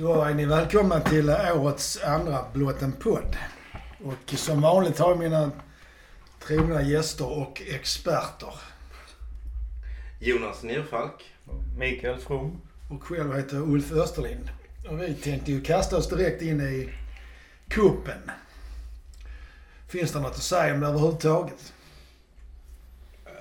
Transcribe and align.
Då 0.00 0.22
är 0.22 0.34
ni 0.34 0.44
välkomna 0.44 1.00
till 1.00 1.30
årets 1.30 2.02
andra 2.04 2.44
Blått 2.52 2.82
en 2.82 2.92
podd. 2.92 3.36
Och 4.04 4.38
som 4.38 4.60
vanligt 4.60 4.98
har 4.98 5.10
jag 5.10 5.18
mina 5.18 5.50
trogna 6.46 6.82
gäster 6.82 7.38
och 7.38 7.62
experter. 7.66 8.54
Jonas 10.18 10.62
Nyrfalk. 10.62 11.24
Mikael 11.78 12.18
From. 12.18 12.60
Och 12.88 13.02
själv 13.02 13.36
heter 13.36 13.56
jag 13.56 13.68
Ulf 13.68 13.92
Österlind. 13.92 14.50
Och 14.88 15.00
vi 15.02 15.14
tänkte 15.14 15.52
ju 15.52 15.60
kasta 15.60 15.96
oss 15.96 16.08
direkt 16.08 16.42
in 16.42 16.60
i 16.60 16.92
kuppen. 17.68 18.30
Finns 19.88 20.12
det 20.12 20.20
något 20.20 20.30
att 20.30 20.42
säga 20.42 20.74
om 20.74 20.80
det 20.80 20.86
överhuvudtaget? 20.86 21.72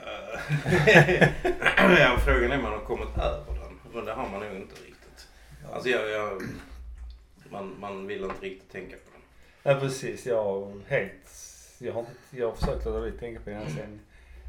ja, 2.00 2.18
frågan 2.26 2.52
är 2.52 2.58
om 2.58 2.64
man 2.64 2.72
har 2.72 2.86
kommit 2.86 3.18
över 3.18 3.54
den. 3.54 3.94
Men 3.94 4.06
det 4.06 4.14
har 4.14 4.30
man 4.30 4.40
nog 4.40 4.56
inte 4.56 4.76
riktigt. 4.76 4.89
Alltså 5.74 5.90
jag, 5.90 6.10
jag, 6.10 6.42
man, 7.52 7.76
man 7.80 8.08
vill 8.08 8.24
inte 8.24 8.46
riktigt 8.46 8.72
tänka 8.72 8.96
på 8.96 9.12
den. 9.14 9.22
Ja 9.74 9.80
precis. 9.80 10.26
Jag 10.26 10.44
har 10.44 10.82
helt... 10.88 11.30
Jag 11.80 11.94
har, 11.94 12.06
jag 12.30 12.48
har 12.50 12.56
försökt 12.56 12.86
låta 12.86 13.02
bli 13.02 13.12
tänka 13.12 13.40
på 13.42 13.50
den 13.50 13.76
sen 13.76 14.00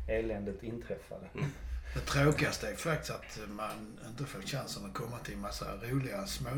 eländet 0.08 0.62
inträffade. 0.62 1.26
Mm. 1.34 1.46
Det 1.94 2.00
tråkigaste 2.00 2.68
är 2.68 2.74
faktiskt 2.74 3.10
att 3.10 3.38
man 3.48 3.98
inte 4.06 4.24
får 4.24 4.42
chansen 4.42 4.84
att 4.84 4.94
komma 4.94 5.18
till 5.18 5.34
en 5.34 5.40
massa 5.40 5.76
roliga 5.76 6.26
små 6.26 6.50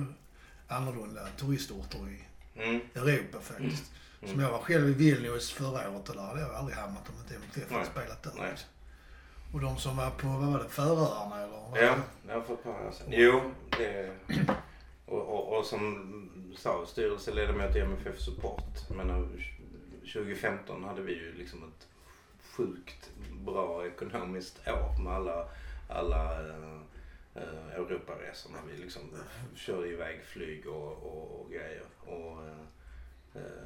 annorlunda 0.68 1.26
turistorter 1.37 1.98
i 1.98 2.24
Mm. 2.56 2.80
Europa 2.95 3.40
faktiskt. 3.40 3.92
Mm. 4.23 4.34
Som 4.34 4.42
jag 4.42 4.51
var 4.51 4.59
själv 4.59 4.88
i 4.88 4.92
Vilnius 4.92 5.51
förra 5.52 5.90
året 5.90 6.09
och 6.09 6.15
där 6.15 6.23
hade 6.23 6.40
jag 6.40 6.54
aldrig 6.54 6.76
hamnat 6.79 7.09
om 7.09 7.15
inte 7.23 7.34
MTF 7.34 7.73
hade 7.73 7.87
spelat 7.87 8.23
där. 8.23 8.59
Och 9.52 9.61
de 9.61 9.77
som 9.77 9.97
var 9.97 10.11
på, 10.11 10.27
vad 10.29 10.52
var 10.52 10.59
det, 10.59 10.69
Färöarna 10.69 11.37
eller? 11.42 11.87
Ja, 11.87 11.97
har 12.34 12.41
för 12.41 12.55
ett 12.55 12.62
par 12.65 12.70
år 12.70 12.93
sedan. 12.93 13.06
Jo, 13.10 13.41
det... 13.79 14.10
Och, 15.06 15.20
och, 15.20 15.59
och 15.59 15.65
som 15.66 16.09
sa 16.56 16.87
styrelseledamot 16.87 17.77
i 17.77 17.80
MFF 17.80 18.19
Support. 18.20 18.88
Men 18.91 19.10
eh, 19.10 19.16
2015 20.13 20.85
hade 20.85 21.02
vi 21.02 21.13
ju 21.13 21.35
liksom 21.35 21.59
ett 21.63 21.87
sjukt 22.57 23.10
bra 23.46 23.87
ekonomiskt 23.87 24.68
år 24.68 25.02
med 25.02 25.13
alla, 25.13 25.49
alla 25.88 26.32
eh, 26.48 26.79
eh, 27.35 27.74
Europaresorna. 27.76 28.59
Vi 28.73 28.82
liksom 28.82 29.01
körde 29.54 29.88
iväg 29.88 30.21
flyg 30.24 30.66
och, 30.66 30.93
och, 30.93 31.41
och 31.41 31.51
grejer. 31.51 31.82
Och, 32.01 32.46
eh, 32.46 33.43
eh, 33.43 33.63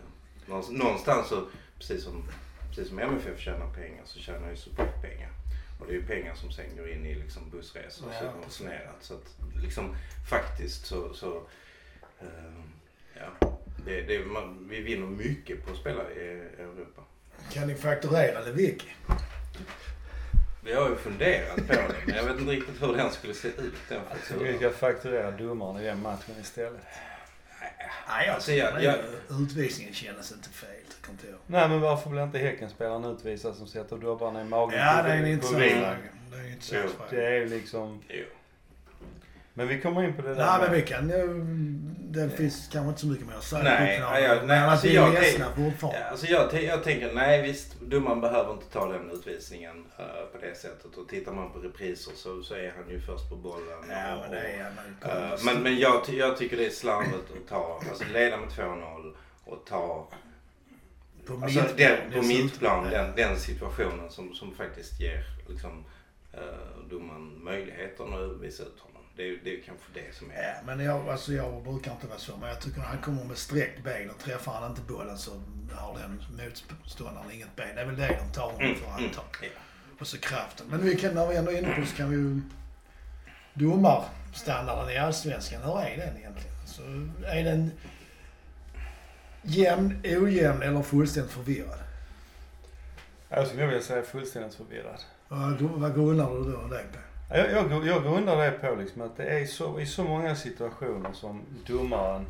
någonstans- 0.47 0.79
någonstans 0.79 1.29
så, 1.29 1.47
precis 1.79 2.05
som, 2.05 2.25
precis 2.69 2.89
som 2.89 2.99
MFF 2.99 3.41
tjänar 3.41 3.73
pengar 3.75 4.03
så 4.05 4.19
tjänar 4.19 4.51
ju 4.51 4.57
support 4.57 5.03
pengar. 5.03 5.31
Och 5.79 5.87
det 5.87 5.93
är 5.93 5.95
ju 5.95 6.07
pengar 6.07 6.35
som 6.35 6.53
sen 6.53 6.77
går 6.77 6.89
in 6.89 7.07
i 7.07 7.15
liksom 7.15 7.51
bussresor 7.51 8.07
och 8.07 8.13
Ja, 8.15 8.19
subventionerat. 8.33 8.97
Så 9.01 9.15
att 9.15 9.37
liksom 9.63 9.97
faktiskt 10.31 10.87
så, 10.87 11.15
så 11.15 11.37
eh, 12.21 12.27
ja, 13.15 13.59
det, 13.87 14.01
det, 14.03 14.19
man, 14.25 14.67
vi 14.71 14.81
vinner 14.81 15.07
mycket 15.07 15.65
på 15.67 15.73
att 15.73 15.79
spela 15.79 16.11
i 16.11 16.29
Europa. 16.59 17.03
Kan 17.53 17.69
ni 17.69 17.75
fakturera 17.75 18.41
Lewicki? 18.41 18.89
Vi 20.65 20.73
har 20.73 20.89
ju 20.91 20.97
funderat 20.97 21.57
på 21.57 21.63
det 21.73 21.95
men 22.07 22.17
jag 22.17 22.25
vet 22.25 22.39
inte 22.41 22.53
riktigt 22.53 22.83
hur 22.83 22.93
den 22.97 23.11
skulle 23.13 23.35
se 23.35 23.49
ut 23.49 23.75
den 23.89 24.01
Vi 24.01 24.17
fakturan. 24.19 24.57
ska 24.59 24.71
fakturera 24.71 25.31
domaren 25.31 25.81
i 25.83 25.85
den 25.85 26.03
matchen 26.03 26.35
istället. 26.41 26.81
Nej, 28.09 28.29
Alltså, 28.29 28.53
jag- 28.53 28.83
jag- 28.83 28.99
Utvisningen 29.43 29.95
kändes 29.95 30.33
inte 30.33 30.49
fel, 30.49 30.76
jag. 31.31 31.39
Nej 31.47 31.69
men 31.69 31.81
varför 31.81 32.11
blir 32.11 32.23
inte 32.23 32.39
Häckenspelaren 32.39 33.05
utvisad 33.05 33.55
som 33.57 33.67
sätter 33.67 33.97
dobbarna 33.97 34.41
i 34.41 34.45
magen 34.45 34.79
Ja, 34.79 35.03
det 35.03 35.09
är 35.09 35.17
en 35.17 35.23
på 35.23 35.29
intressant 35.29 35.59
fråga. 35.63 35.97
Det 36.31 36.37
är 36.37 36.41
en 36.45 36.53
intressant. 36.53 37.11
Det 37.11 37.27
är 37.37 37.47
liksom... 37.47 38.01
Jo. 38.09 38.25
Men 39.55 39.69
vi 39.69 39.81
kommer 39.81 40.05
in 40.05 40.15
på 40.17 40.23
det 40.23 40.35
där. 40.35 40.47
Nej, 40.47 40.59
men 40.61 40.73
vi 40.73 40.83
kan 40.83 41.09
ju... 41.09 41.27
Det 42.09 42.31
finns 42.31 42.69
kanske 42.73 42.89
inte 42.89 43.01
så 43.01 43.07
mycket 43.07 43.27
mer 43.27 43.35
att 43.35 43.45
säga. 43.45 43.63
Nej, 43.63 43.99
Uppnå- 44.01 44.03
ja, 44.15 44.21
ja, 44.21 44.35
nej, 44.35 44.47
men 44.61 44.69
alltså 44.69 44.87
vi 44.87 44.97
är 44.97 45.01
jag-. 45.13 45.15
Ja, 45.95 46.05
alltså 46.11 46.27
jag, 46.27 46.63
jag 46.63 46.85
tänker, 46.85 47.13
nej 47.15 47.43
visst, 47.43 47.81
domaren 47.81 48.21
behöver 48.21 48.53
inte 48.53 48.67
ta 48.73 48.93
den 48.93 49.11
utvisningen 49.11 49.85
eh, 49.99 50.05
på 50.33 50.39
det 50.47 50.57
sättet. 50.59 50.97
Och 50.97 51.09
tittar 51.09 51.33
man 51.33 51.53
på 51.53 51.59
repriser 51.59 52.13
så, 52.17 52.43
så 52.43 52.55
är 52.55 52.73
han 52.77 52.91
ju 52.91 53.01
först 53.01 53.31
på 53.31 53.37
bollen. 53.37 53.79
Ja, 53.91 54.15
och- 54.17 54.21
men 54.23 54.31
det 54.31 54.49
är 54.49 54.63
han. 54.65 55.23
Eh, 55.33 55.39
men 55.45 55.63
men 55.63 55.79
jag, 55.79 56.03
jag 56.09 56.37
tycker 56.37 56.57
det 56.57 56.67
är 56.67 56.71
slarvigt 56.71 57.15
att 57.43 57.49
ta, 57.49 57.81
alltså 57.89 58.05
leda 58.13 58.37
med 58.37 58.49
2-0 58.49 59.15
och 59.45 59.65
ta, 59.69 60.09
På 61.27 61.35
alltså 61.45 61.61
mittplan 61.61 61.77
den, 61.77 62.13
på 62.13 62.23
mittplan, 62.27 62.89
Ja. 62.93 62.99
den, 63.03 63.17
den 63.17 63.39
situationen 63.41 64.11
som, 64.11 64.35
som 64.35 64.55
faktiskt 64.55 65.01
ger 65.01 65.25
liksom, 65.49 65.85
uh, 66.35 66.89
domaren 66.91 67.45
möjligheten 67.45 68.15
att 68.15 68.21
utvisa 68.21 68.63
ut 68.63 68.79
honom. 68.81 69.03
Det 69.17 69.23
är 69.29 69.39
det 69.45 69.51
är 69.51 69.63
kanske 69.67 69.85
det 69.95 70.15
som 70.17 70.31
är... 70.31 70.37
Ja, 70.43 70.55
men 70.67 70.85
jag, 70.85 71.09
alltså 71.09 71.33
jag 71.33 71.63
brukar 71.63 71.93
inte 71.93 72.07
vara 72.07 72.19
så, 72.19 72.37
men 72.37 72.49
jag 72.49 72.61
tycker 72.61 72.79
när 72.79 72.87
han 72.87 72.99
kommer 72.99 73.25
med 73.25 73.37
sträckt 73.37 73.85
ben 73.85 74.11
och 74.11 74.19
träffar 74.19 74.53
han 74.53 74.71
inte 74.71 74.83
bollen 74.83 75.19
så 75.19 75.31
har 75.73 75.99
den 75.99 76.23
motståndaren 76.83 77.31
inget 77.31 77.57
ben. 77.57 77.75
Det 77.75 77.81
är 77.81 77.87
väl 77.87 77.97
det 77.97 78.19
de 78.29 78.33
tar 78.35 78.43
honom 78.43 78.61
Mm, 78.61 78.75
för 78.77 78.87
mm, 78.87 79.05
antar. 79.05 79.25
ja. 79.43 79.49
Och 80.01 80.07
så 80.07 80.19
kraften. 80.19 80.67
Men 80.71 80.85
vi 80.85 80.97
kan, 80.97 81.15
när 81.15 81.27
vi 81.27 81.37
ändå 81.37 81.51
är 81.53 81.59
inne 81.59 81.75
på 81.75 81.81
det 81.81 81.87
så 81.87 81.97
kan 81.97 82.11
vi 82.11 82.17
ju... 82.17 82.41
Domarstandarden 83.55 84.91
i 84.91 84.97
Allsvenskan, 84.99 85.63
hur 85.63 85.79
är 85.81 85.97
den 85.97 86.17
egentligen? 86.17 86.57
Så 86.67 86.83
är 87.27 87.45
den 87.45 87.71
jämn, 89.47 90.01
ojämn 90.05 90.63
eller 90.63 90.83
fullständigt 90.83 91.33
förvirrad? 91.33 91.79
Jag 93.29 93.47
skulle 93.47 93.67
vilja 93.67 93.83
säga 93.83 94.03
fullständigt 94.03 94.55
förvirrad. 94.55 95.01
Vad 95.29 95.61
vad 95.61 95.95
grundar 95.95 96.31
du 96.31 96.53
då 96.53 96.69
det 96.69 96.85
på? 96.93 96.99
Jag, 97.37 97.51
jag, 97.51 97.87
jag 97.87 98.03
grundar 98.03 98.37
det 98.37 98.51
på 98.51 98.75
liksom 98.75 99.03
att 99.03 99.17
det 99.17 99.25
är 99.25 99.47
så, 99.47 99.81
i 99.81 99.87
så 99.87 100.05
många 100.05 100.37
situationer 100.37 101.13
som 101.13 101.43
domaren... 101.67 102.27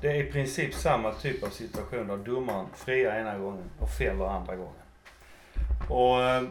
Det 0.00 0.08
är 0.08 0.14
i 0.14 0.32
princip 0.32 0.74
samma 0.74 1.12
typ 1.12 1.42
av 1.42 1.48
situation 1.48 2.06
där 2.06 2.16
domaren 2.16 2.66
friar 2.74 3.20
ena 3.20 3.38
gången 3.38 3.70
och 3.78 3.90
fäller 3.90 4.26
andra 4.26 4.56
gången. 4.56 4.72
Och 5.88 6.22
eh, 6.22 6.42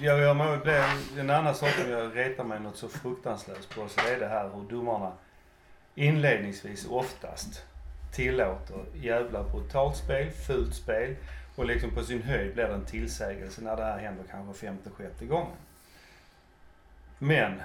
jag 0.00 0.20
gör 0.20 0.34
mig, 0.34 0.58
det 0.64 0.84
en 1.20 1.30
annan 1.30 1.54
sak 1.54 1.70
som 1.70 1.90
jag 1.90 2.16
retar 2.16 2.44
mig 2.44 2.60
något 2.60 2.76
så 2.76 2.88
fruktansvärt 2.88 3.74
på 3.74 3.88
så 3.88 4.00
det 4.00 4.14
är 4.14 4.20
det 4.20 4.28
här 4.28 4.50
hur 4.54 4.70
domarna 4.70 5.12
inledningsvis 5.94 6.86
oftast 6.90 7.62
tillåter 8.18 8.76
jävla 8.94 9.42
brutalt 9.42 9.96
spel, 9.96 10.30
fult 10.30 10.74
spel 10.74 11.16
och 11.56 11.66
liksom 11.66 11.90
på 11.90 12.02
sin 12.02 12.22
höjd 12.22 12.54
blir 12.54 12.64
det 12.64 12.74
en 12.74 12.84
tillsägelse 12.84 13.62
när 13.62 13.76
det 13.76 13.84
här 13.84 13.98
händer 13.98 14.24
kanske 14.30 14.66
femte, 14.66 14.90
sjätte 14.90 15.24
gången. 15.24 15.56
Men 17.18 17.62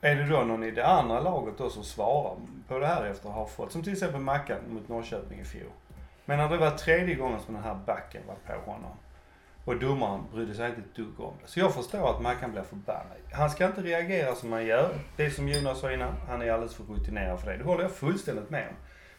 är 0.00 0.14
det 0.16 0.26
då 0.26 0.42
någon 0.42 0.64
i 0.64 0.70
det 0.70 0.86
andra 0.86 1.20
laget 1.20 1.58
då 1.58 1.70
som 1.70 1.84
svarar 1.84 2.36
på 2.68 2.78
det 2.78 2.86
här 2.86 3.04
efter 3.04 3.28
att 3.28 3.34
ha 3.34 3.46
fått, 3.46 3.72
som 3.72 3.82
till 3.82 3.92
exempel 3.92 4.20
Mackan 4.20 4.58
mot 4.68 4.88
Norrköping 4.88 5.40
i 5.40 5.44
fjol. 5.44 5.70
Men 6.24 6.38
när 6.38 6.48
det 6.48 6.56
var 6.56 6.70
tredje 6.70 7.14
gången 7.14 7.40
som 7.40 7.54
den 7.54 7.62
här 7.62 7.78
backen 7.86 8.22
var 8.26 8.54
på 8.56 8.70
honom 8.70 8.96
och 9.64 9.76
domaren 9.76 10.24
brydde 10.32 10.54
sig 10.54 10.68
inte 10.68 10.80
ett 10.80 10.94
dugg 10.94 11.20
om 11.20 11.34
det. 11.42 11.48
Så 11.48 11.60
jag 11.60 11.74
förstår 11.74 12.10
att 12.10 12.22
Mackan 12.22 12.52
blir 12.52 12.62
förbannad. 12.62 13.16
Han 13.32 13.50
ska 13.50 13.66
inte 13.66 13.82
reagera 13.82 14.34
som 14.34 14.52
han 14.52 14.66
gör. 14.66 14.94
Det 15.16 15.26
är 15.26 15.30
som 15.30 15.48
Jonas 15.48 15.80
sa 15.80 15.92
innan, 15.92 16.14
han 16.28 16.42
är 16.42 16.52
alldeles 16.52 16.74
för 16.74 16.84
rutinerad 16.84 17.40
för 17.40 17.50
det. 17.50 17.56
Det 17.56 17.64
håller 17.64 17.82
jag 17.82 17.92
fullständigt 17.92 18.50
med 18.50 18.68
om. 18.68 18.74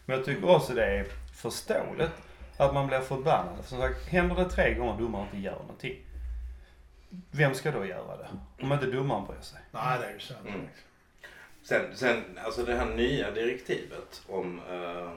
Men 0.10 0.18
jag 0.18 0.26
tycker 0.26 0.50
också 0.50 0.74
det 0.74 0.86
är 0.86 1.06
förståeligt 1.34 2.12
att 2.58 2.74
man 2.74 2.88
blir 2.88 3.00
förbannad. 3.00 3.56
För 3.62 3.70
som 3.70 3.80
sagt, 3.80 4.08
händer 4.08 4.36
det 4.36 4.50
tre 4.50 4.74
gånger 4.74 4.92
och 4.94 5.00
domaren 5.00 5.26
inte 5.26 5.38
gör 5.38 5.56
någonting. 5.56 5.96
Vem 7.32 7.54
ska 7.54 7.72
då 7.72 7.86
göra 7.86 8.18
det? 8.18 8.28
Om 8.62 8.72
inte 8.72 8.86
domaren 8.86 9.26
bryr 9.26 9.42
sig. 9.42 9.60
Nej, 9.72 10.00
det 10.00 10.06
är 10.06 10.14
ju 10.14 10.20
sant. 10.20 10.40
Mm. 10.48 10.68
Sen, 11.64 11.96
sen, 11.96 12.40
alltså 12.44 12.64
det 12.64 12.76
här 12.76 12.86
nya 12.86 13.32
direktivet 13.32 14.22
om 14.28 14.62
ja, 14.70 15.14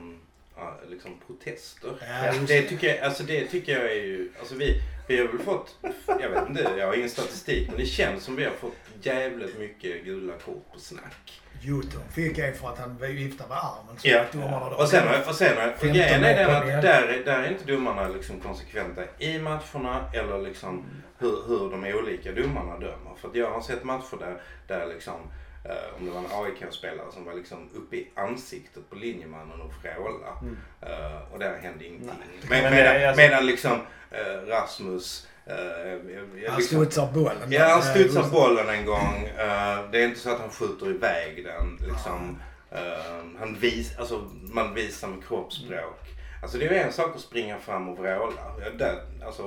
liksom 0.91 1.11
protester. 1.27 1.91
Ja, 2.01 2.33
det, 2.47 2.63
tycker 2.63 2.87
jag, 2.89 2.99
alltså 2.99 3.23
det 3.23 3.47
tycker 3.47 3.73
jag 3.73 3.93
är 3.93 4.03
ju, 4.05 4.33
alltså 4.39 4.55
vi, 4.55 4.83
vi 5.09 5.19
har 5.19 5.27
väl 5.29 5.39
fått, 5.39 5.77
jag 6.07 6.29
vet 6.31 6.49
inte, 6.49 6.71
jag 6.79 6.87
har 6.87 6.95
ingen 6.95 7.09
statistik, 7.11 7.69
men 7.69 7.77
det 7.79 7.87
känns 7.87 8.25
som 8.25 8.37
vi 8.37 8.45
har 8.45 8.53
fått 8.53 8.75
jävligt 9.03 9.59
mycket 9.59 10.05
gula 10.05 10.33
kort 10.45 10.73
på 10.73 10.79
snack. 10.81 11.43
Jotun 11.65 12.03
fick 12.15 12.39
en 12.39 12.55
för 12.55 12.69
att 12.69 12.79
han 12.79 12.99
viftade 12.99 13.49
med 13.49 13.59
armen. 13.59 13.99
Så 13.99 14.09
Ja. 14.09 14.21
att 14.21 14.33
domarna 14.33 14.71
då- 14.71 14.77
Och 14.77 14.89
sen, 14.89 15.09
och 15.29 15.35
sen, 15.35 15.57
för 15.57 15.63
15 15.71 15.89
grejen 15.89 16.25
är 16.25 16.35
den 16.37 16.57
att 16.57 16.83
där, 16.83 17.03
är- 17.09 17.25
där 17.25 17.43
är 17.43 17.49
inte 17.51 17.65
domarna 17.65 18.09
liksom 18.09 18.41
konsekventa 18.41 19.03
i 19.19 19.39
matcherna 19.39 20.11
eller 20.15 20.39
liksom 20.43 20.87
hur, 21.19 21.37
hur 21.49 21.71
de 21.71 21.85
olika 21.95 22.33
domarna 22.33 22.79
dömer. 22.79 23.15
För 23.21 23.29
att 23.29 23.35
jag 23.35 23.51
har 23.51 23.61
sett 23.61 23.85
matcher 23.85 24.17
där, 24.19 24.41
där 24.67 24.87
liksom, 24.87 25.15
eh, 25.65 25.97
om 25.99 26.05
det 26.07 26.11
var 26.11 26.19
en 26.21 26.45
AIK-spelare 26.45 27.13
som 27.13 27.25
var 27.25 27.35
liksom 27.35 27.71
uppe 27.75 27.97
i 27.97 28.09
ansiktet 28.15 28.91
på 28.91 28.97
linjemannen 28.97 29.61
och 29.61 29.73
vrålade. 29.83 30.33
Mm. 30.43 30.57
Eh, 30.83 31.33
och 31.33 31.39
där 31.39 31.59
hände 31.63 31.85
ingenting. 31.87 32.11
Men 32.49 32.63
det 32.65 32.71
medan, 32.71 32.97
är 32.97 33.07
alltså- 33.07 33.23
medan 33.23 33.47
liksom 33.47 33.81
eh, 34.11 34.47
Rasmus 34.47 35.27
eh, 35.47 35.55
jag- 35.57 36.51
Han 36.51 36.59
liksom, 36.59 36.63
studsar 36.63 37.13
bollen. 37.13 37.53
Ja, 37.53 37.65
han 37.69 37.79
Eh, 37.79 37.85
studsar 37.85 38.31
bollen 38.31 38.69
en 38.69 38.87
gång. 38.87 39.25
Eh, 39.39 39.91
det 39.91 40.03
är 40.03 40.05
inte 40.05 40.21
så 40.21 40.31
att 40.31 40.41
han 40.41 40.51
skjuter 40.51 40.91
iväg 40.91 41.45
den. 41.45 41.89
Liksom. 41.89 42.39
Eh, 42.71 43.39
han 43.39 43.55
vis, 43.61 43.99
alltså, 43.99 44.31
man 44.43 44.75
visar 44.75 45.09
med 45.09 45.25
kroppsspråk. 45.29 45.99
Alltså 46.43 46.59
det 46.59 46.67
är 46.67 46.71
ju 46.73 46.79
en 46.79 46.93
sak 46.93 47.15
att 47.15 47.21
springa 47.21 47.59
fram 47.59 47.89
och 47.89 47.99
vråla. 47.99 48.59
Där, 48.79 48.95
alltså, 49.27 49.43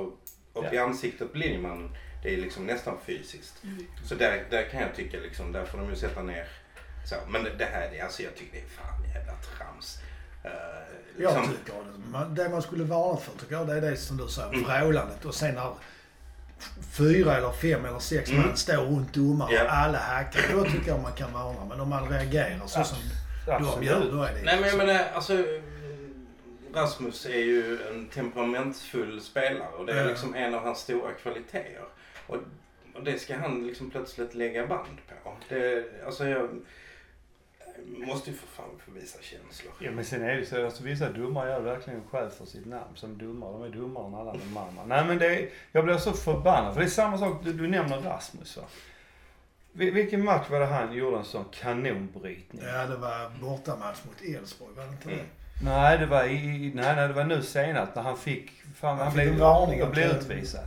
upp 0.54 0.74
i 0.74 0.76
Ja. 0.76 0.84
ansiktet 0.84 1.32
på 1.32 1.38
linjemannen, 1.38 1.90
det 2.26 2.34
är 2.34 2.38
liksom 2.38 2.66
nästan 2.66 2.98
fysiskt. 3.06 3.54
Så 4.06 4.16
där, 4.16 4.44
där 4.50 4.64
kan 4.70 4.82
jag 4.82 4.96
tycka 4.96 5.18
liksom, 5.18 5.52
där 5.52 5.66
får 5.66 5.78
de 5.78 5.90
ju 5.90 5.96
sätta 5.96 6.22
ner 6.24 6.48
Så, 7.10 7.16
men 7.30 7.44
det, 7.44 7.50
det 7.58 7.66
här, 7.66 8.04
alltså 8.04 8.24
jag 8.24 8.36
tycker 8.36 8.54
det 8.54 8.60
är 8.66 8.70
fan 8.70 9.04
jävla 9.16 9.34
trams. 9.34 9.98
Uh, 10.46 10.52
Jag 11.24 11.34
liksom, 11.38 11.56
tycker 11.58 11.74
det. 11.80 12.10
Man- 12.12 12.36
Det 12.36 12.50
man 12.50 12.62
skulle 12.62 12.84
varna 12.84 13.18
för 13.20 13.32
tycker 13.40 13.54
jag 13.56 13.68
det 13.68 13.74
är 13.74 13.82
det 13.82 13.98
som 13.98 14.18
du 14.18 14.28
säger, 14.28 14.54
Mm. 14.54 14.64
vrålandet. 14.82 15.26
Och 15.26 15.36
sen 15.36 15.56
när 15.56 15.74
fyra 16.92 17.38
eller 17.38 17.52
fem 17.52 17.86
eller 17.86 18.00
sex 18.00 18.30
Mm. 18.32 18.42
man 18.48 18.58
står 18.58 18.74
runt 18.78 19.14
domaren 19.14 19.54
Ja. 19.56 19.64
och 19.64 19.72
alla 19.74 19.98
hackar. 19.98 20.42
Då 20.54 20.64
tycker 20.66 20.88
jag 20.88 21.02
man 21.02 21.12
kan 21.14 21.34
varna. 21.34 21.66
Men 21.70 21.80
om 21.80 21.90
man 21.90 22.10
reagerar 22.10 22.68
så 22.68 22.84
som 22.84 22.98
de 23.46 23.52
gör, 23.52 23.56
Absolut. 23.58 24.12
då 24.12 24.24
är 24.24 24.34
det 24.34 24.42
Nej 24.44 24.56
men 24.56 24.62
jag 24.64 24.72
så. 24.72 24.78
menar 24.78 25.04
alltså 25.14 25.46
Rasmus 26.74 27.26
är 27.26 27.30
ju 27.40 27.80
en 27.90 28.06
temperamentsfull 28.08 29.22
spelare 29.22 29.68
och 29.78 29.86
det 29.86 29.94
är 30.00 30.06
liksom 30.06 30.36
en 30.36 30.56
av 30.56 30.62
hans 30.64 30.80
stora 30.80 31.12
kvaliteter. 31.12 31.82
Och, 32.28 32.38
och 32.96 33.04
det 33.04 33.20
ska 33.20 33.38
han 33.38 33.68
liksom 33.68 33.90
plötsligt 33.92 34.34
lägga 34.34 34.68
band 34.68 34.98
på. 35.24 35.32
Det, 35.50 35.86
alltså 36.06 36.28
jag 36.28 36.50
måste 38.08 38.30
ju 38.30 38.36
för 38.38 38.48
fan 38.48 38.70
få 38.86 38.92
visa 38.92 39.20
känslor. 39.22 39.74
Ja 39.80 39.92
men 39.92 40.06
sen 40.06 40.22
är 40.24 40.28
det 40.28 40.40
ju 40.40 40.46
så, 40.46 40.66
alltså 40.66 40.84
vissa 40.84 41.10
domare 41.10 41.50
gör 41.50 41.60
verkligen 41.62 42.04
skäl 42.12 42.30
för 42.30 42.46
sitt 42.46 42.66
namn 42.66 42.96
som 42.96 43.18
domare. 43.18 43.52
De 43.52 43.64
är 43.64 43.70
dummare 43.70 44.08
än 44.08 44.16
alla 44.16 44.32
de 44.34 44.58
andra. 44.58 44.86
Nej 44.86 45.06
men 45.08 45.18
det 45.18 45.26
är, 45.40 45.50
jag 45.72 45.86
blir 45.86 45.98
så 45.98 46.14
förbannad. 46.14 46.74
För 46.74 46.82
det 46.82 46.88
är 46.88 46.90
samma 46.90 47.18
sak, 47.18 47.42
du, 47.44 47.54
du 47.54 47.68
nämner 47.68 48.02
Rasmus 48.02 48.58
va. 48.58 48.64
Vil- 49.74 49.92
Vilken 49.94 50.26
match 50.26 50.50
var 50.50 50.60
det 50.60 50.66
han 50.66 50.94
gjorde 50.94 51.18
en 51.18 51.24
sån 51.26 51.46
kanonbrytning? 51.52 52.62
Ja, 52.66 52.86
det 52.86 52.96
var 52.98 53.32
bortamatch 53.42 54.00
mot 54.06 54.36
Elfsborg, 54.36 54.74
var 54.76 54.84
det 54.84 54.90
inte 54.92 55.08
det? 55.08 55.14
Mm. 55.14 55.26
Nej 55.64 55.98
det 55.98 56.06
var 56.06 56.24
i, 56.24 56.72
nej, 56.76 56.96
nej 56.96 57.08
det 57.08 57.14
var 57.14 57.24
nu 57.24 57.42
senast 57.42 57.96
när 57.96 58.02
han 58.02 58.18
fick, 58.18 58.52
fan, 58.76 58.90
han, 58.90 58.98
Han 58.98 59.12
fick 59.12 59.22
blev, 59.22 59.34
en 59.34 59.40
varning 59.40 59.92
blev 59.92 60.12
utvisad. 60.12 60.64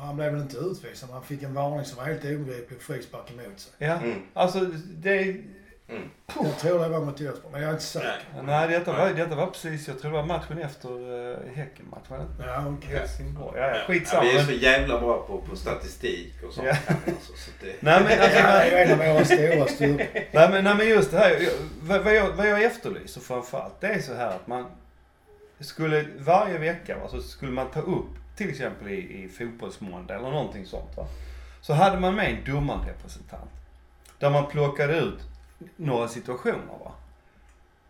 Han 0.00 0.16
blev 0.16 0.32
väl 0.32 0.40
inte 0.42 0.56
utvisad, 0.56 1.08
men 1.08 1.14
han 1.14 1.24
fick 1.24 1.42
en 1.42 1.54
varning 1.54 1.84
som 1.84 1.96
var 1.98 2.04
helt 2.04 2.24
obegriplig 2.24 2.76
och 2.76 2.82
frispark 2.82 3.30
emot 3.30 3.60
sig. 3.60 3.72
Ja, 3.78 3.92
Mm. 3.94 4.22
alltså 4.34 4.60
det, 4.90 5.36
Mm. 5.88 6.02
Jag 6.42 6.58
tror 6.58 6.78
det 6.82 6.88
var 6.88 7.00
mot 7.04 7.20
Elfsborg, 7.20 7.52
men 7.52 7.60
jag 7.60 7.68
är 7.68 7.72
inte 7.72 7.84
säker. 7.84 8.08
Nej. 8.34 8.42
nej 8.46 8.68
detta 8.68 8.92
var, 8.92 9.10
detta 9.12 9.34
var 9.34 9.46
precis, 9.46 9.88
jag 9.88 9.98
tror 10.00 10.10
det 10.10 10.16
var 10.16 10.26
matchen 10.26 10.58
efter 10.58 10.88
uh, 10.90 11.36
Häckenmatchen. 11.54 12.26
Ja, 12.46 12.64
okej. 12.78 12.98
Helsingborg. 12.98 13.58
Ja, 13.60 13.66
ja, 13.68 13.76
Ja, 13.76 13.82
skitsamma. 13.86 14.22
vi 14.22 14.36
är 14.36 14.44
så 14.44 14.52
jävla 14.52 15.00
bra 15.00 15.22
på, 15.26 15.38
på 15.40 15.56
statistik 15.56 16.34
och 16.48 16.52
sånt 16.52 16.66
Ja. 16.66 16.72
här, 16.72 16.96
alltså, 17.06 17.32
så 17.32 17.50
det, 17.60 17.66
Nej 17.80 18.00
men 18.04 18.20
alltså, 18.20 18.38
Ja, 18.38 18.46
det 18.58 18.70
är 18.70 18.86
en 18.86 18.92
av 19.08 19.14
våra 19.14 19.24
stora 19.24 19.66
styrkor. 19.68 20.06
Nej 20.32 20.50
men, 20.50 20.64
nej 20.64 20.74
men 20.76 20.88
just 20.88 21.10
det 21.10 21.18
här, 21.18 21.30
jag, 21.30 21.52
vad, 21.82 22.00
vad, 22.04 22.14
jag, 22.14 22.30
vad 22.32 22.48
jag 22.48 22.62
efterlyser 22.64 23.20
framförallt, 23.20 23.80
det 23.80 23.86
är 23.86 24.00
så 24.00 24.14
här 24.14 24.28
att 24.28 24.46
man 24.46 24.66
skulle 25.60 26.06
varje 26.18 26.58
vecka 26.58 26.98
va, 26.98 27.08
så 27.08 27.20
skulle 27.22 27.52
man 27.52 27.70
ta 27.70 27.80
upp, 27.80 28.06
till 28.40 28.50
exempel 28.50 28.88
i, 28.88 29.24
i 29.24 29.28
fotbollsmåndag 29.28 30.14
eller 30.14 30.30
någonting 30.30 30.66
sånt 30.66 30.96
va. 30.96 31.06
Så 31.60 31.72
hade 31.72 32.00
man 32.00 32.14
med 32.14 32.30
en 32.30 32.44
domarrepresentant. 32.44 33.50
Där 34.18 34.30
man 34.30 34.46
plockade 34.46 34.98
ut 34.98 35.18
några 35.76 36.08
situationer 36.08 36.78
va. 36.84 36.92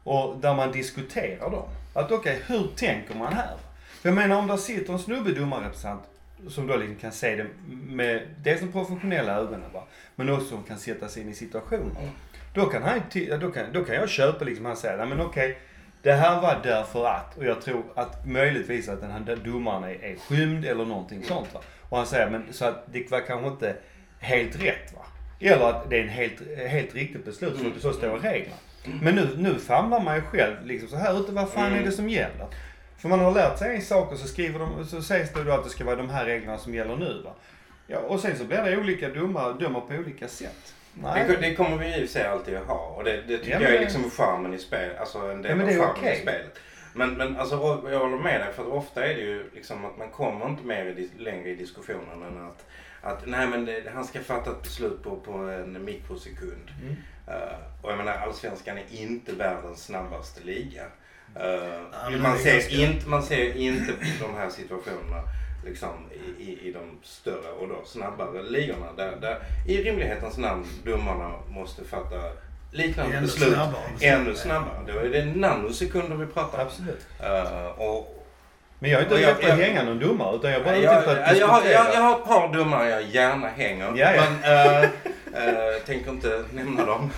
Och 0.05 0.37
där 0.41 0.55
man 0.55 0.73
diskuterar 0.73 1.51
dem. 1.51 1.69
Att 1.95 2.13
okej, 2.13 2.43
hur 2.47 2.67
tänker 2.77 3.15
man 3.15 3.33
här? 3.33 3.57
För 4.01 4.09
jag 4.09 4.17
menar 4.17 4.37
om 4.37 4.47
där 4.47 4.57
sitter 4.57 4.93
en 4.93 4.99
snubbe 4.99 5.33
domarrepresentant 5.33 6.03
som 6.49 6.67
då 6.67 6.77
liksom 6.77 6.97
kan 6.97 7.13
se 7.13 7.37
det 7.37 7.47
med 7.69 8.23
dels 8.43 8.61
de 8.61 8.73
professionella 8.73 9.35
ögonen 9.35 9.73
va. 9.73 9.85
Men 10.17 10.31
också 10.31 10.49
som 10.49 10.63
kan 10.63 10.79
sätta 10.79 11.09
sig 11.09 11.23
in 11.23 11.29
i 11.29 11.35
situationer. 11.35 12.01
Mm. 12.01 12.11
Då 12.55 12.67
kan 12.67 12.83
han 12.83 13.01
då 13.41 13.51
kan, 13.51 13.73
då 13.73 13.85
kan 13.85 13.95
jag 13.95 14.09
köpa 14.09 14.45
liksom, 14.45 14.67
han 14.67 14.77
säger, 14.77 14.97
nej 14.97 15.07
men 15.07 15.21
okej. 15.21 15.59
Det 16.03 16.13
här 16.13 16.41
var 16.41 16.61
därför 16.63 17.07
att, 17.07 17.37
och 17.39 17.45
jag 17.45 17.63
tror 17.63 17.83
att 17.95 18.27
möjligtvis 18.27 18.89
att 18.89 19.01
den 19.01 19.11
här 19.11 19.37
domaren 19.45 19.85
är, 19.85 20.05
är 20.05 20.17
skymd 20.17 20.65
eller 20.65 20.85
någonting 20.85 21.25
sånt 21.25 21.55
va. 21.55 21.61
Och 21.89 21.97
han 21.97 22.07
säger, 22.07 22.31
men 22.31 22.45
så 22.51 22.65
att 22.65 22.85
det 22.93 23.11
var 23.11 23.21
kanske 23.21 23.49
inte 23.49 23.77
helt 24.19 24.63
rätt 24.63 24.93
va. 24.97 25.03
Eller 25.41 25.71
att 25.71 25.91
det 25.91 25.97
är 25.99 26.03
en 26.03 26.09
helt, 26.09 26.57
helt 26.69 26.95
riktigt 26.95 27.25
beslut, 27.25 27.61
Mm. 27.61 27.73
så, 27.81 27.93
står 27.93 28.19
reglerna. 28.19 28.57
Men 29.03 29.15
nu, 29.15 29.29
nu 29.37 29.55
famlar 29.59 30.01
man 30.01 30.15
ju 30.17 30.23
själv 30.23 30.67
liksom 30.67 30.89
så 30.89 30.97
här 30.97 31.21
ute, 31.21 31.33
vad 31.33 31.51
fan 31.51 31.67
Mm. 31.67 31.79
är 31.79 31.85
det 31.85 31.93
som 31.93 32.09
gäller? 32.09 32.47
För 32.99 33.09
man 33.09 33.21
har 33.21 33.33
lärt 33.33 33.59
sig 33.59 33.77
en 33.77 33.83
sak 33.83 34.13
och 34.13 34.19
så 34.19 34.29
skriver 34.29 34.59
de, 34.59 34.87
så 34.87 35.03
sägs 35.03 35.33
det 35.33 35.45
då 35.45 35.53
att 35.53 35.65
det 35.65 35.71
ska 35.71 35.85
vara 35.85 35.97
de 35.97 36.11
här 36.11 36.25
reglerna 36.25 36.59
som 36.59 36.75
gäller 36.75 36.97
nu 36.97 37.23
va. 37.25 37.31
Ja, 37.87 37.99
och 37.99 38.21
sen 38.21 38.37
så 38.39 38.45
blir 38.45 38.63
det 38.63 38.77
olika 38.77 39.09
domare 39.09 39.53
dömer 39.53 39.81
på 39.81 39.95
olika 39.95 40.29
sätt. 40.29 40.75
Det, 41.03 41.37
det 41.41 41.55
kommer 41.55 41.77
vi 41.77 41.97
i 41.97 42.05
och 42.05 42.09
sig 42.09 42.27
alltid 42.27 42.57
att 42.57 42.67
ha 42.67 42.79
och 42.97 43.05
det, 43.05 43.23
det 43.29 43.39
tycker 43.39 43.61
Ja, 43.61 43.61
jag 43.61 43.75
är 43.75 43.81
liksom 43.81 44.11
charmen 44.11 44.55
i 44.55 44.59
spel, 44.59 44.91
alltså 45.01 45.19
en 45.19 45.43
del 45.43 45.51
Ja, 45.51 45.57
men 45.57 45.61
av 45.61 45.67
det 45.67 45.75
är 45.75 45.79
charmen 45.79 45.97
okej. 45.99 46.17
i 46.19 46.21
spelet. 46.23 46.59
Men, 46.95 47.11
men 47.15 47.37
alltså, 47.37 47.55
jag 47.93 47.99
håller 48.01 48.19
med 48.19 48.41
dig 48.41 48.53
för 48.53 48.63
att 48.63 48.69
ofta 48.69 49.05
är 49.07 49.15
det 49.15 49.21
ju 49.21 49.51
liksom 49.55 49.85
att 49.85 49.99
man 49.99 50.09
kommer 50.11 50.49
inte 50.49 50.65
mer 50.67 50.85
i, 50.85 51.11
längre 51.19 51.49
i 51.49 51.55
diskussionen 51.55 52.23
än 52.23 52.47
att, 52.49 52.67
att 53.03 53.27
nej 53.27 53.47
men 53.47 53.65
det, 53.65 53.83
han 53.95 54.05
ska 54.05 54.21
fatta 54.21 54.51
ett 54.51 54.63
beslut 54.63 55.03
på, 55.03 55.17
på 55.17 55.33
en 55.33 55.85
mikrosekund. 55.85 56.71
Mm. 56.83 56.97
Eh, 57.27 57.55
och 57.83 57.91
jag 57.91 57.99
menar 57.99 58.13
allsvenskan 58.13 58.79
är 58.79 58.85
inte 59.03 59.33
världens 59.33 59.85
snabbaste 59.85 60.45
liga. 60.45 60.83
Eh, 61.37 61.81
Ja, 61.93 62.11
man, 62.23 62.39
ser 62.39 62.81
inte, 62.81 63.09
man 63.09 63.23
ser 63.23 63.57
inte 63.57 63.93
de 64.21 64.35
här 64.35 64.49
situationerna 64.51 65.23
liksom, 65.65 65.89
i, 66.39 66.43
i, 66.43 66.69
i 66.69 66.73
de 66.73 66.99
större 67.03 67.51
och 67.61 67.69
då 67.69 67.83
snabbare 67.85 68.43
ligorna. 68.43 68.87
Där, 68.97 69.17
där 69.21 69.39
i 69.67 69.83
rimlighetens 69.83 70.37
namn 70.39 70.67
domarna 70.85 71.33
måste 71.49 71.85
fatta 71.85 72.17
liknande 72.73 73.17
Ännu 73.17 73.27
beslut 73.27 73.53
snabbare. 73.55 73.83
ännu 74.01 74.35
snabbare. 74.35 74.79
Då 74.87 74.99
är 74.99 75.09
det 75.09 75.25
nanosekunder 75.25 76.17
vi 76.17 76.27
pratar 76.27 76.59
om. 76.59 76.67
Absolut. 76.67 77.07
Eh, 77.21 77.67
och, 77.67 78.27
Men 78.79 78.91
jag 78.91 79.01
är 79.01 79.05
inte 79.05 79.15
ute 79.15 79.31
efter 79.31 79.53
att 79.53 79.59
hänga 79.59 79.83
någon 79.83 79.99
domare 79.99 80.37
utan 80.37 80.51
jag 80.51 80.61
är 80.61 80.65
bara 80.65 80.77
ute 80.77 80.91
efter 80.93 81.17
att 81.23 81.39
jag, 81.39 81.47
har, 81.49 81.65
jag, 81.65 81.95
jag 81.95 82.01
har 82.01 82.19
ett 82.19 82.25
par 82.25 82.53
domare 82.55 82.89
jag 82.91 83.03
gärna 83.03 83.49
hänger. 83.49 83.93
Ja, 83.97 84.15
ja. 84.15 84.23
Men 84.43 84.53
eh, 84.53 84.83
eh, 85.49 85.83
tänker 85.87 86.11
inte 86.11 86.45
nämna 86.53 86.85
dem. 86.87 87.11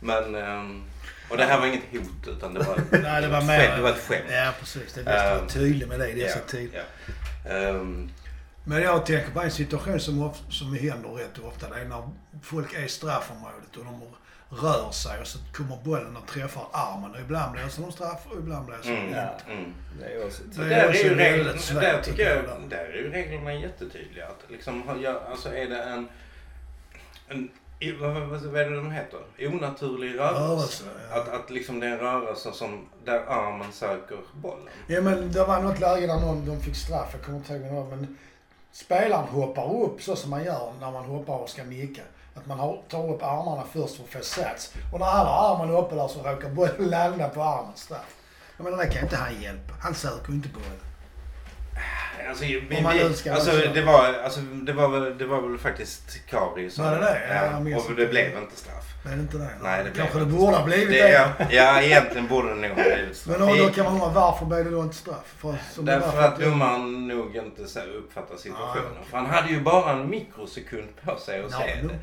Men, 0.00 0.34
ehm, 0.34 0.82
och 1.30 1.36
det 1.36 1.44
här 1.44 1.58
var 1.60 1.66
inget 1.66 1.82
hot 1.92 2.28
utan 2.36 2.54
det 2.54 2.60
var, 2.60 2.76
Nej, 3.02 3.22
det 3.22 3.28
var 3.28 3.42
mer... 3.42 3.58
skämt. 3.58 3.72
Det 3.76 3.82
var 3.82 3.90
ett 3.90 3.98
skämt. 4.08 4.24
Ja, 4.30 4.50
precis. 4.60 4.92
Det 4.92 5.00
är 5.00 5.04
bäst 5.04 5.24
att 5.24 5.38
vara 5.38 5.48
tydlig 5.48 5.88
med 5.88 6.00
det 6.00 6.08
i 6.10 6.20
dessa 6.22 6.38
Ja, 6.38 6.44
tider. 6.50 6.78
ja. 6.78 7.12
Ehm, 7.50 8.10
Men 8.64 8.82
jag 8.82 9.06
tänker 9.06 9.30
på 9.30 9.40
en 9.40 9.50
situation 9.50 10.00
som, 10.00 10.30
som 10.50 10.74
händer 10.74 11.08
rätt 11.08 11.38
ofta. 11.38 11.68
Det 11.68 11.80
är 11.80 11.84
när 11.84 12.08
folk 12.42 12.74
är 12.74 12.84
i 12.84 12.88
straffområdet 12.88 13.76
och 13.76 13.84
de 13.84 14.00
rör 14.50 14.90
sig 14.90 15.20
och 15.20 15.26
så 15.26 15.38
kommer 15.52 15.76
bollen 15.84 16.16
och 16.16 16.26
träffar 16.26 16.66
armen. 16.72 17.10
Och 17.10 17.20
ibland 17.20 17.52
blåser 17.52 17.82
de 17.82 17.92
straff 17.92 18.26
och 18.26 18.38
ibland 18.38 18.66
blåser 18.66 18.90
de 18.90 18.96
mm, 18.96 19.08
inte. 19.08 19.30
Ja. 19.46 19.52
mm. 19.52 19.74
Det 20.00 20.14
är 20.14 20.26
också 20.26 20.42
Det 20.44 20.62
är 20.62 20.68
Där 20.68 20.76
är, 20.76 20.88
också 20.88 21.02
ju 21.02 21.14
väldigt 21.14 21.60
svårt, 21.60 21.82
där, 21.82 22.02
tycker 22.02 22.10
tycker 22.10 22.36
jag, 22.36 22.44
jag. 22.44 22.70
där 22.70 22.84
är 22.84 22.96
ju 22.96 23.10
reglerna 23.10 23.54
jättetydliga. 23.54 24.26
Att 24.26 24.50
liksom, 24.50 24.82
alltså 25.30 25.54
är 25.54 25.68
det 25.68 25.82
en, 25.82 26.08
en 27.28 27.48
i- 27.78 27.92
vad, 27.92 28.10
vad, 28.12 28.40
vad 28.40 28.60
är 28.60 28.70
det 28.70 28.76
de 28.76 28.90
heter? 28.90 29.18
Onaturlig 29.40 30.18
rörelse. 30.18 30.40
Rörelse, 30.40 30.84
ja. 31.10 31.16
Att, 31.20 31.28
att 31.28 31.50
liksom 31.50 31.80
det 31.80 31.86
är 31.86 31.90
en 31.90 31.98
rörelse 31.98 32.52
som, 32.52 32.88
där 33.04 33.18
armen 33.28 33.72
söker 33.72 34.18
bollen. 34.34 34.68
Ja 34.86 35.00
men 35.00 35.32
det 35.32 35.44
var 35.44 35.60
något 35.62 35.80
läge 35.80 36.06
där 36.06 36.20
någon, 36.20 36.46
de 36.46 36.60
fick 36.60 36.76
straff, 36.76 37.08
jag 37.12 37.22
kommer 37.22 37.38
inte 37.38 37.52
ihåg 37.54 37.72
vad 37.72 37.86
men 37.98 38.18
spelaren 38.72 39.28
hoppar 39.28 39.74
upp 39.82 40.02
så 40.02 40.16
som 40.16 40.30
man 40.30 40.44
gör 40.44 40.72
när 40.80 40.90
man 40.90 41.04
hoppar 41.04 41.34
och 41.36 41.48
ska 41.48 41.64
nicka. 41.64 42.02
Att 42.34 42.46
man 42.46 42.58
har, 42.58 42.82
tar 42.88 43.10
upp 43.14 43.22
armarna 43.22 43.62
först 43.72 43.96
för 43.96 44.02
att 44.04 44.10
få 44.10 44.22
sats. 44.22 44.74
Och 44.92 45.00
när 45.00 45.06
han 45.06 45.26
har 45.26 45.54
armen 45.54 45.76
uppe 45.76 45.94
där 45.94 46.08
så 46.08 46.18
råkar 46.22 46.48
bollen 46.50 46.74
landa 46.78 47.28
på 47.28 47.42
armen 47.42 47.72
straff. 47.74 48.16
Jag 48.56 48.64
menar 48.64 48.78
det 48.78 48.86
kan 48.90 49.02
inte 49.02 49.16
han 49.16 49.42
hjälpa. 49.42 49.72
Han 49.80 49.94
söker 49.94 50.28
ju 50.28 50.34
inte 50.34 50.48
bollen. 50.48 50.80
Alltså, 52.28 52.44
vi, 52.44 52.76
Om 52.76 52.82
man 52.82 53.14
ska 53.14 53.32
alltså, 53.32 53.50
det, 53.74 53.82
var, 53.82 54.14
alltså 54.24 54.40
det, 54.40 54.72
var 54.72 54.88
väl, 54.88 55.18
det 55.18 55.26
var 55.26 55.40
väl 55.40 55.58
faktiskt 55.58 56.26
Kari 56.26 56.70
som... 56.70 56.84
Var 56.84 56.92
det 56.92 57.00
det? 57.00 57.48
Ja, 57.52 57.60
minns 57.60 57.88
och 57.88 57.94
det 57.94 58.06
blev 58.06 58.38
inte 58.38 58.56
straff. 58.56 58.84
Är 59.04 59.10
det 59.10 59.20
inte 59.20 59.38
det? 59.38 59.50
Nej, 59.62 59.84
det 59.84 59.90
blev 59.90 60.02
Kanske 60.02 60.18
det 60.18 60.22
inte 60.24 60.36
borde 60.36 60.56
ha 60.56 60.64
blivit 60.64 60.88
det. 60.88 61.02
det. 61.02 61.10
Ja, 61.12 61.28
ja, 61.50 61.80
egentligen 61.82 62.28
borde 62.28 62.48
det 62.48 62.54
nog 62.54 62.70
ha 62.70 62.82
blivit 62.82 63.16
straff. 63.16 63.38
Men 63.38 63.48
då, 63.48 63.54
då 63.56 63.68
kan 63.72 63.84
man 63.84 63.94
undra 63.94 64.08
varför 64.08 64.46
blev 64.46 64.64
det 64.64 64.70
då 64.70 64.82
inte 64.82 64.96
straff? 64.96 65.34
För, 65.38 65.52
det 65.52 65.82
Därför 65.82 66.22
att 66.22 66.40
domaren 66.40 67.08
nog 67.08 67.36
inte 67.36 67.66
så 67.66 67.80
uppfattar 67.80 68.36
situationen. 68.36 68.92
Ah. 69.02 69.10
För 69.10 69.16
han 69.16 69.26
hade 69.26 69.48
ju 69.48 69.60
bara 69.60 69.92
en 69.92 70.10
mikrosekund 70.10 70.88
på 71.04 71.18
sig 71.18 71.44
att 71.44 71.50
Ja, 71.52 71.58
se 71.58 71.82
det. 71.82 71.98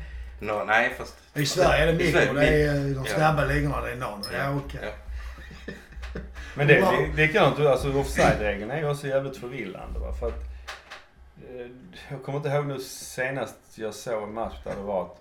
Nå, 0.46 0.64
nej, 0.66 0.94
fast... 0.98 1.14
I 1.34 1.46
Sverige 1.46 1.82
är 1.82 1.86
det 1.86 1.92
mikro. 1.92 2.34
Det 2.34 2.46
är 2.46 2.74
de 2.74 3.04
Ja. 3.08 3.14
snabba 3.16 3.44
ligorna. 3.44 3.80
Det 3.80 3.90
är 3.92 3.96
nano. 3.96 4.22
Ja, 4.38 4.60
okej. 4.66 4.80
Ja. 4.82 4.88
Men 6.56 6.66
det 6.66 6.76
är 6.76 7.16
likadant, 7.16 7.58
alltså 7.58 7.92
offside-regeln 7.92 8.70
är 8.70 8.78
ju 8.78 8.90
också 8.90 9.06
jävligt 9.06 9.36
förvillande 9.36 9.98
va. 9.98 10.12
För 10.12 10.28
att, 10.28 10.34
eh, 11.50 11.66
jag 12.10 12.22
kommer 12.22 12.38
inte 12.38 12.48
ihåg 12.48 12.66
nu 12.66 12.78
senast 12.80 13.54
jag 13.74 13.94
såg 13.94 14.22
en 14.22 14.34
match 14.34 14.54
där 14.64 14.74
det 14.76 14.82
var 14.82 15.02
att 15.02 15.18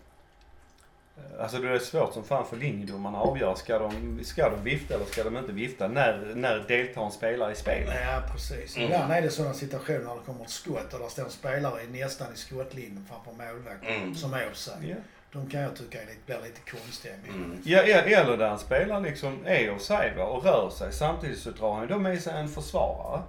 eh, 1.17 1.43
Alltså 1.43 1.57
det 1.57 1.69
är 1.69 1.79
svårt 1.79 2.13
som 2.13 2.23
fan 2.23 2.45
för 2.45 2.57
linjedomarna 2.57 3.17
att 3.17 3.27
avgöra. 3.27 3.55
Ska 3.55 3.79
de, 3.79 4.19
ska 4.23 4.49
de 4.49 4.63
vifta 4.63 4.93
eller 4.93 5.05
ska 5.05 5.23
de 5.23 5.37
inte 5.37 5.51
vifta? 5.51 5.87
När, 5.87 6.31
när 6.35 6.59
deltar 6.67 7.05
en 7.05 7.11
spelare 7.11 7.51
i 7.51 7.55
spelet? 7.55 7.93
Ja, 8.05 8.21
precis. 8.33 8.75
Mm. 8.77 8.85
Ibland 8.91 9.13
är 9.13 9.21
det 9.21 9.29
sådana 9.29 9.53
situationer 9.53 9.99
när 9.99 10.15
det 10.15 10.21
kommer 10.25 10.43
ett 10.43 10.49
skott 10.49 10.93
och 10.93 10.99
där 10.99 11.07
står 11.09 11.23
en 11.23 11.29
spelare 11.29 11.81
nästan 11.91 12.33
i 12.33 12.37
skottlinjen 12.37 13.07
framför 13.09 13.45
målvakten 13.45 13.95
Mm. 13.95 14.15
som 14.15 14.33
är 14.33 14.47
offside. 14.51 14.83
Ja. 14.89 14.95
De 15.33 15.49
kan 15.49 15.61
jag 15.61 15.75
tycka 15.75 16.01
är 16.01 16.05
lite, 16.05 16.19
blir 16.25 16.39
lite 16.43 16.71
konstiga. 16.71 17.13
Mm. 17.27 17.61
Ja, 17.63 17.83
ja, 17.83 17.97
eller 17.97 18.37
där 18.37 18.49
en 18.49 18.59
spelare 18.59 19.01
liksom 19.01 19.45
är 19.45 19.71
offside 19.75 20.15
va, 20.17 20.23
och 20.23 20.43
rör 20.43 20.69
sig. 20.69 20.93
Samtidigt 20.93 21.39
så 21.39 21.49
drar 21.51 21.73
han 21.73 21.87
då 21.87 21.99
med 21.99 22.21
sig 22.21 22.33
en 22.33 22.47
försvarare. 22.49 23.21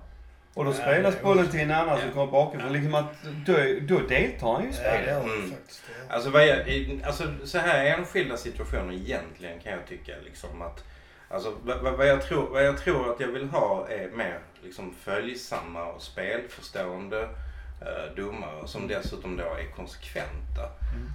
Och 0.55 0.65
då 0.65 0.71
Ja, 0.71 0.75
spelas 0.75 1.23
bollen 1.23 1.49
till 1.51 1.61
en 1.61 1.71
annan 1.71 1.99
som 1.99 2.07
Ja. 2.09 2.15
kommer 2.15 2.33
bakifrån. 2.33 2.73
Liksom 2.73 2.95
att 2.95 3.05
då, 3.47 3.53
då 3.81 3.99
deltar 4.07 4.53
han 4.53 4.63
ju 4.63 4.69
i 4.69 4.73
Ja, 4.73 4.79
spelet. 4.79 5.25
Mm. 5.25 5.51
faktiskt. 5.51 5.83
Det- 6.09 6.15
Alltså, 6.15 6.31
vad 6.31 6.47
jag, 6.47 6.69
i- 6.69 7.01
alltså 7.07 7.25
så 7.45 7.59
här 7.59 7.85
enskilda 7.85 8.37
situationer 8.37 8.93
egentligen 8.95 9.61
kan 9.61 9.73
jag 9.73 9.87
tycka 9.87 10.13
liksom 10.25 10.63
att 10.63 10.85
Alltså 11.29 11.55
vad, 11.63 11.79
vad, 11.81 11.93
vad, 11.95 12.07
jag 12.07 12.23
tror, 12.23 12.49
vad 12.51 12.65
jag 12.67 12.79
tror 12.79 13.13
att 13.13 13.21
jag 13.21 13.29
vill 13.29 13.49
ha 13.49 13.89
är 13.89 14.09
mer 14.11 14.39
liksom 14.63 14.95
följsamma 15.05 15.85
och 15.85 16.03
spelförstående 16.03 17.29
eh, 17.87 18.17
domare 18.17 18.69
som 18.69 18.88
dessutom 18.88 19.37
då 19.37 19.43
är 19.43 19.76
konsekventa. 19.76 20.62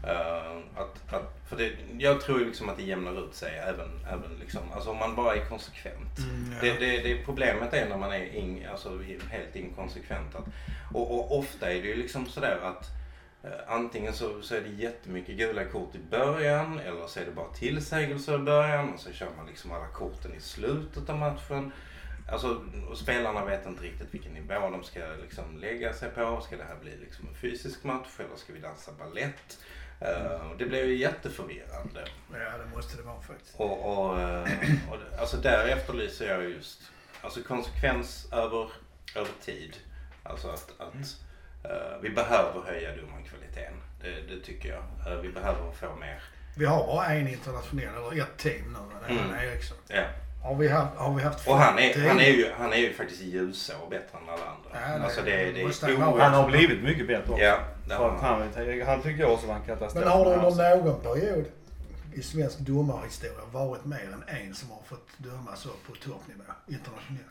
Eh, 0.07 0.57
att, 0.75 1.13
att, 1.13 1.39
för 1.47 1.57
det, 1.57 1.71
jag 1.97 2.21
tror 2.21 2.39
ju 2.39 2.45
liksom 2.45 2.69
att 2.69 2.77
det 2.77 2.83
jämnar 2.83 3.25
ut 3.25 3.35
sig 3.35 3.57
även, 3.57 3.89
även 4.07 4.37
liksom, 4.39 4.61
alltså 4.73 4.89
om 4.89 4.97
man 4.97 5.15
bara 5.15 5.35
är 5.35 5.45
konsekvent. 5.45 6.17
Mm, 6.17 6.51
ja. 6.51 6.57
Det, 6.61 6.85
det, 6.85 7.01
det 7.01 7.25
problemet 7.25 7.73
är 7.73 7.89
när 7.89 7.97
man 7.97 8.11
är 8.11 8.35
in, 8.35 8.65
alltså, 8.71 9.01
helt 9.29 9.55
inkonsekvent. 9.55 10.35
Att, 10.35 10.45
och, 10.93 11.19
och 11.19 11.39
ofta 11.39 11.71
är 11.71 11.81
det 11.81 11.87
ju 11.87 11.95
liksom 11.95 12.25
sådär 12.25 12.59
att 12.63 12.85
eh, 13.43 13.73
antingen 13.73 14.13
så, 14.13 14.41
så 14.41 14.55
är 14.55 14.61
det 14.61 14.69
jättemycket 14.69 15.37
gula 15.37 15.65
kort 15.65 15.95
i 15.95 15.99
början 16.11 16.79
eller 16.79 17.07
så 17.07 17.19
är 17.19 17.25
det 17.25 17.31
bara 17.31 17.53
tillsägelser 17.53 18.35
i 18.35 18.39
början 18.39 18.93
och 18.93 18.99
så 18.99 19.11
kör 19.11 19.29
man 19.37 19.47
liksom 19.47 19.71
alla 19.71 19.87
korten 19.87 20.33
i 20.33 20.41
slutet 20.41 21.09
av 21.09 21.17
matchen. 21.17 21.71
Alltså, 22.31 22.61
spelarna 22.95 23.45
vet 23.45 23.65
inte 23.65 23.83
riktigt 23.83 24.13
vilken 24.13 24.33
nivå 24.33 24.69
de 24.69 24.83
ska 24.83 24.99
liksom 25.21 25.57
lägga 25.57 25.93
sig 25.93 26.09
på. 26.09 26.41
Ska 26.41 26.57
det 26.57 26.63
här 26.63 26.75
bli 26.81 26.97
liksom 26.97 27.27
en 27.27 27.35
fysisk 27.35 27.83
match 27.83 28.07
eller 28.19 28.35
ska 28.35 28.53
vi 28.53 28.59
dansa 28.59 28.91
ballett? 28.99 29.57
Och 30.51 30.57
det 30.57 30.65
blir 30.65 30.85
ju 30.85 30.97
jätteförvirrande. 30.97 32.05
Ja, 32.33 32.57
det 32.57 32.75
måste 32.75 32.97
det 32.97 33.03
vara 33.03 33.21
faktiskt. 33.21 33.55
Och, 33.57 33.97
och, 33.97 34.19
eh, 34.19 34.47
och 34.89 35.19
alltså 35.19 35.37
där 35.37 35.67
efterlyser 35.67 36.27
jag 36.27 36.49
just 36.49 36.81
alltså 37.21 37.43
konsekvens 37.43 38.27
över, 38.31 38.69
över 39.15 39.31
tid. 39.45 39.77
Alltså 40.23 40.47
att, 40.49 40.73
att 40.77 41.17
eh, 41.63 41.97
vi 42.01 42.09
behöver 42.09 42.61
höja 42.61 42.95
domarkvaliteten. 42.95 43.73
Det, 44.01 44.35
det 44.35 44.39
tycker 44.43 44.69
jag. 44.69 45.17
Vi 45.21 45.29
behöver 45.29 45.71
få 45.71 45.95
mer. 45.95 46.21
Vi 46.57 46.65
har 46.65 46.87
bara 46.87 47.05
en 47.05 47.27
internationell, 47.27 47.95
eller 47.95 48.21
ett 48.21 48.37
team 48.37 48.73
nu. 48.73 48.79
Det 49.07 49.13
är 49.13 49.19
Mm. 49.25 49.35
Eriksson. 49.35 49.77
Ja. 49.87 50.03
Har 50.43 50.55
vi 50.55 50.67
haft, 50.67 50.95
har 50.97 51.13
vi 51.13 51.23
haft 51.23 51.47
Och 51.47 51.57
han 51.57 51.79
är, 51.79 52.07
han, 52.07 52.19
är 52.19 52.29
ju, 52.29 52.51
han 52.57 52.73
är 52.73 52.77
ju 52.77 52.93
faktiskt 52.93 53.21
ljusår 53.21 53.89
bättre 53.89 54.17
än 54.17 54.29
alla 54.29 54.45
andra. 54.45 54.91
Ja, 54.91 54.97
det- 54.97 55.03
alltså 55.03 55.21
det, 55.21 55.51
det 55.51 55.65
måste 55.65 55.85
är 55.85 55.97
han 55.97 56.33
har 56.33 56.47
blivit 56.47 56.83
mycket 56.83 57.07
bättre 57.07 57.31
också. 57.31 57.43
Ja, 57.43 57.59
det 57.87 57.93
han. 57.95 58.19
han, 58.19 58.41
han 58.85 59.01
tyckte 59.01 59.21
jag 59.21 59.33
också 59.33 59.47
var 59.47 59.55
en 59.55 59.61
katastrof. 59.61 60.03
Men 60.03 60.13
har 60.13 60.25
det 60.25 60.35
han- 60.35 60.45
under 60.45 60.79
någon 60.83 61.01
period 61.01 61.45
i 62.13 62.21
svensk 62.21 62.59
domarhistoria 62.59 63.33
varit 63.51 63.85
mer 63.85 64.09
än 64.13 64.35
en 64.47 64.53
som 64.55 64.69
har 64.71 64.81
fått 64.89 65.07
döma 65.17 65.55
så 65.55 65.69
på 65.69 65.93
toppnivå 65.95 66.43
internationellt? 66.67 67.25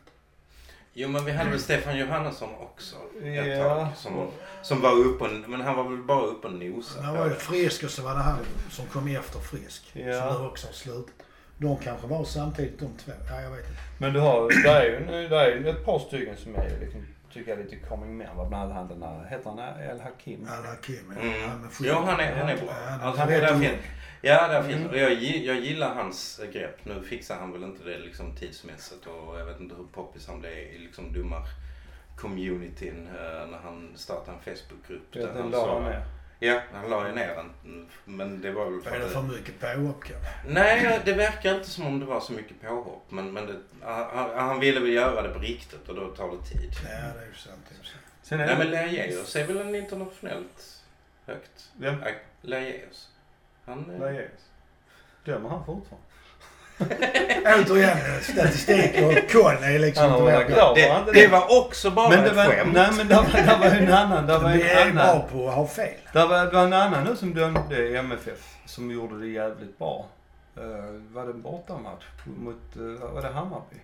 Jo 0.92 1.08
men 1.08 1.24
vi 1.24 1.32
hade 1.32 1.50
väl 1.50 1.60
Stefan 1.60 1.98
Johannesson 1.98 2.48
också 2.60 2.96
ett 3.22 3.46
Ja. 3.58 3.64
tag. 3.64 3.86
Som, 3.96 4.30
som 4.62 4.80
var 4.80 4.92
uppe 4.92 5.24
och, 5.24 5.30
men 5.50 5.60
han 5.60 5.76
var 5.76 5.84
väl 5.84 6.02
bara 6.02 6.22
uppe 6.26 6.46
och 6.46 6.52
nosade 6.54 7.04
Han 7.06 7.14
på 7.14 7.20
var 7.20 7.28
ju 7.28 7.34
det. 7.34 7.40
frisk 7.40 7.84
och 7.84 7.90
så 7.90 8.02
var 8.02 8.14
det 8.14 8.20
han 8.20 8.38
som 8.70 8.86
kom 8.86 9.08
efter 9.08 9.38
frisk. 9.40 9.90
Ja. 9.92 10.20
Som 10.32 10.42
nu 10.42 10.48
också 10.48 10.66
har 10.66 10.74
slutat. 10.74 11.14
De 11.58 11.76
kanske 11.76 12.06
var 12.06 12.24
samtidigt 12.24 12.78
de 12.80 12.86
två. 12.96 13.12
Ja, 13.28 13.40
jag 13.40 13.50
vet 13.50 13.58
inte. 13.68 13.80
Men 13.98 14.12
du 14.12 14.20
har, 14.20 14.48
det 14.64 14.68
är 14.70 14.84
ju 14.84 15.28
det 15.28 15.36
är 15.36 15.56
ju 15.56 15.68
ett 15.68 15.84
par 15.84 15.98
stycken 15.98 16.36
som 16.36 16.54
är 16.56 16.78
liksom, 16.80 17.06
tycker 17.32 17.50
jag 17.50 17.60
är 17.60 17.64
lite 17.64 17.76
coming 17.76 18.16
men. 18.16 18.28
Bland 18.48 18.54
annat 18.54 18.74
han 18.76 18.88
den 18.88 19.00
där, 19.00 19.26
heter 19.30 19.50
han 19.50 19.58
El 19.90 20.00
Hakim? 20.00 20.48
Alla 20.50 20.76
Kim. 20.76 21.12
ja. 21.16 21.22
Mm. 21.22 21.48
Han. 21.50 21.68
Jo, 21.80 21.94
han 21.94 22.20
är, 22.20 22.32
han 22.36 22.48
är 22.48 22.56
bra. 22.56 22.72
Han- 22.88 23.00
Alltså, 23.00 23.20
han 23.20 23.28
det 23.30 23.40
där 23.40 23.54
hur- 23.54 23.60
fin- 23.68 23.78
Ja, 24.22 24.48
där 24.48 24.62
finns 24.62 24.76
Mm. 24.86 24.98
Jag, 24.98 25.12
jag 25.44 25.56
gillar 25.60 25.94
hans 25.94 26.40
grepp. 26.52 26.84
Nu 26.84 27.02
fixar 27.02 27.36
han 27.36 27.52
väl 27.52 27.62
inte 27.62 27.84
det 27.84 27.98
liksom 27.98 28.36
tidsmässigt 28.36 29.06
och 29.06 29.40
jag 29.40 29.46
vet 29.46 29.60
inte 29.60 29.74
hur 29.74 29.84
poppis 29.92 30.28
han 30.28 30.40
blev 30.40 30.52
i 30.52 30.78
liksom 30.78 31.12
domar 31.12 31.42
communityn 32.16 33.06
eh, 33.06 33.48
när 33.50 33.58
han 33.64 33.92
startade 33.96 34.36
en 34.36 34.56
Facebookgrupp. 34.56 35.12
Där 35.12 35.28
han 35.42 35.52
sa- 35.52 35.80
han. 35.82 35.92
Ja, 36.40 36.60
han 36.72 36.90
la 36.90 37.08
ju 37.08 37.14
ner 37.14 37.34
den. 37.34 37.86
Men 38.04 38.40
det 38.40 38.50
var 38.52 38.70
väl 38.70 38.80
för 38.82 38.90
Är 38.90 38.98
det 38.98 39.08
för 39.08 39.22
mycket 39.22 39.60
påhopp 39.60 40.04
kanske? 40.04 40.28
Nej, 40.46 41.00
det 41.04 41.12
verkar 41.12 41.54
inte 41.54 41.70
som 41.70 41.86
om 41.86 42.00
det 42.00 42.06
var 42.06 42.20
så 42.20 42.32
mycket 42.32 42.60
påhopp. 42.60 43.04
Men, 43.08 43.32
men 43.32 43.46
det, 43.46 43.56
han, 43.82 44.30
han 44.34 44.60
ville 44.60 44.80
väl 44.80 44.92
göra 44.92 45.22
det 45.22 45.28
på 45.28 45.38
riktigt 45.38 45.88
och 45.88 45.94
då 45.94 46.08
tar 46.08 46.30
det 46.30 46.42
tid. 46.42 46.72
Ja, 46.84 46.88
det 46.90 47.22
är 47.22 47.26
ju 47.26 47.34
sant. 47.34 47.60
Det 47.68 47.74
är 47.74 47.84
sant. 47.84 48.04
Sen 48.22 48.40
är 48.40 48.46
Nej 48.46 48.56
det, 48.56 48.64
men 48.64 48.70
Lajeus 48.70 49.36
är 49.36 49.46
väl 49.46 49.56
en 49.56 49.74
internationellt 49.74 50.82
högt? 51.26 51.70
Vem? 51.76 52.02
Lajeus. 52.42 53.08
Han... 53.64 53.96
Lajeus. 54.00 54.50
Dömer 55.24 55.48
han 55.48 55.66
fortfarande? 55.66 56.07
Återigen, 57.58 57.96
statistik 58.22 59.02
och 59.02 59.30
koll 59.32 59.54
är 59.62 59.78
liksom 59.78 60.04
inte 60.04 60.22
var 60.22 60.40
inte 60.42 61.12
det 61.12 61.20
det? 61.20 61.26
var 61.28 61.58
också 61.60 61.90
bara 61.90 62.08
Men 62.08 62.18
det 62.22 62.30
ett 62.30 62.36
var, 62.36 62.44
skämt. 62.44 62.72
nej 62.74 62.88
men 62.96 63.08
det 63.08 63.14
var, 63.14 63.24
det 63.32 63.56
var 63.60 63.66
en 63.76 63.92
annan, 63.92 64.26
det 64.26 64.38
var 64.38 64.50
Vi 64.52 64.62
är 64.62 64.86
en 64.86 64.94
bra 64.94 65.02
annan. 65.04 65.28
på 65.32 65.48
att 65.48 65.54
ha 65.54 65.66
fel. 65.66 65.94
Det 66.12 66.26
var, 66.26 66.44
det 66.46 66.50
var 66.52 66.64
en 66.64 66.72
annan 66.72 67.04
nu 67.04 67.16
som 67.16 67.34
dömde 67.34 67.76
i 67.88 67.96
MFF 67.96 68.54
som 68.66 68.90
gjorde 68.90 69.20
det 69.20 69.26
jävligt 69.26 69.78
bra. 69.78 70.06
Uh, 70.58 70.64
var 71.12 71.24
det 71.24 71.30
en 71.30 71.42
bortamatch 71.42 72.04
mot, 72.24 72.56
uh, 72.76 73.00
var 73.14 73.22
det 73.22 73.28
Hammarby? 73.28 73.76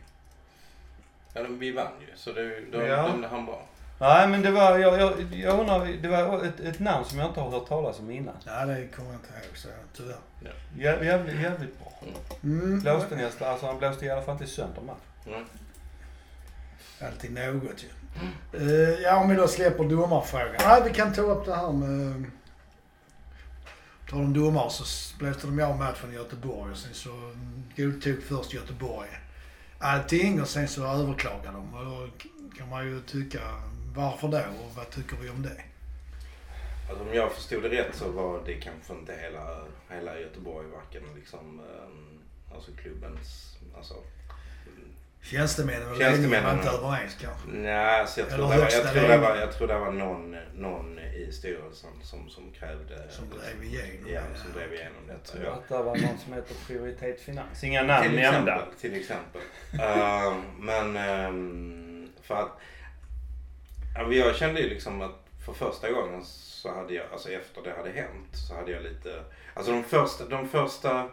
Ja, 1.34 1.42
de- 1.42 1.58
vi 1.58 1.72
vann 1.72 1.86
ju, 2.00 2.06
så 2.16 2.32
det, 2.32 2.60
då 2.72 2.82
Ja. 2.82 3.02
dömde 3.02 3.28
han 3.28 3.46
bra. 3.46 3.62
Nej 3.98 4.28
men 4.28 4.42
det 4.42 4.50
var, 4.50 4.78
jag, 4.78 5.00
jag, 5.00 5.34
jag 5.34 5.60
undrar, 5.60 5.86
det 6.02 6.08
var 6.08 6.44
ett, 6.44 6.60
ett 6.60 6.80
namn 6.80 7.04
som 7.04 7.18
jag 7.18 7.28
inte 7.28 7.40
har 7.40 7.50
hört 7.50 7.68
talas 7.68 7.98
om 7.98 8.10
innan. 8.10 8.34
Ja, 8.44 8.66
det 8.66 8.88
kommer 8.96 9.10
jag 9.10 9.18
inte 9.18 9.28
ihåg 9.28 9.56
så 9.56 9.68
tyvärr. 9.96 10.16
Jä, 10.76 11.04
jävligt, 11.04 11.40
jävligt 11.40 11.78
bra. 11.78 11.92
Mm. 12.42 12.80
Blåste 12.80 13.16
nästan, 13.16 13.48
alltså 13.48 13.66
han 13.66 13.78
blåste 13.78 14.06
i 14.06 14.10
alla 14.10 14.22
fall 14.22 14.32
inte 14.32 14.46
sönder 14.46 14.82
match. 14.82 15.26
Mm. 15.26 15.44
Alltid 17.00 17.32
något 17.32 17.84
ju. 17.84 17.88
Eh, 18.52 19.00
ja, 19.02 19.16
om 19.16 19.28
vi 19.28 19.36
då 19.36 19.48
släpper 19.48 19.84
domarfrågan. 19.84 20.54
Nej, 20.58 20.82
vi 20.84 20.90
kan 20.90 21.12
ta 21.12 21.22
upp 21.22 21.46
det 21.46 21.54
här 21.54 21.72
med... 21.72 22.24
Tar 24.10 24.18
de 24.18 24.32
domare 24.32 24.70
så 24.70 24.84
blåste 25.18 25.46
de 25.46 25.60
av 25.60 25.78
matchen 25.78 26.12
i 26.12 26.14
Göteborg 26.14 26.72
och 26.72 26.78
sen 26.78 26.94
så 26.94 27.10
godtog 27.76 28.22
först 28.22 28.54
Göteborg 28.54 29.08
allting 29.84 30.42
och 30.42 30.48
sen 30.48 30.68
så 30.68 30.84
överklagade 30.86 31.52
de. 31.52 31.74
Och 31.74 31.84
då 31.84 32.08
kan 32.58 32.68
man 32.68 32.86
ju 32.86 33.00
tycka, 33.00 33.40
varför 33.94 34.28
då 34.28 34.38
och 34.38 34.70
vad 34.76 34.90
tycker 34.90 35.16
vi 35.16 35.30
om 35.30 35.42
det? 35.42 35.56
Alltså, 36.90 37.04
om 37.04 37.14
jag 37.14 37.32
förstod 37.32 37.62
det 37.62 37.68
rätt 37.68 37.94
så 37.94 38.10
var 38.10 38.42
det 38.46 38.54
kanske 38.54 38.92
inte 38.92 39.14
hela, 39.22 39.60
hela 39.90 40.18
Göteborg, 40.20 40.66
varken 40.68 41.02
liksom, 41.16 41.60
eh, 41.60 42.54
alltså 42.54 42.70
klubbens, 42.72 43.56
alltså. 43.76 43.94
Tjänstemännen 45.22 45.88
var 46.44 46.52
inte 46.52 46.68
överens 46.68 47.16
kanske. 47.20 47.48
Nej, 47.48 48.00
alltså 48.00 48.20
jag, 48.20 48.28
tror 48.28 48.38
det 48.38 48.44
var, 48.56 48.62
högsta 48.62 48.80
jag, 48.80 48.92
tror 48.92 49.02
det 49.02 49.08
var, 49.08 49.16
ledningen. 49.18 49.40
jag 49.40 49.52
tror 49.52 49.68
det 49.68 49.78
var 49.78 49.92
någon, 49.92 50.36
någon 50.54 50.98
i 50.98 51.32
styrelsen 51.32 51.90
som, 52.02 52.28
som 52.30 52.50
krävde... 52.52 53.10
Som 53.10 53.24
drev 53.30 53.64
igenom 53.64 54.08
Ja, 54.12 54.20
det. 54.32 54.38
som 54.38 54.52
drev 54.52 54.72
igenom 54.74 54.92
Jag 55.08 55.16
detta. 55.16 55.32
tror 55.32 55.44
Ja. 55.44 55.52
att 55.52 55.68
det 55.68 55.74
var 55.82 55.96
någon 55.96 56.18
som 56.24 56.32
heter 56.32 56.54
Prioritet 56.66 57.20
Finans. 57.20 57.64
Inga 57.64 57.82
namn 57.82 58.02
Till 58.08 58.20
nämnda. 58.20 58.54
exempel. 58.56 58.80
Till 58.80 58.94
exempel. 59.00 59.40
Eh, 59.80 60.36
men 60.58 60.96
ehm, 60.96 62.08
för 62.22 62.34
att 62.34 62.58
ja, 63.94 64.12
jag 64.12 64.36
kände 64.36 64.60
ju 64.60 64.68
liksom 64.68 65.02
att 65.02 65.20
för 65.46 65.52
första 65.52 65.90
gången 65.92 66.24
så 66.24 66.74
hade 66.74 66.94
jag, 66.94 67.04
alltså 67.12 67.30
efter 67.30 67.62
det 67.62 67.72
hade 67.76 67.90
hänt 67.90 68.36
så 68.48 68.54
hade 68.54 68.70
jag 68.72 68.82
lite, 68.82 69.24
alltså 69.54 69.72
de 69.72 69.84
första, 69.84 70.24
de 70.24 70.48
första 70.48 71.08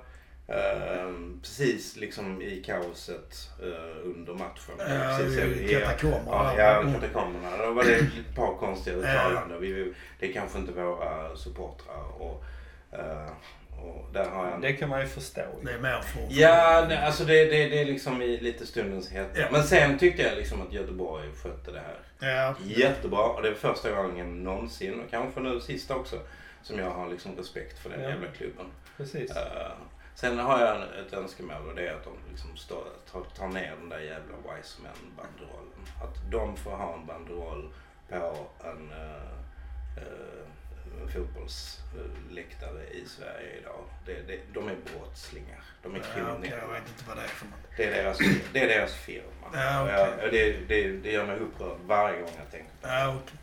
ehm, 0.47 1.39
precis 1.41 1.95
liksom 1.95 2.41
i 2.41 2.63
kaoset 2.65 3.49
eh, 3.61 4.05
under 4.05 4.33
matchen. 4.33 4.75
Ja, 4.77 5.17
precis, 5.17 5.37
i 5.61 5.73
katakomberna. 5.73 6.25
Ja, 6.27 6.53
ja 6.57 6.79
Mm. 6.81 6.93
katakomberna. 6.93 7.57
Då 7.57 7.71
var 7.71 7.83
det 7.83 7.95
ett 7.95 8.35
par 8.35 8.55
konstiga 8.57 8.95
uttalanden. 8.95 9.61
Vi, 9.61 9.93
det 10.19 10.29
är 10.29 10.33
kanske 10.33 10.59
inte 10.59 10.71
våra 10.71 11.35
supportrar 11.35 12.03
och, 12.21 12.43
eh, 12.91 13.27
och 13.83 14.13
där 14.13 14.29
har 14.29 14.49
jag 14.49 14.61
Det 14.61 14.73
kan 14.73 14.89
man 14.89 15.01
ju 15.01 15.07
förstå. 15.07 15.41
Det 15.63 15.71
är 15.71 15.79
mer 15.79 16.01
för... 16.01 16.21
Ja, 16.29 16.85
det, 16.85 17.05
alltså 17.05 17.23
det, 17.25 17.45
det, 17.45 17.69
det 17.69 17.81
är 17.81 17.85
liksom 17.85 18.21
i 18.21 18.37
lite 18.37 18.65
stundens 18.65 19.09
hetta. 19.11 19.39
Ja. 19.39 19.47
Men 19.51 19.63
sen 19.63 19.97
tyckte 19.99 20.21
jag 20.21 20.37
liksom 20.37 20.61
att 20.61 20.73
Göteborg 20.73 21.29
skötte 21.43 21.71
det 21.71 21.79
här 21.79 21.97
Ja. 22.19 22.55
jättebra. 22.65 23.23
Och 23.23 23.41
det 23.41 23.49
är 23.49 23.53
första 23.53 23.91
gången 23.91 24.43
någonsin, 24.43 24.99
och 24.99 25.11
kanske 25.11 25.39
nu 25.39 25.59
sista 25.61 25.95
också, 25.95 26.19
som 26.63 26.79
jag 26.79 26.91
har 26.91 27.09
liksom 27.09 27.35
respekt 27.35 27.79
för 27.79 27.89
den 27.89 28.01
Ja. 28.01 28.09
jävla 28.09 28.27
klubben. 28.27 28.65
Precis. 28.97 29.31
Eh, 29.35 29.71
sen 30.15 30.39
har 30.39 30.59
jag 30.59 30.77
ett 31.07 31.13
önskemål 31.13 31.67
och 31.69 31.75
det 31.75 31.87
är 31.87 31.93
att 31.93 32.03
de 32.03 32.13
liksom 32.31 32.57
står, 32.57 32.83
tar, 33.11 33.21
tar 33.37 33.47
ner 33.47 33.73
den 33.79 33.89
där 33.89 33.99
jävla 33.99 34.35
Wiseman-banderollen. 34.37 35.81
Att 36.03 36.31
de 36.31 36.57
får 36.57 36.71
ha 36.71 36.93
en 36.93 37.05
banderoll 37.05 37.73
på 38.09 38.47
en 38.63 38.91
uh, 38.91 40.01
fotbollsläktare 41.13 42.83
i 42.91 43.05
Sverige 43.07 43.57
idag. 43.61 43.83
Det, 44.05 44.13
det, 44.27 44.39
de 44.53 44.67
är 44.67 44.75
brottslingar. 44.93 45.63
De 45.83 45.95
är 45.95 45.97
Ja, 45.97 46.03
kriminella. 46.13 46.37
okej, 46.39 46.53
jag 46.61 46.67
vet 46.73 46.87
inte 46.89 47.03
vad 47.07 47.17
det 47.17 47.23
är 47.23 47.27
för 47.27 47.45
något. 47.45 47.55
Det 47.77 47.85
är 47.85 48.03
deras, 48.03 48.17
det 48.53 48.59
är 48.59 48.67
deras 48.67 48.93
firma. 48.93 49.47
Ja, 49.53 49.83
okej. 49.83 49.95
jag, 50.21 50.31
det, 50.31 50.57
det, 50.67 50.97
det 50.97 51.11
gör 51.11 51.25
mig 51.25 51.39
upprörd 51.39 51.77
varje 51.85 52.19
gång 52.21 52.31
jag 52.37 52.51
tänker 52.51 52.71
på 52.81 52.87
det. 52.87 52.93
Ja, 52.93 53.15
okej. 53.23 53.37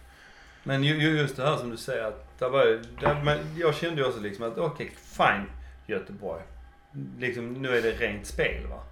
Men 0.63 0.85
ju, 0.85 0.95
ju 1.03 1.19
just 1.19 1.37
det 1.37 1.43
här 1.47 1.57
som 1.57 1.71
du 1.71 1.77
säger 1.77 2.05
att 2.05 2.39
det 2.39 2.49
var, 2.49 2.67
ju- 2.67 2.83
det, 3.01 3.21
men 3.25 3.39
jag 3.59 3.75
kände 3.75 4.03
ju 4.03 4.09
också 4.09 4.21
liksom 4.21 4.45
att 4.45 4.59
okej, 4.59 4.91
fine 4.97 5.51
Göteborg. 5.87 6.43
Liksom 7.19 7.53
nu 7.53 7.77
är 7.77 7.83
det 7.83 7.91
rent 7.93 8.27
spel 8.27 8.67
va. 8.67 8.83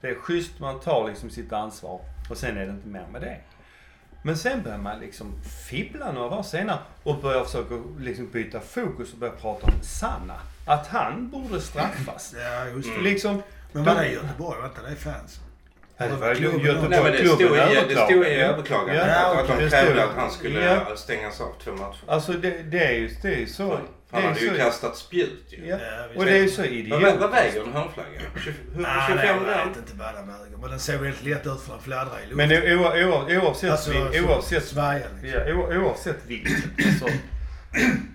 Det 0.00 0.08
är 0.08 0.14
schysst, 0.14 0.58
man 0.60 0.80
tar 0.80 1.08
liksom 1.08 1.30
sitt 1.30 1.52
ansvar 1.52 2.00
och 2.30 2.36
sen 2.36 2.56
är 2.56 2.66
det 2.66 2.72
inte 2.72 2.88
mer 2.88 3.06
med 3.12 3.20
det. 3.20 3.36
Men 4.26 4.36
sen 4.36 4.62
börjar 4.62 4.78
man 4.78 5.00
liksom 5.00 5.32
fibbla 5.68 6.12
några 6.12 6.28
dagar 6.28 6.42
senare 6.42 6.78
och 7.02 7.18
börjar 7.18 7.44
försöka 7.44 7.74
liksom 8.00 8.30
byta 8.30 8.60
fokus 8.60 9.12
och 9.12 9.18
börja 9.18 9.32
prata 9.32 9.66
om 9.66 9.72
Sanna. 9.82 10.34
Att 10.66 10.86
han 10.86 11.30
borde 11.30 11.60
straffas. 11.60 12.34
Ja, 12.38 12.66
just 12.76 12.88
det. 12.96 13.02
Liksom, 13.02 13.42
Men 13.72 13.84
vad 13.84 13.96
är 13.96 14.00
det 14.02 14.08
i 14.08 14.14
Göteborg? 14.14 14.58
Var 14.60 14.68
inte 14.68 14.80
det 14.90 14.96
fans? 14.96 15.40
Det 15.98 16.08
var 16.08 16.16
var. 16.16 16.34
Göteborg- 16.34 16.88
Nej 16.90 17.02
men 17.02 17.12
det 17.12 17.28
stod 17.28 17.40
i, 17.40 17.44
det 17.44 17.60
överklagade. 17.60 18.06
stod 18.06 18.26
i 18.26 18.30
överklagandet 18.30 19.06
Ja, 19.10 19.40
att, 19.40 19.48
de 19.48 19.68
krävde 19.70 20.04
att 20.04 20.14
han 20.16 20.30
skulle 20.30 20.64
Ja. 20.64 20.96
stängas 20.96 21.40
av 21.40 21.52
två 21.64 21.72
matcher. 21.72 21.98
Alltså 22.06 22.32
det, 22.32 22.62
det 22.62 22.84
är 22.84 22.92
ju 22.92 23.10
det 23.22 23.28
är 23.34 23.38
ju 23.38 23.46
Han 24.10 24.20
det 24.22 24.26
är 24.26 24.28
hade 24.32 24.40
ju 24.40 24.50
så- 24.50 24.56
kastat 24.56 24.96
spjut 24.96 25.44
ju. 25.48 25.66
Ja. 25.66 25.76
Ja. 25.80 26.06
Och 26.16 26.24
det 26.24 26.30
är 26.38 26.42
ju 26.42 26.48
så 26.48 26.64
idiotiskt. 26.64 27.20
vad 27.20 27.30
väger 27.30 27.62
en 27.62 27.72
hörnflagga? 27.72 28.20
20 28.44 28.52
Nej, 28.76 28.84
25 29.08 29.16
nej, 29.16 29.26
gram? 29.26 29.46
jag 29.58 29.66
vet 29.66 29.76
inte 29.76 29.92
vad 29.98 30.14
den 30.14 30.26
väger. 30.28 30.56
Men 30.60 30.70
den 30.70 30.80
ser 30.80 30.98
väldigt 30.98 31.22
lätt 31.24 31.46
ut 31.46 31.60
för 31.60 31.72
den 31.72 31.82
fladdrar 31.82 32.18
i 32.26 32.26
luften. 32.34 32.48
Men 32.48 33.38
oavsett, 33.42 33.70
Alltså, 33.70 33.92
oavsett, 34.28 34.64
Svaja 34.64 35.06
liksom. 35.22 35.40
ja, 35.48 35.78
oavsett 35.78 36.26
vilket. 36.26 36.52
Så, 37.00 37.08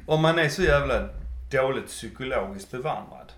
om 0.05 0.21
man 0.21 0.39
är 0.39 0.50
så 0.50 0.62
jävla 0.63 1.10
dåligt 1.51 1.88
psykologiskt 1.88 2.71
bevandrad 2.71 3.31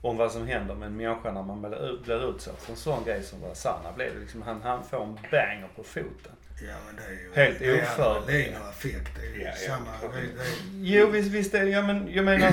om 0.00 0.16
vad 0.16 0.32
som 0.32 0.46
händer 0.46 0.74
med 0.74 0.86
en 0.86 0.96
människa 0.96 1.32
när 1.32 1.42
man 1.42 1.60
blir, 2.06 2.30
utsatt 2.30 2.62
för 2.62 2.72
en 2.72 2.76
sån 2.78 3.04
grej 3.04 3.22
som 3.22 3.38
Sanna 3.54 3.92
blev. 3.96 4.20
Liksom, 4.20 4.42
han, 4.42 4.62
han 4.62 4.84
får 4.84 5.02
en 5.02 5.14
banger 5.14 5.68
på 5.76 5.82
foten. 5.82 6.32
Ja, 6.68 6.74
men 6.86 6.96
det 6.96 7.02
är 7.02 7.44
ju... 7.44 7.46
Helt 7.46 7.58
det 7.58 7.66
är 7.66 7.82
oförberedd. 7.82 8.46
adrenalinaffekt. 8.46 9.10
Det 9.20 9.26
är 9.26 9.34
ju 9.34 9.42
Ja, 9.42 9.50
ja, 9.50 9.68
samma... 9.74 9.90
klart. 10.00 10.12
Det, 10.14 10.20
det, 10.20 10.44
Jo 10.80 11.06
visst, 11.06 11.30
visst 11.30 11.54
är 11.54 11.64
det, 11.64 11.70
ja, 11.70 11.82
men 11.82 12.08
jag 12.14 12.24
menar, 12.24 12.52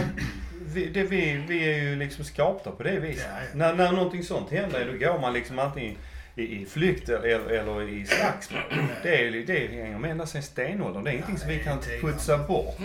vi, 0.73 0.85
det, 0.85 1.03
vi, 1.03 1.45
vi 1.47 1.73
är 1.73 1.77
ju 1.83 1.95
liksom 1.95 2.25
skapta 2.25 2.71
på 2.71 2.83
det 2.83 2.99
viset. 2.99 3.25
Ja, 3.29 3.37
ja. 3.41 3.47
När, 3.57 3.73
när 3.73 3.91
någonting 3.91 4.23
sånt 4.23 4.51
händer, 4.51 4.85
då 4.91 4.97
går 5.05 5.19
man 5.19 5.33
liksom 5.33 5.59
antingen 5.59 5.95
i, 6.35 6.61
i 6.61 6.65
flykt 6.65 7.09
eller, 7.09 7.49
eller 7.49 7.89
i 7.89 8.05
slagsmål. 8.05 8.61
Det, 9.03 9.15
är, 9.15 9.23
ju- 9.29 9.45
det 9.45 9.67
hänger 9.67 9.97
med 9.99 10.11
ända 10.11 10.25
sedan 10.25 10.43
stenåldern. 10.43 11.03
Det 11.03 11.09
är 11.09 11.13
ingenting 11.13 11.37
som 11.37 11.49
vi 11.49 11.59
kan 11.59 11.77
det 11.87 11.95
är 11.95 12.01
putsa 12.01 12.37
bort. 12.37 12.77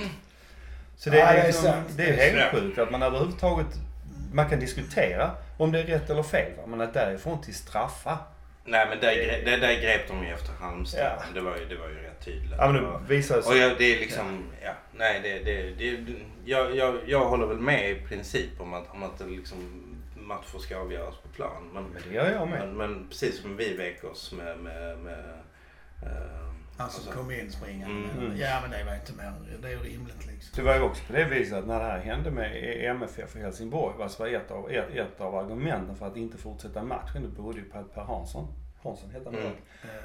Så 0.96 1.10
det 1.10 1.18
Ja, 1.18 1.32
det 1.32 1.38
är, 1.38 1.42
är 1.42 1.46
liksom, 1.46 1.72
det 1.96 2.02
är 2.02 2.16
Det 2.16 2.22
är 2.30 2.36
helt 2.36 2.54
sjukt 2.54 2.78
att 2.78 2.90
man 2.90 3.02
överhuvudtaget, 3.02 3.66
man 4.32 4.48
kan 4.50 4.60
diskutera 4.60 5.30
om 5.56 5.72
det 5.72 5.78
är 5.80 5.84
rätt 5.84 6.10
eller 6.10 6.22
fel. 6.22 6.52
va, 6.56 6.62
Men 6.66 6.80
att 6.80 6.94
därifrån 6.94 7.42
till 7.42 7.54
straffa. 7.54 8.18
Nej 8.66 8.86
men 8.88 9.00
där, 9.00 9.42
det 9.44 9.56
där 9.56 9.80
grep 9.82 10.08
de 10.08 10.24
ju 10.26 10.32
efter 10.32 10.52
Halmstad. 10.52 11.00
Ja. 11.18 11.22
Det, 11.34 11.40
var 11.40 11.56
ju, 11.56 11.64
det 11.64 11.76
var 11.76 11.88
ju 11.88 11.94
rätt 11.94 12.24
tydligt. 12.24 12.52
Ja 12.58 12.72
men 12.72 12.84
Och- 12.84 13.00
det 13.08 13.14
visar 13.14 13.38
Och 13.38 13.44
sig. 13.44 13.58
jag, 13.58 13.78
det 13.78 13.94
är 13.96 14.00
liksom, 14.00 14.44
ja, 14.64 14.72
nej 14.94 15.20
det, 15.22 15.38
det, 15.38 15.70
det 15.70 16.14
jag, 16.44 16.76
jag, 16.76 16.96
jag 17.06 17.24
håller 17.24 17.46
väl 17.46 17.58
med 17.60 17.90
i 17.90 17.94
princip 17.94 18.60
om 18.60 18.74
att, 18.74 18.90
om 18.90 19.02
att 19.02 19.18
det 19.18 19.24
liksom, 19.26 19.82
matcher 20.16 20.58
ska 20.58 20.76
avgöras 20.78 21.14
på 21.16 21.28
plan. 21.28 21.70
Men, 21.74 21.84
Men 21.84 22.02
det 22.08 22.14
gör 22.14 22.30
jag 22.30 22.48
med. 22.48 22.58
men, 22.60 22.76
men 22.76 23.08
precis 23.08 23.40
som 23.42 23.56
vi 23.56 23.76
vek 23.76 24.04
oss 24.04 24.32
med, 24.32 24.58
med, 24.58 24.98
med 24.98 25.24
eh, 26.02 26.52
han 26.78 26.90
som 26.90 27.00
alltså- 27.00 27.18
kom 27.22 27.30
in 27.30 27.50
springande. 27.52 28.10
Mm. 28.10 28.28
Men, 28.28 28.38
ja, 28.38 28.58
men 28.62 28.70
det 28.70 28.84
var 28.84 28.94
inte 28.94 29.12
mer... 29.12 29.32
Det 29.62 29.72
är 29.72 29.78
rimligt 29.78 30.26
liksom. 30.26 30.52
Det 30.56 30.62
var 30.62 30.74
ju 30.74 30.80
också 30.80 31.04
på 31.06 31.12
det 31.12 31.24
viset 31.24 31.58
att 31.58 31.66
när 31.66 31.78
det 31.78 31.84
här 31.84 31.98
hände 31.98 32.30
med 32.30 32.84
MFF 32.90 33.36
i 33.36 33.40
Helsingborg, 33.40 33.94
vad 33.98 34.10
som 34.10 34.24
var 34.24 34.32
ett 34.32 34.50
av, 34.50 34.70
ett, 34.70 34.90
ett 34.94 35.20
av 35.20 35.34
argumenten 35.34 35.96
för 35.96 36.06
att 36.06 36.16
inte 36.16 36.38
fortsätta 36.38 36.82
matchen, 36.82 37.22
det 37.22 37.28
berodde 37.28 37.58
ju 37.58 37.64
på 37.64 37.78
att 37.78 37.94
Per 37.94 38.02
Hansson, 38.04 38.54
Hansson 38.82 39.10
hette 39.10 39.30
han 39.30 39.38
Mm. 39.38 39.52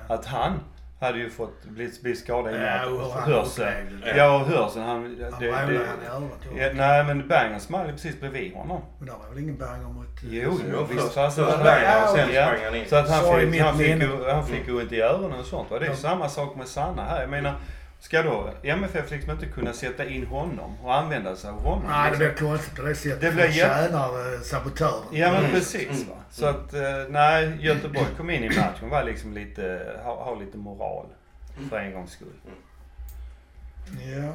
att 0.07 0.25
han 0.25 0.59
hade 1.01 1.17
ju 1.17 1.29
fått 1.29 1.63
bli, 1.65 1.91
bli 2.03 2.15
skadad 2.15 2.53
i 2.55 2.57
Ja, 2.57 3.21
Hörseln. 3.25 4.03
Ja, 4.15 4.35
och 4.35 4.45
hörseln. 4.47 4.85
Han, 4.85 5.17
det, 5.39 5.51
han 5.51 5.73
i 5.73 5.77
örat. 5.77 6.75
nej, 6.75 7.03
men 7.03 7.27
Bergen 7.27 7.59
small 7.59 7.85
ju 7.87 7.91
precis 7.91 8.19
bredvid 8.19 8.53
honom. 8.55 8.81
men 8.97 9.07
det 9.07 9.13
var 9.13 9.29
väl 9.33 9.43
ingen 9.43 9.57
banger 9.57 9.85
mot... 9.87 10.07
Jo, 10.23 10.41
Jo, 10.43 10.59
jo 10.71 10.83
visst 10.95 11.13
fasen 11.13 11.45
först 11.45 11.57
det. 11.57 11.63
Bergen 11.63 12.03
och 12.03 12.09
sen 12.09 12.29
Ja, 12.33 12.45
sprang 12.45 12.65
han 12.65 12.75
in. 12.75 12.85
Så 12.89 12.95
att 12.95 13.09
han 13.09 13.23
Sorry, 13.23 13.51
fick, 13.51 13.61
han 13.61 13.77
fick, 13.77 14.03
han 14.31 14.45
fick 14.47 14.67
ju 14.67 14.81
inte 14.81 14.95
i 14.95 15.01
öronen 15.01 15.39
och 15.39 15.45
sånt. 15.45 15.71
Och 15.71 15.79
det 15.79 15.85
är 15.85 15.89
Ja. 15.89 15.95
samma 15.95 16.29
sak 16.29 16.55
med 16.55 16.67
Sanna 16.67 17.03
här. 17.05 17.21
Jag 17.21 17.29
menar, 17.29 17.53
ska 18.01 18.21
då 18.21 18.49
MFF 18.63 19.11
liksom 19.11 19.31
inte 19.31 19.45
kunna 19.45 19.73
sätta 19.73 20.05
in 20.05 20.27
honom 20.27 20.77
och 20.83 20.95
använda 20.95 21.35
sig 21.35 21.49
av 21.49 21.61
honom? 21.63 21.83
Nej, 21.89 22.11
det 22.11 22.17
liksom? 22.17 22.35
blir 22.47 22.49
konstigt 22.51 22.75
på 22.75 22.81
det 22.81 22.95
sättet. 22.95 23.21
Det 23.21 23.31
blir 23.31 23.43
jätte- 23.45 23.57
tjänar 23.87 24.33
eh, 24.35 24.41
sabotören. 24.41 25.03
Ja 25.11 25.31
men 25.31 25.39
Mm. 25.39 25.51
precis 25.51 25.87
Mm. 25.89 26.09
va. 26.09 26.15
Så 26.31 26.45
att, 26.45 26.73
eh, 26.73 26.81
nej, 27.09 27.57
Göteborg 27.59 28.07
kom 28.17 28.29
in 28.29 28.43
i 28.43 28.47
matchen 28.49 28.89
var 28.89 29.03
liksom 29.03 29.33
lite, 29.33 29.91
ha, 30.03 30.23
ha 30.23 30.35
lite 30.35 30.57
moral. 30.57 31.05
För 31.69 31.77
en 31.79 31.93
gångs 31.93 32.11
skull. 32.11 32.27
Ja. 34.17 34.33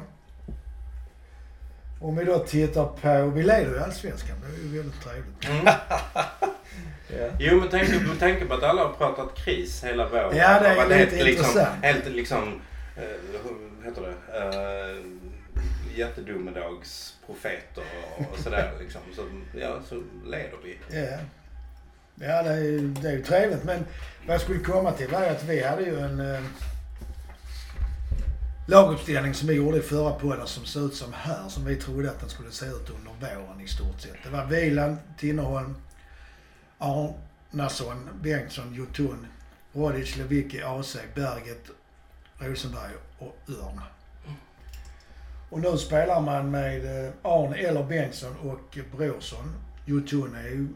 Om 2.01 2.15
vi 2.15 2.23
då 2.25 2.39
tittar 2.39 2.85
på... 2.85 3.29
Vi 3.35 3.43
leder 3.43 3.71
ju 3.71 3.79
Allsvenskan. 3.79 4.35
Det 4.41 4.47
är 4.61 4.71
ju 4.71 4.77
väldigt 4.77 5.01
trevligt. 5.01 5.49
Mm. 5.49 5.65
Ja. 7.19 7.27
Jo 7.39 7.59
men 7.59 7.67
tänk, 7.71 8.19
tanke 8.19 8.45
på 8.45 8.53
att 8.53 8.63
alla 8.63 8.83
har 8.83 8.93
pratat 8.93 9.35
kris 9.35 9.83
hela 9.83 10.07
våren. 10.09 10.37
Ja, 10.37 10.59
det 10.59 10.67
är 10.67 10.77
Och 10.83 10.89
lite 10.89 10.95
helt, 10.99 11.11
liksom, 11.11 11.45
intressant. 11.45 11.83
Helt 11.85 12.05
liksom, 12.09 12.61
hur 12.97 13.85
heter 13.85 14.01
det, 14.01 14.15
uh, 14.39 15.05
jättedomedagsprofeter 15.95 17.83
och, 18.17 18.39
sådär 18.39 18.73
liksom. 18.79 19.01
Så, 19.15 19.21
ja, 19.59 19.79
så 19.89 20.03
leder 20.25 20.57
vi. 20.63 20.77
Ja. 20.99 21.17
Ja, 22.19 22.43
det 22.43 22.49
är, 22.49 22.57
ju- 22.63 22.93
det 22.93 23.07
är 23.07 23.11
ju 23.13 23.23
trevligt. 23.23 23.63
Men 23.63 23.85
vad 24.25 24.33
jag 24.33 24.41
skulle 24.41 24.59
komma 24.59 24.91
till 24.91 25.07
var 25.07 25.21
ju 25.21 25.27
att 25.27 25.43
vi 25.43 25.63
hade 25.63 25.81
ju 25.83 25.99
en 25.99 26.19
eh, 26.19 26.41
laguppställning 28.67 29.33
som 29.33 29.47
vi 29.47 29.53
gjorde 29.53 29.77
i 29.77 29.81
förra 29.81 30.11
podden 30.11 30.47
som 30.47 30.65
såg 30.65 30.83
ut 30.83 30.95
som 30.95 31.13
här. 31.13 31.49
Som 31.49 31.65
vi 31.65 31.75
trodde 31.75 32.09
att 32.11 32.19
den 32.19 32.29
skulle 32.29 32.51
se 32.51 32.65
ut 32.65 32.89
under 32.89 33.11
våren 33.35 33.61
i 33.61 33.67
stort 33.67 34.01
sett. 34.01 34.15
Det 34.23 34.29
var 34.29 34.45
Wieland, 34.45 34.97
Tinnerholm, 35.19 35.75
Arnason, 36.77 38.09
Bengtsson, 38.21 38.73
Jotun, 38.73 39.27
Rodic, 39.73 40.17
Lewicki, 40.17 40.61
AC, 40.61 40.97
Berget, 41.15 41.69
Rosenberg 42.39 42.91
och 43.19 43.35
Örn. 43.49 43.81
Och 45.49 45.59
nu 45.59 45.77
spelar 45.77 46.21
man 46.21 46.51
med 46.51 47.05
eh, 47.05 47.13
Arn 47.21 47.53
eller 47.53 47.83
Bengtsson 47.83 48.35
och 48.37 48.77
Brorsson. 48.97 49.53
Jotun 49.85 50.35
är 50.35 50.49
ju 50.49 50.67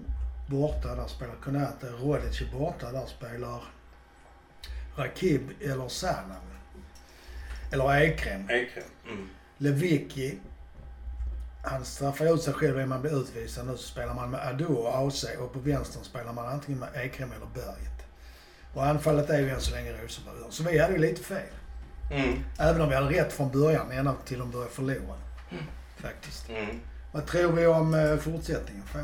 borta, 0.48 0.96
där 0.96 1.08
spelar 1.08 1.36
Konate. 1.36 1.88
Rodic 1.88 2.42
är 2.42 2.60
borta, 2.60 2.92
där 2.92 3.06
spelar 3.06 3.64
Rakib 4.96 5.52
eller 5.62 5.88
Sanna. 5.88 6.36
Eller 7.72 8.02
Ekrem. 8.02 8.50
Ekrem. 8.50 8.84
Mm. 9.08 9.30
Lewicki, 9.58 10.40
han 11.64 11.86
straffar 11.86 12.34
ut 12.34 12.42
sig 12.42 12.54
själv 12.54 12.78
när 12.78 12.86
man 12.86 13.02
blir 13.02 13.22
utvisad. 13.22 13.68
Nu 13.68 13.78
spelar 13.78 14.14
man 14.14 14.30
med 14.30 14.48
Ado 14.48 14.74
och 14.74 15.08
AC 15.08 15.26
och 15.40 15.54
på 15.54 15.60
vänstern 15.60 16.04
spelar 16.04 16.34
man 16.34 16.46
antingen 16.46 16.80
med 16.80 16.90
Ekrem 16.96 17.32
eller 17.32 17.46
Berget. 17.54 18.01
Och 18.74 18.86
anfallet 18.86 19.30
är 19.30 19.40
ju 19.40 19.50
än 19.50 19.62
så 19.62 19.76
länge 19.76 19.92
Rosenberg. 19.92 20.36
Så 20.50 20.64
vi 20.64 20.80
hade 20.80 20.94
ju 20.94 21.00
lite 21.00 21.24
fel. 21.24 21.42
Mm. 22.12 22.44
Även 22.60 22.82
om 22.82 22.90
vi 22.90 22.96
hade 22.96 23.10
rätt 23.10 23.34
från 23.34 23.52
början, 23.52 23.92
ända 23.92 24.16
till 24.26 24.40
de 24.40 24.52
började 24.52 24.72
förlora. 24.72 25.16
Faktiskt. 25.98 26.50
Mm. 26.50 26.80
Vad 27.12 27.26
tror 27.26 27.52
vi 27.52 27.68
om 27.68 27.94
eh, 27.94 28.18
fortsättningen? 28.18 28.84
Får, 28.84 29.00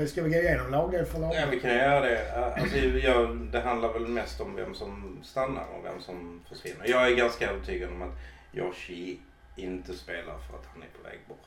eh, 0.00 0.06
ska 0.06 0.22
vi 0.22 0.30
gå 0.30 0.36
igenom 0.36 0.70
lagdel 0.70 1.06
för 1.06 1.20
Ja, 1.20 1.26
lagdel? 1.26 1.50
vi 1.50 1.60
kan 1.60 1.74
göra 1.74 2.00
det. 2.00 2.32
Alltså, 2.60 2.76
jag, 2.78 3.36
det 3.52 3.60
handlar 3.60 3.92
väl 3.92 4.08
mest 4.08 4.40
om 4.40 4.56
vem 4.56 4.74
som 4.74 5.20
stannar 5.24 5.64
och 5.64 5.84
vem 5.84 6.00
som 6.00 6.40
försvinner. 6.48 6.86
Jag 6.88 7.12
är 7.12 7.16
ganska 7.16 7.50
övertygad 7.50 7.90
om 7.90 8.02
att 8.02 8.18
Yoshi 8.52 9.18
inte 9.56 9.94
spelar 9.94 10.38
för 10.48 10.56
att 10.58 10.66
han 10.72 10.82
är 10.82 10.88
på 10.98 11.08
väg 11.08 11.20
bort. 11.28 11.38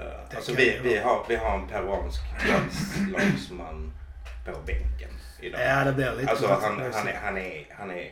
Uh, 0.00 0.36
alltså 0.36 0.52
vi, 0.52 0.80
vi, 0.82 0.96
har, 0.98 1.26
vi 1.28 1.36
har 1.36 1.58
en 1.58 1.68
peruansk 1.68 2.20
landslagsman 2.48 3.92
på 4.46 4.52
bänken 4.66 5.10
idag. 5.46 5.60
Ja, 5.60 5.84
det 5.84 5.92
blir 5.92 6.12
lite 6.16 6.30
Alltså 6.30 6.46
han, 6.46 6.78
det 6.78 6.90
han, 6.94 7.08
är, 7.08 7.14
han, 7.22 7.38
är, 7.38 7.66
han 7.78 7.90
är 7.90 8.10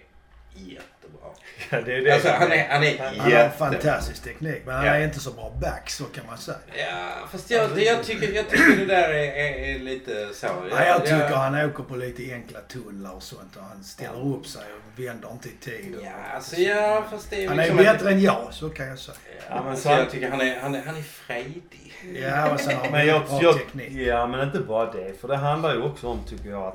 jättebra. 0.55 0.89
Ja, 1.71 1.81
det 1.81 1.95
är 1.97 2.01
det. 2.03 2.15
Alltså 2.15 2.29
han 2.29 2.53
är, 2.53 2.69
han 2.69 2.83
är 2.85 2.99
Han 2.99 3.21
har 3.21 3.31
jättebra. 3.31 3.51
fantastisk 3.71 4.23
teknik, 4.23 4.63
men 4.67 4.75
han 4.75 4.87
Ja. 4.87 4.93
är 4.95 5.05
inte 5.05 5.21
så 5.21 5.33
bra 5.33 5.53
back, 5.61 5.91
så 5.91 6.05
kan 6.05 6.27
man 6.27 6.39
säga. 6.39 6.57
Ja, 6.79 7.09
fast 7.31 7.51
jag, 7.51 7.83
jag, 7.83 8.05
tycker, 8.05 8.33
jag 8.33 8.49
tycker 8.49 8.77
det 8.77 8.85
där 8.87 9.09
är, 9.09 9.15
är, 9.15 9.75
är 9.75 9.79
lite 9.79 10.29
så. 10.35 10.47
Ja, 10.71 10.85
jag 10.87 11.01
tycker 11.05 11.35
han 11.37 11.55
åker 11.55 11.83
på 11.83 11.97
lite 11.97 12.33
enkla 12.35 12.61
tunnlar 12.61 13.13
och 13.13 13.23
sånt 13.23 13.57
och 13.57 13.63
han 13.63 13.85
ställer 13.85 14.35
upp 14.37 14.47
sig 14.47 14.63
och 14.63 15.01
vänder 15.05 15.31
inte 15.33 15.49
i 15.49 15.53
tid. 15.53 15.97
och- 15.97 16.05
Ja, 16.05 16.11
alltså 16.35 16.57
ja, 16.57 17.05
fast 17.11 17.31
det 17.31 17.45
är 17.45 17.49
Han 17.49 17.59
är 17.59 17.63
liksom 17.63 17.77
bättre 17.85 18.11
än 18.11 18.21
jag, 18.21 18.49
så 18.51 18.69
kan 18.71 18.87
jag 18.87 18.99
säga. 18.99 19.17
Ja, 19.49 19.55
men 19.55 19.65
men 19.65 19.77
så- 19.77 19.89
jag 19.89 20.11
tycker 20.11 20.31
han 20.31 20.41
är, 20.41 20.61
han 20.61 20.75
är, 20.75 20.83
han 20.87 20.97
är 20.97 21.03
frejdig. 21.03 21.93
Ja, 22.23 22.51
och 22.53 22.61
sen 22.61 22.75
har 22.77 22.83
han 22.83 22.93
Men 22.93 23.07
jag, 23.07 23.23
bra 23.27 23.39
jag, 23.43 23.55
teknik. 23.59 23.93
ja 23.93 24.27
men 24.27 24.41
inte 24.49 24.59
bara 24.59 24.93
det. 24.93 25.21
För 25.21 25.29
det 25.29 25.37
handlar 25.37 25.75
ju 25.75 25.83
också 25.83 26.07
om, 26.09 26.25
tycker 26.29 26.51
jag, 26.51 26.63
att... 26.63 26.75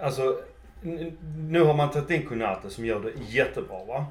Alltså, 0.00 0.40
nu 1.48 1.60
har 1.62 1.74
man 1.74 1.90
tagit 1.90 2.10
in 2.10 2.26
Konate 2.26 2.70
som 2.70 2.84
gör 2.84 3.00
det 3.00 3.12
jättebra 3.28 3.84
va? 3.84 4.06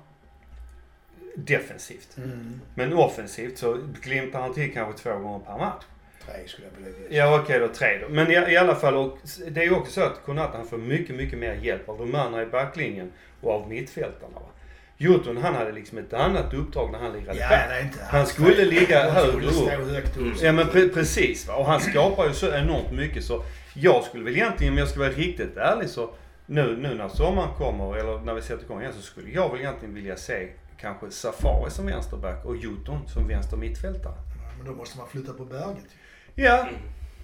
Defensivt. 1.36 2.17
Mm. 2.17 2.62
Men 2.76 2.93
offensivt 2.93 3.58
så 3.58 3.78
glimtar 4.02 4.41
han 4.41 4.54
till 4.54 4.73
kanske 4.73 5.04
två 5.04 5.17
gånger 5.17 5.39
per 5.39 5.58
match. 5.58 5.84
Tre 6.26 6.47
skulle 6.47 6.67
jag 6.67 6.86
vilja 6.86 7.17
Ja 7.17 7.39
okej 7.39 7.60
då, 7.60 7.67
tre 7.67 7.88
då. 8.02 8.10
Men 8.10 8.32
i, 8.32 8.34
i 8.34 8.58
alla 8.58 8.76
fall, 8.76 8.95
och 8.95 9.17
det 9.52 9.62
är 9.62 9.65
ju 9.65 9.76
också 9.76 9.91
så 9.91 10.02
att 10.02 10.23
Konate 10.26 10.58
han 10.58 10.67
får 10.67 10.78
mycket, 10.78 11.15
mycket 11.15 11.39
mer 11.39 11.54
hjälp 11.54 11.89
av 11.89 11.97
de 11.97 12.15
andra 12.15 12.41
i 12.41 12.45
backlinjen 12.45 13.12
och 13.41 13.52
av 13.52 13.69
mittfältarna. 13.69 14.34
Va? 14.34 14.47
Jotun 14.97 15.38
han 15.38 15.56
hade 15.56 15.71
liksom 15.71 15.97
ett 15.97 16.13
annat 16.13 16.54
uppdrag 16.54 16.91
när 16.91 17.00
han 17.00 17.13
lirade 17.13 17.39
Ja, 17.39 17.50
back. 17.50 17.84
inte... 17.84 18.04
Han 18.04 18.26
skulle 18.26 18.65
ligga 18.65 19.04
Han 19.04 19.12
högre 19.12 19.52
skulle 19.52 19.78
upp. 20.32 20.41
Ja 20.41 20.52
men 20.52 20.67
pre 20.67 20.88
precis 20.89 21.47
va. 21.47 21.56
Och 21.56 21.65
han 21.65 21.80
skapar 21.82 22.28
ju 22.28 22.34
så 22.34 22.54
enormt 22.54 22.91
mycket 22.91 23.23
så 23.23 23.43
jag 23.80 24.04
skulle 24.04 24.24
väl 24.24 24.36
egentligen, 24.36 24.74
om 24.74 24.78
jag 24.78 24.88
ska 24.88 25.00
vara 25.00 25.10
riktigt 25.10 25.58
ärlig 25.58 25.90
så 25.90 26.10
nu, 26.46 26.78
nu 26.78 26.94
när 26.96 27.10
sommaren 27.10 27.54
kommer, 27.58 27.96
eller 27.98 28.20
när 28.20 28.34
vi 28.34 28.42
sätter 28.42 28.63
igång 28.63 28.82
igen, 28.82 28.94
så 28.94 29.02
skulle 29.02 29.30
jag 29.30 29.52
väl 29.52 29.60
egentligen 29.60 29.96
vilja 29.96 30.16
se 30.16 30.50
kanske 30.78 31.12
Safari 31.12 31.72
som 31.72 31.86
vänsterback 31.86 32.46
och 32.46 32.56
Juton 32.56 33.08
som 33.08 33.28
vänster 33.28 33.58
mittfältare. 33.58 34.13
Men 34.58 34.68
då 34.68 34.74
måste 34.74 34.98
man 34.98 35.08
flytta 35.08 35.34
på 35.34 35.46
berget. 35.46 35.86
Ja, 36.36 36.68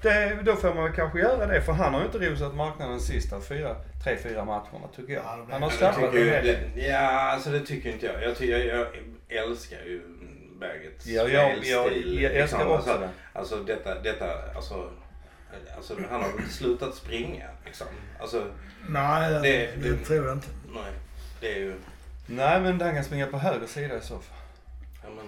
det, 0.02 0.40
då 0.46 0.56
får 0.56 0.74
man 0.74 0.84
väl 0.84 0.94
kanske 0.94 1.20
göra 1.20 1.48
det. 1.48 1.62
För 1.62 1.74
han 1.74 1.94
har 1.94 2.00
ju 2.00 2.06
inte 2.06 2.20
rosat 2.20 2.56
marknaden 2.56 2.98
de 2.98 3.04
sista 3.04 3.42
fyra, 3.42 3.76
tre, 4.04 4.18
fyra 4.18 4.46
matcherna 4.46 4.88
tycker 4.96 5.14
jag. 5.14 5.24
Ja, 5.24 5.46
Han 5.52 5.62
har 5.62 5.70
Jag 5.70 5.78
slarvat 5.78 6.14
en 6.14 6.20
ju, 6.20 6.30
hel 6.30 6.58
ja, 6.76 7.10
alltså 7.10 7.50
det 7.50 7.60
tycker 7.60 7.90
inte 7.90 8.06
jag. 8.06 8.24
Jag, 8.24 8.38
tycker, 8.38 8.58
jag, 8.58 8.88
jag 9.28 9.44
älskar 9.44 9.78
ju 9.78 10.02
Bergets 10.60 11.06
Ja, 11.06 11.28
jag, 11.28 11.58
jag, 11.64 11.86
spelstil, 11.86 12.22
jag 12.22 12.34
älskar 12.34 12.58
liksom. 12.58 12.72
också 12.72 12.92
alltså, 12.92 13.00
det. 13.00 13.40
Alltså 13.40 13.56
detta, 13.56 14.00
detta, 14.00 14.26
alltså. 14.56 14.90
Alltså 15.76 15.96
han 16.10 16.22
har 16.22 16.30
inte 16.30 16.54
slutat 16.54 16.96
springa 16.96 17.46
liksom. 17.66 17.88
Alltså, 18.20 18.46
Nej, 18.90 19.34
det, 19.34 19.40
Det- 19.42 19.90
det, 19.90 19.98
tror 20.06 20.26
jag 20.26 20.36
inte. 20.36 20.48
nej. 20.74 20.94
Det 21.42 21.52
är 21.54 21.60
ju, 21.60 21.76
Nej, 22.28 22.62
men 22.62 22.78
den 22.78 22.96
kan 22.96 23.04
springa 23.04 23.28
på 23.28 23.38
höger 23.38 23.68
sida 23.68 23.98
i 23.98 24.02
så 24.02 24.20
fall. 24.20 24.38
ja 25.04 25.10
men. 25.10 25.26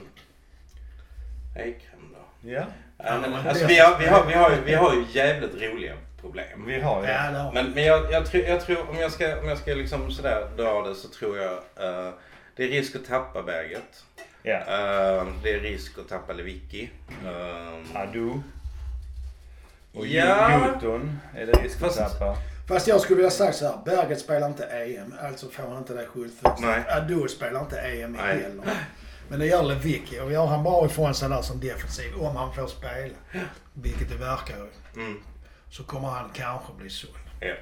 Ekrem 1.56 2.14
då. 2.14 2.50
Ja, 2.50 2.66
men, 2.98 3.34
alltså, 3.34 3.68
vi, 3.68 3.80
har, 3.80 4.00
vi, 4.00 4.06
har, 4.06 4.26
vi, 4.26 4.34
har 4.34 4.50
ju, 4.52 4.62
vi 4.66 4.74
har 4.74 4.94
ju 4.96 5.06
jävligt 5.12 5.62
roliga 5.62 5.94
problem. 6.22 6.66
vi 6.68 6.80
har 6.80 7.02
ju 7.04 7.08
Ja, 7.10 7.52
Men, 7.54 7.72
men 7.72 7.84
jag, 7.84 8.12
jag, 8.12 8.26
tror, 8.26 8.44
jag 8.44 8.62
tror, 8.62 8.90
om 8.90 8.98
jag 8.98 9.12
ska, 9.12 9.40
om 9.40 9.48
jag 9.50 9.58
ska 9.58 9.74
liksom 9.74 10.12
sådär 10.12 10.48
dra 10.58 10.88
det 10.88 10.96
så 10.96 11.08
tror 11.08 11.38
jag 11.38 11.52
uh, 11.54 12.14
det 12.56 12.64
är 12.64 12.68
risk 12.68 12.96
att 12.96 13.06
tappa 13.06 13.44
Berget. 13.44 14.04
Ja. 14.44 14.58
Uh, 14.60 15.28
det 15.44 15.54
är 15.54 15.60
risk 15.60 15.98
att 16.00 16.10
tappa 16.10 16.34
Lewicki. 16.34 16.90
Uh, 17.26 17.98
Adu. 18.02 18.32
Och 19.96 20.08
Ja. 20.08 20.68
Juton 20.76 21.20
är 21.36 21.46
det 21.46 21.52
risk 21.52 21.76
att 21.76 21.96
Fast- 21.96 22.20
tappa. 22.20 22.38
Fast 22.68 22.88
jag 22.88 23.02
skulle 23.02 23.16
vilja 23.16 23.32
säga 23.32 23.52
så 23.54 23.66
här. 23.66 23.78
Berget 23.86 24.20
spelar 24.20 24.48
inte 24.48 24.66
EM, 24.66 25.14
alltså 25.22 25.50
får 25.50 25.64
han 25.68 25.78
inte 25.78 25.94
det. 25.94 26.08
Nej. 26.60 26.84
Adu 26.90 27.28
spelar 27.28 27.60
inte 27.62 27.80
EM 27.80 28.12
Nej. 28.12 28.42
heller. 28.42 28.64
Men 29.30 29.40
det 29.40 29.46
gör 29.46 29.64
Lewicki 29.64 30.20
och 30.20 30.32
gör 30.32 30.46
han 30.46 30.64
bra 30.64 30.86
ifrån 30.86 31.14
sig 31.16 31.30
där 31.30 31.42
som 31.42 31.60
defensiv, 31.60 32.16
om 32.20 32.36
han 32.36 32.54
får 32.54 32.68
spela, 32.68 33.14
vilket 33.74 34.10
det 34.10 34.16
verkar 34.16 34.56
ju, 34.58 35.02
mm, 35.04 35.18
så 35.70 35.84
kommer 35.84 36.08
han 36.08 36.30
kanske 36.34 36.74
bli 36.78 36.90
såld. 36.90 37.14
ja. 37.40 37.54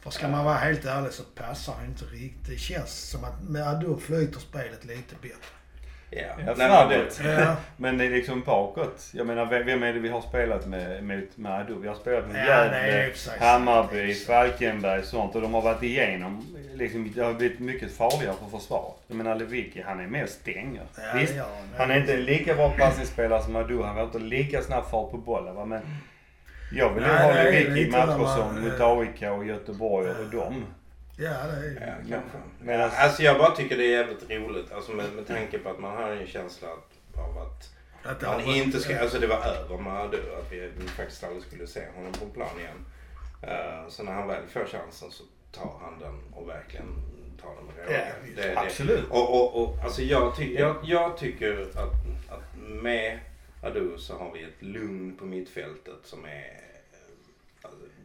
För 0.00 0.10
ska 0.10 0.28
man 0.28 0.44
vara 0.44 0.54
helt 0.56 0.84
ärlig 0.84 1.12
så 1.12 1.22
passar 1.22 1.72
han 1.72 1.84
inte 1.84 2.04
riktigt. 2.04 2.46
Det 2.46 2.56
känns 2.56 3.10
som 3.10 3.24
att 3.24 3.42
med 3.42 3.68
Adu 3.68 3.96
flyter 4.00 4.40
spelet 4.40 4.84
lite 4.84 5.14
bättre. 5.22 5.36
Ja. 6.10 6.20
Ja, 6.46 6.54
Nej, 6.56 6.68
men 6.68 6.88
det- 6.88 7.40
Ja. 7.42 7.56
Men 7.76 7.98
det 7.98 8.04
är 8.04 8.10
liksom 8.10 8.40
bakåt. 8.42 9.10
Jag 9.12 9.26
menar, 9.26 9.46
vem 9.64 9.82
är 9.82 9.92
det 9.92 9.98
vi 9.98 10.08
har 10.08 10.20
spelat 10.20 10.66
med, 10.66 11.04
med, 11.04 11.26
med 11.34 11.52
Adu? 11.60 11.74
Vi 11.82 11.88
har 11.88 11.94
spelat 11.94 12.28
med 12.32 12.46
Ja, 12.46 12.64
Gävle, 12.64 13.10
Hammarby. 13.40 14.14
Falkenberg 14.14 14.98
och 14.98 15.04
sånt. 15.04 15.34
Och 15.34 15.40
de 15.42 15.54
har 15.54 15.62
varit 15.62 15.82
igenom, 15.82 16.46
liksom, 16.74 17.12
det 17.14 17.22
har 17.24 17.34
blivit 17.34 17.58
mycket 17.60 17.96
farligare 17.96 18.34
för 18.50 18.58
försvaret. 18.58 18.96
Jag 19.06 19.16
menar 19.16 19.34
Lewicki, 19.34 19.82
han 19.86 20.00
är 20.00 20.06
med 20.06 20.22
och 20.22 20.28
stänger. 20.28 20.82
Ja, 20.96 21.02
Visst, 21.20 21.34
gör 21.36 21.42
han. 21.42 21.68
han 21.78 21.90
är 21.90 22.00
inte 22.00 22.14
en 22.14 22.24
lika 22.24 22.54
bra 22.54 22.70
passningsspelare 22.78 23.42
som 23.42 23.56
Adu. 23.56 23.82
Han 23.82 23.96
har 23.96 24.04
inte 24.04 24.18
lika 24.18 24.62
snabb 24.62 24.84
fart 24.90 25.10
på 25.10 25.16
bollen 25.16 25.54
va. 25.54 25.64
Men 25.64 25.80
jag 26.72 26.94
vill 26.94 27.02
Nej, 27.02 27.22
ha 27.22 27.32
Lewicki 27.42 27.80
i 27.80 27.90
matcher 27.90 28.36
som 28.36 28.64
mot 28.64 28.80
AIK 28.80 29.22
och 29.38 29.44
Göteborg 29.46 30.10
och 30.10 30.30
dem. 30.30 30.64
Ja, 31.20 31.30
det 31.30 31.56
är 31.66 31.74
Ja, 31.80 31.94
Men- 31.96 32.10
kanske. 32.10 32.38
medan- 32.60 32.90
Alltså 32.96 33.22
jag 33.22 33.38
bara 33.38 33.50
tycker 33.56 33.76
det 33.76 33.84
är 33.84 33.90
jävligt 33.98 34.30
roligt. 34.30 34.72
Alltså 34.72 34.92
med, 34.92 35.12
med 35.12 35.26
tanke 35.26 35.58
på 35.58 35.68
att 35.68 35.78
man 35.78 35.96
har 35.96 36.10
en 36.10 36.26
känsla 36.26 36.68
av 37.16 37.38
att 37.38 37.70
att 38.02 38.20
det 38.20 38.26
man 38.26 38.34
varit- 38.36 38.56
inte 38.56 38.80
ska, 38.80 38.98
alltså 39.00 39.18
det 39.18 39.26
var 39.26 39.36
över 39.46 39.78
med 39.78 39.92
Adu. 39.92 40.18
Att 40.38 40.52
vi, 40.52 40.70
vi 40.78 40.86
faktiskt 40.88 41.24
aldrig 41.24 41.42
skulle 41.42 41.66
se 41.66 41.82
honom 41.96 42.12
på 42.12 42.26
plan 42.26 42.60
igen. 42.60 42.84
Uh, 43.42 43.88
så 43.88 44.02
när 44.02 44.12
han 44.12 44.28
väl 44.28 44.46
får 44.48 44.64
chansen 44.64 45.10
så 45.10 45.24
tar 45.52 45.72
han 45.82 45.98
den 45.98 46.20
och 46.32 46.48
verkligen 46.48 46.86
tar 47.42 47.54
den 47.56 47.64
med 47.64 47.76
råge. 47.86 48.06
Ja. 48.08 48.32
Det- 48.36 48.42
det- 48.48 48.58
Absolut. 48.58 49.10
Och, 49.10 49.34
och, 49.34 49.62
och 49.62 49.84
alltså 49.84 50.02
jag, 50.02 50.36
ty, 50.36 50.54
jag, 50.54 50.76
jag 50.84 51.16
tycker 51.18 51.60
att, 51.60 51.76
att 52.32 52.44
med 52.66 53.18
Adu 53.62 53.98
så 53.98 54.14
har 54.18 54.32
vi 54.32 54.42
ett 54.42 54.62
lugn 54.62 55.16
på 55.16 55.24
mittfältet 55.24 55.98
som 56.04 56.24
är... 56.24 56.60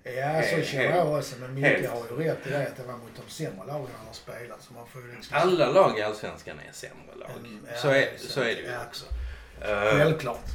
Ja, 0.04 0.12
så 0.42 0.56
helt- 0.56 0.68
känner 0.68 0.96
jag 0.98 1.14
också. 1.18 1.36
Men 1.40 1.54
Micke 1.54 1.66
har 1.90 2.06
ju 2.10 2.24
rätt 2.30 2.48
i 2.48 2.50
det 2.50 2.68
att 2.68 2.78
det 2.78 2.84
var 2.84 2.94
mot 2.94 3.12
de 3.26 3.32
sämre 3.32 3.66
lagen 3.68 3.88
han 3.98 4.08
har 4.08 4.14
spelat. 4.14 4.62
Så 4.62 4.74
man 4.74 4.88
får 4.88 5.02
ju 5.02 5.16
liksom... 5.16 5.38
alla 5.38 5.68
lag 5.72 6.00
i 6.00 6.02
Allsvenskan 6.02 6.60
är 6.70 6.72
sämre 6.72 7.16
lag. 7.20 7.30
Mm, 7.40 7.68
ja, 7.72 7.78
så, 7.78 7.90
är, 7.90 8.08
så 8.18 8.40
är 8.42 8.46
det 8.46 8.52
ju 8.52 8.66
sant. 8.68 8.78
Ja. 8.82 8.86
också. 8.88 9.06
Eh, 9.62 9.98
Självklart. 9.98 10.46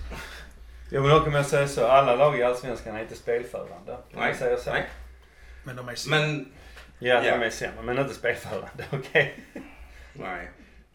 Jo 0.91 1.01
men 1.03 1.11
då 1.11 1.21
kan 1.21 1.33
man 1.33 1.45
säga 1.45 1.69
så. 1.69 1.87
Alla 1.87 2.15
lag 2.15 2.39
i 2.39 2.43
Allsvenskan 2.43 2.97
är 2.97 3.01
inte 3.01 3.17
spelförande. 3.17 3.93
Kan 3.93 4.21
nej, 4.21 4.29
man 4.29 4.39
säga 4.39 4.57
så? 4.57 4.71
nej. 4.71 4.87
Men 5.65 5.77
de 5.77 5.89
är 5.89 5.95
sämre. 5.95 6.19
Men, 6.21 6.53
Ja, 6.99 7.25
Ja. 7.25 7.37
de 7.39 7.45
är 7.47 7.51
sämre. 7.51 7.83
Men 7.83 7.99
inte 7.99 8.15
spelförande. 8.15 8.85
Okej. 8.91 9.45
nej. 10.13 10.49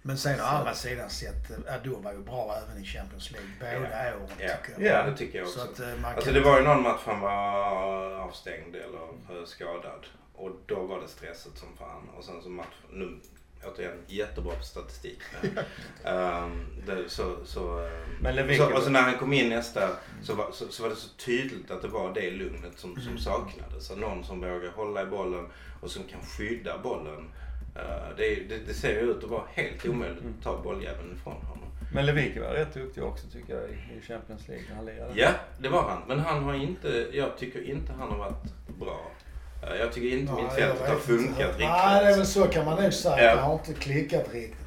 Men 0.05 0.17
sen 0.17 0.39
å 0.39 0.43
andra 0.43 0.73
sidan 0.73 1.09
sett, 1.09 1.51
eh, 1.51 1.75
Adu 1.75 1.89
var 1.89 2.11
ju 2.13 2.19
bra 2.19 2.55
även 2.63 2.83
i 2.83 2.85
Champions 2.85 3.31
League 3.31 3.49
båda 3.59 4.15
åren 4.17 4.29
Ja. 4.39 4.47
tycker 4.65 4.81
jag. 4.85 4.99
Ja. 4.99 5.03
det 5.11 5.17
tycker 5.17 5.37
jag 5.37 5.47
också. 5.47 5.59
Så 5.59 5.65
att 5.65 5.79
eh, 5.79 5.87
man 6.01 6.05
Alltså 6.13 6.25
kan... 6.25 6.33
det 6.33 6.41
var 6.41 6.57
ju 6.57 6.63
någon 6.63 6.81
match 6.83 7.01
han 7.05 7.19
var 7.19 8.11
avstängd 8.19 8.75
eller 8.75 9.45
skadad. 9.45 10.05
Och 10.35 10.51
då 10.65 10.83
var 10.83 11.01
det 11.01 11.07
stressigt 11.07 11.57
som 11.57 11.77
fan. 11.77 12.09
Och 12.17 12.23
sen 12.23 12.41
så 12.41 12.49
match, 12.49 12.75
nu 12.91 13.19
återigen 13.65 13.97
jättebra 14.07 14.55
på 14.55 14.63
statistik. 14.63 15.19
um, 16.05 16.65
det, 16.85 17.09
så, 17.09 17.35
så, 17.45 17.79
ehm, 17.79 18.17
Men 18.21 18.57
så, 18.57 18.73
och 18.73 18.83
så 18.83 18.89
när 18.89 19.01
han 19.01 19.17
kom 19.17 19.33
in 19.33 19.49
nästa 19.49 19.89
så 20.23 20.33
var, 20.35 20.51
så, 20.51 20.67
så 20.67 20.83
var 20.83 20.89
det 20.89 20.95
så 20.95 21.09
tydligt 21.09 21.71
att 21.71 21.81
det 21.81 21.87
var 21.87 22.13
det 22.13 22.31
lugnet 22.31 22.79
som, 22.79 22.91
Mm. 22.91 23.03
som 23.03 23.17
saknades. 23.17 23.85
Så 23.87 23.95
någon 23.95 24.23
som 24.23 24.41
vågar 24.41 24.71
hålla 24.71 25.01
i 25.01 25.05
bollen 25.05 25.47
och 25.81 25.91
som 25.91 26.03
kan 26.03 26.21
skydda 26.21 26.77
bollen. 26.77 27.29
Eh, 27.75 27.81
det, 28.17 28.35
det, 28.35 28.57
det 28.67 28.73
ser 28.73 28.89
ju 28.89 28.99
ut 29.11 29.23
att 29.23 29.29
vara 29.29 29.43
helt 29.53 29.85
omöjligt 29.85 30.19
att 30.37 30.43
ta 30.43 30.61
bolljäveln 30.61 31.15
ifrån 31.19 31.33
honom. 31.33 31.69
Men 31.93 32.05
Lewicki 32.05 32.39
var 32.39 32.49
rätt 32.49 32.73
duktig 32.73 33.03
också 33.03 33.27
tycker 33.27 33.53
jag 33.53 33.63
i, 33.69 34.01
Champions 34.07 34.47
League 34.47 34.65
när 34.69 34.75
han 34.75 34.85
lirade. 34.85 35.11
Ja, 35.15 35.29
det 35.59 35.69
var 35.69 35.81
han. 35.89 36.01
Men 36.07 36.19
han 36.19 36.43
har 36.43 36.53
inte, 36.53 37.07
jag 37.13 37.37
tycker 37.37 37.69
inte 37.69 37.93
han 37.93 38.09
har 38.11 38.17
varit 38.17 38.43
bra. 38.79 39.11
Eh, 39.63 39.75
Jag 39.79 39.93
tycker 39.93 40.17
inte 40.17 40.33
Nej, 40.33 40.43
mittfältet 40.43 40.81
jag 40.85 40.93
har 40.93 40.99
funkat 40.99 41.29
inte. 41.29 41.43
riktigt. 41.47 41.59
Nej, 41.67 42.03
det 42.05 42.11
är 42.11 42.17
väl 42.17 42.25
så 42.25 42.47
kan 42.47 42.65
man 42.65 42.83
nog 42.83 42.93
säga. 42.93 43.23
Ja. 43.23 43.35
Det 43.35 43.41
har 43.41 43.53
inte 43.53 43.73
klickat 43.73 44.33
riktigt. 44.33 44.59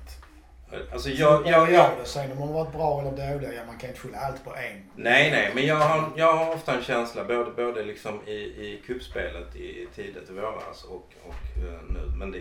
Alltså 0.92 1.08
Jag, 1.10 1.46
jag, 1.46 1.72
jag. 1.72 1.90
Sen 2.04 2.30
om 2.32 2.38
de 2.38 2.48
har 2.48 2.52
varit 2.54 2.72
bra 2.72 3.00
eller 3.00 3.10
dåliga, 3.32 3.52
ja 3.52 3.64
man 3.66 3.78
kan 3.78 3.88
inte 3.90 4.00
skylla 4.00 4.18
allt 4.18 4.44
på 4.44 4.50
en. 4.50 4.82
nej, 4.96 5.30
nej, 5.30 5.50
men 5.54 5.66
jag 5.66 5.76
har, 5.76 6.10
jag 6.16 6.32
har 6.36 6.54
ofta 6.54 6.74
en 6.76 6.82
känsla, 6.82 7.24
både, 7.24 7.50
både 7.50 7.84
liksom 7.84 8.20
i, 8.26 8.32
i 8.32 8.82
kuppspelet 8.86 9.56
i 9.56 9.86
tidigt 9.94 10.30
i 10.30 10.32
våras 10.32 10.84
och, 10.84 11.12
och 11.26 11.62
eh, 11.64 11.80
nu. 11.88 12.00
Men 12.16 12.30
det, 12.32 12.38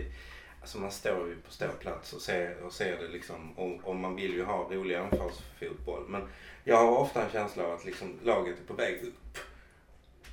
alltså 0.66 0.78
man 0.78 0.90
står 0.90 1.28
ju 1.28 1.36
på 1.36 1.52
ståplats 1.52 2.12
och 2.12 2.22
ser, 2.22 2.62
och 2.62 2.72
ser 2.72 2.96
det 2.96 3.08
liksom, 3.08 3.52
och, 3.52 3.88
och 3.88 3.96
man 3.96 4.16
vill 4.16 4.34
ju 4.34 4.44
ha 4.44 4.68
rolig 4.70 4.94
anfallsfotboll. 4.94 6.04
Men 6.08 6.28
jag 6.64 6.76
har 6.76 6.98
ofta 6.98 7.24
en 7.24 7.30
känsla 7.30 7.64
av 7.64 7.72
att 7.72 7.84
liksom 7.84 8.18
laget 8.22 8.60
är 8.60 8.64
på 8.64 8.74
väg 8.74 9.02
upp. 9.02 9.38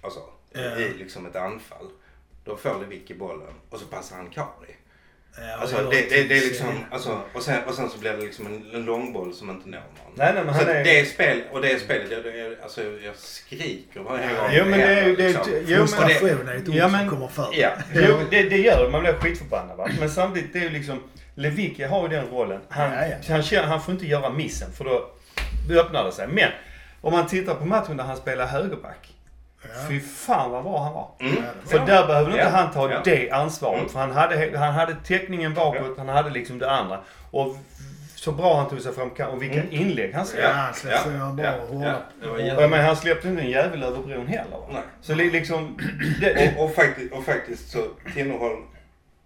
Alltså, 0.01 0.19
i 0.77 0.93
liksom 0.97 1.25
ett 1.25 1.35
anfall. 1.35 1.89
Då 2.43 2.57
får 2.57 2.79
Lewicki 2.79 3.13
bollen 3.13 3.53
och 3.69 3.79
så 3.79 3.85
passar 3.85 4.15
han 4.15 4.29
Kari. 4.29 4.75
Ja, 5.37 5.57
Alltså 5.61 5.75
det 5.77 6.09
det, 6.09 6.23
det, 6.23 6.37
är 6.37 6.41
liksom, 6.41 6.67
så. 6.67 6.95
alltså, 6.95 7.21
och, 7.33 7.41
sen, 7.43 7.63
och 7.67 7.73
sen 7.73 7.89
så 7.89 7.97
blir 7.97 8.11
det 8.11 8.17
liksom 8.21 8.45
en, 8.47 8.65
en 8.73 8.85
långboll 8.85 9.33
som 9.33 9.49
inte 9.49 9.69
når 9.69 9.77
någon. 9.79 10.13
Nej, 10.15 10.33
nej 10.33 10.43
men 10.45 10.53
Så 10.53 10.59
han 10.59 10.69
är... 10.69 10.83
det 10.83 10.99
är 10.99 11.05
spel, 11.05 11.41
och 11.51 11.61
det 11.61 11.71
är 11.71 11.79
spelet, 11.79 12.11
jag, 12.11 12.37
jag, 12.37 12.55
alltså, 12.63 12.81
jag 12.83 13.15
skriker 13.15 13.99
varje 13.99 14.27
gång 14.27 14.49
Jo 14.51 14.65
men 14.65 14.79
det 14.79 14.85
är 14.85 15.05
ju... 15.07 15.15
liksom. 15.15 15.43
Frustration 15.67 16.47
är 16.47 16.55
ett 16.55 16.69
ord 16.69 16.75
Ja, 16.75 16.89
som 16.89 17.09
kommer 17.09 17.27
för. 17.27 17.47
Ja. 17.53 17.69
Jo, 17.93 18.17
det, 18.29 18.43
det 18.43 18.57
gör. 18.57 18.89
Man 18.89 19.01
blir 19.01 19.13
skitförbannad 19.13 19.77
va. 19.77 19.89
Men 19.99 20.09
samtidigt, 20.09 20.53
det 20.53 20.59
är 20.59 20.63
ju 20.63 20.69
liksom... 20.69 21.03
Lewicki 21.35 21.83
har 21.83 22.01
ju 22.09 22.15
den 22.15 22.27
rollen. 22.27 22.61
Han, 22.69 22.91
Ja, 22.91 23.07
ja. 23.07 23.15
Han, 23.33 23.43
känner, 23.43 23.67
han 23.67 23.81
får 23.81 23.93
inte 23.93 24.07
göra 24.07 24.29
missen 24.29 24.71
för 24.71 24.83
då 24.85 25.11
öppnar 25.79 26.05
det 26.05 26.11
sig. 26.11 26.27
Men 26.27 26.49
om 27.01 27.13
man 27.13 27.27
tittar 27.27 27.55
på 27.55 27.65
matchen 27.65 27.97
där 27.97 28.03
han 28.03 28.17
spelar 28.17 28.45
högerback. 28.47 29.12
Ja. 29.63 29.87
Fy 29.89 29.99
fan 29.99 30.51
vad 30.51 30.63
bra 30.63 30.83
han 30.83 30.93
var. 30.93 31.11
Mm. 31.19 31.43
För 31.65 31.79
där 31.79 32.07
behövde 32.07 32.31
inte 32.31 32.43
Ja. 32.43 32.49
han 32.49 32.71
ta 32.71 32.91
Ja. 32.91 33.01
det 33.03 33.29
ansvaret. 33.31 33.79
Mm. 33.79 33.89
För 33.89 33.99
han 33.99 34.11
hade, 34.11 34.57
han 34.57 34.73
hade 34.73 34.95
täckningen 35.05 35.53
bakåt, 35.53 35.97
han 35.97 36.09
hade 36.09 36.29
liksom 36.29 36.59
det 36.59 36.71
andra. 36.71 36.99
Och 37.31 37.55
så 38.15 38.31
bra 38.31 38.57
han 38.57 38.69
tog 38.69 38.81
sig 38.81 38.93
fram 38.93 39.09
och 39.09 39.41
vilka 39.41 39.55
Mm. 39.61 39.67
inlägg 39.71 40.13
han 40.13 40.19
Ja, 40.21 40.25
släppte. 40.25 40.47
han 40.51 40.73
släppte 40.73 41.09
en 41.09 41.35
bra 41.35 41.45
ja, 41.45 42.01
ja, 42.21 42.39
jag 42.39 42.69
menar, 42.69 42.83
han 42.83 42.95
släppte 42.95 43.27
inte 43.27 43.41
en 43.41 43.49
jävel 43.49 43.83
över 43.83 43.97
bron 43.99 44.27
heller 44.27 44.51
va? 44.57 44.67
Nej. 44.71 44.81
Så 45.01 45.13
li- 45.15 45.29
liksom... 45.31 45.77
Det, 46.21 46.53
Och, 46.57 46.63
och, 46.65 46.75
faktiskt, 46.75 47.13
och 47.13 47.23
faktiskt 47.23 47.71
så, 47.71 47.79
Tinnerholm, 48.13 48.59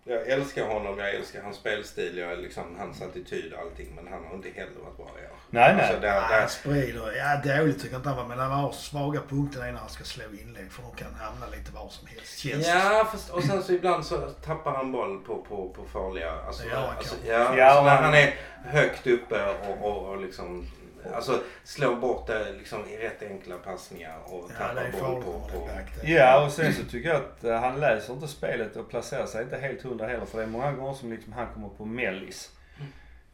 jag 0.03 0.27
älskar 0.27 0.67
honom, 0.67 0.99
jag 0.99 1.15
älskar 1.15 1.41
hans 1.43 1.55
spelstil, 1.57 2.17
jag 2.17 2.39
liksom, 2.39 2.63
hans 2.79 3.01
attityd 3.01 3.53
och 3.53 3.59
allting. 3.61 3.87
Men 3.95 4.07
han 4.13 4.25
har 4.25 4.35
inte 4.35 4.49
heller 4.55 4.71
varit 4.85 4.97
bra 4.97 5.05
i 5.05 5.25
år. 5.25 5.36
Nej 5.49 5.75
nej. 5.75 5.85
Alltså, 5.85 5.99
där, 6.01 6.07
Ja, 6.07 6.13
där, 6.29 6.39
han 6.39 6.49
sprider. 6.49 7.11
Ja, 7.17 7.57
dåligt 7.57 7.77
tycker 7.81 7.93
jag 7.93 7.99
inte 7.99 8.09
han 8.09 8.17
var. 8.17 8.25
Men 8.25 8.39
han 8.39 8.51
har 8.51 8.71
svaga 8.71 9.21
punkter 9.29 9.59
när 9.59 9.71
han 9.73 9.89
ska 9.89 10.03
slå 10.03 10.23
inlägg. 10.41 10.71
För 10.71 10.83
de 10.83 10.95
kan 11.03 11.13
hamna 11.13 11.45
lite 11.57 11.71
var 11.71 11.89
som 11.89 12.07
helst. 12.07 12.37
Känns 12.39 12.67
Ja, 12.67 13.07
fast, 13.11 13.29
och 13.29 13.43
sen 13.43 13.63
så 13.63 13.73
ibland 13.73 14.05
så 14.05 14.17
tappar 14.17 14.71
han 14.71 14.91
boll 14.91 15.19
på, 15.19 15.35
på, 15.49 15.69
på 15.69 15.83
farliga... 15.93 16.31
Alltså, 16.47 16.67
gör 16.67 16.75
han 16.87 16.97
alltså, 16.97 17.15
ja, 17.27 17.57
Ja, 17.57 17.65
alltså, 17.65 17.83
när 17.83 17.95
han- 18.01 18.13
är 18.13 18.35
högt 18.65 19.07
uppe 19.07 19.45
och, 19.45 19.87
och, 19.91 20.09
och 20.09 20.21
liksom... 20.21 20.67
alltså 21.15 21.39
slå 21.63 21.95
bort 21.95 22.27
det 22.27 22.51
liksom 22.51 22.85
i 22.89 22.97
rätt 22.97 23.23
enkla 23.23 23.55
passningar 23.57 24.17
och 24.25 24.51
Ja, 24.59 24.67
tappa 24.67 25.11
boll 25.11 25.23
på... 25.23 25.31
på 25.31 25.69
Ja, 26.03 26.45
och 26.45 26.51
sen 26.51 26.73
så 26.73 26.83
tycker 26.83 27.09
jag 27.09 27.17
att 27.17 27.43
eh, 27.43 27.59
han 27.59 27.79
läser 27.79 28.13
inte 28.13 28.27
spelet 28.27 28.75
och 28.75 28.89
placerar 28.89 29.25
sig 29.25 29.43
inte 29.43 29.57
helt 29.57 29.81
hundra 29.83 30.07
heller. 30.07 30.25
För 30.25 30.37
det 30.37 30.43
är 30.43 30.47
många 30.47 30.71
gånger 30.71 30.93
som 30.93 31.11
liksom 31.11 31.33
han 31.33 31.47
kommer 31.53 31.69
på 31.69 31.85
mellis. 31.85 32.51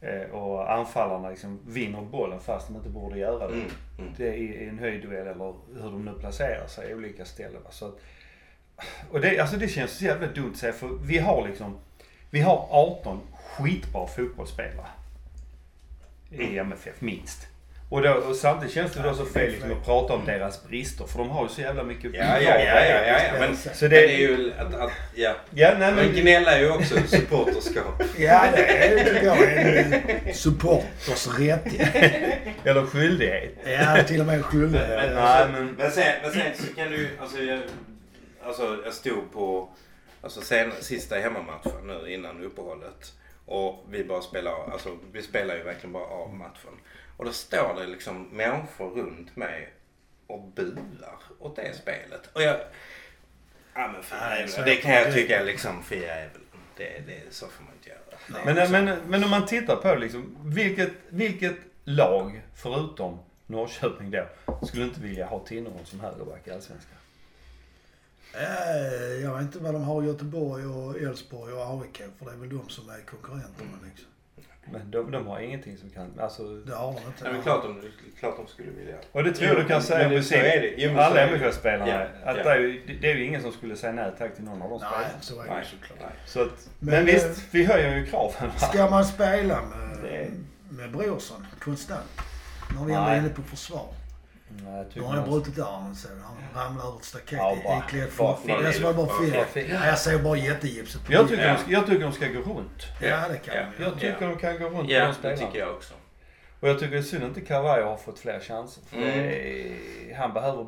Eh, 0.04 0.30
och 0.30 0.72
anfallarna 0.72 1.30
liksom 1.30 1.60
vinner 1.66 2.02
bollen 2.02 2.40
fast 2.40 2.68
de 2.68 2.76
inte 2.76 2.88
borde 2.88 3.18
göra 3.18 3.48
det. 3.48 3.54
Mm, 3.54 3.70
mm. 3.98 4.12
Det 4.16 4.28
är 4.28 4.32
i 4.32 4.68
en 4.68 4.78
höjdduell 4.78 5.26
eller 5.26 5.54
hur 5.82 5.90
de 5.90 6.04
nu 6.04 6.12
placerar 6.20 6.66
sig 6.66 6.90
i 6.90 6.94
olika 6.94 7.24
ställen. 7.24 7.62
Så 7.70 7.86
att, 7.86 7.98
och 9.10 9.20
det, 9.20 9.38
alltså 9.38 9.56
det 9.56 9.68
känns 9.68 9.98
så 9.98 10.04
jävla 10.04 10.26
dumt 10.26 10.50
att 10.50 10.56
säga 10.56 10.72
för 10.72 10.88
vi 11.02 11.18
har 11.18 11.48
liksom, 11.48 11.78
vi 12.30 12.40
har 12.40 12.66
18 12.70 13.20
skitbra 13.34 14.06
fotbollsspelare. 14.06 14.86
I 16.30 16.58
MFF, 16.58 17.00
minst. 17.00 17.48
Och, 17.94 18.02
då, 18.02 18.10
och 18.12 18.36
samtidigt 18.36 18.74
känns 18.74 18.92
det 18.92 19.02
då 19.02 19.14
så 19.14 19.24
fel 19.24 19.50
liksom 19.50 19.72
att 19.72 19.84
prata 19.84 20.12
om 20.12 20.24
deras 20.26 20.64
brister 20.64 21.04
för 21.06 21.18
de 21.18 21.28
har 21.30 21.42
ju 21.42 21.48
så 21.48 21.60
jävla 21.60 21.82
mycket 21.84 22.14
Ja, 22.14 22.24
ja, 22.24 22.40
ja, 22.40 22.58
ja, 22.60 22.84
ja, 23.06 23.18
ja. 23.26 23.32
Men, 23.40 23.56
Så 23.56 23.68
men 23.80 23.90
det- 23.90 23.96
det 23.96 24.14
är 24.14 24.18
ju 24.18 24.52
att, 24.58 24.74
att 24.74 24.90
ja. 25.14 25.34
Ja, 25.50 25.74
nej 25.78 25.92
Men 25.94 26.06
men... 26.06 26.14
gnälla 26.14 26.52
är 26.52 26.60
ju 26.60 26.70
också 26.70 26.94
supporterskap. 27.06 28.02
Ja, 28.18 28.44
det 28.56 28.62
är, 28.66 29.04
tycker 29.04 29.24
jag 29.26 29.42
är 29.42 30.02
en 30.26 30.34
supporters 30.34 31.26
rättighet. 31.38 31.94
Eller 32.64 32.86
skyldighet. 32.86 33.54
Ja, 33.66 34.02
till 34.06 34.20
och 34.20 34.26
med 34.26 34.44
skyldig. 34.44 34.80
Men, 34.80 35.14
Nej, 35.14 35.46
men- 35.52 35.74
men, 35.78 35.90
sen, 35.90 36.12
men 36.22 36.32
sen 36.32 36.42
så 36.54 36.74
kan 36.74 36.90
du 36.90 37.08
alltså 37.20 37.38
jag, 37.42 37.60
alltså 38.46 38.78
jag 38.84 38.94
stod 38.94 39.32
på 39.32 39.68
alltså 40.22 40.40
sen, 40.40 40.72
sista 40.80 41.14
hemmamatchen 41.16 41.86
nu 41.86 42.12
innan 42.12 42.44
uppehållet. 42.44 43.12
Och 43.46 43.84
vi 43.90 44.04
bara 44.04 44.20
spelar, 44.22 44.52
alltså 44.72 44.88
vi 45.12 45.22
spelar 45.22 45.54
ju 45.56 45.62
verkligen 45.62 45.92
bara 45.92 46.04
av 46.04 46.34
matchen. 46.34 46.72
Och 47.16 47.24
då 47.24 47.32
står 47.32 47.74
det 47.80 47.86
liksom 47.86 48.22
människor 48.22 48.90
runt 48.90 49.36
mig 49.36 49.72
och 50.26 50.42
buar 50.42 51.18
åt 51.38 51.56
det 51.56 51.76
spelet. 51.76 52.30
Och 52.32 52.42
jag, 52.42 52.56
ja 53.74 53.88
men 53.92 54.02
för 54.02 54.16
Nej, 54.16 54.48
så 54.48 54.56
jävlar, 54.58 54.74
det 54.74 54.80
kan 54.80 54.92
jag 54.92 55.14
tycka 55.14 55.42
liksom 55.42 55.82
för 55.82 55.94
jävlar. 55.96 56.40
Det, 56.76 57.02
det, 57.06 57.20
så 57.30 57.46
får 57.46 57.64
man 57.64 57.72
inte 57.74 57.88
göra. 57.88 58.54
Men, 58.54 58.84
men, 58.84 58.98
men 59.08 59.24
om 59.24 59.30
man 59.30 59.46
tittar 59.46 59.76
på 59.76 59.94
liksom, 59.94 60.36
vilket, 60.40 60.92
vilket 61.08 61.56
lag, 61.84 62.42
förutom 62.54 63.18
Norrköping 63.46 64.10
då, 64.10 64.26
skulle 64.66 64.84
inte 64.84 65.00
vilja 65.00 65.26
ha 65.26 65.46
Tinnerholm 65.46 65.84
som 65.84 66.00
högerback 66.00 66.46
i 66.46 66.50
Allsvenskan? 66.50 66.96
Eh, 68.34 69.22
Jag 69.22 69.34
vet 69.34 69.42
inte 69.42 69.58
vad 69.58 69.74
de 69.74 69.82
har 69.82 70.02
i 70.02 70.06
Göteborg 70.06 70.66
och 70.66 70.96
Elfsborg 71.00 71.52
och 71.52 71.82
AIK. 71.82 71.96
För 72.18 72.24
det 72.26 72.32
är 72.32 72.36
väl 72.36 72.48
de 72.48 72.68
som 72.68 72.88
är 72.90 73.00
konkurrenterna 73.00 73.78
liksom. 73.90 74.06
Men 74.72 74.90
de, 74.90 75.10
de 75.10 75.26
har 75.26 75.40
ingenting 75.40 75.76
som 75.76 75.90
kan, 75.90 76.20
alltså... 76.20 76.42
Det 76.42 76.74
har 76.74 76.86
de 76.92 76.98
inte. 77.06 77.24
Nej, 77.24 77.32
men 77.32 77.42
klart 77.42 77.62
de, 77.62 77.82
klart 78.20 78.36
de 78.36 78.46
skulle 78.46 78.70
vilja. 78.70 78.94
Och 79.12 79.24
det 79.24 79.32
tror 79.32 79.48
jag 79.48 79.56
du 79.56 79.64
kan 79.64 79.76
Jo, 79.76 79.82
säga 79.86 80.08
men 80.08 80.24
så 80.24 80.34
är 80.34 80.42
det. 80.60 80.74
Jo, 80.76 80.98
alla 80.98 81.20
är 81.20 81.26
det. 81.26 81.36
MFF-spelarna. 81.36 81.88
Ja, 81.92 82.30
Att 82.30 82.36
ja. 82.36 82.42
Det, 82.42 82.50
är 82.50 82.58
ju, 82.58 82.98
det 83.00 83.10
är 83.10 83.14
ju 83.16 83.24
ingen 83.24 83.42
som 83.42 83.52
skulle 83.52 83.76
säga 83.76 83.92
nej 83.92 84.12
tack 84.18 84.34
till 84.34 84.44
någon 84.44 84.62
av 84.62 84.70
de 84.70 84.78
Nej, 84.80 84.88
spelarna. 84.90 85.20
så 85.20 85.40
är 85.40 85.44
det 85.44 85.54
Nej, 85.54 85.64
såklart. 85.64 85.98
nej. 86.00 86.18
Så 86.26 86.42
att, 86.42 86.68
men, 86.78 86.90
Men, 86.94 87.08
eh, 87.08 87.14
visst, 87.14 87.40
vi 87.50 87.64
höjer 87.64 87.96
ju 87.96 88.06
kraven. 88.06 88.50
Ska 88.58 88.90
man 88.90 89.04
spela 89.04 89.62
med, 89.62 89.98
Det- 90.02 90.30
med 90.76 90.92
Brorsson 90.92 91.46
konstant? 91.60 92.20
När 92.78 92.84
vi 92.84 92.92
ändå 92.92 93.06
är 93.06 93.10
Nej. 93.10 93.18
inne 93.18 93.28
på 93.28 93.42
försvar. 93.42 93.86
Nej, 94.62 94.86
jag 94.94 95.02
har 95.02 95.14
jag 95.16 95.20
man- 95.20 95.30
brutit 95.30 95.58
armen 95.58 95.94
så 95.96 96.08
han 96.08 96.64
ramlade 96.66 96.88
över 96.88 96.98
ett 96.98 97.04
staket 97.04 97.32
Ja, 97.38 97.56
bara- 97.64 97.78
iklädd 97.86 98.10
fel. 98.10 98.64
Jag 98.64 98.74
såg 98.74 98.96
bara 98.96 99.44
fel. 99.44 99.70
Ja, 99.70 99.86
Jag 99.86 99.98
ser 99.98 100.18
bara 100.18 100.36
jättegipset 100.36 101.04
på 101.06 101.12
Jag 101.12 101.28
tycker, 101.28 101.48
de 101.48 101.58
ska, 101.58 101.70
jag 101.70 101.86
tycker 101.86 102.00
de 102.04 102.12
ska 102.12 102.26
gå 102.28 102.40
runt. 102.40 102.82
Ja, 103.00 103.28
det 103.28 103.36
kan 103.38 103.54
Ja. 103.56 103.64
Jag 103.84 103.94
tycker 104.00 104.20
de 104.28 104.36
kan 104.38 104.58
gå 104.58 104.68
runt 104.68 104.90
Ja, 104.90 105.14
de 105.22 105.28
det 105.28 105.36
tycker 105.36 105.58
jag 105.58 105.70
också. 105.70 105.94
Och 106.60 106.68
jag 106.68 106.78
tycker 106.78 106.92
det 106.92 106.98
är 106.98 107.02
synd 107.02 107.22
att 107.22 107.28
inte 107.28 107.40
Carvalho 107.40 107.84
har 107.88 107.96
fått 107.96 108.18
fler 108.18 108.40
chanser. 108.40 108.82
Mm. 108.92 109.04
det 109.08 110.10
är, 110.10 110.14
han 110.16 110.32
behöver 110.32 110.66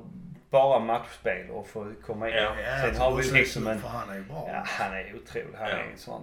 bara 0.50 0.78
matchspel 0.78 1.50
och 1.50 1.66
få 1.68 1.92
komma 2.06 2.28
in. 2.28 2.34
Ja. 2.34 2.42
Ja, 2.66 2.82
Sen 2.92 2.96
har 2.96 3.16
vi 3.16 3.30
liksom 3.30 3.64
det 3.64 3.72
en... 3.72 3.80
För 3.80 3.88
han 3.88 4.10
är 4.10 4.14
ju 4.14 4.22
bra. 4.24 4.48
Ja, 4.52 4.62
han 4.66 4.92
är 4.96 5.14
otrolig. 5.16 5.48
Han 5.58 5.68
Ja. 5.68 5.74
är 5.76 5.90
en 5.92 5.98
sån... 5.98 6.22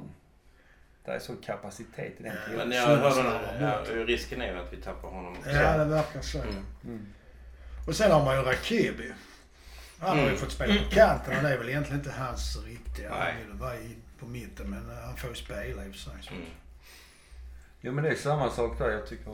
Det 1.06 1.12
är 1.12 1.20
sån 1.20 1.38
kapacitet 1.38 2.14
i 2.20 2.24
den 2.24 2.32
Ja, 2.36 2.40
killen. 2.48 2.70
Men 2.70 2.78
jag 2.78 2.88
hörde, 2.88 3.84
ja, 3.96 4.04
risken 4.06 4.42
är 4.42 4.54
ju 4.54 4.60
att 4.60 4.74
vi 4.74 4.78
tappar 4.78 5.10
honom 5.10 5.38
också. 5.38 5.50
Ja, 5.50 5.78
det 5.78 5.86
verkar 5.86 6.22
så. 6.22 6.38
Mm. 6.38 6.66
Mm. 6.86 7.06
Och 7.88 7.96
sen 7.96 8.12
har 8.12 8.26
man 8.26 8.36
ju 8.38 8.42
Rakibi. 8.44 9.12
Han 10.00 10.10
har 10.10 10.18
ju 10.18 10.24
Mm. 10.24 10.38
fått 10.38 10.52
spela 10.52 10.74
på 10.84 10.90
kanten 10.90 11.38
och 11.38 11.44
det 11.44 11.50
är 11.50 11.58
väl 11.58 11.70
egentligen 11.70 12.00
inte 12.00 12.12
hans 12.12 12.58
riktiga. 12.66 13.10
Han 13.14 13.38
ville 13.42 13.54
vara 13.60 13.76
i, 13.76 13.96
på 14.20 14.26
mitten 14.26 14.70
men 14.70 14.90
eh, 14.98 15.04
han 15.06 15.18
får 15.18 15.30
ju 15.30 15.36
spela 15.36 15.86
i 15.86 15.90
och 15.90 15.94
för 15.96 16.00
sig. 16.00 16.14
Mm. 16.32 16.44
Jo 17.82 17.92
men 17.94 18.04
det 18.04 18.10
är 18.10 18.16
samma 18.16 18.50
sak 18.50 18.78
där. 18.78 18.90
Jag 18.90 19.08
tycker 19.08 19.32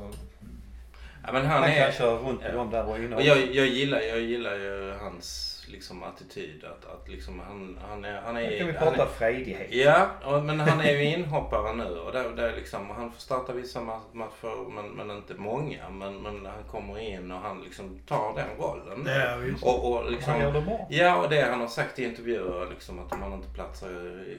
Ja, 1.26 1.32
men 1.34 1.46
han, 1.46 1.62
han 1.64 1.72
kan 1.72 1.82
är... 1.82 1.92
köra 1.92 2.16
runt 2.20 2.42
ja. 2.44 2.52
dem 2.52 2.70
där 2.72 2.86
och 2.86 2.98
inne. 2.98 3.16
Och 3.16 3.22
jag, 3.22 3.56
jag, 3.56 3.68
gillar, 3.68 4.00
jag 4.00 4.20
gillar 4.20 4.56
ju 4.56 4.94
hans 5.02 5.49
liksom, 5.70 6.04
attityd. 6.04 6.64
Att, 6.64 6.86
att 6.94 7.10
liksom, 7.10 7.40
han, 7.40 7.80
han 7.90 8.06
är... 8.06 8.22
Han 8.22 8.36
Nu 8.36 8.58
kan 8.58 8.68
vi 8.68 8.74
är, 8.74 8.78
han 8.80 8.88
prata 8.88 9.04
är 9.04 9.08
frejdighet. 9.08 9.68
Ja, 9.72 10.10
och- 10.26 10.44
men 10.44 10.60
han 10.60 10.82
är 10.82 10.92
ju 10.92 11.04
inhoppare 11.04 11.74
nu 11.74 11.84
och 12.00 12.12
där, 12.12 12.30
där 12.30 12.56
liksom, 12.56 12.90
han 12.90 13.12
får 13.12 13.20
starta 13.20 13.54
vissa 13.54 13.80
ma- 13.80 14.14
matcher 14.14 14.70
men, 14.72 14.86
men 14.92 15.18
inte 15.18 15.34
många. 15.34 15.90
Men, 15.90 16.22
men 16.22 16.46
han 16.46 16.64
kommer 16.72 17.00
in 17.00 17.32
och 17.32 17.40
han 17.40 17.62
liksom 17.62 18.00
tar 18.08 18.34
den 18.36 18.58
rollen. 18.58 19.06
Ja, 19.22 19.36
visst. 19.38 19.64
och, 19.64 19.92
och 19.92 20.04
Han 20.04 20.12
liksom, 20.12 20.40
gör 20.42 20.52
det 20.52 20.62
bra. 20.62 20.88
Ja, 20.90 21.24
och 21.24 21.30
det 21.30 21.42
han 21.42 21.60
har 21.62 21.68
sagt 21.68 22.00
i 22.00 22.04
intervjuer 22.04 22.68
liksom 22.70 23.00
att 23.00 23.12
om 23.12 23.22
han 23.22 23.34
inte 23.34 23.50
platsar 23.54 23.90
i 24.28 24.38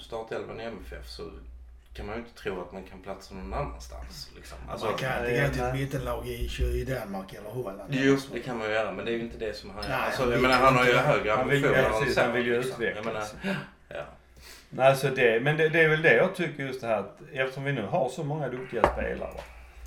startelvan 0.00 0.60
i 0.60 0.64
MFF 0.64 1.08
så 1.08 1.22
kan 1.92 2.06
man 2.06 2.14
ju 2.14 2.22
inte 2.22 2.34
tro 2.34 2.60
att 2.60 2.72
man 2.72 2.82
kan 2.84 3.02
platsa 3.02 3.34
någon 3.34 3.54
annanstans. 3.54 4.30
Liksom. 4.36 4.58
Alltså, 4.68 4.86
man 4.86 4.96
kan 4.96 5.26
inte 5.26 5.42
gå 5.42 5.52
till 5.52 5.62
ett 5.62 5.74
mittenlag 5.74 6.28
i, 6.28 6.50
i 6.60 6.84
Danmark 6.84 7.32
eller 7.32 7.50
Holland. 7.50 7.80
Jo, 7.88 8.16
det 8.32 8.40
kan 8.40 8.58
man 8.58 8.66
ju 8.68 8.72
göra 8.74 8.92
men 8.92 9.04
det 9.04 9.10
är 9.10 9.14
ju 9.14 9.20
inte 9.20 9.38
det 9.38 9.56
som 9.56 9.70
han 9.70 9.84
Nej, 9.88 9.98
alltså, 10.06 10.22
han 10.22 10.30
jag 10.30 10.38
vill 10.38 10.48
menar, 10.48 10.64
han 10.64 10.76
har 10.76 10.84
ju 10.84 10.92
högre 10.92 11.30
Han 11.30 11.48
vill, 11.48 11.64
ambitioner 11.64 11.90
precis, 11.90 12.14
så, 12.14 12.20
han 12.20 12.32
vill 12.32 12.46
ju 12.46 12.62
liksom. 12.62 12.82
Utvecklas. 12.82 13.34
ja. 13.88 14.04
Nej, 14.70 14.88
alltså 14.88 15.08
det, 15.08 15.42
men 15.42 15.56
det, 15.56 15.68
det 15.68 15.80
är 15.80 15.88
väl 15.88 16.02
det 16.02 16.14
jag 16.14 16.34
tycker 16.34 16.62
just 16.62 16.80
det 16.80 16.86
här 16.86 16.98
att 16.98 17.20
eftersom 17.32 17.64
vi 17.64 17.72
nu 17.72 17.86
har 17.86 18.08
så 18.08 18.24
många 18.24 18.48
duktiga 18.48 18.92
spelare. 18.92 19.40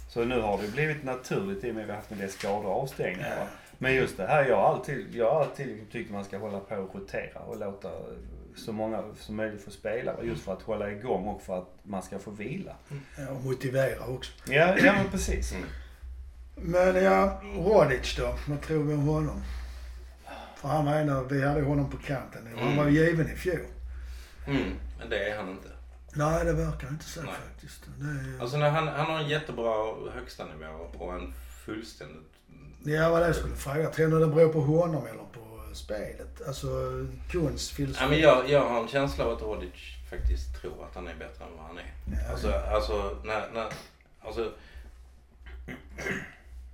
Så 0.09 0.25
nu 0.25 0.41
har 0.41 0.61
det 0.61 0.67
blivit 0.67 1.03
naturligt 1.03 1.63
i 1.63 1.71
och 1.71 1.75
med 1.75 1.83
att 1.83 1.87
vi 1.87 1.91
har 1.91 1.97
haft 1.97 2.11
en 2.11 2.17
del 2.17 2.29
skador 2.29 2.65
och 2.65 2.81
avstängningar. 2.81 3.47
Men 3.77 3.95
just 3.95 4.17
det 4.17 4.27
här, 4.27 4.45
jag 4.45 4.55
har 4.55 4.69
alltid, 4.69 5.15
jag 5.15 5.27
alltid 5.27 5.67
liksom 5.67 5.87
tyckt 5.91 6.11
man 6.11 6.25
ska 6.25 6.37
hålla 6.37 6.59
på 6.59 6.75
och 6.75 6.95
rotera 6.95 7.39
och 7.39 7.59
låta 7.59 7.89
så 8.55 8.71
många 8.73 9.03
som 9.19 9.35
möjligt 9.35 9.63
få 9.63 9.71
spela. 9.71 10.23
Just 10.23 10.43
för 10.45 10.53
att 10.53 10.61
hålla 10.61 10.91
igång 10.91 11.27
och 11.27 11.41
för 11.41 11.57
att 11.57 11.69
man 11.83 12.03
ska 12.03 12.19
få 12.19 12.31
vila. 12.31 12.75
Ja, 13.17 13.29
och 13.29 13.43
motivera 13.43 14.05
också. 14.05 14.31
Ja, 14.45 14.77
ja 14.77 14.93
men 14.93 15.09
precis. 15.11 15.53
Mm. 15.53 15.65
Men 16.55 17.03
ja, 17.03 17.41
Rodic 17.55 18.15
då. 18.17 18.35
Vad 18.47 18.61
tror 18.61 18.83
vi 18.83 18.93
om 18.93 18.99
honom? 19.07 19.41
För 20.55 20.67
han 20.67 20.85
var 20.85 20.93
en 20.95 21.09
av, 21.09 21.29
vi 21.29 21.43
hade 21.47 21.61
honom 21.61 21.89
på 21.89 21.97
kanten. 21.97 22.47
Han 22.55 22.63
Mm. 22.67 22.77
var 22.77 22.85
ju 22.89 22.91
given 23.05 23.29
i 23.29 23.35
fjol. 23.35 23.59
Mm, 24.47 24.63
men 24.99 25.09
det 25.09 25.29
är 25.29 25.37
han 25.37 25.49
inte. 25.49 25.69
Nej, 26.15 26.45
det 26.45 26.53
verkar 26.53 26.87
inte 26.87 27.05
så 27.05 27.21
Nej. 27.21 27.31
faktiskt. 27.47 27.83
Det 27.97 28.05
är, 28.05 28.41
Alltså 28.41 28.57
när 28.57 28.69
han, 28.69 28.87
han 28.87 29.05
har 29.05 29.19
en 29.19 29.27
jättebra 29.29 29.93
högsta 30.13 30.45
nivå 30.45 30.87
och 30.97 31.13
en 31.13 31.33
fullständigt... 31.65 32.29
Ja, 32.85 33.09
vad 33.09 33.21
det 33.21 33.25
jag 33.25 33.35
skulle 33.35 33.55
fråga. 33.55 33.89
Tror 33.89 34.07
ni 34.07 34.19
det 34.19 34.27
beror 34.27 34.53
på 34.53 34.61
honom 34.61 35.05
eller 35.07 35.23
på 35.33 35.39
spelet? 35.75 36.41
Alltså 36.47 36.67
Ja, 36.67 37.49
filosofi? 37.67 38.05
men 38.09 38.19
jag, 38.19 38.49
jag 38.49 38.69
har 38.69 38.81
en 38.81 38.87
känsla 38.87 39.25
av 39.25 39.31
att 39.31 39.41
Rodic 39.41 39.71
faktiskt 40.09 40.55
tror 40.61 40.85
att 40.85 40.95
han 40.95 41.07
är 41.07 41.15
bättre 41.15 41.45
än 41.45 41.57
vad 41.57 41.65
han 41.67 41.77
är. 41.77 41.93
Ja, 42.05 42.31
Alltså, 42.31 42.51
alltså, 42.51 43.17
när, 43.23 43.51
när, 43.51 43.69
alltså 44.21 44.51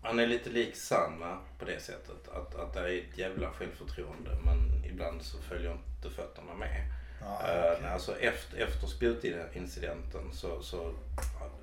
han 0.02 0.20
är 0.20 0.28
lite 0.28 0.50
lik 0.50 0.76
Sanna 0.76 1.38
på 1.60 1.66
det 1.66 1.80
sättet. 1.80 2.28
Att, 2.34 2.56
att 2.56 2.74
det 2.74 2.80
är 2.80 2.98
ett 2.98 3.18
jävla 3.18 3.52
självförtroende 3.52 4.30
men 4.46 4.84
ibland 4.86 5.22
så 5.22 5.38
följer 5.38 5.72
inte 5.72 6.16
fötterna 6.16 6.54
med. 6.54 6.86
Ja, 7.22 7.42
Eh, 7.48 7.74
okej. 7.78 7.90
alltså 7.90 8.18
efter, 8.20 8.58
efter 8.58 8.88
spjutincidenten 8.88 10.32
så, 10.34 10.62
så, 10.62 10.94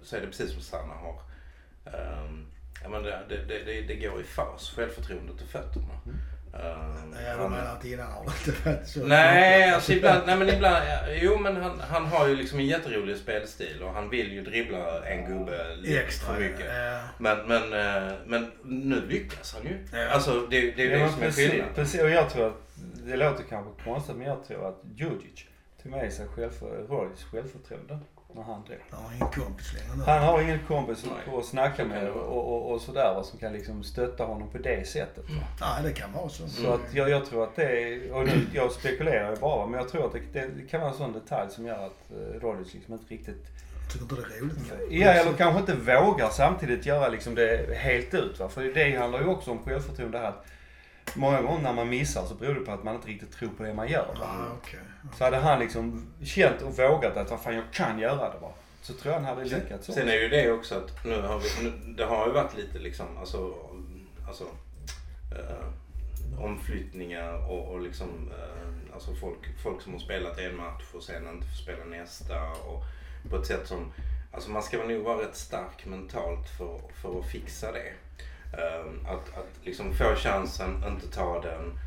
så 0.03 0.17
är 0.17 0.21
det 0.21 0.27
precis 0.27 0.53
som 0.53 0.63
Sanna 0.63 0.95
har. 0.95 1.21
Um, 2.25 2.47
ja, 2.83 2.89
men 2.89 3.03
det, 3.03 3.23
det, 3.29 3.65
det, 3.65 3.81
det, 3.83 3.97
går 3.97 4.21
i 4.21 4.25
fas, 4.25 4.71
självförtroendet 4.77 5.43
och 5.43 5.49
fötterna. 5.49 6.01
Um, 6.05 6.17
Du 7.37 7.43
han- 7.43 7.51
menar 7.51 7.73
att 7.77 7.85
innan 7.85 8.13
har 8.13 8.23
inte 8.23 8.69
varit 8.71 8.89
så? 8.89 9.01
Nej, 9.07 9.71
alltså 9.71 9.93
ibland, 9.93 10.23
nej 10.27 10.37
men 10.37 10.49
ibland, 10.49 10.85
jo 11.23 11.39
men 11.39 11.57
han, 11.57 11.81
han 11.81 12.07
har 12.07 12.29
ju 12.29 12.37
liksom 12.37 12.59
en 12.59 12.67
jätterolig 12.67 13.17
spelstil 13.17 13.83
och 13.83 13.93
han 13.93 14.11
vill 14.11 14.33
ju 14.33 14.43
dribbla 14.43 15.07
en 15.09 15.25
gubbe 15.27 15.77
lite 15.77 16.01
Extra. 16.03 16.35
för 16.35 16.41
mycket. 16.41 16.67
Ja. 16.75 17.01
Men, 17.19 17.39
men, 17.47 17.63
eh, 17.73 18.13
men 18.27 18.53
nu 18.65 19.01
lyckas 19.09 19.55
han 19.55 19.63
ju. 19.63 19.79
Ja. 19.93 20.09
Alltså 20.09 20.47
det, 20.51 20.61
det 20.61 20.83
är 20.83 20.87
ju 20.87 20.93
Ja, 20.99 21.05
det 21.07 21.13
som 21.13 21.23
är 21.23 21.31
skillnaden. 21.31 21.75
precis. 21.75 22.01
Och 22.03 22.11
jag 22.11 22.31
tror 22.31 22.47
att, 22.47 22.61
det 23.07 23.17
låter 23.17 23.45
kanske 23.49 23.85
konstigt 23.85 24.17
men 24.17 24.27
jag 24.27 24.45
tror 24.45 24.69
att 24.69 24.81
Djurdjic 24.97 25.45
tog 25.83 25.93
med 25.93 26.13
sig 26.13 26.27
självför, 26.29 26.87
Rodics 26.89 27.25
självförtroende 27.25 27.99
när 28.37 28.43
han 28.43 28.65
drog. 28.65 28.79
Han 28.91 29.05
har 29.05 29.13
ingen 29.13 29.31
kompis 29.31 29.73
längre 29.75 29.97
nu. 29.97 30.03
Han 30.05 30.23
har 30.23 30.43
ingen 30.43 30.59
kompis 30.67 31.05
Nej, 31.05 31.39
att 31.39 31.45
snacka 31.45 31.85
med 31.85 32.11
och, 32.11 32.53
och, 32.53 32.73
och 32.73 32.81
sådär 32.81 33.15
va, 33.15 33.23
som 33.23 33.39
kan 33.39 33.53
liksom 33.53 33.85
stötta 33.85 34.25
honom 34.25 34.49
på 34.51 34.59
det 34.59 34.89
sättet. 34.89 35.25
Va? 35.31 35.47
Nej, 35.61 35.83
det 35.83 35.93
kan 35.93 36.13
vara 36.13 36.29
så. 36.29 36.49
Så 36.49 36.73
att 36.73 36.95
jag, 36.95 37.11
jag 37.11 37.27
tror 37.27 37.45
att 37.45 37.57
det 37.57 38.11
och 38.11 38.27
nu, 38.27 38.47
jag 38.55 38.73
spekulerar 38.73 39.31
ju 39.31 39.37
bara 39.37 39.67
men 39.67 39.81
jag 39.81 39.89
tror 39.89 40.07
att 40.07 40.13
det, 40.13 40.47
det 40.47 40.69
kan 40.71 40.81
vara 40.81 40.91
en 40.91 40.97
sån 40.97 41.13
detalj 41.13 41.51
som 41.51 41.67
gör 41.67 41.87
att 41.87 42.11
uh, 42.13 42.41
Rodic 42.41 42.75
liksom 42.75 42.95
inte 42.95 43.15
riktigt 43.15 43.47
Tycker 43.93 44.03
inte 44.03 44.29
det 44.29 44.37
är 44.37 44.41
roligt. 44.41 44.73
Ja, 44.91 45.11
eller 45.11 45.33
kanske 45.33 45.61
inte 45.61 45.75
vågar 45.75 46.31
samtidigt 46.31 46.87
göra 46.87 47.09
liksom 47.09 47.35
det 47.35 47.77
helt 47.79 48.15
ut. 48.15 48.39
Va? 48.39 48.49
För 48.49 48.63
det 48.63 48.97
handlar 48.97 49.21
ju 49.21 49.27
också 49.27 49.51
om 49.51 49.59
självförtroende 49.59 50.19
här. 50.19 50.29
Att 50.29 50.47
många 51.15 51.43
gånger 51.43 51.63
när 51.63 51.73
man 51.73 51.89
missar 51.89 52.25
så 52.25 52.35
beror 52.35 52.55
det 52.55 52.61
på 52.61 52.73
att 52.73 52.85
man 52.85 52.95
inte 52.95 53.09
riktigt 53.09 53.33
tror 53.33 53.49
på 53.49 53.63
det 53.63 53.75
man 53.75 53.89
gör. 53.89 54.17
Ja, 54.21 54.35
okej. 54.63 54.81
Så 55.15 55.25
hade 55.25 55.37
han 55.37 55.59
liksom 55.59 56.13
känt 56.25 56.63
och 56.63 56.79
vågat 56.79 57.17
att 57.17 57.31
vad 57.31 57.41
fan 57.41 57.55
jag 57.55 57.65
kan 57.73 57.99
göra 57.99 58.33
det 58.35 58.41
bara. 58.41 58.53
Så 58.83 58.93
tror 58.93 59.15
jag 59.15 59.21
han 59.21 59.37
hade 59.37 59.45
lyckats. 59.45 59.87
Sen 59.87 60.09
är 60.09 60.15
ju 60.15 60.29
det 60.29 60.53
också 60.53 60.75
att 60.75 61.05
nu 61.05 61.23
har 61.23 61.39
vi, 61.39 61.65
nu, 61.65 61.95
det 61.95 62.05
har 62.05 62.27
ju 62.27 62.33
varit 62.33 62.57
lite 62.57 62.79
liksom, 62.79 63.07
alltså, 63.19 63.55
alltså 64.29 64.45
eh, 65.33 65.67
omflyttningar 66.45 67.51
och, 67.51 67.69
och 67.69 67.81
liksom, 67.81 68.31
eh, 68.39 68.95
alltså 68.95 69.15
folk, 69.15 69.59
folk 69.63 69.83
som 69.83 69.93
har 69.93 70.01
spelat 70.01 70.39
en 70.39 70.57
match 70.57 70.85
och 70.95 71.03
sen 71.03 71.29
inte 71.29 71.47
får 71.47 71.57
spela 71.57 71.85
nästa 71.85 72.51
och 72.51 72.85
på 73.31 73.37
ett 73.37 73.47
sätt 73.47 73.67
som, 73.67 73.93
alltså 74.33 74.51
man 74.51 74.63
ska 74.63 74.85
nog 74.85 75.05
vara 75.05 75.23
rätt 75.23 75.37
stark 75.37 75.87
mentalt 75.87 76.49
för, 76.59 76.81
för 77.03 77.19
att 77.19 77.27
fixa 77.27 77.73
det. 77.73 77.93
Eh, 78.53 79.13
att, 79.13 79.39
att 79.39 79.51
liksom 79.65 79.95
få 79.95 80.15
chansen, 80.15 80.85
inte 80.89 81.09
ta 81.09 81.41
den, 81.41 81.79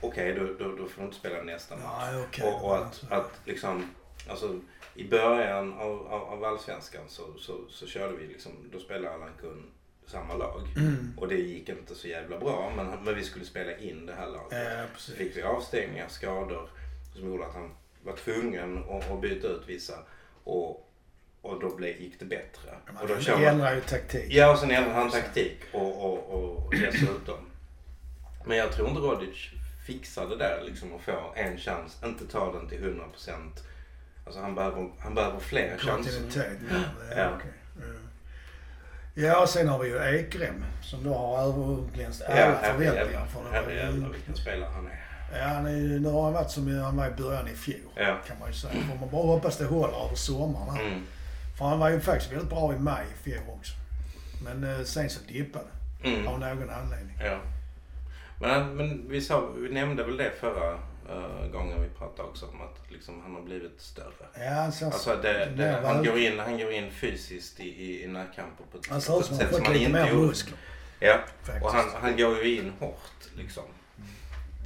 okej 0.00 0.32
då, 0.34 0.64
då, 0.64 0.76
då 0.76 0.88
får 0.88 1.00
du 1.00 1.04
inte 1.06 1.16
spela 1.18 1.42
nästa 1.42 1.76
match. 1.76 1.84
Ja, 2.12 2.24
okej. 2.28 2.44
Och, 2.52 2.64
och 2.64 2.76
att, 2.76 3.04
att 3.10 3.30
liksom, 3.44 3.94
alltså 4.28 4.60
i 4.94 5.08
början 5.08 5.72
av, 5.72 6.06
av, 6.06 6.22
av 6.22 6.44
allsvenskan 6.44 7.02
så, 7.08 7.22
så, 7.38 7.60
så 7.68 7.86
körde 7.86 8.16
vi 8.16 8.26
liksom, 8.26 8.52
då 8.72 8.78
spelade 8.78 9.14
Allan 9.14 9.32
Kun 9.40 9.62
samma 10.06 10.34
lag. 10.34 10.62
Mm. 10.76 11.12
Och 11.16 11.28
det 11.28 11.34
gick 11.36 11.68
inte 11.68 11.94
så 11.94 12.08
jävla 12.08 12.38
bra 12.38 12.72
men, 12.76 13.04
men 13.04 13.14
vi 13.14 13.24
skulle 13.24 13.44
spela 13.44 13.76
in 13.76 14.06
det 14.06 14.14
här 14.14 14.26
laget. 14.26 14.78
Ja, 14.78 14.84
Så 14.96 15.12
fick 15.12 15.36
vi 15.36 15.42
avstängningar, 15.42 16.08
skador 16.08 16.68
som 17.14 17.28
gjorde 17.28 17.46
att 17.46 17.54
han 17.54 17.70
var 18.02 18.16
tvungen 18.16 18.78
att, 18.78 19.10
att 19.10 19.20
byta 19.20 19.48
ut 19.48 19.62
vissa. 19.66 19.94
Och, 20.44 20.90
och 21.42 21.60
då 21.60 21.76
blev, 21.76 22.00
gick 22.00 22.18
det 22.20 22.24
bättre. 22.24 22.70
och 23.00 23.08
då 23.08 23.14
Man 23.14 23.22
man, 23.30 23.44
ändrar 23.44 23.74
ju 23.74 23.80
taktik. 23.80 24.26
ja, 24.28 24.52
och 24.52 24.58
sen 24.58 24.70
ändrade 24.70 24.94
han 24.94 25.10
taktik 25.10 25.58
och, 25.72 26.04
och, 26.04 26.30
och 26.30 26.74
dessutom. 26.74 27.38
Men 28.46 28.56
jag 28.56 28.72
tror 28.72 28.88
inte 28.88 29.00
Rodic 29.00 29.48
fixar 29.92 30.26
det 30.26 30.36
där 30.36 30.62
liksom 30.66 30.88
att 30.96 31.02
få 31.02 31.32
en 31.36 31.58
chans, 31.58 31.96
inte 32.04 32.26
ta 32.26 32.52
den 32.52 32.68
till 32.68 32.84
100 32.84 33.04
procent. 33.12 33.64
Alltså 34.26 34.40
han 34.40 34.54
behöver, 34.54 34.88
han 34.98 35.14
behöver 35.14 35.40
fler 35.40 35.76
chanser. 35.78 35.90
Kontinuitet. 35.92 36.58
Ja, 36.70 36.76
ja. 37.10 37.16
Ja. 37.16 37.30
okej. 37.36 37.52
Ja. 37.76 37.84
Ja, 39.14 39.42
och 39.42 39.48
sen 39.48 39.68
har 39.68 39.78
vi 39.78 39.88
ju 39.88 39.98
Ekrem 40.18 40.64
som 40.82 41.04
då 41.04 41.14
har 41.14 41.42
överglänst 41.42 42.22
Ja, 42.28 42.34
alla 42.44 42.58
förväntningar. 42.58 43.26
Herrejävlar 43.52 44.08
vilken 44.08 44.36
spelare 44.36 44.70
han 44.70 44.86
är. 44.86 45.00
ja, 45.38 45.44
han 45.44 45.66
är, 45.66 45.98
nu 45.98 46.08
har 46.08 46.22
han 46.24 46.32
varit 46.32 46.50
som 46.50 46.80
han 46.80 46.96
var 46.96 47.06
i 47.06 47.10
början 47.10 47.48
i 47.48 47.54
fjol. 47.54 47.92
Ja. 47.96 48.18
Kan 48.26 48.38
man 48.38 48.48
ju 48.48 48.54
säga. 48.54 48.72
Får 48.90 48.98
man 49.00 49.10
bara 49.10 49.26
hoppas 49.26 49.56
det 49.58 49.64
håller 49.64 50.04
över 50.04 50.14
sommaren. 50.16 50.86
Mm. 50.86 51.02
För 51.58 51.64
han 51.64 51.78
var 51.78 51.90
ju 51.90 52.00
faktiskt 52.00 52.32
väldigt 52.32 52.50
bra 52.50 52.74
i 52.74 52.78
maj 52.78 53.04
i 53.14 53.22
fjol 53.30 53.42
också. 53.58 53.72
Men 54.44 54.64
eh, 54.64 54.84
sen 54.84 55.10
så 55.10 55.20
dippade 55.28 55.64
det. 56.02 56.08
Mm. 56.08 56.28
Av 56.28 56.40
någon 56.40 56.70
anledning. 56.70 57.18
Ja. 57.24 57.38
Men, 58.40 58.76
men 58.76 59.08
vi, 59.08 59.20
sa, 59.20 59.46
vi 59.56 59.68
nämnde 59.68 60.04
väl 60.04 60.16
det 60.16 60.32
förra 60.40 60.72
eh, 61.08 61.50
gången 61.52 61.82
vi 61.82 61.88
pratade 61.98 62.28
också 62.28 62.46
om 62.46 62.60
att 62.60 62.90
liksom, 62.92 63.22
han 63.22 63.34
har 63.34 63.42
blivit 63.42 63.80
större. 63.80 64.26
Ja, 64.34 64.72
ser 64.72 64.86
Alltså 64.86 65.16
det, 65.22 65.52
det, 65.56 65.80
han, 65.84 66.04
går 66.04 66.18
in, 66.18 66.38
han 66.38 66.58
går 66.58 66.72
in 66.72 66.90
fysiskt 66.90 67.60
i, 67.60 67.64
i, 67.68 68.04
i 68.04 68.06
närkamper 68.06 68.64
på 68.72 68.78
ett, 68.78 68.86
Han 68.86 69.00
på 69.00 69.18
ett 69.18 69.26
sätt 69.26 69.54
som 69.54 69.64
han 69.64 69.76
inte 69.76 69.92
mer 69.92 70.08
gjorde. 70.10 70.26
muskler. 70.26 70.58
Ja, 71.00 71.18
Faktiskt. 71.42 71.64
och 71.66 71.72
han, 71.72 71.84
han 72.00 72.16
går 72.16 72.44
ju 72.44 72.56
in 72.58 72.72
hårt 72.80 73.28
liksom. 73.36 73.62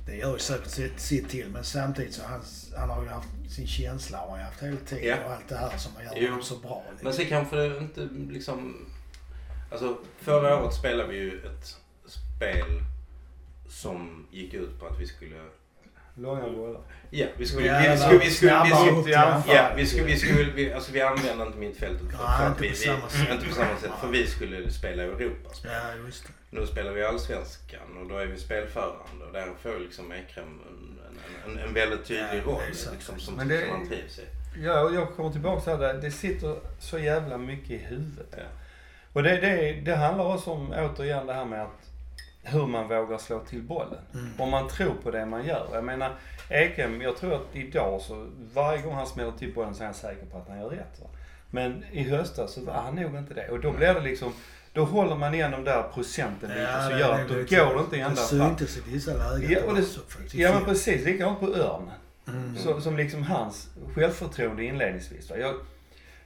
Det 0.06 0.16
gör 0.16 0.32
ju 0.32 0.38
säkert 0.38 0.98
sitt, 1.00 1.28
till 1.28 1.48
men 1.48 1.64
samtidigt 1.64 2.14
så 2.14 2.22
han, 2.24 2.40
han 2.76 2.90
har 2.90 3.02
ju 3.02 3.08
haft 3.08 3.28
sin 3.50 3.66
känsla 3.66 4.18
har 4.18 4.28
han 4.30 4.40
haft 4.40 4.62
hela 4.62 4.76
tiden 4.87 5.04
Ja. 5.04 5.16
och 5.26 5.32
allt 5.32 5.48
det 5.48 5.56
här 5.56 5.78
som 5.78 5.92
han 5.96 6.04
gör 6.04 6.12
Jo. 6.16 6.28
honom 6.28 6.42
så 6.42 6.56
bra. 6.56 6.82
Liksom. 6.90 7.04
Men 7.04 7.12
så 7.14 7.24
kanske 7.24 7.56
det 7.56 7.78
inte 7.78 8.08
liksom... 8.30 8.87
Alltså 9.72 9.98
förra 10.20 10.62
året 10.62 10.74
spelade 10.74 11.08
vi 11.08 11.16
ju 11.18 11.38
ett 11.38 11.76
spel 12.06 12.66
som 13.72 14.26
gick 14.30 14.54
ut 14.54 14.80
på 14.80 14.87
att 14.87 15.00
vi 15.00 15.06
skulle... 15.06 15.37
Långa 16.14 16.48
bollar. 16.50 16.80
Ja, 17.11 17.26
vi 17.37 17.46
skulle... 17.46 17.90
Vi, 17.90 17.96
skulle, 17.98 18.18
vi 18.18 18.30
skulle, 18.30 18.62
vi 18.64 18.70
skulle. 18.70 19.14
Ja, 19.14 19.72
vi 19.76 19.87
skulle, 19.87 20.04
vi 20.06 20.16
skulle, 20.16 20.52
vi, 20.52 20.72
alltså 20.72 20.92
vi 20.92 21.00
använde 21.00 21.46
inte 21.46 21.58
mittfältet 21.58 22.11
för, 22.11 22.18
Nej, 22.24 22.38
för 22.38 22.46
inte 22.46 22.58
att 22.58 22.62
vi, 22.62 22.74
samma 22.74 23.06
vi, 23.06 23.18
sätt. 23.18 23.32
inte 23.32 23.46
på 23.48 23.54
samma 23.54 23.76
sätt. 23.80 23.90
För 24.00 24.08
vi 24.08 24.26
skulle 24.26 24.70
spela 24.72 25.02
Europa. 25.02 25.50
Ja, 25.64 25.94
just 26.06 26.24
det. 26.26 26.32
Nu 26.50 26.66
spelar 26.66 26.92
vi 26.92 27.04
Allsvenskan 27.04 27.96
och 28.00 28.08
då 28.08 28.16
är 28.16 28.26
vi 28.26 28.38
spelförande 28.38 29.24
och 29.26 29.32
där 29.32 29.48
får 29.62 29.78
liksom 29.80 30.12
Ekrem 30.12 30.44
en, 30.44 30.98
en, 31.46 31.58
en, 31.58 31.68
en 31.68 31.74
väldigt 31.74 32.04
tydlig 32.04 32.42
roll 32.46 32.61
liksom, 32.92 33.18
som, 33.20 33.35
Men 33.35 33.48
det- 33.48 33.61
som 33.61 33.70
han 33.70 33.88
trivs 33.88 34.18
i. 34.18 34.22
Ja, 34.64 34.80
och 34.80 34.94
jag 34.94 35.14
kommer 35.16 35.30
tillbaka 35.32 35.61
till 35.61 35.80
det 35.80 35.87
här. 35.87 35.94
Det 35.94 36.11
sitter 36.11 36.56
så 36.78 36.98
jävla 36.98 37.38
mycket 37.38 37.70
i 37.70 37.76
huvudet. 37.78 38.28
Ja. 38.37 38.42
Och 39.12 39.22
det, 39.22 39.37
det, 39.37 39.72
det 39.85 39.96
handlar 39.96 40.35
också 40.35 40.50
om, 40.50 40.72
återigen, 40.72 41.26
det 41.26 41.32
här 41.35 41.44
med 41.44 41.62
att 41.62 41.90
hur 42.42 42.66
man 42.66 42.88
vågar 42.88 43.18
slå 43.18 43.38
till 43.40 43.62
bollen. 43.62 43.98
Mm. 44.14 44.26
Om 44.38 44.50
man 44.50 44.68
tror 44.68 44.94
på 45.02 45.11
det 45.11 45.26
man 45.26 45.44
gör. 45.46 45.66
Jag 45.72 45.85
menar, 45.85 46.14
Ekem, 46.48 47.00
jag 47.00 47.16
tror 47.16 47.35
att 47.35 47.46
idag 47.52 48.00
så, 48.00 48.28
varje 48.55 48.83
gång 48.83 48.94
han 48.94 49.07
smäller 49.07 49.33
till 49.33 49.55
bollen 49.55 49.74
så 49.74 49.83
är 49.83 49.87
han 49.87 49.94
säker 49.94 50.26
på 50.26 50.38
att 50.38 50.48
han 50.48 50.59
gör 50.61 50.68
rätt. 50.68 51.00
Va? 51.02 51.07
Men 51.50 51.85
i 51.92 52.02
höstas 52.02 52.52
så 52.52 52.64
var 52.64 52.72
han 52.74 52.94
nog 52.94 53.16
inte 53.16 53.35
det. 53.35 53.48
Och 53.48 53.61
då 53.61 53.72
blir 53.72 53.94
det 53.94 54.00
liksom, 54.00 54.33
då 54.72 54.85
håller 54.85 55.16
man 55.16 55.35
igen 55.35 55.50
de 55.50 55.64
där 55.64 55.83
procenten 55.94 56.48
lite 56.50 56.83
så 56.90 56.98
gör 56.98 57.12
att 57.20 57.28
då 57.28 57.35
går 57.35 57.74
det 57.74 57.81
inte 57.81 57.96
ända 57.96 58.09
Det 58.22 58.37
fram. 58.37 58.48
syntes 58.57 58.76
i 58.78 58.81
vissa 58.87 59.12
lägen. 59.12 59.50
Ja, 59.52 59.59
och 59.70 59.74
det- 59.76 60.35
Ja 60.35 60.52
men 60.55 60.64
precis, 60.64 61.05
likadant 61.05 61.40
på 61.40 61.46
Örn. 61.46 61.90
Mm. 62.28 62.57
Så, 62.57 62.81
som 62.81 62.96
liksom 62.96 63.22
hans 63.22 63.68
självförtroende 63.94 64.64
inledningsvis. 64.64 65.31
Va? 65.31 65.37
Jag, 65.38 65.55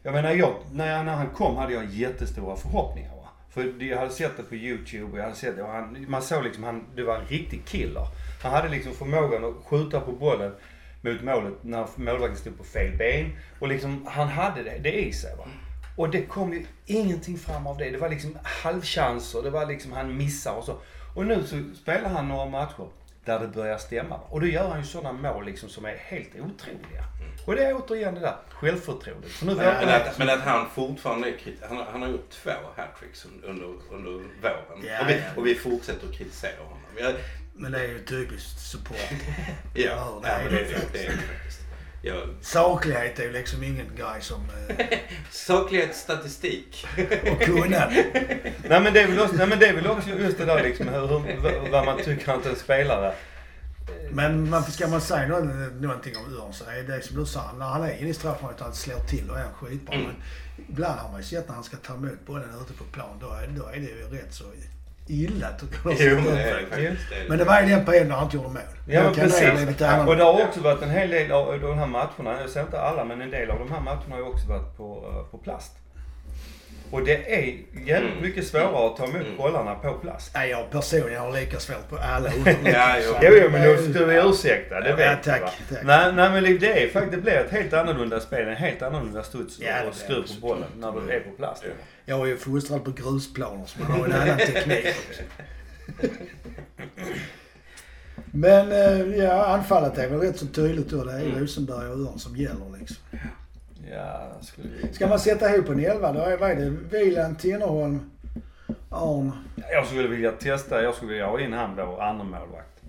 jag 0.02 0.12
menar, 0.14 0.30
jag, 0.30 0.54
när, 0.72 0.96
jag, 0.96 1.04
när 1.06 1.14
han 1.14 1.26
kom 1.30 1.56
hade 1.56 1.72
jag 1.72 1.84
jättestora 1.84 2.56
förhoppningar. 2.56 3.10
För 3.56 3.82
jag 3.82 3.98
hade 3.98 4.10
sett 4.10 4.36
det 4.36 4.42
på 4.42 4.54
YouTube 4.54 5.12
och 5.12 5.18
jag 5.18 5.22
hade 5.22 5.36
sett 5.36 5.56
det 5.56 5.62
och 5.62 5.72
han, 5.72 6.04
man 6.08 6.22
såg 6.22 6.44
liksom, 6.44 6.64
han, 6.64 6.84
det 6.96 7.02
var 7.02 7.16
en 7.16 7.26
riktig 7.26 7.64
killer. 7.64 8.06
Han 8.42 8.52
hade 8.52 8.68
liksom 8.68 8.92
förmågan 8.92 9.44
att 9.44 9.54
skjuta 9.64 10.00
på 10.00 10.12
bollen 10.12 10.52
mot 11.00 11.22
målet 11.22 11.54
när 11.62 11.86
målvakten 11.96 12.36
stod 12.36 12.58
på 12.58 12.64
fel 12.64 12.96
ben. 12.96 13.36
Och 13.60 13.68
liksom, 13.68 14.06
han 14.06 14.28
hade 14.28 14.62
det, 14.62 14.78
det 14.78 15.06
i 15.06 15.12
sig. 15.12 15.36
Va? 15.36 15.44
Och 15.96 16.10
det 16.10 16.22
kom 16.22 16.52
ju 16.52 16.66
ingenting 16.86 17.38
fram 17.38 17.66
av 17.66 17.78
det. 17.78 17.90
Det 17.90 17.98
var 17.98 18.08
liksom 18.08 18.38
halvchanser, 18.42 19.42
det 19.42 19.50
var 19.50 19.66
liksom 19.66 19.92
han 19.92 20.16
missar 20.16 20.52
och 20.52 20.64
så. 20.64 20.78
Och 21.14 21.26
nu 21.26 21.42
så 21.42 21.62
spelar 21.82 22.08
han 22.08 22.28
några 22.28 22.46
matcher 22.46 22.88
där 23.24 23.40
det 23.40 23.48
börjar 23.48 23.78
stämma. 23.78 24.16
Och 24.16 24.40
då 24.40 24.46
gör 24.46 24.68
han 24.68 24.78
ju 24.78 24.86
sådana 24.86 25.12
mål 25.12 25.44
liksom 25.44 25.68
som 25.68 25.84
är 25.84 25.96
helt 25.96 26.34
otroliga. 26.34 27.04
Och 27.46 27.54
det 27.56 27.64
är 27.64 27.74
återigen 27.76 28.14
det 28.14 28.20
där 28.20 28.36
självförtroendet. 28.50 29.30
För 29.30 29.46
nu 29.46 29.54
Men, 29.54 29.64
men, 29.86 29.88
att, 29.88 30.18
men 30.18 30.30
att 30.30 30.40
han 30.40 30.66
fortfarande 30.74 31.28
är 31.28 31.32
kriti- 31.32 31.64
han, 31.68 31.76
har- 31.76 31.84
han 31.92 32.02
har 32.02 32.08
gjort 32.08 32.30
två 32.30 32.50
hattricks 32.76 33.26
under, 33.42 33.64
under 33.90 34.10
våren. 34.42 34.84
Ja, 34.86 35.00
och, 35.02 35.08
vi, 35.08 35.12
ja. 35.14 35.20
och 35.36 35.46
vi 35.46 35.54
fortsätter 35.54 36.06
att 36.08 36.14
kritisera 36.18 36.62
honom. 36.62 36.78
Jag, 36.98 37.14
Men 37.54 37.72
det 37.72 37.78
är 37.80 37.88
ju 37.88 38.04
typiskt 38.04 38.60
support. 38.60 38.96
ja, 39.74 39.82
Ja, 39.84 40.20
ja, 40.22 40.38
men 40.44 40.52
det, 40.52 40.58
det 40.58 40.58
är 40.58 40.64
det, 40.64 40.86
det 40.92 40.98
är 41.06 41.10
det 41.10 41.16
faktiskt. 41.16 41.60
Jag, 42.02 42.28
Saklighet 42.40 43.18
är 43.18 43.22
ju 43.24 43.32
liksom 43.32 43.62
ingen 43.62 43.86
grej 43.96 44.20
som... 44.20 44.40
Eh, 44.68 44.86
saklighetsstatistik. 45.30 46.86
och 47.32 47.40
kunnande. 47.40 48.04
Nej 48.68 48.80
men 48.80 48.92
det 48.92 49.00
är 49.00 49.06
väl 49.06 49.20
också, 49.20 49.36
nej, 49.36 49.46
men 49.46 49.58
det 49.58 49.66
är 49.68 49.72
väl 49.74 49.86
också 49.86 50.10
just 50.10 50.38
det 50.38 50.44
där 50.44 50.62
liksom 50.62 50.88
hur, 50.88 51.06
hur, 51.18 51.70
vad 51.70 51.84
man 51.84 52.02
tycker 52.02 52.32
att 52.32 52.46
en 52.46 52.56
spelare... 52.56 53.14
Men 54.10 54.50
man, 54.50 54.62
ska 54.62 54.88
man 54.88 55.00
säga 55.00 55.28
någon, 55.28 55.80
någonting 55.80 56.16
om 56.16 56.24
Örn 56.24 56.52
så 56.52 56.64
är 56.64 56.82
det 56.82 57.02
som 57.02 57.16
du 57.16 57.26
sa, 57.26 57.52
när 57.58 57.66
han 57.66 57.82
är 57.82 58.00
inne 58.00 58.08
i 58.08 58.14
straffområdet 58.14 58.60
och 58.60 58.66
han 58.66 58.74
slår 58.74 58.98
till 58.98 59.30
och 59.30 59.38
är 59.38 59.44
skitbra. 59.44 59.94
Mm. 59.94 60.06
Men 60.06 60.16
ibland 60.68 61.00
har 61.00 61.10
man 61.10 61.20
ju 61.20 61.26
sett 61.26 61.48
när 61.48 61.54
han 61.54 61.64
ska 61.64 61.76
ta 61.76 61.94
emot 61.94 62.26
bollen 62.26 62.48
ute 62.62 62.72
på 62.72 62.84
plan, 62.84 63.18
då 63.20 63.26
är, 63.26 63.46
då 63.46 63.66
är 63.66 63.72
det 63.72 63.86
ju 63.86 64.18
rätt 64.18 64.34
så 64.34 64.44
illa 65.06 65.48
tycker 65.60 65.78
jag. 65.84 65.96
Jo, 66.00 66.14
men 66.16 66.34
det 66.34 66.42
är 66.42 66.80
det. 66.80 67.28
Men 67.28 67.38
det 67.38 67.44
var 67.44 67.60
ju 67.60 67.68
den 67.68 67.84
perioden 67.84 68.08
när 68.08 68.16
han 68.16 68.24
inte 68.24 68.36
gjorde 68.36 68.48
mål. 68.48 68.62
Ja 68.88 69.02
men 69.02 69.14
precis. 69.14 69.42
annorlunda. 69.42 70.06
Och 70.06 70.16
det 70.16 70.24
har 70.24 70.46
också 70.46 70.60
varit 70.60 70.82
en 70.82 70.90
hel 70.90 71.10
del 71.10 71.32
av 71.32 71.60
de 71.60 71.78
här 71.78 71.86
matcherna, 71.86 72.40
jag 72.40 72.50
säger 72.50 72.66
inte 72.66 72.80
alla 72.80 73.04
men 73.04 73.20
en 73.20 73.30
del 73.30 73.50
av 73.50 73.58
de 73.58 73.72
här 73.72 73.80
matcherna 73.80 74.10
har 74.10 74.18
ju 74.18 74.24
också 74.24 74.48
varit 74.48 74.76
på, 74.76 75.04
eh, 75.10 75.30
på 75.30 75.38
plast. 75.38 75.72
Och 76.90 77.04
det 77.04 77.34
är 77.34 77.40
jävligt 77.86 78.10
Mm. 78.12 78.22
mycket 78.22 78.46
svårare 78.46 78.86
att 78.86 78.96
ta 78.96 79.04
emot 79.04 79.16
Mm. 79.22 79.36
bollarna 79.36 79.74
på 79.74 79.92
plast. 79.92 80.30
Nej, 80.34 80.50
jag 80.50 80.70
personligen 80.70 81.20
har 81.20 81.32
lika 81.32 81.58
svårt 81.60 81.88
på 81.88 81.96
alla. 81.98 82.30
Ja, 82.64 82.96
jo. 83.04 83.14
Jo, 83.22 83.50
men 83.52 83.62
du, 83.62 83.92
du 83.92 84.12
är 84.12 84.30
ursäktad, 84.30 84.80
det 84.80 84.90
Ja, 84.90 84.96
vet 84.96 85.22
tack, 85.22 85.40
du 85.40 85.44
va? 85.44 85.50
tack. 85.70 85.84
Nej, 85.84 86.12
nej 86.12 86.30
men 86.42 86.58
det 86.58 86.82
är 86.84 86.88
faktiskt, 86.88 87.12
det 87.12 87.20
blir 87.22 87.32
ett 87.32 87.50
helt 87.50 87.72
annorlunda 87.72 88.20
spel, 88.20 88.48
en 88.48 88.56
helt 88.56 88.82
annorlunda 88.82 89.22
studs 89.22 89.58
Ja, 89.60 89.82
och 89.88 89.94
det. 90.08 90.14
på 90.14 90.40
bollen 90.40 90.68
när 90.78 90.92
du 90.92 91.10
är 91.12 91.20
på 91.20 91.30
plast. 91.30 91.62
Ja. 91.64 91.70
Jag 92.04 92.20
är 92.20 92.26
ju 92.26 92.36
fostrad 92.36 92.84
på 92.84 92.90
grusplaner 92.90 93.66
så 93.66 93.78
man 93.82 93.90
har 93.92 94.06
en 94.06 94.12
annan 94.12 94.38
teknik 94.52 94.86
också. 95.08 95.22
Men 98.32 98.72
eh, 98.72 99.16
ja, 99.24 99.46
anfallet 99.46 99.98
är 99.98 100.08
väl 100.08 100.20
rätt 100.20 100.38
så 100.38 100.46
tydligt 100.46 100.90
då. 100.90 101.04
Det 101.04 101.12
är 101.12 101.20
Mm. 101.20 101.38
Rosenberg 101.40 101.88
och 101.88 102.00
Örn 102.00 102.18
som 102.18 102.36
gäller 102.36 102.78
liksom. 102.78 102.96
Ja, 103.92 104.32
skulle 104.42 104.68
vi... 104.68 104.92
Ska 104.94 105.06
man 105.06 105.20
sätta 105.20 105.54
ihop 105.54 105.68
en 105.68 105.80
elva 105.84 106.12
då 106.12 106.20
vad 106.40 106.50
är 106.50 106.54
det? 106.56 106.70
Wieland, 106.70 107.38
Tinnerholm, 107.38 108.10
Arn, 108.90 109.32
Jag 109.72 109.86
skulle 109.86 110.08
vilja 110.08 110.32
testa, 110.32 110.82
jag 110.82 110.94
skulle 110.94 111.10
vilja 111.12 111.26
ha 111.26 111.40
in 111.40 111.52
han 111.52 111.76
vår 111.76 112.02
andra 112.02 112.24
målvakt. 112.24 112.80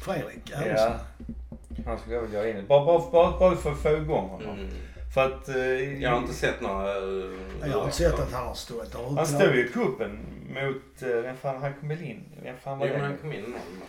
Fredrik 0.00 0.52
Ja. 0.52 0.56
Andersson. 0.58 0.92
Han 1.86 1.98
skulle 1.98 2.14
jag 2.14 2.22
vilja 2.22 2.38
ha 2.40 2.46
in. 2.46 2.66
Bara, 2.68 2.84
bara, 2.84 3.10
bara, 3.10 3.38
bara 3.38 3.56
för 3.56 3.72
att 3.72 3.78
få 3.82 3.88
igång 3.96 4.28
honom. 4.28 4.58
Mm. 4.58 4.70
För 5.14 5.26
att... 5.26 5.48
eh, 5.48 6.02
Jag 6.02 6.10
har 6.10 6.18
inte 6.18 6.34
sett 6.34 6.60
några... 6.60 6.88
eh, 6.96 7.30
Jag 7.64 7.68
har 7.76 7.84
inte 7.84 7.96
sett 7.96 8.14
att 8.20 8.32
han 8.32 8.46
har 8.46 8.54
stått 8.54 8.92
där 8.92 9.16
Han 9.16 9.26
stod 9.26 9.54
ju 9.54 9.66
i 9.66 9.68
cupen 9.68 10.18
mot, 10.48 11.02
eh, 11.02 11.08
vem 11.08 11.36
fan, 11.36 11.62
han 11.62 11.74
kom 11.80 11.88
väl 11.88 12.02
in? 12.02 12.24
Vem 12.42 12.56
fan 12.64 12.78
var 12.78 12.86
Jo, 12.86 12.92
det? 12.94 12.98
han 13.00 13.16
kom 13.16 13.32
in 13.32 13.40
någon. 13.42 13.82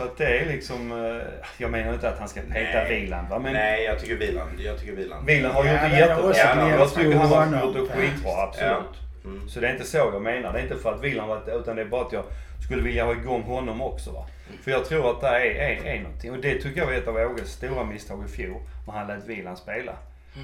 Så 0.00 0.06
att 0.06 0.16
det 0.16 0.38
är 0.38 0.46
liksom, 0.46 0.92
eh, 0.92 1.22
jag 1.58 1.70
menar 1.70 1.94
inte 1.94 2.08
att 2.08 2.18
han 2.18 2.28
ska 2.28 2.40
peta. 2.40 2.84
Wieland 2.88 3.28
va, 3.28 3.38
men 3.38 3.52
Nej, 3.52 3.84
jag 3.84 4.00
tycker 4.00 4.16
Wieland. 4.16 4.60
Jag 4.60 4.78
tycker 4.78 4.92
Wieland. 4.92 5.26
Wieland 5.26 5.54
har 5.54 5.64
Ja, 5.64 5.72
gjort 5.72 5.90
det 5.90 5.98
jättebra. 5.98 6.32
Ja, 6.36 6.70
jag 6.78 6.94
tycker 6.94 7.16
han 7.16 7.54
har 7.54 7.66
gjort 7.66 7.74
det 7.74 7.80
skitbra, 7.80 8.42
absolut. 8.42 8.94
Ja. 9.22 9.30
Mm. 9.30 9.48
Så 9.48 9.60
det 9.60 9.68
är 9.68 9.72
inte 9.72 9.84
så 9.84 9.96
jag 9.96 10.22
menar. 10.22 10.52
Det 10.52 10.58
är 10.58 10.62
inte 10.62 10.76
för 10.76 10.92
att 10.94 11.04
Wieland 11.04 11.28
varit 11.28 11.48
utan 11.48 11.76
det 11.76 11.82
är 11.82 11.86
bara 11.86 12.06
att 12.06 12.12
jag 12.12 12.24
skulle 12.66 12.82
vilja 12.82 13.04
ha 13.04 13.12
igång 13.12 13.42
honom 13.42 13.80
också 13.82 14.10
va. 14.10 14.26
För 14.64 14.70
jag 14.70 14.84
tror 14.84 15.10
att 15.10 15.20
det 15.20 15.26
är, 15.28 15.40
är, 15.40 15.94
är 15.94 16.00
någonting. 16.02 16.30
Och 16.30 16.38
det 16.38 16.54
tycker 16.54 16.80
jag 16.80 16.86
var 16.86 16.92
ett 16.92 17.08
av 17.08 17.16
Åges 17.16 17.52
stora 17.52 17.84
misstag 17.84 18.24
i 18.24 18.28
fjol. 18.28 18.60
När 18.86 18.94
han 18.94 19.06
lät 19.06 19.26
Wieland 19.26 19.58
spela. 19.58 19.92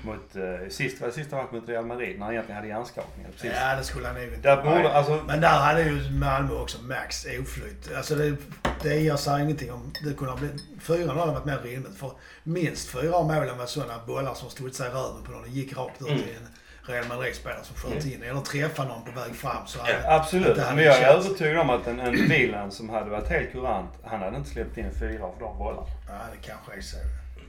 Mot, 0.05 0.37
eh, 0.37 0.69
sist, 0.69 1.01
var 1.01 1.09
det 1.09 1.15
sista 1.15 1.37
matchen 1.37 1.49
mot 1.61 1.69
Real 1.69 1.87
Madrid 1.87 2.19
när 2.19 2.25
han 2.25 2.33
egentligen 2.35 2.57
hade 2.57 2.69
hjärnskakningar. 2.69 3.31
Precis. 3.31 3.53
Ja, 3.61 3.77
det 3.77 3.85
skulle 3.85 4.07
han 4.07 4.15
nog 4.17 4.25
inte. 4.25 4.37
Där 4.37 4.63
borde, 4.63 4.93
alltså, 4.93 5.21
Men 5.27 5.41
där 5.41 5.49
hade 5.59 5.83
ju 5.83 6.11
Malmö 6.11 6.55
också 6.55 6.83
max 6.83 7.27
oflyt. 7.41 7.91
Alltså 7.97 8.15
det, 8.15 8.37
det 8.83 8.95
ger 9.01 9.17
sig 9.17 9.43
ingenting 9.43 9.73
om 9.73 9.93
det 10.05 10.13
kunde 10.15 10.33
ha 10.33 10.39
blivit... 10.39 10.63
4 10.81 11.13
hade 11.13 11.33
varit 11.33 11.45
mer 11.45 11.59
rimligt. 11.59 11.99
För 11.99 12.11
minst 12.43 12.89
fyra 12.89 13.15
av 13.17 13.27
målen 13.27 13.59
var 13.59 13.67
sådana 13.67 13.95
bollar 14.07 14.35
som 14.35 14.51
studsade 14.51 14.91
i 14.91 14.93
röven 14.93 15.23
på 15.25 15.31
någon 15.33 15.43
och 15.43 15.49
gick 15.49 15.77
rakt 15.77 16.03
ut 16.03 16.09
Mm. 16.09 16.19
till 16.23 16.37
en 16.37 16.49
Real 16.95 17.07
Madrid-spelare 17.09 17.65
som 17.65 17.77
sköt 17.77 18.05
in. 18.07 18.23
Eller 18.23 18.41
träffade 18.41 18.89
någon 18.89 19.05
på 19.05 19.21
väg 19.21 19.35
fram. 19.37 19.67
Så 19.67 19.79
Ja, 19.89 20.17
absolut. 20.17 20.57
Men 20.57 20.79
jag 20.79 20.97
är 21.03 21.07
övertygad 21.09 21.59
om 21.59 21.71
att 21.71 21.87
en, 21.87 22.01
en 22.01 22.13
Wieland 22.29 22.73
som 22.73 22.89
hade 22.89 23.11
varit 23.11 23.29
helt 23.29 23.53
kurant, 23.53 23.91
han 24.05 24.21
hade 24.21 24.37
inte 24.37 24.51
släppt 24.51 24.79
in 24.79 24.91
fyra 24.99 25.25
av 25.25 25.35
de 25.39 25.59
bollarna. 25.59 25.87
Ja, 26.09 26.15
det 26.33 26.47
kanske 26.49 26.73
är 26.77 26.81
så. 26.81 26.97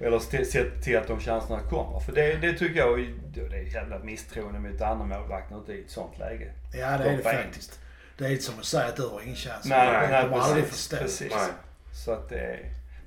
Eller 0.02 0.44
sett 0.46 0.84
till 0.84 0.98
att 0.98 1.08
de 1.08 1.20
chanserna 1.20 1.60
kommer. 1.60 2.00
För 2.00 2.12
det, 2.12 2.36
det 2.36 2.54
tycker 2.54 2.80
jag 2.80 3.00
det 3.34 3.58
är 3.58 3.74
jävla 3.74 4.00
misstroende 4.00 4.60
mot 4.60 4.82
andra 4.82 5.06
målvakter 5.06 5.74
i 5.74 5.82
ett 5.82 5.92
sånt 5.92 6.20
läge. 6.20 6.52
Ja, 6.74 6.98
det 6.98 7.10
är 7.10 7.18
det 7.18 7.24
faktiskt. 7.24 7.80
Det 8.18 8.26
är 8.26 8.30
inte 8.30 8.44
som 8.44 8.60
att 8.60 8.66
säga 8.66 8.86
att 8.86 8.96
du 8.96 9.08
har 9.08 9.22
ingen 9.22 9.36
chans. 9.36 9.66
Nej, 9.66 10.02
det 10.02 10.08
nej, 10.12 10.24
kommer 10.24 10.38
aldrig 10.38 10.64
precis. 10.64 10.88
förstå. 10.88 10.98
precis. 11.04 11.32
Nej. 11.36 11.50
Så 11.92 12.12
att 12.12 12.30
det 12.30 12.40
är... 12.40 12.60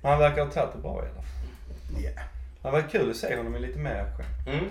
Men 0.03 0.11
han 0.11 0.21
verkar 0.21 0.45
ha 0.45 0.51
tagit 0.53 0.73
det 0.73 0.79
bra 0.79 0.97
i 0.97 1.09
alla 1.09 1.15
fall. 1.15 1.25
Ja. 2.05 2.23
Det 2.63 2.71
varit 2.71 2.91
kul 2.91 3.11
att 3.11 3.17
se 3.17 3.37
honom 3.37 3.57
i 3.57 3.59
lite 3.59 3.79
mer 3.79 3.91
action. 3.95 4.27
Mm. 4.47 4.65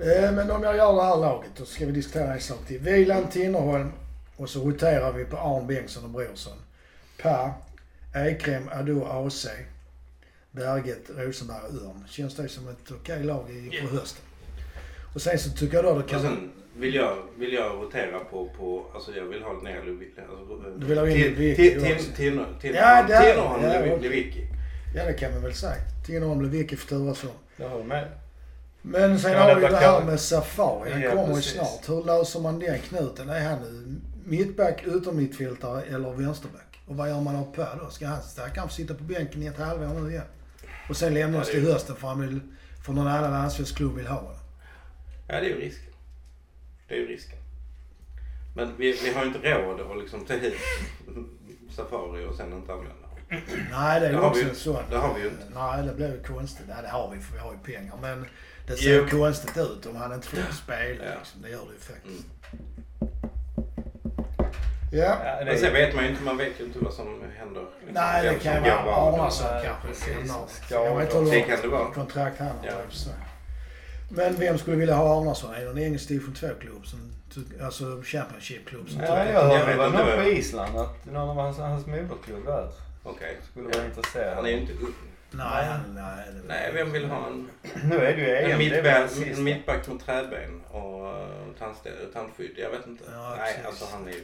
Eh, 0.00 0.32
Men 0.32 0.50
om 0.50 0.62
jag 0.62 0.76
gör 0.76 0.96
det 0.96 1.02
här 1.02 1.16
laget, 1.16 1.50
då 1.56 1.64
ska 1.64 1.86
vi 1.86 1.92
diskutera 1.92 2.34
en 2.34 2.40
sak 2.40 2.58
till. 2.66 2.78
Wieland, 2.78 3.30
Tinnerholm 3.30 3.92
och 4.36 4.50
så 4.50 4.60
roterar 4.60 5.12
vi 5.12 5.24
på 5.24 5.36
Arn 5.36 5.66
Bengtsson 5.66 6.04
och 6.04 6.10
Brorsson. 6.10 6.56
Per, 7.22 7.52
Ekrem, 8.14 8.68
Ado, 8.72 9.04
AC, 9.04 9.46
Berget, 10.52 11.10
Rosenberg 11.16 11.58
och 11.66 11.82
Örn. 11.86 12.04
Känns 12.08 12.36
det 12.36 12.48
som 12.48 12.68
ett 12.68 12.90
okej 12.90 13.24
lag 13.24 13.50
i, 13.50 13.80
på 13.80 13.96
hösten? 13.96 14.24
Och 15.14 15.22
sen 15.22 15.38
så 15.38 15.50
tycker 15.50 15.74
jag 15.76 15.84
då 15.84 15.92
det 15.94 16.04
Och 16.04 16.08
kan... 16.10 16.20
sen 16.22 16.50
vill 16.76 16.94
jag, 16.94 17.16
vill 17.38 17.52
jag 17.52 17.72
rotera 17.82 18.18
på, 18.18 18.48
på, 18.58 18.86
alltså 18.94 19.12
jag 19.12 19.24
vill 19.24 19.42
ha 19.42 19.52
ner 19.52 19.82
Lewicki. 19.84 20.20
Alltså, 20.30 20.70
Du 20.78 20.86
vill 20.86 20.98
ha 20.98 21.08
in 21.08 21.16
Lewicki 21.16 21.80
Tinnerholm. 22.16 24.02
Lewicki. 24.02 24.46
Ja, 24.94 25.04
det 25.04 25.12
kan 25.12 25.32
man 25.32 25.42
väl 25.42 25.54
säga. 25.54 25.76
Tinnerholm, 26.06 26.42
Lewicki, 26.42 26.76
Futurasson. 26.76 27.30
Jag 27.56 27.68
håller 27.68 27.84
med. 27.84 28.08
Men 28.82 29.18
sen 29.18 29.38
har 29.38 29.54
vi 29.54 29.60
det 29.60 29.76
här 29.76 30.04
med 30.04 30.20
Safari. 30.20 30.90
Han 30.92 31.16
kommer 31.16 31.36
ju 31.36 31.42
snart. 31.42 31.88
Hur 31.88 32.04
löser 32.04 32.40
man 32.40 32.58
den 32.58 32.78
knuten? 32.78 33.28
Är 33.28 33.40
han 33.48 33.58
nu 33.62 34.00
mittback, 34.24 34.82
utommittfältare 34.84 35.82
eller 35.82 36.10
vänsterback? 36.12 36.80
Och 36.86 36.96
vad 36.96 37.08
gör 37.08 37.20
man 37.20 37.36
av 37.36 37.54
Per 37.54 37.78
då? 37.84 37.90
Ska 37.90 38.06
han 38.06 38.22
stackaren 38.22 38.68
sitta 38.68 38.94
på 38.94 39.04
bänken 39.04 39.42
i 39.42 39.46
ett 39.46 39.58
halvår 39.58 40.00
nu 40.00 40.10
igen? 40.10 40.24
Och 40.90 40.96
sen 40.96 41.14
lämna 41.14 41.38
Ja, 41.38 41.44
det 41.44 41.50
till 41.50 41.72
hösten 41.72 41.96
för 41.96 42.08
han 42.08 42.20
vill, 42.20 42.40
för 42.84 42.92
någon 42.92 43.06
annan 43.06 43.34
allsvensk 43.34 43.76
klubb 43.76 43.94
vill 43.96 44.06
ha 44.06 44.16
honom. 44.16 44.36
Ja, 45.28 45.40
det 45.40 45.46
är 45.46 45.48
ju 45.50 45.60
risken. 45.60 45.92
Det 46.88 46.94
är 46.94 46.98
ju 46.98 47.06
risken. 47.06 47.38
Men 48.56 48.76
vi, 48.76 48.92
vi 48.92 49.12
har 49.12 49.22
ju 49.24 49.28
inte 49.28 49.54
råd 49.54 49.80
att 49.80 49.98
liksom 49.98 50.24
ta 50.26 50.34
hit 50.34 50.54
Safari 51.70 52.24
och 52.24 52.34
sen 52.34 52.52
inte 52.52 52.72
använda. 52.72 52.94
Nej, 53.70 54.00
det 54.00 54.06
är 54.06 54.10
ju 54.10 54.18
också 54.20 54.48
en 54.48 54.54
sån. 54.54 54.82
det 54.90 54.96
har 54.96 55.14
vi 55.14 55.20
ju 55.20 55.28
inte. 55.28 55.44
Nej, 55.54 55.86
det 55.86 55.94
blir 55.94 56.12
ju 56.12 56.22
konstigt. 56.22 56.66
Nej, 56.68 56.82
det 56.82 56.88
har 56.88 57.10
vi 57.14 57.20
för 57.20 57.32
vi 57.32 57.38
har 57.38 57.52
ju 57.52 57.58
pengar. 57.74 57.94
Men 58.02 58.26
det 58.66 58.76
ser 58.76 58.96
Jo. 58.96 59.02
ju 59.04 59.08
konstigt 59.08 59.56
ut 59.56 59.86
om 59.86 59.96
han 59.96 60.12
inte 60.14 60.26
får 60.28 60.52
spela. 60.52 61.04
Ja. 61.04 61.14
Liksom. 61.18 61.42
Det 61.42 61.50
gör 61.50 61.58
det 61.66 61.72
ju 61.72 61.78
faktiskt. 61.78 62.26
Mm. 62.52 62.64
Ja. 64.92 65.16
Ja, 65.24 65.38
det 65.38 65.44
Men 65.44 65.58
sen 65.58 65.72
vet 65.72 65.94
man 65.94 66.04
ju 66.04 66.10
inte, 66.10 66.22
man 66.22 66.36
vet 66.36 66.60
ju 66.60 66.64
inte 66.64 66.78
vad 66.78 66.92
som 66.92 67.22
händer. 67.38 67.60
liksom. 67.60 67.94
Nej, 67.94 68.22
det 68.28 68.34
kan 68.34 68.64
ju 68.64 68.70
vara. 68.70 68.94
Arnason 68.96 69.46
kanske. 69.64 70.10
Jag 70.70 70.96
vet 70.96 71.14
inte 71.14 71.34
hur 71.62 71.70
långt 71.70 71.88
det 71.94 71.94
kontrakt 71.94 72.38
han 72.38 72.48
har. 72.48 72.66
Ja. 72.66 72.72
Men 74.08 74.36
vem 74.36 74.58
skulle 74.58 74.76
vilja 74.76 74.94
ha 74.94 75.20
Arnason? 75.20 75.54
Är 75.54 75.60
det 75.64 75.70
en 75.70 75.78
engelsk 75.78 76.08
division 76.08 76.34
2-klubb? 76.34 76.86
Som, 76.86 77.12
alltså 77.62 78.02
Championship-klubb? 78.04 78.90
Som 78.90 79.00
ja, 79.00 79.06
jag 79.06 79.42
hörde 79.42 79.54
Jag 79.54 79.66
vet 79.66 79.66
det 79.66 79.76
var 79.76 79.86
inte 79.86 79.98
någon 79.98 80.24
på 80.24 80.30
Island 80.30 80.76
att 80.78 81.04
någon 81.04 81.28
av 81.30 81.36
hans, 81.36 81.58
hans 81.58 81.86
moderklubb 81.86 82.46
där 82.46 82.68
Okej. 83.02 83.36
skulle 83.50 83.68
vara 83.68 83.84
intresserad. 83.84 84.34
Han 84.36 84.46
är 84.46 84.50
ju 84.50 84.56
inte 84.60 84.72
ung. 84.72 84.94
Nej, 85.30 85.66
nej, 85.94 86.24
Nej, 86.48 86.70
vem 86.74 86.92
vill 86.92 87.04
ha 87.04 87.26
en, 87.26 87.50
Nu 87.84 87.96
är 87.96 88.16
det 88.16 88.22
ju 88.22 88.36
EM. 88.36 88.60
en, 88.60 88.68
det 88.68 88.78
är 88.78 88.82
väl 88.82 89.02
mittback, 89.02 89.38
en 89.38 89.44
mittback 89.44 89.88
med 89.88 90.00
trädben 90.06 90.60
och 90.70 91.14
tandskydd? 92.12 92.54
Jag 92.56 92.70
vet 92.70 92.86
inte. 92.86 93.04
Ja, 93.12 93.34
Nej, 93.38 93.60
alltså 93.66 93.84
han 93.92 94.08
är 94.08 94.12
ju... 94.12 94.22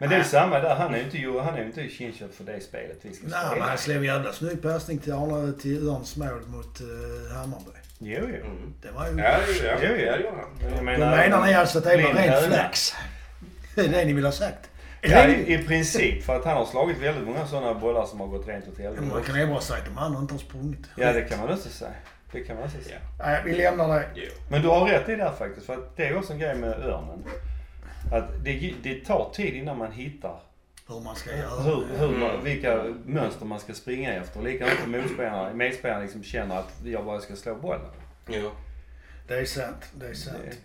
Men 0.00 0.08
det 0.08 0.16
är 0.16 0.22
samma 0.22 0.60
där. 0.60 0.74
Han 0.74 0.94
är 0.94 0.98
ju 0.98 1.04
inte, 1.04 1.42
han 1.42 1.54
är 1.54 1.64
inte 1.64 1.88
kinköpt 1.88 2.34
för 2.34 2.44
det 2.44 2.60
spelet 2.60 2.98
vi 3.02 3.14
ska 3.14 3.26
Nej, 3.26 3.58
men 3.58 3.68
han 3.68 3.78
slog 3.78 3.96
en 3.96 4.04
jävla 4.04 4.32
snygg 4.32 4.62
passning 4.62 4.98
till 4.98 5.12
Arne, 5.12 5.52
till 5.52 5.88
Örns 5.88 6.16
mål 6.16 6.42
mot 6.46 6.80
uh, 6.80 7.32
Hammarby. 7.36 7.70
Jo, 7.98 8.20
jo. 8.28 8.46
Mm. 8.46 8.74
Det 8.82 8.90
var 8.90 9.08
ju... 9.08 9.18
Ja, 9.18 9.38
ja, 9.64 9.74
Jo, 9.82 9.88
jo. 9.98 10.04
ja, 10.04 10.16
det 10.16 10.22
gör 10.22 10.30
han. 10.30 10.70
Jag 10.70 10.78
Då 10.78 10.82
menar 10.82 11.46
ni 11.46 11.54
alltså 11.54 11.78
att 11.78 11.84
det 11.84 11.96
Blind 11.96 12.16
ren 12.16 12.42
flax? 12.42 12.94
Det 13.74 13.80
är 13.80 13.88
det 13.88 14.04
ni 14.04 14.12
vill 14.12 14.24
ha 14.24 14.32
sagt? 14.32 14.70
Ja, 15.02 15.26
i, 15.26 15.54
i 15.54 15.58
princip. 15.58 16.24
För 16.24 16.36
att 16.36 16.44
han 16.44 16.56
har 16.56 16.64
slagit 16.64 16.98
väldigt 16.98 17.26
många 17.26 17.46
sådana 17.46 17.74
bollar 17.74 18.06
som 18.06 18.20
har 18.20 18.26
gått 18.26 18.48
rent 18.48 18.68
åt 18.68 18.78
Men 18.78 18.86
man 18.86 18.94
helvete. 18.96 19.26
kan 19.26 19.40
ju 19.40 19.46
bara 19.46 19.60
säga 19.60 19.78
att 19.78 19.84
de 19.84 19.98
andra 19.98 20.20
inte 20.20 20.34
har 20.34 20.38
sprungit. 20.38 20.86
Ja, 20.96 21.12
det 21.12 21.22
kan 21.22 21.38
man 21.38 21.50
också 21.52 21.68
säga. 21.68 21.90
Det 22.32 22.40
kan 22.40 22.56
man 22.56 22.64
också 22.64 22.78
säga. 22.82 22.98
Ja. 23.18 23.24
Nej, 23.26 23.42
vi 23.44 23.52
lämnar 23.52 23.88
det. 23.88 24.06
Men 24.50 24.62
du 24.62 24.68
har 24.68 24.86
rätt 24.88 25.08
i 25.08 25.12
det 25.12 25.24
där 25.24 25.32
faktiskt. 25.32 25.66
För 25.66 25.74
att 25.74 25.96
det 25.96 26.06
är 26.06 26.16
också 26.18 26.32
en 26.32 26.38
grej 26.38 26.54
med 26.54 26.70
örnen. 26.70 27.24
Att 28.12 28.44
det, 28.44 28.74
det 28.82 29.04
tar 29.04 29.30
tid 29.34 29.54
innan 29.54 29.78
man 29.78 29.92
hittar 29.92 30.40
Hur 30.88 31.00
man 31.00 31.16
ska 31.16 31.36
göra. 31.36 31.60
hur, 31.62 31.86
hur, 31.98 32.18
man- 32.18 32.30
Mm. 32.30 32.44
vilka 32.44 32.84
mönster 33.04 33.44
man 33.46 33.60
ska 33.60 33.74
springa 33.74 34.12
efter. 34.14 34.42
Likadant 34.42 34.80
som 34.82 34.90
motspelarna, 34.92 35.52
medspelarna 35.54 36.02
liksom 36.02 36.22
känner 36.22 36.56
att 36.58 36.72
jag 36.84 37.04
bara 37.04 37.20
ska 37.20 37.36
slå 37.36 37.54
bollen. 37.54 37.90
Jo. 38.28 38.50
Det 39.28 39.34
är 39.34 39.44
sant. 39.44 39.92
Det 39.94 40.06
är 40.06 40.14
sant. 40.14 40.36
Det- 40.44 40.56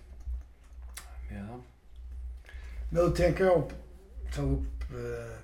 Ja. 1.36 1.60
Nu 2.92 3.10
tänker 3.16 3.44
jag 3.46 3.64
ta 4.36 4.42
upp... 4.42 4.82
Eh, 4.92 5.38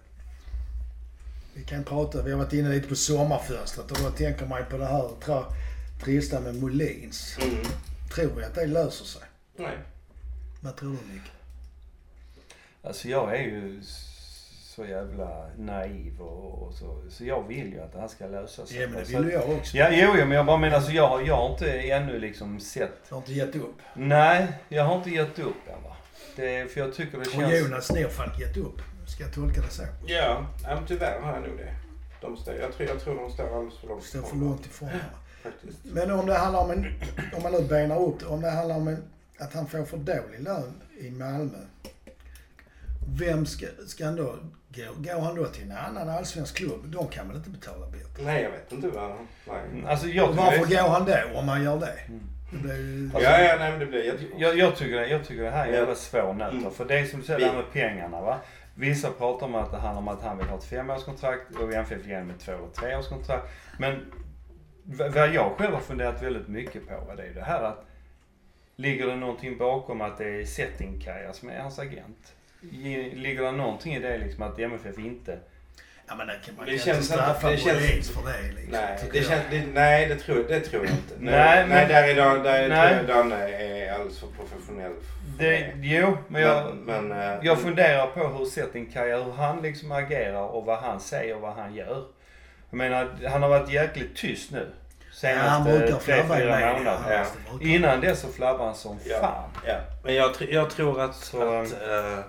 vi 1.53 1.63
kan 1.63 1.83
prata, 1.83 2.21
vi 2.23 2.31
har 2.31 2.37
varit 2.39 2.53
inne 2.53 2.69
lite 2.69 2.87
på 2.87 2.95
sommarfönstret 2.95 3.91
och 3.91 3.97
då 4.03 4.09
tänker 4.09 4.45
man 4.45 4.65
på 4.69 4.77
det 4.77 4.85
här 4.85 5.09
tra, 5.25 5.43
trista 6.03 6.39
med 6.39 6.55
Molins. 6.55 7.37
Mm. 7.41 7.55
Tror 8.15 8.31
vi 8.37 8.43
att 8.43 8.55
det 8.55 8.65
löser 8.65 9.05
sig? 9.05 9.21
Nej. 9.57 9.77
Vad 10.61 10.75
tror 10.75 10.89
du 10.89 11.13
Nick? 11.13 11.21
Alltså 12.83 13.07
jag 13.07 13.35
är 13.35 13.41
ju 13.41 13.81
så 14.63 14.85
jävla 14.85 15.47
naiv 15.57 16.21
och, 16.21 16.67
och 16.67 16.73
så. 16.73 17.01
Så 17.09 17.25
jag 17.25 17.47
vill 17.47 17.73
ju 17.73 17.81
att 17.81 17.93
det 17.93 17.99
här 17.99 18.07
ska 18.07 18.27
lösa 18.27 18.65
sig. 18.65 18.81
Ja 18.81 18.87
men 18.87 19.03
det 19.03 19.09
vill 19.17 19.25
ju 19.27 19.31
jag 19.31 19.49
också. 19.49 19.77
Ja, 19.77 19.87
jo, 19.91 20.09
jo, 20.17 20.25
men 20.25 20.31
jag 20.31 20.45
bara 20.45 20.57
menar 20.57 20.75
alltså 20.75 20.91
jag, 20.91 21.07
har- 21.07 21.21
jag 21.21 21.35
har 21.35 21.51
inte 21.51 21.71
ännu 21.71 22.19
liksom 22.19 22.59
sett. 22.59 22.91
Jag 23.09 23.15
har 23.15 23.21
inte 23.21 23.33
gett 23.33 23.55
upp. 23.55 23.75
Nej, 23.93 24.47
jag 24.69 24.83
har 24.83 24.97
inte 24.97 25.09
gett 25.09 25.39
upp 25.39 25.67
än 25.67 25.83
va. 25.83 25.95
Det, 26.35 26.71
för 26.71 26.79
jag 26.79 26.93
tycker 26.93 27.17
det 27.17 27.25
Och 27.25 27.31
känns... 27.31 27.59
Jonas 27.59 27.91
Nerfalk 27.91 28.39
gett 28.39 28.57
upp. 28.57 28.79
Ska 29.07 29.23
jag 29.23 29.33
tolka 29.33 29.61
det 29.61 29.69
så? 29.69 29.83
Ja, 30.05 30.45
ja, 30.63 30.75
men 30.75 30.85
tyvärr 30.87 31.19
har 31.19 31.33
jag 31.33 31.41
nog 31.41 31.57
det. 31.57 31.73
De 32.21 32.37
står, 32.37 32.53
jag, 32.55 32.73
tror, 32.73 32.89
jag 32.89 32.99
tror 32.99 33.15
de 33.15 33.31
står 33.31 33.55
alldeles 33.55 33.77
för 33.79 33.87
långt 33.87 34.03
Står 34.03 34.19
för 34.21 34.27
ifrån 34.27 34.39
långt 34.39 34.65
ifrån. 34.65 34.89
Faktiskt. 35.43 35.77
Men 35.83 36.11
om 36.11 36.25
det 36.25 36.37
handlar 36.37 36.59
om 36.61 36.71
en, 36.71 36.85
om 37.35 37.43
man 37.43 37.51
nu 37.51 37.61
benar 37.61 37.99
upp 38.01 38.19
det, 38.19 38.25
om 38.25 38.41
det 38.41 38.49
handlar 38.49 38.75
om 38.75 38.87
en, 38.87 39.03
att 39.39 39.53
han 39.53 39.67
får 39.67 39.85
för 39.85 39.97
dålig 39.97 40.39
lön 40.39 40.73
i 40.99 41.11
Malmö. 41.11 41.57
Vem 43.07 43.45
ska, 43.45 43.65
ska 43.87 44.05
han 44.05 44.15
då 44.15 44.35
gå? 44.69 44.83
Går 44.97 45.21
han 45.21 45.35
då 45.35 45.45
till 45.45 45.63
en 45.63 45.77
annan 45.77 46.09
allsvensk 46.09 46.55
klubb? 46.57 46.81
De 46.85 47.07
kan 47.07 47.27
väl 47.27 47.37
inte 47.37 47.49
betala 47.49 47.87
bättre? 47.87 48.23
Nej, 48.23 48.43
jag 48.43 48.51
vet 48.51 48.71
inte 48.71 48.87
vad... 48.87 49.11
Nej. 49.47 49.85
Alltså 49.87 50.07
jag 50.07 50.29
Och 50.29 50.35
varför 50.35 50.65
det, 50.65 50.75
går 50.75 50.89
han 50.89 51.05
då 51.05 51.39
om 51.39 51.47
han 51.47 51.63
gör 51.63 51.79
det? 51.79 51.93
Mm. 52.07 52.21
Det 52.51 52.57
blir 52.57 52.75
ju... 52.77 53.05
Alltså, 53.13 53.29
ja, 53.29 53.41
ja, 53.41 53.55
nej 53.59 53.71
men 53.71 53.79
det 53.79 53.85
blir 53.85 54.03
jättebra. 54.03 54.37
jag, 54.37 54.57
jag, 54.57 54.75
tycker, 54.75 54.99
det- 54.99 55.07
jag 55.07 55.25
tycker 55.25 55.43
det 55.43 55.49
här 55.49 55.67
är 55.67 55.73
jävla 55.73 55.95
svår 55.95 56.33
nöt. 56.33 56.53
Mm. 56.53 56.71
För 56.71 56.85
det 56.85 56.99
är 56.99 57.05
som 57.05 57.19
du 57.19 57.25
säger, 57.25 57.39
det 57.39 57.45
här 57.45 57.55
med 57.55 57.71
pengarna 57.73 58.21
va. 58.21 58.37
Vissa 58.75 59.09
pratar 59.11 59.45
om 59.45 59.55
att 59.55 59.71
det 59.71 59.77
handlar 59.77 60.01
om 60.01 60.07
att 60.07 60.21
han 60.23 60.37
vill 60.37 60.47
ha 60.47 60.57
ett 60.57 60.63
femårskontrakt 60.63 61.55
och 61.55 61.73
MFF 61.73 62.05
ger 62.07 62.23
med 62.23 62.39
två 62.39 62.51
eller 62.51 62.67
treårskontrakt. 62.67 63.49
Men 63.79 64.11
vad 64.83 65.33
jag 65.33 65.51
själv 65.57 65.73
har 65.73 65.81
funderat 65.81 66.23
väldigt 66.23 66.47
mycket 66.47 66.87
på 66.87 66.93
va, 67.07 67.15
det 67.15 67.23
är 67.23 67.33
det 67.33 67.43
här 67.43 67.63
att 67.63 67.85
Ligger 68.75 69.07
det 69.07 69.15
någonting 69.15 69.57
bakom 69.57 70.01
att 70.01 70.17
det 70.17 70.41
är 70.41 70.45
Settingkaja 70.45 71.33
som 71.33 71.49
är 71.49 71.59
hans 71.59 71.79
agent? 71.79 72.33
Ge- 72.61 73.15
Ligger 73.15 73.43
det 73.43 73.51
någonting 73.51 73.95
i 73.95 73.99
det 73.99 74.17
liksom 74.17 74.43
att 74.43 74.59
MFF 74.59 74.97
inte... 74.97 75.39
Ja 76.07 76.15
men 76.15 76.27
det 76.27 76.33
kan 76.45 76.55
man 76.55 76.65
Det 76.65 76.71
kan 76.71 76.79
känns 76.79 76.97
inte 76.97 77.03
straffa 77.13 77.49
det 77.49 77.57
känns- 77.57 78.11
för 78.11 78.21
det 78.31 78.51
liksom. 78.55 78.71
Nej, 78.71 78.99
det 79.13 79.23
känns, 79.23 79.41
det, 79.51 79.63
nej 79.73 80.05
det, 80.07 80.15
tror, 80.15 80.45
det 80.47 80.59
tror 80.59 80.85
jag 80.85 80.93
inte. 80.93 81.13
Nej, 81.19 81.31
nej, 81.33 81.65
men- 81.67 81.87
där 81.87 82.03
är, 82.09 82.15
Dan- 82.15 82.43
där 82.43 82.63
är, 82.63 82.69
Nej. 82.69 82.87
tror 82.97 83.09
jag 83.09 83.17
Danne 83.17 83.47
är 83.49 83.93
alldeles 83.93 84.19
för 84.19 84.27
professionell 84.27 84.91
för 84.91 85.43
Det, 85.43 85.71
jo, 85.81 86.17
men 86.27 86.41
jag, 86.41 86.75
Men, 86.75 87.07
men, 87.07 87.21
eh, 87.21 87.39
jag 87.41 87.61
funderar 87.61 88.07
på 88.07 88.27
hur 88.27 88.45
Settingkaja, 88.45 89.23
hur 89.23 89.31
han 89.31 89.61
liksom 89.61 89.91
agerar 89.91 90.41
och 90.47 90.65
vad 90.65 90.77
han 90.79 90.99
säger 90.99 91.35
och 91.35 91.41
vad 91.41 91.53
han 91.53 91.75
gör. 91.75 92.03
Jag 92.69 92.77
menar, 92.77 93.09
han 93.29 93.41
har 93.41 93.49
varit 93.49 93.71
jäkligt 93.73 94.15
tyst 94.15 94.51
nu. 94.51 94.67
Ja, 95.23 95.29
han 95.29 95.63
Senaste 95.63 95.79
brukar 95.79 95.97
tre, 95.99 96.15
flabba 96.15 96.35
i 96.37 96.41
fyra 96.41 96.55
media. 96.55 96.73
månader. 96.73 97.25
Ja. 97.51 97.57
Innan 97.61 98.01
det 98.01 98.15
så 98.15 98.27
flabbade 98.27 98.63
han 98.63 98.75
som 98.75 98.97
Ja. 99.05 99.17
fan. 99.19 99.49
Ja, 99.67 99.75
men 100.03 100.15
jag, 100.15 100.31
jag 100.49 100.69
tror 100.69 101.01
att, 101.01 101.15
Så, 101.15 101.41
att, 101.61 101.71
eh, 101.71 102.19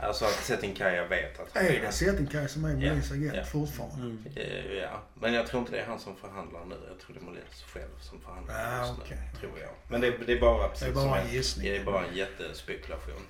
alltså 0.00 0.24
att 0.24 0.32
Settingkaja 0.44 1.06
vet 1.06 1.40
att 1.40 1.56
Är 1.56 1.80
det 1.80 1.92
Settingkaja 1.92 2.48
som 2.48 2.64
är 2.64 2.74
Molins 2.74 3.12
agent 3.12 3.34
ja. 3.36 3.44
fortfarande? 3.44 4.16
Eh, 4.36 4.72
Ja, 4.82 5.02
men 5.20 5.34
jag 5.34 5.46
tror 5.46 5.60
inte 5.60 5.72
det 5.72 5.80
är 5.80 5.86
han 5.86 5.98
som 5.98 6.16
förhandlar 6.16 6.64
nu. 6.64 6.74
Jag 6.88 6.98
tror 7.00 7.14
det 7.14 7.20
är 7.20 7.24
Molins 7.24 7.62
själv 7.72 7.88
som 8.00 8.20
förhandlar 8.20 8.54
Ah, 8.82 8.86
just 8.88 8.98
nu. 9.10 9.16
Tror 9.40 9.58
jag. 9.60 9.70
Men 9.88 10.00
det, 10.00 10.14
det 10.26 10.32
är 10.32 10.40
bara 10.40 10.68
precis 10.68 10.84
Det 10.84 10.90
är 10.90 10.94
bara 11.06 11.20
en 11.20 11.32
gissning. 11.32 11.66
Det 11.70 11.76
är 11.76 11.84
bara 11.84 12.04
en 12.06 12.16
jättespekulation. 12.16 13.22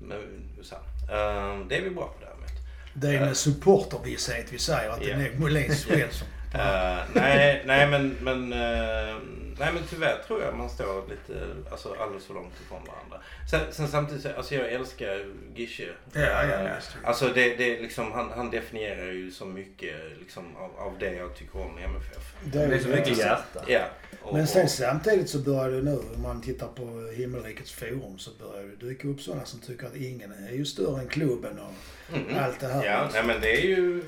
Men, 0.00 0.20
så, 0.62 0.74
eh, 0.74 1.66
det 1.68 1.76
är 1.78 1.82
vi 1.82 1.90
bra 1.90 2.04
på 2.06 2.24
däremot. 2.24 2.50
Det 2.94 3.08
är 3.08 3.20
en 3.26 3.34
supportervisshet 3.34 4.52
vi 4.52 4.58
säger 4.58 4.90
att 4.90 5.00
det 5.00 5.06
Ja. 5.06 5.16
är 5.16 5.38
Molins 5.38 5.84
själv 5.88 6.10
som... 6.10 6.26
Eh, 6.60 6.98
nej, 7.14 7.62
nej 7.66 7.86
men, 7.86 8.16
men, 8.20 8.52
eh, 8.52 9.16
nej 9.58 9.72
men 9.74 9.82
tyvärr 9.90 10.18
tror 10.26 10.42
jag 10.42 10.54
man 10.56 10.70
står 10.70 11.08
lite, 11.08 11.46
alltså 11.70 11.94
alldeles 12.00 12.26
för 12.26 12.34
långt 12.34 12.54
ifrån 12.66 12.80
varandra. 12.86 13.20
Sen, 13.50 13.60
sen 13.72 13.88
samtidigt, 13.88 14.22
så- 14.22 14.32
alltså 14.36 14.54
jag 14.54 14.72
älskar 14.72 15.26
Gische. 15.54 15.88
Ja, 16.12 16.20
ja, 16.20 16.42
Eh, 16.42 16.64
ja. 16.64 16.70
Alltså 17.04 17.28
det, 17.28 17.56
det 17.56 17.76
är 17.78 17.82
liksom, 17.82 18.12
han, 18.12 18.30
han 18.36 18.50
definierar 18.50 19.06
ju 19.06 19.30
så 19.30 19.44
mycket 19.46 19.94
liksom 20.20 20.56
av, 20.56 20.70
av 20.78 20.92
det 20.98 21.12
jag 21.14 21.34
tycker 21.36 21.60
om 21.60 21.78
i 21.78 21.82
MFF. 21.82 22.34
Det 22.44 22.66
Det 22.66 22.74
är 22.74 22.78
så 22.78 22.88
mycket 22.88 23.18
Ja. 23.18 23.24
hjärta. 23.24 23.64
Ja. 23.66 23.84
Och, 24.22 24.34
Men 24.34 24.46
sen 24.46 24.64
och, 24.64 24.70
samtidigt 24.70 25.30
så 25.30 25.38
börjar 25.38 25.70
det 25.70 25.82
nu, 25.82 25.98
om 26.16 26.22
man 26.22 26.42
tittar 26.42 26.66
på 26.66 27.12
Himmelrikets 27.16 27.72
forum, 27.72 28.18
så 28.18 28.30
börjar 28.38 28.62
det 28.80 28.86
dyka 28.86 29.08
upp 29.08 29.20
sådana 29.20 29.44
som 29.44 29.60
tycker 29.60 29.86
att 29.86 29.96
ingen 29.96 30.32
är 30.48 30.52
ju 30.52 30.64
större 30.64 31.00
än 31.00 31.08
klubben 31.08 31.58
och 31.58 32.16
mm, 32.16 32.44
allt 32.44 32.60
det 32.60 32.66
här. 32.68 32.84
Ja, 32.84 33.08
nej 33.12 33.22
men 33.24 33.40
det 33.40 33.50
är 33.62 33.66
ju... 33.66 34.02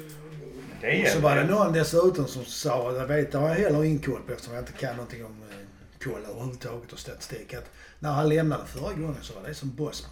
Det 0.81 1.03
Och 1.03 1.09
så 1.09 1.21
var 1.21 1.37
det 1.37 1.45
någon 1.45 1.73
dessutom 1.73 2.27
som 2.27 2.45
sa, 2.45 2.91
vet 2.91 3.33
det 3.33 3.39
har 3.39 3.49
jag 3.49 3.55
heller 3.57 3.85
ingen 3.85 3.99
koll 3.99 4.21
på 4.27 4.33
eftersom 4.33 4.55
jag 4.55 4.63
inte 4.63 4.73
kan 4.73 4.97
någonting 4.97 5.25
om 5.25 5.43
eh, 5.51 6.05
koll 6.05 6.25
överhuvudtaget 6.31 6.93
och 6.93 6.99
statistik, 6.99 7.55
att 7.55 7.71
när 7.99 8.11
han 8.13 8.29
lämnade 8.29 8.67
förra 8.67 8.93
gången 8.93 9.17
så 9.23 9.35
var 9.41 9.49
det 9.49 9.55
som 9.55 9.75
Bosman. 9.75 10.11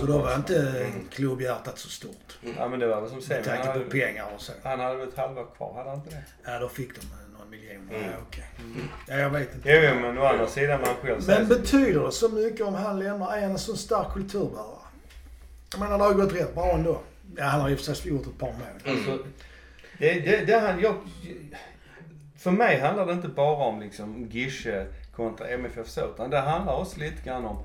Så 0.00 0.06
då 0.06 0.18
var 0.18 0.34
inte 0.34 0.58
Mm. 0.68 1.08
klubbhjärtat 1.10 1.78
så 1.78 1.88
stort. 1.88 2.38
Ja 2.58 2.68
men 2.68 2.80
det 2.80 2.86
var 2.86 3.00
väl 3.00 3.08
som 3.10 3.16
Med 3.18 3.24
sen. 3.26 3.36
Han 3.36 3.44
tanke 3.44 3.66
på 3.66 3.72
hade, 3.72 3.84
pengar 3.90 4.26
och 4.34 4.40
så. 4.40 4.52
han 4.62 4.80
hade 4.80 4.96
väl 4.96 5.08
ett 5.08 5.16
halva 5.16 5.44
kvar, 5.44 5.74
hade 5.74 5.90
han 5.90 5.98
inte 5.98 6.10
det? 6.10 6.22
Ja, 6.44 6.58
då 6.58 6.68
fick 6.68 6.88
de 6.94 7.00
eh, 7.00 7.38
någon 7.38 7.50
miljon. 7.50 7.88
Mm. 7.90 8.02
Ja, 8.10 8.16
okej. 8.28 8.50
Ja, 9.08 9.16
jag 9.16 9.30
vet 9.30 9.54
inte. 9.54 9.70
Jo, 9.70 9.80
jo 9.88 10.00
men 10.00 10.18
å 10.18 10.24
andra 10.24 10.46
sidan 10.46 10.80
man 10.80 10.94
själv 11.02 11.22
Men 11.26 11.48
betyder 11.48 12.00
det 12.04 12.12
så 12.12 12.28
mycket 12.28 12.66
om 12.66 12.74
han 12.74 12.98
lämnar? 12.98 13.36
En 13.36 13.58
så 13.58 13.76
stark 13.76 14.12
kulturbärare? 14.12 14.66
Jag 15.70 15.80
menar, 15.80 15.98
det 15.98 16.04
har 16.04 16.10
ju 16.12 16.16
gått 16.18 16.32
rätt 16.34 16.54
bra 16.54 16.70
ändå. 16.72 17.00
Ja, 17.36 17.44
han 17.44 17.60
har 17.60 17.70
i 17.70 17.74
och 17.74 17.78
för 17.78 17.94
sig 17.94 18.10
gjort 18.10 18.26
ett 18.26 18.38
par 18.38 18.52
mål. 18.52 18.62
Mm. 18.84 18.96
Alltså, 18.96 19.26
det, 19.98 20.20
det, 20.20 20.44
det 20.44 20.58
han, 20.58 20.80
jag, 20.80 20.94
för 22.36 22.50
mig 22.50 22.80
handlar 22.80 23.06
det 23.06 23.12
inte 23.12 23.28
bara 23.28 23.56
om 23.66 23.80
liksom 23.80 24.28
Gische 24.30 24.86
kontra 25.12 25.48
MFF 25.48 25.88
så, 25.88 26.10
utan 26.14 26.30
det 26.30 26.40
handlar 26.40 26.74
också 26.74 27.00
lite 27.00 27.22
grann 27.22 27.44
om 27.44 27.58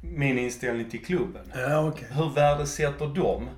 min 0.00 0.38
inställning 0.38 0.90
till 0.90 1.04
klubben. 1.04 1.52
Ja, 1.54 1.88
okej. 1.88 2.08
Hur 2.10 2.30
värdesätter 2.34 3.06
de 3.06 3.48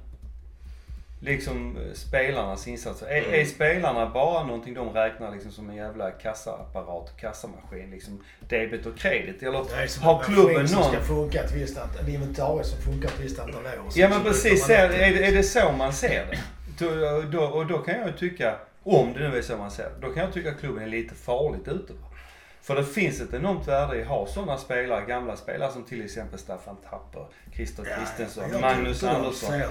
liksom 1.21 1.77
eh, 1.77 1.93
spelarnas 1.95 2.69
insatser? 2.69 3.07
Är, 3.07 3.19
Mm. 3.23 3.41
är 3.41 3.45
spelarna 3.45 4.07
bara 4.11 4.45
någonting 4.45 4.75
de 4.75 4.89
räknar 4.93 5.33
liksom 5.33 5.53
som 5.53 5.71
en 5.71 5.77
jävla 5.77 6.11
kassaapparat 6.11 7.17
kassamaskin? 7.21 7.91
Liksom 7.91 8.23
debet 8.49 8.87
och 8.87 8.99
kredit? 8.99 9.43
Eller 9.43 9.87
som 9.87 10.03
har 10.03 10.19
en 10.19 10.25
klubben 10.25 10.53
maskin 10.55 10.69
som 10.69 10.81
någon... 10.81 10.91
ska 10.93 11.01
funka 11.01 11.43
ett 11.45 11.53
visst 11.55 11.79
antal, 11.79 12.05
en 12.09 12.15
inventarie 12.15 12.65
som 12.65 12.79
funkar 12.83 13.09
ett 13.09 13.21
visst 13.21 13.39
antal 13.39 13.67
år. 13.67 13.73
Ja 13.95 14.09
men 14.09 14.23
precis, 14.23 14.67
byter 14.67 14.75
är, 14.79 14.89
det- 14.89 15.27
är 15.27 15.33
det 15.33 15.43
så 15.43 15.73
man 15.79 15.93
ser 15.93 16.27
det? 16.31 16.39
Då, 16.79 17.23
då, 17.33 17.45
och 17.45 17.67
då 17.67 17.79
kan 17.79 17.95
jag 17.99 18.07
ju 18.07 18.13
tycka, 18.13 18.55
om 18.83 19.13
det 19.13 19.29
nu 19.29 19.39
är 19.39 19.43
så 19.43 19.57
man 19.57 19.71
ser 19.71 19.83
det, 19.85 20.07
då 20.07 20.13
kan 20.15 20.23
jag 20.23 20.33
tycka 20.33 20.51
att 20.51 20.61
klubben 20.61 20.83
är 20.83 20.87
lite 20.89 21.15
farligt 21.15 21.69
ute. 21.69 21.93
va. 21.93 22.08
För 22.69 22.77
det 22.77 22.85
finns 22.85 23.21
ett 23.21 23.35
enormt 23.35 23.69
värde 23.69 23.97
i 23.99 24.03
att 24.03 24.09
ha 24.09 24.27
sådana 24.27 24.59
spelare, 24.59 25.05
gamla 25.07 25.37
spelare 25.37 25.73
som 25.73 25.85
till 25.85 26.05
exempel 26.05 26.39
Staffan 26.39 26.77
Tapper, 26.91 27.27
Christer 27.55 27.85
Ja, 27.91 27.97
Kristensson, 27.99 28.45
jag 28.53 28.61
Magnus 28.61 29.05
Andersson, 29.05 29.53
det 29.53 29.59
Ja, 29.59 29.65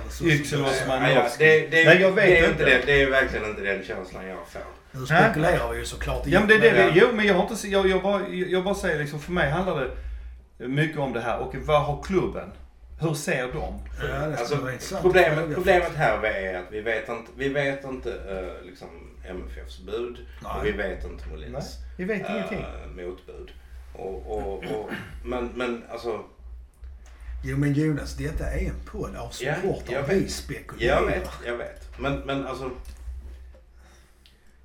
ja, 0.54 0.88
Manovski. 0.88 1.44
det, 1.44 1.68
det, 1.68 1.86
Nej 1.86 2.02
jag 2.02 2.12
vet 2.12 2.26
det 2.26 2.40
är 2.40 2.50
inte. 2.52 2.66
det, 2.66 2.82
det 2.86 3.02
är 3.02 3.10
verkligen 3.10 3.46
inte 3.50 3.62
den 3.62 3.84
känslan 3.84 4.28
jag 4.28 4.38
får. 4.48 4.62
Nu 4.92 5.06
spekulerar 5.06 5.72
vi 5.72 5.80
ju 5.80 5.86
såklart 5.86 6.22
Ja 6.26 6.40
men 6.40 6.48
det 6.50 6.58
det, 6.58 6.72
Men- 6.74 6.94
vi- 6.94 7.00
jo 7.00 7.08
men 7.14 7.26
jag 7.28 7.34
har 7.34 7.42
inte, 7.50 7.68
jag, 7.68 7.88
jag, 7.88 8.02
bara, 8.02 8.28
jag 8.28 8.64
bara 8.64 8.76
säger 8.76 9.00
liksom, 9.00 9.20
för 9.20 9.32
mig 9.32 9.50
handlar 9.52 9.90
det 10.58 10.68
mycket 10.68 11.00
om 11.00 11.14
det 11.14 11.22
här. 11.22 11.40
Och 11.40 11.56
vad 11.56 11.82
har 11.86 12.04
klubben? 12.04 12.52
Hur 13.00 13.14
ser 13.14 13.54
de? 13.54 13.80
Ja, 14.10 14.28
det 14.28 14.38
skulle 14.38 14.72
Alltså, 14.74 14.98
problemet, 15.02 15.54
problemet 15.56 15.96
här 15.96 16.24
är 16.26 16.60
att 16.60 16.72
vi 16.72 16.82
vet 16.82 17.10
inte, 17.10 17.32
vi 17.38 17.50
vet 17.50 17.84
inte 17.84 18.12
eh, 18.14 18.66
liksom 18.66 18.88
MFFs 19.24 19.80
bud 19.80 20.26
Nej. 20.44 20.52
och 20.60 20.66
vi 20.66 20.72
vet 20.72 21.04
inte 21.06 21.30
Molins 21.30 21.76
vi 21.98 22.04
vet 22.06 22.30
eh, 22.30 22.32
ingenting. 22.36 22.66
motbud. 22.96 23.52
Och, 23.94 24.32
och, 24.38 24.64
och, 24.64 24.90
men, 25.26 25.52
men 25.56 25.84
alltså, 25.90 26.24
Jo 27.44 27.58
men 27.58 27.74
Jonas, 27.74 28.16
detta 28.16 28.46
är 28.52 28.68
en 28.68 28.80
podd 28.92 29.16
av 29.16 29.32
Ja, 29.40 29.56
supportrar. 29.56 29.94
jag 29.96 30.04
vi 30.04 30.28
spekulerar. 30.30 30.96
jag 31.02 31.06
vet, 31.06 31.30
jag 31.46 31.58
vet. 31.58 32.00
Men, 32.00 32.20
men 32.20 32.48
alltså, 32.48 32.72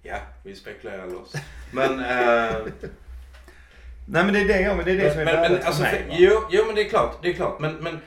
ja, 0.02 0.16
vi 0.42 0.56
spekulerar 0.56 1.06
loss. 1.06 1.32
Men, 1.72 1.98
eh, 1.98 2.56
Nej 4.06 4.24
men 4.24 4.32
det 4.34 4.40
är 4.40 4.48
det, 4.48 4.60
jag, 4.60 4.76
men 4.76 4.84
det, 4.84 4.90
är 4.92 4.96
det 4.96 5.10
som 5.10 5.20
är 5.20 5.24
men, 5.24 5.34
men 5.34 5.42
värdet 5.42 5.66
alltså, 5.66 5.82
för 5.82 6.04
jo, 6.10 6.42
jo 6.50 6.64
men 6.66 6.74
det 6.74 6.82
är 6.86 6.88
klart, 6.88 7.18
det 7.22 7.28
är 7.30 7.34
klart. 7.34 7.60
Men, 7.60 7.74
men 7.76 8.00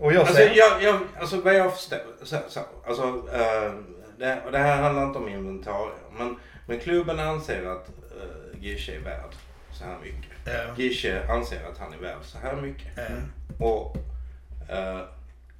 Och 0.00 0.12
jag 0.12 0.20
Alltså, 0.20 0.34
säger... 0.34 0.54
jag, 0.56 0.82
jag, 0.82 1.00
alltså 1.20 1.40
vad 1.40 1.54
jag 1.54 1.72
förstår, 1.74 1.98
så, 2.22 2.36
så, 2.48 2.60
alltså, 2.86 3.02
eh, 3.32 3.72
det, 4.18 4.42
och 4.46 4.52
det 4.52 4.58
här 4.58 4.82
handlar 4.82 5.04
inte 5.06 5.18
om 5.18 5.28
inventarier. 5.28 5.94
Men, 6.18 6.36
men 6.66 6.80
klubben 6.80 7.20
anser 7.20 7.66
att 7.66 7.88
uh, 8.16 8.62
Gische 8.64 8.92
är 8.96 8.98
värd 9.00 9.34
så 9.72 9.84
här 9.84 9.98
mycket. 10.02 10.30
Ja. 10.44 10.74
Gische 10.76 11.28
anser 11.28 11.64
att 11.72 11.78
han 11.78 11.92
är 11.92 11.98
värd 11.98 12.22
så 12.22 12.38
här 12.38 12.56
mycket. 12.56 12.86
Ja. 12.96 13.66
Och 13.66 13.96
eh, 14.68 14.96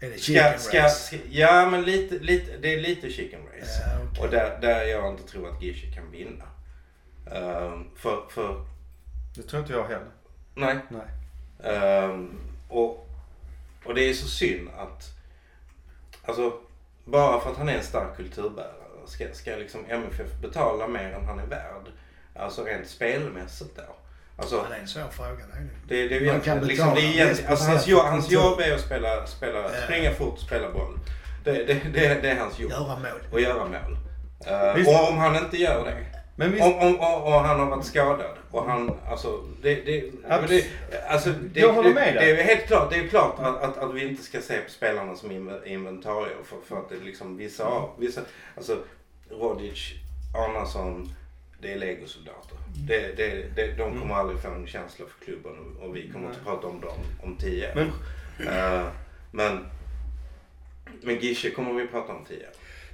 Är 0.00 0.10
det 0.10 0.18
ska, 0.18 0.18
chicken 0.18 0.58
ska, 0.58 0.84
race? 0.84 1.06
ska, 1.06 1.16
ja 1.30 1.70
men 1.70 1.82
lite, 1.82 2.14
lite, 2.18 2.56
det 2.56 2.74
är 2.74 2.80
lite 2.80 3.10
chicken 3.10 3.40
race. 3.58 3.80
Ja, 3.86 3.98
okej. 4.10 4.24
Och 4.24 4.30
där, 4.30 4.58
där 4.60 4.84
jag 4.84 5.08
inte 5.12 5.22
tror 5.22 5.48
att 5.48 5.62
Gische 5.62 5.94
kan 5.94 6.10
vinna. 6.10 6.44
Eh, 7.26 7.80
för, 7.96 8.22
för, 8.30 8.64
Det 9.36 9.42
tror 9.42 9.60
inte 9.62 9.72
jag 9.72 9.82
heller. 9.84 10.10
nej. 10.54 10.76
Nej. 10.88 11.06
Ehm, 11.74 12.40
och, 12.68 13.06
och 13.84 13.94
det 13.94 14.10
är 14.10 14.14
så 14.14 14.26
synd 14.28 14.68
att, 14.78 15.04
alltså 16.24 16.52
bara 17.04 17.40
för 17.40 17.50
att 17.50 17.56
han 17.56 17.68
är 17.68 17.76
en 17.76 17.82
stark 17.84 18.16
kulturbärare 18.16 18.74
ska, 19.06 19.24
ska 19.32 19.50
liksom 19.56 19.84
MFF 19.88 20.32
betala 20.42 20.88
mer 20.88 21.12
än 21.12 21.24
han 21.24 21.38
är 21.38 21.46
värd. 21.46 21.86
Alltså 22.34 22.64
rent 22.64 22.88
spelmässigt 22.88 23.76
då. 23.76 23.82
Alltså, 24.36 24.56
Ja, 24.56 24.66
det 24.70 24.76
är 24.76 24.80
en 24.80 24.88
svår 24.88 25.08
fråga. 25.10 25.30
Det 25.88 25.94
är 26.04 26.08
det. 26.08 26.18
det, 26.18 26.18
det 26.24 26.32
Man 26.32 26.40
kan 26.40 26.60
liksom, 26.60 26.94
det 26.94 27.00
är 27.20 27.26
betala 27.28 27.50
alltså, 27.50 27.66
10% 27.66 27.70
hans, 27.70 27.86
jobb, 27.86 28.04
hans 28.06 28.30
jobb 28.30 28.60
är 28.60 28.74
att 28.74 28.80
spela, 28.80 29.26
spela, 29.26 29.58
Ja. 29.62 29.70
springa 29.84 30.10
fort, 30.14 30.38
spela 30.38 30.70
boll. 30.72 30.98
Det, 31.44 31.52
det, 31.52 31.74
det, 31.92 32.14
det 32.22 32.30
är 32.30 32.38
hans 32.40 32.58
jobb. 32.58 32.70
Göra 32.70 32.96
mål. 32.98 33.20
Och 33.32 33.40
göra 33.40 33.64
mål. 33.64 33.96
Visst. 34.76 34.88
och 34.90 35.08
om 35.08 35.18
han 35.18 35.36
inte 35.36 35.56
gör 35.56 35.84
det 35.84 36.19
Men 36.40 36.52
visst, 36.52 36.64
om, 36.64 36.74
om, 36.78 36.94
och, 37.00 37.26
och 37.26 37.32
han 37.40 37.60
har 37.60 37.66
varit 37.66 37.84
skadad 37.84 38.36
och 38.50 38.64
han, 38.64 38.90
alltså 39.08 39.44
det, 39.62 39.74
det, 39.74 40.00
det, 40.48 40.62
alltså, 41.08 41.30
det, 41.30 41.60
Jag 41.60 41.72
håller 41.72 41.94
med 41.94 42.14
det, 42.14 42.20
dig. 42.20 42.34
det 42.34 42.40
är 42.42 42.44
helt 42.44 42.66
klart, 42.66 42.90
det 42.90 42.96
är 42.96 43.08
klart 43.08 43.34
att, 43.38 43.62
att, 43.62 43.78
att 43.78 43.94
vi 43.94 44.04
inte 44.08 44.22
ska 44.22 44.40
se 44.40 44.56
på 44.60 44.70
spelarna 44.70 45.16
som 45.16 45.30
inv- 45.30 45.64
inventarier 45.64 46.36
för, 46.44 46.56
för 46.66 46.76
att 46.76 46.88
det 46.88 46.94
är 46.94 47.00
liksom 47.00 47.36
vissa 47.36 47.64
av, 47.64 47.90
vissa, 47.98 48.20
alltså 48.56 48.78
Rodic, 49.30 49.92
Arnason, 50.36 51.08
det 51.62 51.72
är 51.72 51.78
legosoldater. 51.78 52.56
Det, 52.88 53.16
det, 53.16 53.44
det, 53.56 53.72
de 53.78 54.00
kommer 54.00 54.14
aldrig 54.14 54.42
få 54.42 54.48
en 54.48 54.66
känsla 54.66 55.04
för 55.06 55.24
klubben 55.24 55.52
och, 55.82 55.96
vi 55.96 56.10
kommer 56.12 56.28
inte 56.28 56.40
prata 56.44 56.66
om 56.66 56.80
dem 56.80 56.98
om 57.22 57.36
tio 57.36 57.70
år. 57.70 57.74
Men- 57.74 57.90
Eh, 58.46 58.86
men, 59.30 59.66
men 61.02 61.18
Gische 61.20 61.50
kommer 61.50 61.72
vi 61.72 61.86
prata 61.86 62.12
om 62.12 62.24
tio 62.24 62.36
år. 62.46 62.52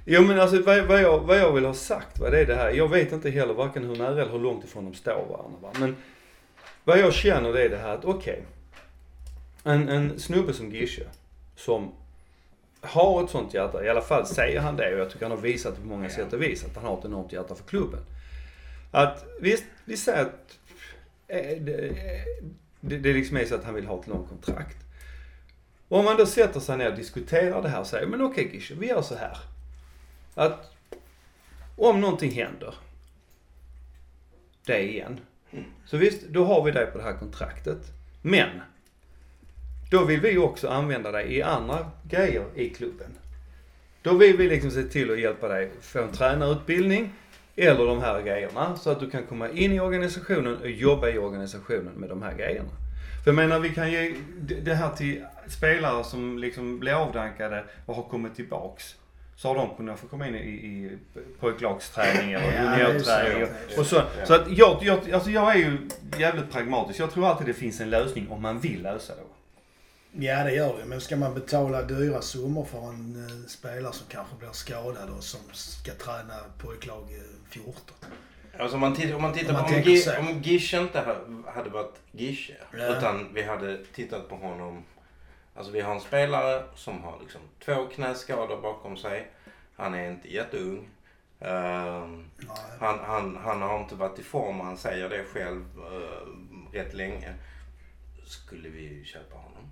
Jo 0.09 0.21
men 0.21 0.39
alltså 0.39 0.61
vad, 0.61 0.85
vad, 0.85 1.01
jag, 1.01 1.19
vad 1.19 1.39
jag 1.39 1.53
vill 1.53 1.65
ha 1.65 1.73
sagt 1.73 2.19
va, 2.19 2.29
det 2.29 2.39
är 2.39 2.45
det 2.45 2.55
här. 2.55 2.69
Jag 2.71 2.87
vet 2.87 3.11
inte 3.11 3.29
heller 3.29 3.53
varken 3.53 3.83
hur 3.83 3.95
nära 3.95 4.21
eller 4.21 4.31
hur 4.31 4.39
långt 4.39 4.63
ifrån 4.63 4.85
de 4.85 4.93
står 4.93 5.25
varandra 5.29 5.59
va. 5.61 5.71
Men 5.79 5.95
vad 6.83 6.99
jag 6.99 7.13
känner 7.13 7.53
det 7.53 7.63
är 7.63 7.69
det 7.69 7.77
här 7.77 7.93
att 7.93 8.05
okej. 8.05 8.43
en, 9.63 9.89
en 9.89 10.19
snubbe 10.19 10.53
som 10.53 10.71
Gische 10.71 11.03
som 11.55 11.91
har 12.81 13.23
ett 13.23 13.29
sånt 13.29 13.53
hjärta, 13.53 13.83
i 13.83 13.89
alla 13.89 14.01
fall 14.01 14.25
säger 14.25 14.59
han 14.59 14.75
det 14.75 14.93
och 14.93 14.99
jag 14.99 15.09
tycker 15.09 15.25
han 15.25 15.37
har 15.37 15.43
visat 15.43 15.75
det 15.75 15.81
på 15.81 15.87
många 15.87 16.09
sätt 16.09 16.33
och 16.33 16.41
vis 16.41 16.65
att 16.65 16.75
han 16.75 16.85
har 16.85 16.97
ett 16.97 17.05
enormt 17.05 17.33
hjärta 17.33 17.55
för 17.55 17.63
klubben. 17.63 17.99
Att 18.91 19.25
visst, 19.39 19.65
vi 19.85 19.97
säger 19.97 20.21
att 20.21 20.57
eh, 21.27 21.61
det, 21.61 21.87
eh, 21.87 22.45
det, 22.81 22.97
det 22.97 23.13
liksom 23.13 23.37
är 23.37 23.45
så 23.45 23.55
att 23.55 23.63
han 23.63 23.73
vill 23.73 23.85
ha 23.85 23.99
ett 23.99 24.07
långt 24.07 24.29
kontrakt. 24.29 24.77
Och 25.87 25.99
om 25.99 26.05
man 26.05 26.17
då 26.17 26.25
sätter 26.25 26.59
sig 26.59 26.77
ner 26.77 26.91
och 26.91 26.97
diskuterar 26.97 27.61
det 27.61 27.69
här 27.69 27.79
och 27.79 27.87
säger, 27.87 28.07
men 28.07 28.21
okej 28.21 28.49
Gische, 28.53 28.75
vi 28.75 28.87
gör 28.87 29.01
så 29.01 29.15
här 29.15 29.37
att 30.37 30.71
om 31.75 32.01
någonting 32.01 32.31
händer, 32.31 32.73
det 34.65 34.83
igen. 34.83 35.19
Så 35.85 35.97
visst, 35.97 36.27
då 36.27 36.45
har 36.45 36.63
vi 36.63 36.71
dig 36.71 36.85
på 36.85 36.97
det 36.97 37.03
här 37.03 37.17
kontraktet. 37.17 37.77
Men, 38.21 38.49
då 39.91 40.05
vill 40.05 40.21
vi 40.21 40.37
också 40.37 40.67
använda 40.67 41.11
dig 41.11 41.33
i 41.33 41.41
andra 41.41 41.91
grejer 42.03 42.45
i 42.55 42.69
klubben. 42.69 43.11
Då 44.01 44.13
vill 44.13 44.37
vi 44.37 44.47
liksom 44.47 44.71
se 44.71 44.83
till 44.83 45.11
att 45.11 45.19
hjälpa 45.19 45.47
dig 45.47 45.71
få 45.81 46.01
en 46.01 46.11
tränarutbildning 46.11 47.13
eller 47.55 47.85
de 47.85 48.01
här 48.01 48.21
grejerna 48.21 48.75
så 48.75 48.89
att 48.89 48.99
du 48.99 49.09
kan 49.09 49.23
komma 49.23 49.49
in 49.49 49.73
i 49.73 49.79
organisationen 49.79 50.57
och 50.57 50.69
jobba 50.69 51.09
i 51.09 51.17
organisationen 51.17 51.93
med 51.93 52.09
de 52.09 52.21
här 52.21 52.37
grejerna. 52.37 52.69
För 53.23 53.31
jag 53.31 53.35
menar 53.35 53.59
vi 53.59 53.69
kan 53.69 53.91
ge 53.91 54.15
det 54.39 54.55
det 54.55 54.75
här 54.75 54.89
till 54.89 55.25
spelare 55.47 56.03
som 56.03 56.37
liksom 56.37 56.79
blir 56.79 56.93
avdankade 56.93 57.63
och 57.85 57.95
har 57.95 58.03
kommit 58.03 58.35
tillbaks. 58.35 58.95
Så 59.39 59.47
har 59.47 59.55
de 59.55 59.75
kunnat 59.77 59.99
få 59.99 60.07
komma 60.07 60.27
in 60.27 60.35
i, 60.35 60.39
i 60.39 60.97
pojklagsträning 61.39 62.33
eller 62.33 62.51
Ja, 62.71 62.77
juniorträning. 62.87 63.47
så. 63.69 63.79
Och 63.79 63.85
så, 63.87 64.01
så 64.27 64.33
att 64.33 64.51
jag, 64.57 64.77
jag, 64.83 65.11
alltså 65.11 65.29
jag 65.29 65.51
är 65.51 65.57
ju 65.57 65.89
jävligt 66.19 66.51
pragmatisk. 66.51 66.99
Jag 66.99 67.11
tror 67.11 67.27
alltid 67.27 67.47
det 67.47 67.53
finns 67.53 67.81
en 67.81 67.89
lösning 67.89 68.29
om 68.29 68.41
man 68.41 68.59
vill 68.59 68.81
lösa 68.83 69.13
det. 69.15 69.21
Ja, 70.25 70.43
det 70.43 70.51
gör 70.51 70.77
det. 70.79 70.85
Men 70.85 71.01
ska 71.01 71.15
man 71.15 71.33
betala 71.33 71.81
dyra 71.81 72.21
summor 72.21 72.65
för 72.65 72.77
en 72.89 73.25
eh, 73.29 73.47
spelare 73.47 73.93
som 73.93 74.05
kanske 74.09 74.35
blir 74.39 74.49
skadad 74.51 75.09
och 75.17 75.23
som 75.23 75.39
ska 75.53 75.91
träna 75.93 76.33
pojklag 76.57 77.03
eh, 77.03 77.51
14? 77.51 77.73
Alltså 78.59 78.75
om 78.75 78.81
man 78.81 78.95
tittar, 78.95 79.15
om 79.15 79.21
man 79.21 79.33
tittar 79.33 79.49
Om 79.49 79.55
man 79.61 79.83
på 79.83 79.89
om, 79.91 79.97
så. 79.97 80.17
om 80.19 80.41
Gish 80.41 80.73
inte 80.73 80.99
ha- 80.99 81.51
hade 81.51 81.69
varit 81.69 81.93
Gish 82.11 82.51
Ja. 82.77 82.97
utan 82.97 83.27
vi 83.33 83.43
hade 83.43 83.77
tittat 83.95 84.29
på 84.29 84.35
honom. 84.35 84.83
Alltså 85.57 85.71
vi 85.71 85.81
har 85.81 85.95
en 85.95 86.01
spelare 86.01 86.63
som 86.75 87.03
har 87.03 87.19
liksom 87.21 87.41
två 87.65 87.85
knäskador 87.85 88.61
bakom 88.61 88.97
sig. 88.97 89.31
Han 89.75 89.93
är 89.93 90.11
inte 90.11 90.33
jätteung. 90.33 90.89
Nej. 91.39 91.49
han, 92.79 92.99
han, 92.99 93.37
han 93.43 93.61
har 93.61 93.79
inte 93.79 93.95
varit 93.95 94.19
i 94.19 94.23
form, 94.23 94.59
han 94.59 94.77
säger 94.77 95.09
det 95.09 95.23
själv, 95.33 95.65
uh, 95.79 96.73
rätt 96.73 96.93
länge. 96.93 97.33
Skulle 98.25 98.69
vi 98.69 99.03
köpa 99.05 99.35
honom? 99.35 99.71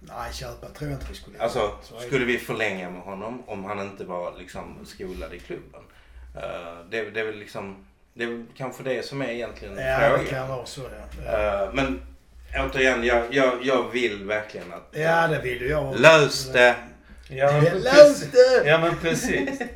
Nej, 0.00 0.32
köpa 0.32 0.68
tror 0.68 0.90
jag 0.90 0.96
inte 1.00 1.10
vi 1.10 1.14
skulle 1.16 1.36
göra. 1.36 1.44
Alltså, 1.44 1.74
det. 1.98 2.06
skulle 2.06 2.24
vi 2.24 2.38
förlänga 2.38 2.90
med 2.90 3.02
honom 3.02 3.42
om 3.46 3.64
han 3.64 3.80
inte 3.80 4.04
var 4.04 4.38
liksom 4.38 4.86
skolad 4.86 5.34
i 5.34 5.38
klubben? 5.38 5.80
Eh, 6.36 6.84
det, 6.90 7.10
det 7.10 7.20
är 7.20 7.24
väl 7.24 7.38
liksom, 7.38 7.86
det 8.14 8.24
är 8.24 8.46
kanske 8.56 8.82
det 8.82 9.02
som 9.06 9.22
är 9.22 9.28
egentligen 9.28 9.76
Ja, 9.76 10.00
det 10.00 10.08
frågan. 10.08 10.26
kan 10.26 10.48
vara 10.48 10.66
så 10.66 10.80
ja. 10.80 11.22
Ja, 11.24 11.64
Eh, 11.64 11.74
men 11.74 12.02
återigen, 12.54 13.04
jag, 13.04 13.22
jag, 13.30 13.52
jag 13.62 13.90
vill 13.92 14.24
verkligen 14.24 14.72
att... 14.72 14.88
ja 14.92 15.28
det 15.28 15.38
vill 15.38 15.60
ju 15.62 15.68
jag. 15.68 16.00
Lös 16.00 16.52
det! 16.52 16.76
Ja 17.28 17.52
men 17.52 17.64
Lös 17.82 18.20
det! 18.20 18.68
Ja 18.68 18.78
men 18.78 18.96
precis. 18.96 19.60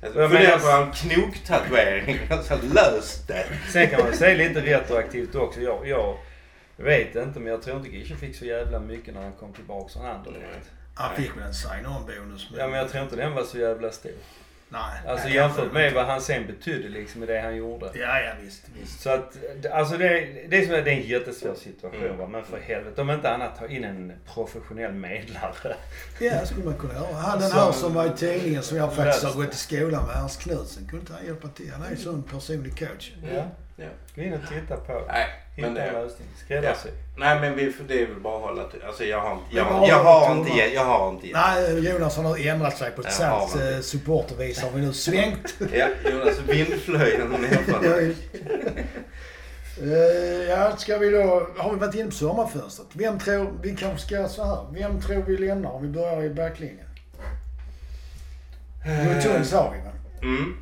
Jag 0.00 0.10
Jag 0.16 0.30
funderar 0.30 0.58
på 0.58 0.82
en 0.82 0.92
knoktatuering. 0.92 2.18
Alltså, 2.30 2.58
lös 2.74 3.26
det! 3.26 3.46
Sen 3.72 3.90
kan 3.90 4.00
man 4.00 4.12
säga 4.12 4.48
lite 4.48 4.60
retroaktivt 4.60 5.34
också. 5.34 5.60
Jag, 5.60 5.88
jag 5.88 6.18
vet 6.76 7.16
inte 7.16 7.40
men 7.40 7.52
jag 7.52 7.62
tror 7.62 7.76
inte 7.76 7.88
Gische 7.96 8.16
fick 8.16 8.36
så 8.36 8.44
jävla 8.44 8.80
mycket 8.80 9.14
när 9.14 9.22
han 9.22 9.32
kom 9.32 9.52
tillbaka 9.52 9.92
från 9.92 10.06
Anderlecht. 10.06 10.70
Han 10.94 11.16
fick 11.16 11.36
väl 11.36 11.44
en 11.44 11.54
sign-on-bonus. 11.54 12.48
Ja 12.58 12.68
men 12.68 12.78
jag 12.78 12.90
tror 12.90 13.02
inte 13.02 13.16
den 13.16 13.34
var 13.34 13.44
så 13.44 13.58
jävla 13.58 13.90
stor. 13.90 14.12
Nej. 14.70 14.80
Alltså 15.06 15.26
nej, 15.26 15.36
jämfört 15.36 15.72
med 15.72 15.92
vad 15.92 16.06
han 16.06 16.20
sen 16.20 16.46
betydde 16.46 16.88
liksom 16.88 17.22
i 17.22 17.26
det 17.26 17.40
han 17.40 17.56
gjorde. 17.56 17.86
Ja, 17.94 18.20
ja 18.20 18.32
visst. 18.42 18.64
visst. 18.80 19.00
Så 19.00 19.10
att, 19.10 19.36
alltså 19.72 19.96
det, 19.96 20.08
det, 20.48 20.56
är 20.56 20.62
som 20.62 20.72
det 20.72 20.78
är 20.78 20.86
en 20.88 21.02
jättesvår 21.02 21.54
situation 21.54 22.04
Mm. 22.04 22.16
va. 22.18 22.26
Men 22.26 22.44
för 22.44 22.58
helvete, 22.60 23.00
om 23.00 23.10
inte 23.10 23.30
annat 23.30 23.58
ta 23.58 23.66
in 23.66 23.84
en 23.84 24.12
professionell 24.34 24.92
medlare. 24.92 25.74
Ja, 26.20 26.46
skulle 26.46 26.64
man 26.64 26.74
kunna 26.74 26.94
göra. 26.94 27.14
Han 27.14 27.40
den 27.40 27.52
här 27.52 27.72
som 27.72 27.94
var 27.94 28.06
i 28.06 28.10
tidningen 28.16 28.62
som 28.62 28.76
jag 28.76 28.94
faktiskt 28.94 29.24
har 29.24 29.30
det. 29.40 29.44
gått 29.46 29.54
i 29.54 29.56
skolan 29.56 30.06
med, 30.06 30.16
Ernst 30.16 30.42
Knutsen, 30.42 30.82
kunde 30.88 31.00
inte 31.00 31.12
han 31.12 31.26
hjälpa 31.26 31.48
till? 31.48 31.72
Han 31.72 31.82
är 31.86 31.90
ju 31.90 31.96
sån 31.96 32.22
personlig 32.22 32.78
coach. 32.78 33.12
Ja. 33.34 33.44
Ja. 33.76 33.86
Gå 34.14 34.22
in 34.22 34.32
och 34.34 34.40
titta 34.48 34.76
på. 34.76 35.04
Nej, 35.08 35.26
men 35.60 35.70
Hitta 35.70 35.82
en 35.82 35.94
det... 35.94 36.00
lösning. 36.02 36.28
Skräddarsy. 36.44 36.88
Nej 37.16 37.40
men 37.40 37.56
vi, 37.56 37.72
det 37.88 38.02
är 38.02 38.06
väl 38.06 38.20
bara 38.20 38.36
att 38.36 38.42
hålla 38.42 38.64
till. 38.64 38.82
Alltså 38.86 39.04
jag 39.04 39.20
har, 39.20 39.38
jag, 39.50 39.64
har- 39.64 39.88
jag 39.88 40.04
har 40.04 40.36
inte 40.36 40.50
Jag 40.74 40.84
har 40.84 41.08
inte. 41.10 41.26
Nej, 41.32 41.88
Jonas 41.90 42.16
har 42.16 42.46
ändrat 42.46 42.78
sig 42.78 42.90
på 42.90 43.00
ett 43.00 43.12
sant 43.12 43.56
eh, 43.56 43.80
supportervis. 43.80 44.62
Har 44.62 44.70
vi 44.70 44.80
nu 44.80 44.92
svängt. 44.92 45.54
Ja, 45.72 45.86
Jonas 46.10 46.38
vindflöjeln 46.38 47.30
nerför. 47.30 48.14
Eh, 49.82 50.48
ja, 50.48 50.76
ska 50.76 50.98
vi 50.98 51.10
då... 51.10 51.48
Har 51.56 51.72
vi 51.72 51.78
varit 51.78 51.94
inne 51.94 52.04
på 52.04 52.10
sommarfönstret? 52.10 52.88
Vem 52.92 53.18
tror... 53.18 53.52
Vi 53.62 53.76
kanske 53.76 54.06
ska 54.06 54.14
göra 54.14 54.28
så 54.28 54.44
här. 54.44 54.66
Vem 54.72 55.00
tror 55.00 55.22
vi 55.22 55.36
lämnar 55.36 55.70
om 55.70 55.82
vi 55.82 55.88
börjar 55.88 56.22
i 56.22 56.30
backlinjen? 56.30 56.86
Gulltuns 58.84 59.52
har 59.52 59.72
vi 59.72 59.78
va? 59.78 59.92
Mm. 60.22 60.56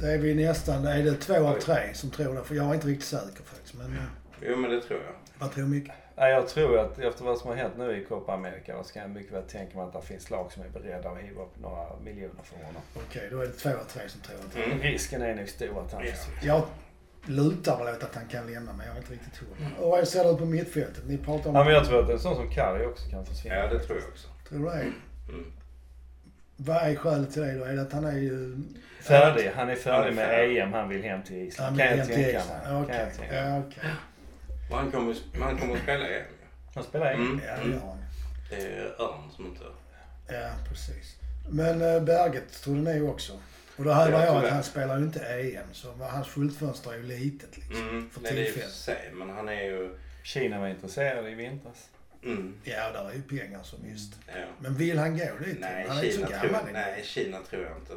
Det 0.00 0.12
är 0.12 0.18
vi 0.18 0.34
nästan... 0.34 0.86
Är 0.86 1.02
det 1.04 1.14
två 1.14 1.46
av 1.46 1.54
tre 1.60 1.94
som 1.94 2.10
tror 2.10 2.34
det? 2.34 2.44
För 2.44 2.54
jag 2.54 2.70
är 2.70 2.74
inte 2.74 2.86
riktigt 2.86 3.08
säker 3.08 3.42
faktiskt. 3.44 3.74
Men 3.74 3.86
eh, 3.92 4.02
Jo 4.42 4.56
men 4.56 4.70
det 4.70 4.80
tror 4.80 5.00
jag. 5.00 5.12
vad 5.38 5.52
tror 5.52 5.66
Micke? 5.66 5.90
Ja, 6.16 6.28
jag 6.28 6.48
tror 6.48 6.78
att 6.78 6.98
efter 6.98 7.24
vad 7.24 7.38
som 7.38 7.48
har 7.50 7.56
hänt 7.56 7.74
nu 7.78 7.96
i 7.96 8.04
Copa 8.04 8.32
America 8.32 8.84
så 8.84 8.92
kan 8.92 9.02
jag 9.02 9.10
mycket 9.10 9.32
väl 9.32 9.42
tänka 9.42 9.76
mig 9.78 9.86
att 9.86 9.92
det 9.92 10.02
finns 10.02 10.30
lag 10.30 10.52
som 10.52 10.62
är 10.62 10.68
beredda 10.68 11.10
att 11.10 11.18
hiva 11.18 11.42
upp 11.42 11.58
några 11.60 11.96
miljoner 12.04 12.42
för 12.42 12.56
honom. 12.56 12.82
Okej, 12.94 13.28
då 13.30 13.40
är 13.40 13.46
det 13.46 13.52
två 13.52 13.68
av 13.70 13.84
tre 13.92 14.02
som 14.08 14.20
tror 14.20 14.36
det. 14.54 14.62
Mm. 14.64 14.78
Risken 14.78 15.22
är 15.22 15.34
nog 15.34 15.48
stor 15.48 15.80
att 15.84 15.92
han 15.92 16.04
Ja. 16.04 16.12
Jag 16.42 16.62
lutar 17.26 17.84
väl 17.84 17.94
åt 17.94 18.02
att 18.02 18.14
han 18.14 18.26
kan 18.28 18.46
lämna, 18.52 18.72
men 18.72 18.86
jag 18.86 18.94
är 18.96 19.00
inte 19.00 19.12
riktigt 19.12 19.36
hundra. 19.36 19.80
Och 19.82 19.90
vad 19.90 20.08
ser 20.08 20.24
det 20.24 20.30
ut 20.30 20.38
på 20.38 20.44
mittfältet? 20.44 21.02
Ni 21.06 21.18
pratar 21.18 21.50
om... 21.50 21.56
Ja, 21.56 21.64
men 21.64 21.72
jag 21.74 21.84
tror 21.86 22.02
att 22.04 22.10
en 22.10 22.18
sån 22.18 22.36
som 22.36 22.50
Kari 22.50 22.86
också 22.86 23.10
kan 23.10 23.26
försvinna. 23.26 23.54
Ja 23.56 23.66
det 23.68 23.78
tror 23.78 23.98
jag 23.98 24.08
också. 24.08 24.28
Tror 24.48 24.58
du 24.58 24.64
det? 24.64 24.80
Mm. 25.32 25.52
Vad 26.56 26.76
är 26.76 26.94
skälet 26.96 27.32
till 27.32 27.42
det 27.42 27.54
då? 27.58 27.64
Är 27.64 27.72
det 27.76 27.82
att 27.82 27.92
han 27.92 28.04
är 28.04 28.18
ju... 28.18 28.56
Färdig. 29.00 29.50
Han 29.56 29.68
är 29.70 29.76
färdig 29.76 30.14
med 30.16 30.26
färdig. 30.28 30.58
EM. 30.58 30.72
Han 30.72 30.88
vill 30.88 31.02
hem 31.02 31.22
till 31.22 31.36
Island. 31.36 31.68
Han 31.68 31.78
kan 31.78 31.86
jag 31.86 31.96
hem 31.96 32.06
till 32.06 32.14
tänka 32.24 32.40
Island. 32.40 32.86
mig. 32.88 32.96
Jag. 33.36 33.46
Ja, 33.46 33.62
okej. 33.68 33.90
Och 34.70 34.76
han 34.76 34.90
kommer, 34.90 35.16
han 35.40 35.58
kommer 35.58 35.74
att 35.76 35.82
spela 35.82 36.08
EM. 36.08 36.24
Han 36.74 36.84
spelar 36.84 37.12
EM. 37.12 37.20
Mm. 37.20 37.40
Ja, 37.46 37.54
det 37.56 37.60
Mm. 37.62 37.72
gör 37.72 37.80
han. 37.80 37.98
Det 38.50 38.56
är 38.56 39.02
Örn 39.02 39.30
som 39.36 39.46
inte... 39.46 39.64
Ja, 40.28 40.50
precis. 40.68 41.16
Men 41.48 41.82
äh, 41.82 42.02
Berget 42.02 42.62
trodde 42.62 42.80
ni 42.80 43.00
också. 43.00 43.32
Och 43.76 43.84
då 43.84 43.92
hävdar 43.92 44.20
Ja, 44.20 44.26
jag 44.26 44.44
att 44.44 44.50
han 44.52 44.62
spelar 44.62 44.98
ju 44.98 45.04
inte 45.04 45.20
EM, 45.26 45.64
så 45.72 45.92
hans 46.00 46.28
skyltfönster 46.28 46.92
är 46.92 46.96
ju 46.96 47.02
litet 47.02 47.56
liksom. 47.56 47.88
Mm. 47.88 48.10
För 48.10 48.20
Nej, 48.20 48.32
det 48.34 48.40
är 48.40 48.44
tillfället. 48.44 48.70
sig, 48.70 49.10
men 49.12 49.30
han 49.30 49.48
är 49.48 49.62
ju... 49.62 49.98
Kina 50.22 50.60
var 50.60 50.68
intresserad 50.68 51.28
i 51.28 51.34
vintras. 51.34 51.88
Mm. 52.24 52.54
Ja, 52.64 52.92
där 52.92 53.08
är 53.10 53.14
ju 53.14 53.22
pengar 53.38 53.62
så 53.62 53.76
visst. 53.84 54.12
Ja. 54.26 54.32
Men 54.58 54.74
vill 54.74 54.98
han 54.98 55.18
gå 55.18 55.24
dit? 55.44 55.56
Nej, 55.60 55.86
han 55.88 55.98
är 55.98 56.02
ju 56.02 56.10
så 56.12 56.16
Kina 56.16 56.28
gammal. 56.30 56.48
tror, 56.50 56.60
inte. 56.68 56.72
nej, 56.72 57.00
Kina 57.04 57.38
tror 57.50 57.62
jag 57.62 57.76
inte. 57.76 57.92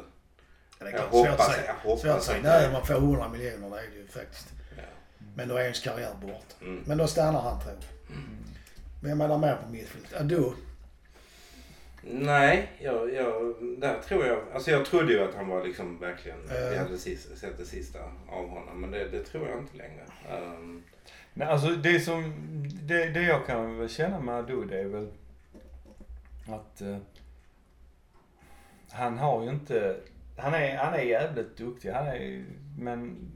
Ja, 0.78 0.84
det 0.84 0.90
är 0.90 0.96
Jag 0.96 1.08
svårt 1.10 1.28
hoppas, 1.28 1.54
säga. 1.54 1.74
jag 1.84 1.98
Svårt 1.98 2.04
att 2.04 2.10
hoppas 2.10 2.24
säga. 2.26 2.36
inte. 2.38 2.48
Nej, 2.60 2.72
man 2.72 2.86
får 2.86 2.94
100 2.94 3.28
miljoner, 3.28 3.70
det 3.70 3.76
är 3.76 3.90
det 3.90 3.96
ju 3.96 4.06
faktiskt. 4.06 4.48
Ja. 4.76 4.82
Men 5.36 5.48
då 5.48 5.56
är 5.56 5.62
ens 5.62 5.80
karriär 5.80 6.14
borta. 6.22 6.54
Mm. 6.60 6.82
Men 6.86 6.98
då 6.98 7.06
stannar 7.06 7.40
han 7.40 7.60
tror 7.60 7.72
jag. 7.74 8.16
Vem 9.02 9.20
är 9.20 9.28
där 9.28 9.38
mer 9.38 9.56
på 9.56 9.68
mittfältet? 9.72 10.20
Adu? 10.20 10.50
Nej, 12.02 12.72
jag, 12.80 13.14
jag, 13.14 13.54
där 13.78 14.00
tror 14.08 14.26
jag... 14.26 14.38
Alltså 14.54 14.70
jag 14.70 14.86
trodde 14.86 15.12
ju 15.12 15.22
att 15.28 15.34
han 15.34 15.48
var 15.48 15.64
liksom 15.64 15.98
verkligen... 15.98 16.38
Vi 16.70 16.76
hade 16.76 16.98
sist, 16.98 17.38
sett 17.38 17.58
det 17.58 17.64
sista 17.64 17.98
av 18.28 18.48
honom, 18.48 18.80
men 18.80 18.90
det, 18.90 19.08
det 19.08 19.22
tror 19.24 19.48
jag 19.48 19.58
inte 19.58 19.76
längre. 19.76 20.02
Um, 20.44 20.82
Nej, 21.34 21.48
alltså 21.48 21.68
det 21.68 22.00
som, 22.00 22.32
det, 22.82 23.06
det 23.10 23.22
jag 23.22 23.46
kan 23.46 23.78
väl 23.78 23.88
känna 23.88 24.20
med 24.20 24.34
Adu 24.34 24.64
det 24.64 24.80
är 24.80 24.84
väl 24.84 25.08
att 26.48 26.80
eh, 26.80 26.96
han 28.90 29.18
har 29.18 29.42
ju 29.42 29.50
inte, 29.50 29.96
han 30.36 30.54
är, 30.54 30.76
han 30.76 30.94
är 30.94 30.98
jävligt 31.02 31.56
duktig, 31.56 31.90
han 31.90 32.06
är, 32.06 32.44
men 32.78 33.30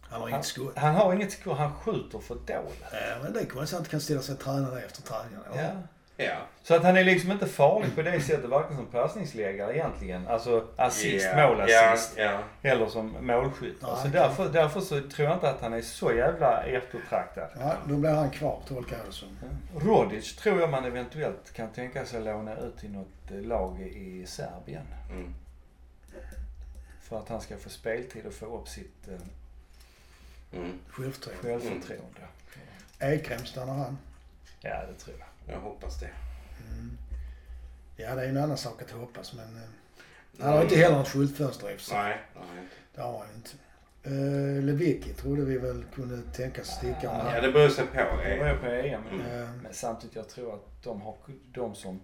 Han 0.00 0.20
har 0.20 0.28
han, 0.28 0.28
inget 0.28 0.44
skott. 0.46 0.72
han 0.76 0.94
har 0.94 1.14
inget 1.14 1.32
skott, 1.32 1.58
han 1.58 1.72
skjuter 1.74 2.18
för 2.18 2.34
dåligt. 2.34 2.84
Ja, 2.92 2.98
men 3.22 3.32
det 3.32 3.40
är 3.40 3.44
konstigt 3.44 3.60
att 3.60 3.70
han 3.70 3.78
inte 3.80 3.90
kan 3.90 4.00
ställa 4.00 4.20
sig 4.20 4.34
och 4.34 4.40
träna 4.40 4.70
det 4.70 4.80
efter 4.82 5.02
träningen. 5.02 5.40
Ja. 5.56 6.24
ja. 6.24 6.36
Så 6.62 6.74
att 6.74 6.82
han 6.84 6.96
är 6.96 7.04
liksom 7.04 7.32
inte 7.32 7.46
farlig 7.46 7.94
på 7.94 8.02
det 8.02 8.20
sättet, 8.20 8.50
varken 8.50 8.76
som 8.76 8.86
passningsläggare 8.86 9.74
egentligen, 9.74 10.28
alltså 10.28 10.68
assist, 10.76 11.26
Ja, 11.34 11.48
målassist, 11.48 12.14
Ja, 12.16 12.24
ja. 12.24 12.70
eller 12.70 12.86
som 12.86 13.16
målskytt. 13.26 13.76
Ja, 13.80 13.86
så 13.86 13.94
okej. 14.00 14.10
därför, 14.12 14.48
därför 14.48 14.80
så 14.80 15.00
tror 15.00 15.28
jag 15.28 15.32
inte 15.36 15.50
att 15.50 15.60
han 15.60 15.72
är 15.72 15.80
så 15.82 16.12
jävla 16.12 16.62
eftertraktad. 16.62 17.48
Ja, 17.60 17.74
då 17.88 17.96
blir 17.96 18.10
han 18.10 18.30
kvar, 18.30 18.60
tolkar 18.68 18.96
jag 18.96 19.06
det 19.06 19.12
som. 19.12 19.28
Rodic 19.76 20.36
tror 20.36 20.60
jag 20.60 20.70
man 20.70 20.84
eventuellt 20.84 21.52
kan 21.52 21.68
tänka 21.72 22.04
sig 22.06 22.20
låna 22.20 22.56
ut 22.56 22.78
till 22.78 22.92
något 22.92 23.30
lag 23.46 23.80
i 23.80 24.26
Serbien. 24.26 24.86
Mm. 25.10 25.34
För 27.14 27.20
att 27.20 27.28
han 27.28 27.40
ska 27.40 27.56
få 27.56 27.68
speltid 27.68 28.26
och 28.26 28.32
få 28.32 28.58
upp 28.58 28.68
sitt 28.68 29.08
eh, 29.08 29.14
Mm. 30.52 30.78
Självförtroende. 30.88 31.42
självförtroende. 31.42 32.20
Ekrem 32.98 33.46
stannar 33.46 33.74
han. 33.74 33.98
Ja, 34.60 34.84
det 34.88 34.94
tror 34.94 35.16
jag. 35.18 35.54
Jag 35.56 35.60
hoppas 35.60 36.00
det. 36.00 36.10
Mm. 36.72 36.98
Ja, 37.96 38.14
det 38.14 38.24
är 38.24 38.28
en 38.28 38.36
annan 38.36 38.56
sak 38.56 38.82
att 38.82 38.90
hoppas, 38.90 39.32
men 39.32 39.56
eh, 39.56 39.62
han 40.40 40.52
har 40.52 40.62
inte 40.62 40.76
heller 40.76 40.96
något 40.98 41.08
skyltfönster 41.08 41.70
i 41.70 41.74
och 41.76 41.78
för 41.80 41.84
sig. 41.86 41.96
Nej, 41.96 42.20
nej. 42.34 42.68
Det 42.94 43.00
har 43.00 43.18
han 43.18 43.28
inte. 43.34 43.50
Uh, 44.06 44.62
Lewicki 44.62 45.12
trodde 45.12 45.44
vi 45.44 45.58
väl 45.58 45.84
kunde 45.94 46.22
tänka 46.32 46.64
sig 46.64 46.74
sticka 46.76 47.10
om 47.10 47.26
Ja, 47.34 47.40
det 47.40 47.52
beror 47.52 47.68
sig 47.68 47.86
på. 47.86 48.16
Det 48.16 48.36
eh. 48.36 48.52
ju 48.52 48.58
på 48.58 48.66
EM. 48.66 49.02
Mm. 49.06 49.20
Eh, 49.20 49.48
Men 49.62 49.74
samtidigt, 49.74 50.16
jag 50.16 50.28
tror 50.28 50.54
att 50.54 50.82
de, 50.82 51.00
har, 51.02 51.16
de 51.52 51.74
som 51.74 52.00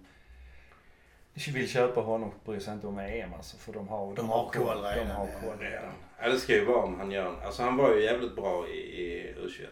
vill 1.33 1.69
köpa 1.69 2.01
honom 2.01 2.31
bryr 2.45 2.59
sig 2.59 2.73
inte 2.73 2.87
om 2.87 2.99
EM 2.99 3.33
alltså. 3.33 3.57
För 3.57 3.73
de 3.73 3.87
har, 3.87 4.15
De 4.15 4.29
har 4.29 4.49
koll 4.49 4.81
De 4.81 4.89
redan, 4.89 5.07
har 5.11 5.27
ja. 5.27 5.47
koll 5.47 5.59
redan. 5.59 5.93
Ja, 6.21 6.29
det 6.29 6.37
ska 6.37 6.53
ju 6.53 6.65
vara 6.65 6.83
om 6.83 6.99
han 6.99 7.11
gör 7.11 7.35
Alltså 7.45 7.63
han 7.63 7.77
var 7.77 7.93
ju 7.95 8.03
jävligt 8.03 8.35
bra 8.35 8.67
i, 8.67 8.71
i 8.77 9.35
U21. 9.39 9.65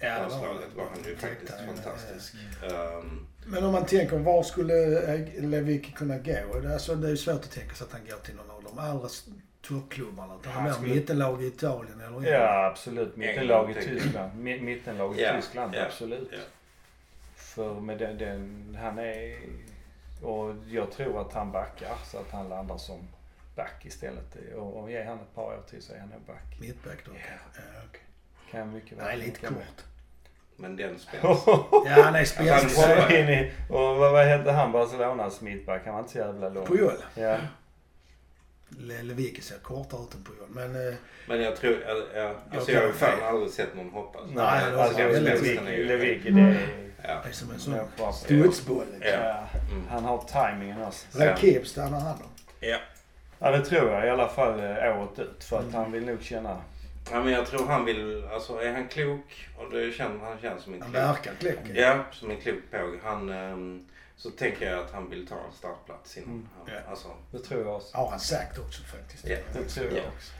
Ja, 0.00 0.08
det 0.08 0.14
var- 0.14 0.20
Landslaget 0.20 0.74
var 0.76 0.84
han 0.84 1.04
ju 1.06 1.16
faktiskt 1.16 1.54
jag, 1.66 1.74
fantastisk. 1.76 2.34
Ehm, 2.64 3.26
Men 3.46 3.64
om 3.64 3.72
man 3.72 3.86
tänker, 3.86 4.18
var 4.18 4.42
skulle 4.42 4.74
Lewicki 5.40 5.92
kunna 5.92 6.18
gå? 6.18 6.68
Alltså, 6.72 6.94
det 6.94 7.06
är 7.06 7.10
ju 7.10 7.16
svårt 7.16 7.34
att 7.34 7.50
tänka 7.50 7.74
sig 7.74 7.84
att 7.84 7.92
han 7.92 8.00
går 8.10 8.16
till 8.16 8.34
någon 8.34 8.50
av 8.50 8.62
de 8.62 8.78
allra 8.78 9.08
toppklubbarna. 9.62 10.34
Utan 10.40 10.52
Han 10.52 10.74
skulle- 10.74 10.94
mittenlag 10.94 11.42
i 11.42 11.46
Italien 11.46 12.00
eller 12.00 12.32
Ja, 12.32 12.66
absolut. 12.66 13.16
Mittenlag 13.16 13.70
i 13.70 13.74
tänker 13.74 13.90
Tyskland. 13.94 14.32
Mi- 14.32 14.60
Mittenlag 14.62 15.18
i 15.18 15.22
Ja, 15.22 15.36
Tyskland, 15.36 15.74
ja, 15.74 15.84
absolut. 15.86 16.28
ja. 16.32 16.38
För 17.36 17.80
med 17.80 17.98
den, 17.98 18.18
den, 18.18 18.76
han 18.80 18.98
är... 18.98 19.36
Och 20.22 20.54
jag 20.68 20.90
tror 20.92 21.20
att 21.20 21.32
han 21.32 21.52
backar 21.52 21.96
så 22.04 22.18
att 22.18 22.30
han 22.30 22.48
landar 22.48 22.76
som 22.78 22.98
back 23.56 23.84
istället. 23.86 24.36
Och, 24.56 24.76
och 24.82 24.90
ger 24.90 25.04
han 25.04 25.18
ett 25.18 25.34
par 25.34 25.42
år 25.42 25.62
till 25.70 25.82
så 25.82 25.94
är 25.94 25.98
han 25.98 26.08
nog 26.08 26.20
back. 26.20 26.60
Mittback 26.60 26.98
då 27.06 27.12
Ja. 27.14 27.20
Ja, 27.56 27.62
okej. 27.88 28.00
Kan 28.50 28.60
jag 28.60 28.68
mycket 28.68 28.98
väl 28.98 29.04
Nej, 29.06 29.16
lite 29.16 29.46
kort. 29.46 29.84
men 30.56 30.76
den 30.76 30.98
spänst. 30.98 31.24
Ja, 31.86 32.02
han 32.04 32.14
är 32.14 33.00
Han- 33.00 33.16
in 33.16 33.28
i, 33.28 33.52
och 33.70 33.96
vad, 33.96 34.12
vad 34.12 34.26
hette 34.26 34.50
han 34.52 34.72
Barcelonas 34.72 35.40
mittback? 35.40 35.82
Han 35.84 35.92
var 35.94 36.00
inte 36.00 36.12
så 36.12 36.18
jävla 36.18 36.48
lång. 36.48 36.66
Puyol. 36.66 36.92
Ja. 37.14 37.36
Le- 38.78 39.02
Lewicki 39.02 39.40
ser 39.42 39.58
kortare 39.58 40.00
ut 40.02 40.14
än 40.14 40.24
Puyol. 40.24 40.48
Men 40.48 40.88
eh, 40.88 40.94
Men 41.28 41.40
jag 41.42 41.56
tror, 41.56 41.76
jag, 41.86 42.22
jag, 42.24 42.36
alltså 42.52 42.72
Jag 42.72 42.82
jag 42.82 42.86
har 42.88 42.92
fan 42.94 43.22
aldrig 43.22 43.50
sett 43.52 43.74
någon 43.76 43.90
hoppa. 43.90 44.18
Nej, 44.26 44.34
Nej, 44.34 44.74
alltså 44.80 44.96
det 44.98 45.04
var 45.06 45.12
väldigt 45.12 45.86
Lewicki, 45.88 46.30
det 46.30 46.40
är... 46.40 46.68
Ja. 47.02 47.20
det 47.24 47.28
är 47.28 47.32
som 47.32 47.50
en 47.50 47.58
sån 47.58 48.12
studsboll. 48.12 48.84
Liksom. 48.94 49.12
Ja. 49.20 49.46
Ja. 49.52 49.58
Mm. 49.70 49.82
Han 49.90 50.04
har 50.04 50.18
tajmingen 50.18 50.82
också. 50.82 51.06
Rakip 51.18 51.66
stannar 51.66 52.00
han 52.00 52.18
då? 52.18 52.24
Ja. 52.66 52.78
Ja 53.38 53.50
det 53.50 53.64
tror 53.64 53.90
jag 53.90 54.06
i 54.06 54.10
alla 54.10 54.28
fall 54.28 54.58
eh, 54.60 54.98
året 55.00 55.18
ut. 55.18 55.44
För 55.44 55.56
att 55.56 55.62
Mm. 55.62 55.74
han 55.74 55.92
vill 55.92 56.06
nog 56.06 56.22
känna... 56.22 56.60
ja, 57.12 57.22
men 57.24 57.32
jag 57.32 57.46
tror 57.46 57.66
han 57.66 57.84
vill, 57.84 58.24
alltså 58.32 58.58
är 58.60 58.72
han 58.72 58.88
klok 58.88 59.48
och 59.58 59.70
det 59.72 59.92
känns, 59.92 60.22
han 60.22 60.38
känns 60.42 60.62
som 60.62 60.74
en 60.74 60.82
Han 60.82 60.90
klok. 60.90 61.02
verkar 61.02 61.32
klok. 61.40 61.58
Ja, 61.74 62.04
som 62.12 62.30
en 62.30 62.40
klok 62.40 62.58
påg. 62.70 62.98
Han, 63.04 63.28
ehm, 63.30 63.86
så 64.20 64.30
tänker 64.30 64.70
jag 64.70 64.78
att 64.84 64.90
han 64.90 65.10
vill 65.10 65.26
ta 65.26 65.34
en 65.34 65.52
startplats 65.58 66.16
innan 66.16 66.28
Mm. 66.30 66.48
han, 66.58 66.74
Ja. 66.74 66.90
alltså. 66.90 67.08
Det 67.30 67.38
tror 67.38 67.64
jag 67.64 67.76
också. 67.76 67.96
Har 67.96 68.10
han 68.10 68.20
sagt 68.20 68.58
också 68.58 68.82
faktiskt. 68.82 69.26
Ja. 69.28 69.36
Det 69.52 69.64
tror 69.64 69.86
jag 69.86 69.96
Ja. 69.96 70.02
också. 70.16 70.32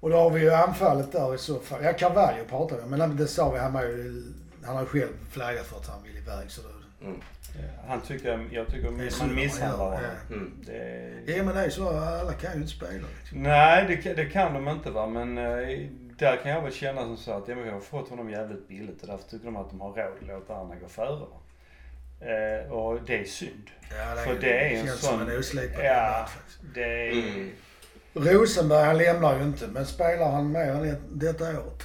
Och 0.00 0.10
då 0.10 0.16
har 0.16 0.30
vi 0.30 0.40
ju 0.40 0.50
anfallet 0.50 1.12
där 1.12 1.34
i 1.34 1.38
så 1.38 1.58
fall. 1.60 1.84
Ja, 1.84 1.92
Carvalho 1.92 2.44
pratade 2.48 2.80
vi 2.80 2.84
om, 2.84 2.90
men 2.98 3.16
det 3.16 3.26
sa 3.26 3.50
vi, 3.50 3.58
han 3.58 3.72
var 3.72 3.82
ju... 3.82 4.22
Han 4.64 4.74
har 4.76 4.82
ju 4.82 4.88
själv 4.88 5.12
flaggat 5.30 5.66
för 5.66 5.76
att 5.76 5.86
han 5.86 6.02
vill 6.02 6.16
iväg 6.16 6.50
så 6.50 6.62
då... 6.62 6.68
Mm. 7.06 7.20
Ja, 7.58 7.62
Han 7.88 8.00
tycker, 8.00 8.48
jag 8.50 8.66
tycker 8.66 8.90
Det 8.90 9.06
är 9.06 9.10
så 9.10 9.24
man 9.24 9.34
misshandlar 9.34 9.84
honom. 9.84 10.00
ja. 10.28 10.34
Mm. 10.34 10.52
Det 10.66 10.72
är... 10.76 11.36
Ja 11.36 11.42
men 11.44 11.54
det 11.54 11.64
är 11.64 11.70
så, 11.70 11.88
alla 11.88 12.32
kan 12.32 12.52
ju 12.52 12.56
inte 12.56 12.68
spela 12.72 13.06
liksom. 13.20 13.42
Nej, 13.42 13.84
det, 13.88 13.96
kan- 13.96 14.16
det 14.16 14.24
kan 14.26 14.54
de 14.54 14.68
inte 14.68 14.90
va. 14.90 15.06
Men 15.06 15.38
eh, 15.38 15.88
där 16.18 16.36
kan 16.42 16.50
jag 16.52 16.62
väl 16.62 16.72
känna 16.72 17.02
som 17.02 17.16
så 17.16 17.32
att 17.32 17.48
ja, 17.48 17.54
vi 17.54 17.70
har 17.70 17.80
fått 17.80 18.08
honom 18.08 18.30
jävligt 18.30 18.68
billigt 18.68 19.02
och 19.02 19.08
därför 19.08 19.28
tycker 19.30 19.44
de 19.44 19.56
att 19.56 19.70
de 19.70 19.80
har 19.80 19.88
råd 19.92 20.12
att 20.20 20.26
låta 20.26 20.56
andra 20.56 20.76
gå 20.76 20.88
före. 20.88 21.20
va. 21.20 21.26
Eh, 22.20 22.72
och 22.72 23.00
det 23.06 23.20
är 23.20 23.24
synd. 23.24 23.70
Ja, 23.98 24.22
För 24.24 24.34
det 24.40 24.52
är 24.52 24.70
en 24.80 24.86
känns 24.86 25.00
sån- 25.00 25.18
som 25.18 25.28
en 25.28 25.38
oslipad 25.38 25.84
Ja. 25.84 26.26
faktiskt. 26.28 26.58
Det 26.74 27.08
är... 27.08 27.12
Mm. 27.12 27.50
Rosenberg 28.14 28.84
han 28.86 28.98
lämnar 28.98 29.36
ju 29.38 29.42
inte, 29.44 29.66
men 29.66 29.86
spelar 29.86 30.30
han 30.30 30.52
mer 30.52 30.70
än 30.70 30.84
ett- 30.90 31.00
detta 31.10 31.44
året? 31.44 31.82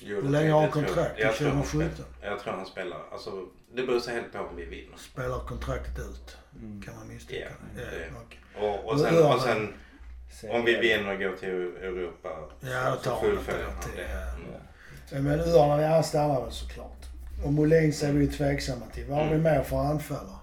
Jo, 0.00 0.14
Hur 0.16 0.22
det- 0.22 0.28
länge 0.28 0.50
har 0.50 0.60
han 0.60 0.66
det 0.68 0.72
kontrakt? 0.72 1.14
Till 1.16 1.24
Jag 1.24 1.34
tror 1.34 1.48
han 1.50 1.62
2017? 1.62 2.04
spelar. 2.20 2.30
Jag 2.32 2.40
tror 2.40 2.52
han 2.52 2.66
spelar. 2.66 2.98
Alltså, 3.12 3.30
det 3.74 3.82
beror 3.82 4.00
sig 4.00 4.14
helt 4.14 4.32
på 4.32 4.38
om 4.38 4.56
vi 4.56 4.64
vinner. 4.64 4.96
Spelar 4.96 5.38
kontraktet 5.38 5.98
ut? 5.98 6.36
Mm. 6.60 6.82
Kan 6.82 6.96
man 6.96 7.08
misstänka. 7.08 7.44
Ja, 7.44 7.50
Ja, 7.76 7.90
det- 7.90 8.10
okej. 8.26 8.40
Och, 8.68 8.92
och, 8.92 9.00
sen, 9.00 9.24
och 9.26 9.40
sen 9.40 9.74
Se- 10.40 10.48
om 10.48 10.64
vi 10.64 10.76
vinner 10.76 11.12
och 11.14 11.18
går 11.20 11.36
till 11.36 11.48
Europa 11.48 12.28
Ja, 12.60 12.96
så 13.02 13.16
fullföljer 13.16 13.64
han 13.64 13.74
det. 13.96 14.02
ja. 14.02 15.16
Mm. 15.18 15.24
Men 15.24 15.50
ja 15.50 15.86
han 15.88 16.04
stannar 16.04 16.42
väl 16.42 16.52
såklart. 16.52 17.05
Och 17.44 17.52
Molins 17.52 18.02
är 18.02 18.12
vi 18.12 18.24
ju 18.24 18.30
tveksamma 18.32 18.86
till. 18.94 19.04
Vad 19.06 19.18
har 19.18 19.24
vi 19.24 19.30
Mm. 19.30 19.42
mer 19.42 19.62
för 19.62 19.76
anfallare? 19.78 20.36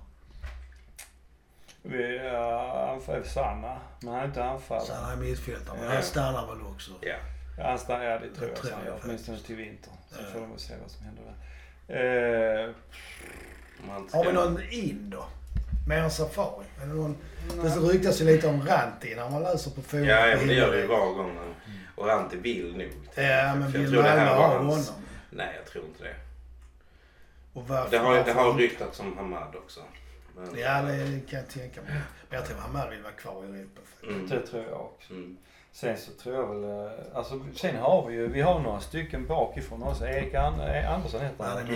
Vi 1.85 2.19
uh, 2.19 2.89
anfall 2.89 3.25
Sanna, 3.25 3.77
men 4.01 4.13
han 4.13 4.21
är 4.21 4.25
inte 4.25 4.43
anfallare. 4.43 4.85
Så 4.85 4.93
han 4.93 5.11
är 5.11 5.15
mittfältare, 5.23 5.75
men 5.79 5.87
Ja. 5.89 5.93
han 5.93 6.03
stannar 6.03 6.47
väl 6.47 6.65
också. 6.67 6.91
Ja. 7.01 7.15
Ja, 7.57 7.67
han 7.67 7.79
stannar, 7.79 8.03
ja 8.05 8.19
det 8.19 8.29
tror 8.29 8.39
Det 8.47 8.47
jag, 8.47 8.55
tror 8.55 8.71
jag 8.71 8.85
gör. 8.85 8.99
Åtminstone 9.03 9.37
till 9.39 9.55
vinter. 9.55 9.91
Så 10.11 10.15
Ja. 10.21 10.25
får 10.33 10.39
de 10.39 10.49
väl 10.51 10.59
se 10.59 10.73
vad 10.81 10.91
som 10.91 11.05
händer 11.05 11.23
där. 11.87 12.73
Ska- 14.07 14.17
Har 14.17 14.25
vi 14.25 14.31
någon 14.33 14.61
in 14.71 15.09
då? 15.09 15.25
Mer 15.87 15.97
än 15.97 16.11
Safari? 16.11 16.65
Någon, 16.85 17.17
det 17.63 17.69
ryktas 17.69 18.21
ju 18.21 18.25
lite 18.25 18.47
om 18.47 18.61
Ranti 18.67 19.15
när 19.15 19.29
man 19.29 19.43
läser 19.43 19.71
på 19.71 19.81
forum. 19.81 20.03
Ja, 20.05 20.27
ja, 20.27 20.37
men 20.37 20.47
det 20.47 20.53
gör 20.53 20.71
det 20.71 20.79
ju 20.81 20.87
var 20.87 21.13
gång. 21.13 21.37
Och 21.95 22.09
Ante 22.11 22.37
vill 22.37 22.77
nog. 22.77 22.87
Ja, 23.15 23.55
men 23.55 23.61
jag 23.61 23.67
vill 23.79 23.93
Malmö 23.95 24.25
ha 24.25 24.57
honom? 24.57 24.83
Nej, 25.29 25.53
jag 25.57 25.65
tror 25.71 25.85
inte 25.85 26.03
det. 26.03 26.15
Och 27.53 27.67
varför, 27.67 27.91
Det 27.91 27.97
har, 27.97 28.23
det 28.23 28.31
har 28.31 28.53
ryktats 28.53 28.99
om 28.99 29.17
Hamad 29.17 29.55
också. 29.55 29.79
Men, 30.35 30.59
Ja, 30.59 30.81
det 30.81 31.29
kan 31.29 31.39
jag 31.39 31.49
tänka 31.49 31.81
mig. 31.81 31.91
Men 32.29 32.39
jag 32.39 32.45
tror 32.45 32.57
Hamad 32.57 32.89
vill 32.89 33.01
vara 33.01 33.13
kvar 33.13 33.43
i 33.43 33.59
Europa. 33.59 33.81
Mm. 34.07 34.27
det 34.29 34.39
tror 34.47 34.63
jag 34.69 34.81
också. 34.81 35.13
Mm. 35.13 35.37
Sen 35.71 35.97
så 35.97 36.11
tror 36.11 36.35
jag 36.35 36.47
väl, 36.47 36.63
eh, 36.85 36.91
alltså 37.13 37.41
sen 37.55 37.75
har 37.75 38.07
vi 38.07 38.15
ju, 38.15 38.27
vi 38.27 38.41
har 38.41 38.59
några 38.59 38.79
stycken 38.79 39.27
bakifrån 39.27 39.83
oss. 39.83 40.01
Erik 40.01 40.33
An- 40.33 40.59
eh, 40.59 40.93
Andersson 40.93 41.21
heter 41.21 41.43
Han. 41.43 41.57
Mm. 41.57 41.75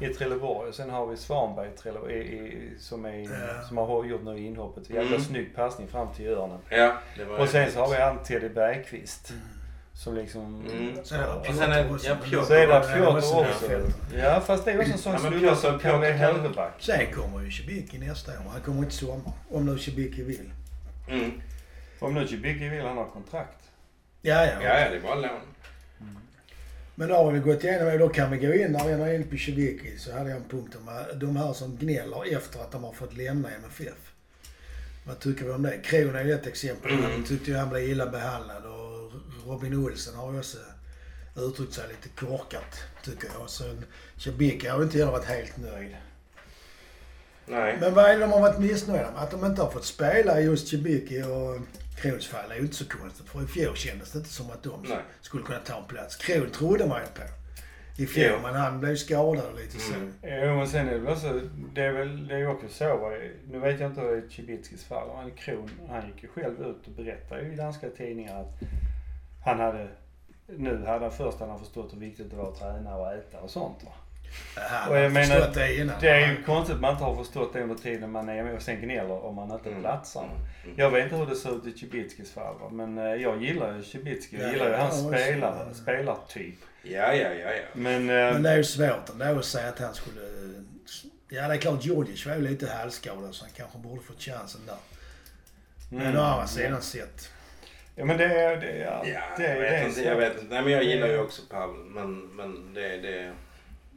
I 0.00 0.08
Trelleborg. 0.14 0.72
Sen 0.72 0.90
har 0.90 1.06
vi 1.06 1.16
Svanberg 1.16 1.68
i 1.68 1.76
Trelleborg, 1.76 2.14
i, 2.14 2.18
i, 2.18 2.78
som, 2.78 3.04
är, 3.04 3.18
Ja. 3.18 3.62
som 3.68 3.76
har 3.76 4.04
gjort 4.04 4.22
nu 4.24 4.38
inhoppet. 4.38 4.90
Jävla 4.90 5.08
Mm. 5.08 5.20
snygg 5.20 5.54
passning 5.56 5.88
fram 5.88 6.12
till 6.14 6.28
Örnen. 6.28 6.58
Ja, 6.68 6.92
det 7.16 7.24
var 7.24 7.38
Och 7.38 7.48
sen 7.48 7.72
så 7.72 7.80
har 7.80 7.88
vi 7.90 7.96
han 8.02 8.18
Teddy 8.22 8.48
Bergqvist. 8.48 9.32
Som 9.96 10.14
liksom... 10.14 10.66
Mm. 10.72 11.04
Sen 11.04 11.20
är 11.20 11.42
det 11.46 11.54
sen 11.54 11.72
är- 11.72 11.82
Piotr 11.84 11.94
också. 11.94 12.06
ja, 12.08 12.14
men 12.20 12.30
Piotr. 12.30 12.44
Så 12.46 12.54
är 12.54 12.66
det 12.66 12.94
Piotr 12.94 13.16
också. 13.16 13.46
Ja 14.16 14.40
fast 14.40 14.64
det 14.64 14.72
är 14.72 14.78
också 14.78 14.92
en 14.92 14.98
sån 14.98 15.18
snubbe 15.18 15.56
som 15.56 15.78
kan 15.78 16.00
bli 16.00 16.10
högerback. 16.10 16.72
Sen 16.78 17.12
kommer 17.12 17.40
ju 17.44 17.50
Cibicki 17.50 17.98
nästa 17.98 18.32
år. 18.32 18.44
Han 18.52 18.60
kommer 18.60 18.78
inte 18.78 18.94
sommar. 18.94 19.32
Om 19.50 19.66
nu 19.66 19.78
Cibicki 19.78 20.22
vill. 20.22 20.50
Mm. 21.08 21.30
Om 21.98 22.14
nu 22.14 22.26
Cibicki 22.28 22.68
vill 22.68 22.84
han 22.84 22.96
ha 22.96 23.04
kontrakt. 23.10 23.58
Ja, 24.22 24.44
Ja, 24.46 24.52
ja. 24.62 24.80
ja, 24.80 24.90
det 24.90 24.96
är 24.96 25.00
bara 25.00 25.14
lån. 25.14 25.30
Men 26.94 27.08
då 27.08 27.14
har 27.14 27.32
vi 27.32 27.38
gått 27.38 27.64
igenom 27.64 27.86
det. 27.88 27.98
Då 27.98 28.08
kan 28.08 28.30
vi 28.30 28.36
gå 28.38 28.54
in 28.54 28.72
när 28.72 28.84
vi 28.84 28.92
är 28.92 29.14
inne 29.14 29.24
på 29.24 29.36
Cibicki. 29.36 29.98
Så 29.98 30.12
hade 30.12 30.30
jag 30.30 30.36
en 30.38 30.48
punkt 30.48 30.76
om 30.82 30.88
eh, 30.88 31.16
de 31.16 31.36
här 31.36 31.52
som 31.52 31.76
gnäller 31.76 32.36
efter 32.36 32.60
att 32.60 32.72
de 32.72 32.84
har 32.84 32.92
fått 32.92 33.16
lämna 33.16 33.48
MFF. 33.50 34.12
Vad 35.06 35.18
tycker 35.20 35.44
vi 35.44 35.50
om 35.50 35.62
det? 35.62 35.78
Kron 35.78 36.14
är 36.16 36.24
ju 36.24 36.32
ett 36.32 36.46
exempel. 36.46 36.90
Mm. 36.92 37.04
Han 37.10 37.24
tyckte 37.24 37.50
ju 37.50 37.56
han 37.56 37.70
blev 37.70 37.82
illa 37.88 38.06
behandlad 38.06 38.66
Robin 39.46 39.74
Olsen 39.84 40.14
har 40.14 40.32
ju 40.32 40.38
också 40.38 40.58
uttryckt 41.36 41.72
sig 41.72 41.88
lite 41.88 42.08
korkat, 42.08 42.84
tycker 43.04 43.28
jag. 43.38 43.50
Så 43.50 43.64
Cibicki 44.16 44.66
har 44.66 44.78
ju 44.78 44.84
inte 44.84 44.98
heller 44.98 45.12
varit 45.12 45.24
helt 45.24 45.56
nöjd. 45.56 45.96
Nej. 47.46 47.76
Men 47.80 47.94
vad 47.94 48.04
är 48.04 48.14
det 48.14 48.20
de 48.20 48.32
har 48.32 48.40
varit 48.40 48.58
missnöjda 48.58 49.10
med? 49.10 49.22
Att 49.22 49.30
de 49.30 49.44
inte 49.44 49.62
har 49.62 49.70
fått 49.70 49.84
spela 49.84 50.40
just 50.40 50.68
Cibicki 50.68 51.22
och 51.22 51.60
Krons 52.00 52.26
fall 52.26 52.50
är 52.50 52.54
ju 52.54 52.60
inte 52.60 52.74
så 52.74 52.88
konstigt. 52.88 53.28
För 53.28 53.42
i 53.42 53.46
fjol 53.46 53.76
kändes 53.76 54.12
det 54.12 54.18
inte 54.18 54.30
som 54.30 54.50
att 54.50 54.62
de 54.62 54.82
Nej. 54.88 54.98
skulle 55.20 55.44
kunna 55.44 55.58
ta 55.58 55.78
en 55.78 55.84
plats. 55.84 56.16
Kron 56.16 56.50
trodde 56.50 56.86
man 56.86 57.00
ju 57.00 57.06
på 57.06 57.22
i 57.96 58.06
fjol, 58.06 58.30
Jo. 58.32 58.38
men 58.42 58.54
han 58.54 58.80
blev 58.80 58.96
skadad 58.96 59.44
och 59.52 59.58
lite 59.60 59.78
så. 59.78 59.94
Mm. 59.94 60.12
Jo 60.22 60.56
men 60.56 60.68
sen 60.68 60.88
är 60.88 60.92
det 60.92 60.98
väl 60.98 61.12
också, 61.12 61.40
det 61.74 61.82
är 61.82 61.92
väl, 61.92 62.28
det 62.28 62.34
är 62.34 62.48
också 62.48 62.68
så, 62.68 62.96
va, 62.96 63.10
nu 63.50 63.58
vet 63.58 63.80
jag 63.80 63.90
inte 63.90 64.00
hur 64.00 64.08
det 64.10 64.16
är 64.16 64.26
i 64.26 64.30
Cibickis 64.30 64.84
fall, 64.84 65.08
men 65.16 65.30
Kron, 65.30 65.70
han 65.88 66.06
gick 66.06 66.22
ju 66.22 66.28
själv 66.28 66.60
ut 66.60 66.86
och 66.86 66.92
berättade 66.92 67.42
i 67.52 67.56
danska 67.56 67.88
tidningar 67.96 68.40
att 68.40 68.60
han 69.44 69.60
hade, 69.60 69.88
nu 70.46 70.84
hade 70.86 71.04
han 71.04 71.12
först 71.12 71.38
hade 71.40 71.50
han 71.50 71.60
förstått 71.60 71.92
hur 71.92 71.98
viktigt 71.98 72.30
det 72.30 72.36
var 72.36 72.48
att 72.48 72.58
träna 72.58 72.96
och 72.96 73.12
äta 73.12 73.40
och 73.40 73.50
sånt 73.50 73.84
va. 73.84 73.90
Han 74.56 74.90
Och 74.90 74.98
jag 74.98 75.12
menar, 75.12 75.50
det 75.54 75.76
innan. 75.76 75.96
Det 76.00 76.08
är 76.08 76.28
ju 76.30 76.42
konstigt 76.42 76.74
att 76.74 76.80
man 76.80 76.92
inte 76.92 77.04
har 77.04 77.16
förstått 77.24 77.52
det 77.52 77.62
under 77.62 77.74
tiden 77.74 78.10
man 78.10 78.28
är 78.28 78.44
med 78.44 78.54
och 78.54 78.62
sen 78.62 78.80
gnäller 78.80 79.24
om 79.24 79.34
man 79.34 79.50
inte 79.50 79.68
Mm. 79.68 79.80
platsar. 79.82 80.24
Mm. 80.64 80.74
Jag 80.76 80.90
vet 80.90 81.04
inte 81.04 81.16
hur 81.16 81.26
det 81.26 81.36
ser 81.36 81.56
ut 81.56 81.66
i 81.66 81.78
Cibickis 81.78 82.32
fall 82.32 82.54
va? 82.60 82.68
men 82.72 82.98
eh, 82.98 83.04
jag 83.04 83.42
gillar 83.42 83.76
ju 83.76 83.82
Cibicki. 83.82 84.36
Jag 84.36 84.48
Ja, 84.48 84.52
gillar 84.52 84.66
ju 84.66 84.72
ja, 84.72 84.78
hans 84.78 85.02
jag 85.02 85.06
också. 85.06 85.22
spelar, 85.22 85.72
spelartyp. 85.72 86.54
Ja, 86.82 87.12
ja, 87.14 87.28
ja, 87.28 87.50
ja. 87.52 87.62
Men, 87.74 87.94
eh, 88.10 88.32
Men 88.32 88.42
det 88.42 88.50
är 88.50 88.56
ju 88.56 88.64
svårt 88.64 89.10
ändå 89.10 89.24
att 89.38 89.44
säga 89.44 89.68
att 89.68 89.78
han 89.78 89.94
skulle... 89.94 90.20
Ja, 91.28 91.48
det 91.48 91.54
är 91.54 91.58
klart 91.58 91.84
Djurdjic 91.84 92.26
var 92.26 92.34
ju 92.34 92.40
lite 92.40 92.66
halvskadad 92.72 93.34
så 93.34 93.44
han 93.44 93.52
kanske 93.56 93.78
borde 93.78 94.02
fått 94.02 94.22
chansen 94.22 94.60
där. 94.66 94.76
Men 95.90 96.06
mm. 96.06 96.16
å 96.16 96.20
andra 96.24 96.46
sidan 96.46 96.82
sett. 96.82 97.30
Ja 97.96 98.04
men 98.04 98.16
det 98.18 98.24
är, 98.24 98.56
det 98.56 98.66
är, 98.70 98.84
Ja, 98.84 99.02
det, 99.04 99.42
jag 99.42 99.56
det 99.56 99.60
vet 99.60 99.72
är 99.82 99.88
inte. 99.88 100.02
Jag 100.02 100.16
vet 100.16 100.40
inte. 100.40 100.54
Nej, 100.54 100.62
men 100.64 100.72
jag 100.72 100.84
gillar 100.84 101.08
ju 101.08 101.18
också 101.18 101.42
Pavel. 101.50 101.76
Men, 101.76 102.18
men 102.20 102.74
det, 102.74 102.96
det, 102.96 103.32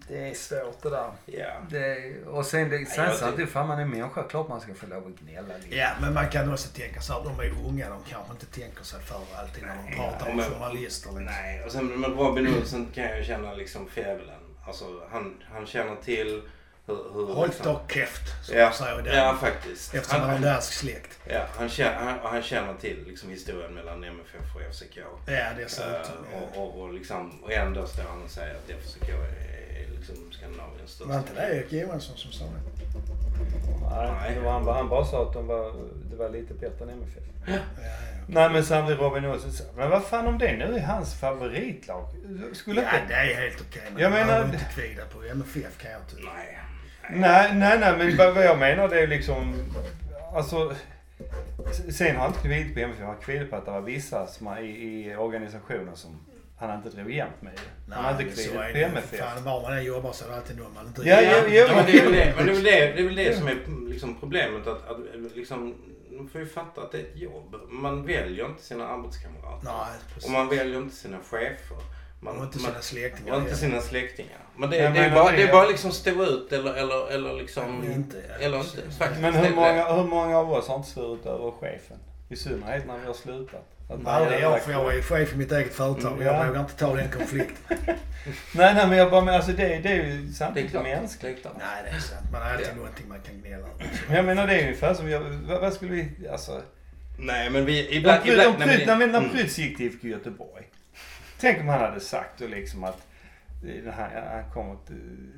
Det 0.08 0.30
är 0.30 0.34
svårt 0.34 0.82
det 0.82 0.90
där. 0.90 1.12
ja. 1.26 1.50
Det, 1.70 2.14
och 2.26 2.46
sen 2.46 2.70
det, 2.70 2.86
sen 2.86 3.04
jag 3.04 3.16
samtidigt, 3.16 3.52
fan 3.52 3.68
man 3.68 3.80
är 3.80 3.86
människa, 3.86 4.24
klart 4.24 4.48
man 4.50 4.62
ska 4.62 4.74
få 4.74 4.88
lov 4.88 5.08
att 5.08 5.20
gnälla 5.20 5.58
lite. 5.64 5.76
Ja, 5.76 5.90
men 6.02 6.14
man 6.14 6.28
kan 6.30 6.54
också 6.54 6.70
tänka 6.70 7.02
sig 7.02 7.16
att 7.16 7.24
de 7.24 7.40
är 7.40 7.52
unga. 7.68 7.90
De 7.90 8.00
kanske 8.10 8.32
inte 8.34 8.46
tänker 8.46 8.84
sig 8.84 9.00
för 9.02 9.20
alltid 9.40 9.64
när 9.64 9.76
de 9.76 9.84
Nej, 9.86 9.96
pratar 9.96 10.26
ja, 10.26 10.32
om 10.32 10.38
men- 10.38 10.46
journalister. 10.50 11.10
Liksom. 11.10 11.26
Nej, 11.26 11.64
och 11.66 11.72
sen 11.72 12.00
med 12.00 12.10
Robin 12.18 12.48
Olsen 12.58 12.88
kan 12.96 13.04
jag 13.04 13.26
känna 13.26 13.54
liksom 13.54 13.88
fjärilen. 13.90 14.40
Alltså 14.68 14.86
han, 15.12 15.44
han 15.52 15.66
känner 15.68 15.96
till 15.96 16.42
hur, 16.88 16.96
hur 17.14 17.34
Holter 17.34 17.80
Keft, 17.88 18.46
som 18.46 18.58
ja, 18.58 18.72
säger 18.72 19.02
där. 19.02 19.18
ja, 19.18 19.38
faktiskt. 19.42 19.94
Eftersom 19.96 20.20
han 20.22 20.30
har 20.30 20.36
en 20.36 20.42
dansk 20.42 20.74
släkt. 20.74 21.20
Ja, 21.26 21.46
han 21.58 21.70
känner, 21.70 21.94
han, 21.96 22.20
han 22.24 22.42
känner 22.42 22.74
till 22.74 23.04
liksom 23.08 23.30
historien 23.30 23.74
mellan 23.74 24.04
MFF 24.04 24.56
och 24.56 24.74
FCK. 24.76 24.98
Ja, 25.26 25.48
det 25.58 25.70
ser 25.72 26.02
ut 26.02 26.08
Eh, 26.34 26.42
och, 26.60 26.64
och, 26.64 26.82
och, 26.82 26.94
liksom, 26.94 27.44
och 27.44 27.52
ändå 27.52 27.86
står 27.88 28.04
han 28.04 28.24
och 28.24 28.30
säger 28.30 28.56
att 28.56 28.84
FCK 28.84 29.10
är, 29.10 29.16
är 29.82 29.88
liksom 29.98 30.16
Skandinaviens 30.32 30.92
största. 30.92 31.12
Var 31.14 31.20
inte 31.20 31.34
det 31.34 31.56
Erik 31.56 31.72
Johansson 31.74 32.18
som 32.18 32.32
sa 32.32 32.44
det? 32.46 32.52
Nej, 34.22 34.36
det 34.36 34.42
var 34.42 34.52
han, 34.52 34.68
han 34.68 34.90
bara 34.90 35.06
sa 35.06 35.24
att 35.28 35.34
de 35.34 35.48
var, 35.48 35.74
det 36.12 36.16
var 36.16 36.30
lite 36.30 36.54
bättre 36.54 36.84
än 36.86 36.90
MFF. 36.90 37.24
Ja, 37.48 37.54
ja. 37.54 37.60
Nej 38.28 38.50
men 38.50 38.66
samtidigt 38.66 39.02
Robin 39.02 39.26
Olsson 39.26 39.52
sa, 39.52 39.64
men 39.78 39.90
vad 39.90 40.04
fan 40.04 40.28
om 40.28 40.38
det 40.38 40.58
nu 40.58 40.76
är 40.76 40.82
hans 40.82 41.20
favoritlag? 41.20 42.08
Skulle 42.54 42.82
ja, 42.82 42.88
inte... 43.02 43.08
det 43.08 43.34
är 43.34 43.42
helt 43.42 43.62
okej. 43.70 43.82
Men 43.94 44.02
Jag 44.04 44.12
menar- 44.12 44.46
inte 44.46 44.66
kvida 44.76 45.06
på 45.06 45.24
MFF 45.24 45.78
kan 45.78 45.92
jag 45.92 46.02
tycka. 46.10 46.30
Nej. 46.36 46.60
Nej, 47.10 47.52
nej, 47.56 47.80
nej 47.80 47.98
men 47.98 48.18
vad 48.36 48.46
jag 48.46 48.60
menar 48.60 48.88
det 48.88 49.00
är 49.00 49.08
liksom, 49.08 49.56
alltså. 50.36 50.74
Sen 51.92 52.16
har 52.16 52.22
han 52.24 52.28
inte 52.34 52.48
kvidit 52.48 52.74
på 52.74 52.80
MFF, 52.80 53.00
han 53.00 53.08
har 53.16 53.22
kvidit 53.22 53.50
på 53.50 53.56
att 53.56 53.66
det 53.66 53.72
var 53.72 53.82
vissa 53.82 54.28
som 54.28 54.58
i, 54.58 54.62
i 54.66 55.16
organisationen 55.16 55.96
som 55.96 56.20
han 56.58 56.78
inte 56.78 56.90
drog 56.90 57.12
jämnt 57.12 57.42
med. 57.42 57.54
Han 57.92 58.16
men 58.16 58.30
så 58.36 58.36
kvidit 58.36 58.56
är 58.56 58.72
på. 58.72 58.78
MFF. 58.78 59.20
Fan, 59.20 59.44
var 59.44 59.62
man 59.62 59.78
än 59.78 59.84
jobbar 59.84 60.12
så 60.12 60.26
är 60.26 60.30
det 60.30 60.36
alltid 60.36 60.58
någon 60.58 60.74
man 60.74 60.88
inte 60.88 61.02
Ja, 61.02 61.22
gillar. 61.22 61.34
ja, 61.34 61.48
ja, 61.48 61.66
men 61.68 61.76
men- 61.76 61.86
det 61.86 62.00
är 62.00 62.04
väl 62.04 62.12
det, 62.14 62.34
men 62.38 62.46
det, 62.46 62.52
är 62.52 62.56
väl 62.56 62.64
det, 62.64 62.72
det, 62.72 63.00
är 63.02 63.04
väl 63.06 63.16
det 63.16 63.38
som 63.38 63.48
är 63.48 63.90
liksom 63.90 64.16
problemet. 64.20 64.68
Att, 64.68 64.90
att 64.90 64.98
liksom, 65.36 65.76
man 66.18 66.30
får 66.30 66.42
ju 66.42 66.48
fatta 66.48 66.82
att 66.82 66.92
det 66.92 66.98
är 66.98 67.02
ett 67.02 67.18
jobb. 67.18 67.56
Man 67.70 68.06
väljer 68.06 68.46
inte 68.46 68.64
sina 68.64 68.88
arbetskamrater. 68.88 69.66
Nej, 69.66 69.98
precis. 70.14 70.26
Och 70.26 70.32
man 70.32 70.50
väljer 70.50 70.78
inte 70.78 70.96
sina 70.96 71.18
chefer. 71.18 71.78
Man, 72.20 72.38
Och 72.38 72.44
inte 72.44 72.58
man, 72.58 72.68
sina 72.72 72.82
släktingar. 72.82 73.32
och 73.34 73.38
inte 73.40 73.50
heller. 73.56 73.62
sina 73.70 73.82
släktingar. 73.82 74.38
Men 74.58 74.70
det, 74.70 74.78
Jag 74.78 74.94
det, 74.94 75.00
är 75.00 75.12
bara, 75.16 75.32
det, 75.32 75.38
det 75.38 75.44
är 75.44 75.52
bara 75.52 75.68
liksom 75.68 75.92
stå 75.92 76.24
ut 76.24 76.54
eller, 76.54 76.74
eller, 76.74 77.12
eller 77.12 77.34
liksom... 77.34 77.82
Eller 77.84 77.94
inte. 77.96 78.18
Eller 78.40 78.58
inte. 78.58 78.92
Faktiskt. 78.98 79.22
Men 79.22 79.34
hur 79.34 79.56
många, 79.56 79.94
hur 79.94 80.04
många 80.04 80.38
av 80.38 80.52
oss 80.52 80.68
har 80.68 80.76
inte 80.76 80.90
svurit 80.90 81.26
över 81.26 81.52
chefen? 81.52 81.98
I 82.30 82.36
synnerhet 82.36 82.88
när 82.88 82.98
vi 82.98 83.06
har 83.06 83.14
slutat. 83.14 83.66
Att 83.90 84.02
man 84.02 84.14
Aldrig 84.14 84.40
jag, 84.42 84.62
för 84.62 84.72
jag 84.72 84.96
är 84.98 85.02
chef 85.02 85.34
i 85.34 85.38
mitt 85.38 85.52
eget 85.52 85.74
företag. 85.76 86.12
Mm, 86.14 86.26
Jag 86.26 86.36
ja. 86.36 86.48
vågar 86.48 86.60
inte 86.60 86.74
ta 86.74 86.96
den 86.96 87.10
konflikten. 87.12 87.78
Nej, 88.56 88.74
nej 88.74 88.88
men 88.88 88.98
jag 88.98 89.12
bara 89.12 89.22
men 89.22 89.34
alltså 89.36 89.52
det, 89.52 89.64
det 89.68 89.90
är 89.90 89.96
ju 89.96 90.18
Det 90.22 90.30
är 90.30 90.34
samtidigt 90.34 90.72
klart. 90.72 90.84
mänskligt. 90.84 91.22
Det 91.22 91.40
är 91.40 91.42
klart. 91.42 91.54
Nej, 91.60 91.84
det 91.92 91.98
är 91.98 92.00
sant. 92.00 92.32
Man 92.32 92.42
har 92.42 92.50
alltid 92.52 92.68
Ja. 92.72 92.76
någonting 92.76 93.06
man 93.10 93.20
kan 93.22 93.42
gnälla 93.42 93.58
över. 93.58 93.74
Men 94.08 94.16
jag 94.16 94.26
menar 94.26 94.48
det 94.48 94.54
är 94.56 94.62
ungefär 94.62 94.94
som, 94.94 95.10
jag, 95.10 95.20
vad, 95.20 95.62
vad 95.62 95.74
skulle 95.74 95.92
vi, 95.92 96.28
alltså. 96.32 96.62
Nej 97.20 97.50
men 97.50 97.66
vi... 97.66 97.96
Ibland... 97.98 98.22
Ibland 98.28 98.56
nej, 98.60 98.68
Prytz, 98.68 98.86
det- 98.86 98.96
när, 98.96 99.08
när 99.08 99.20
mm. 99.20 99.30
Prytz 99.32 99.58
gick 99.58 99.78
till 99.78 99.86
IFK 99.86 100.08
Göteborg. 100.08 100.67
Tänk 101.40 101.60
om 101.62 101.68
han 101.68 101.80
hade 101.82 102.00
sagt 102.00 102.40
då 102.40 102.48
liksom 102.48 102.84
att 102.84 103.08
han, 103.94 104.10
han 104.32 104.52
kommer 104.54 104.76
till, 104.88 105.32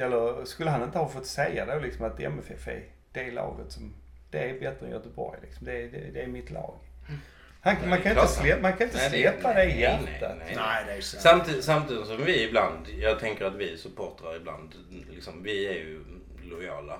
eller 0.00 0.44
skulle 0.44 0.70
han 0.70 0.82
inte 0.82 0.98
ha 0.98 1.08
fått 1.08 1.26
säga 1.26 1.66
då 1.66 1.78
liksom 1.78 2.04
att 2.04 2.20
MFF 2.20 2.68
är 2.68 2.84
det 3.12 3.30
laget 3.30 3.72
som, 3.72 3.94
det 4.30 4.50
är 4.50 4.60
bättre 4.60 4.86
än 4.86 4.92
Göteborg 4.92 5.38
liksom. 5.42 5.66
Det 5.66 5.72
är, 5.82 5.88
det, 5.88 6.10
det 6.12 6.22
är 6.22 6.26
mitt 6.26 6.50
lag. 6.50 6.74
Han, 7.60 7.74
Nej, 7.80 7.88
man, 7.88 8.02
kan 8.02 8.12
inte 8.12 8.26
släppa, 8.28 8.62
man 8.62 8.72
kan 8.72 8.86
inte 8.86 8.96
Nej, 8.98 9.10
det- 9.10 9.16
släppa 9.32 9.54
det 9.54 9.64
i 9.64 9.66
nej, 9.68 9.80
hjärtat. 9.80 10.08
nej, 10.20 10.38
nej. 10.38 10.56
Nej, 10.56 10.84
det 10.86 10.92
är 10.92 11.00
sant. 11.00 11.22
Samtidigt, 11.22 11.64
samtidigt 11.64 12.06
som 12.06 12.24
vi 12.24 12.44
ibland, 12.44 12.88
jag 12.88 13.18
tänker 13.20 13.44
att 13.44 13.54
vi 13.54 13.76
supportrar 13.78 14.36
ibland, 14.36 14.74
liksom, 15.10 15.42
vi 15.42 15.66
är 15.68 15.72
ju 15.72 16.04
lojala. 16.42 16.98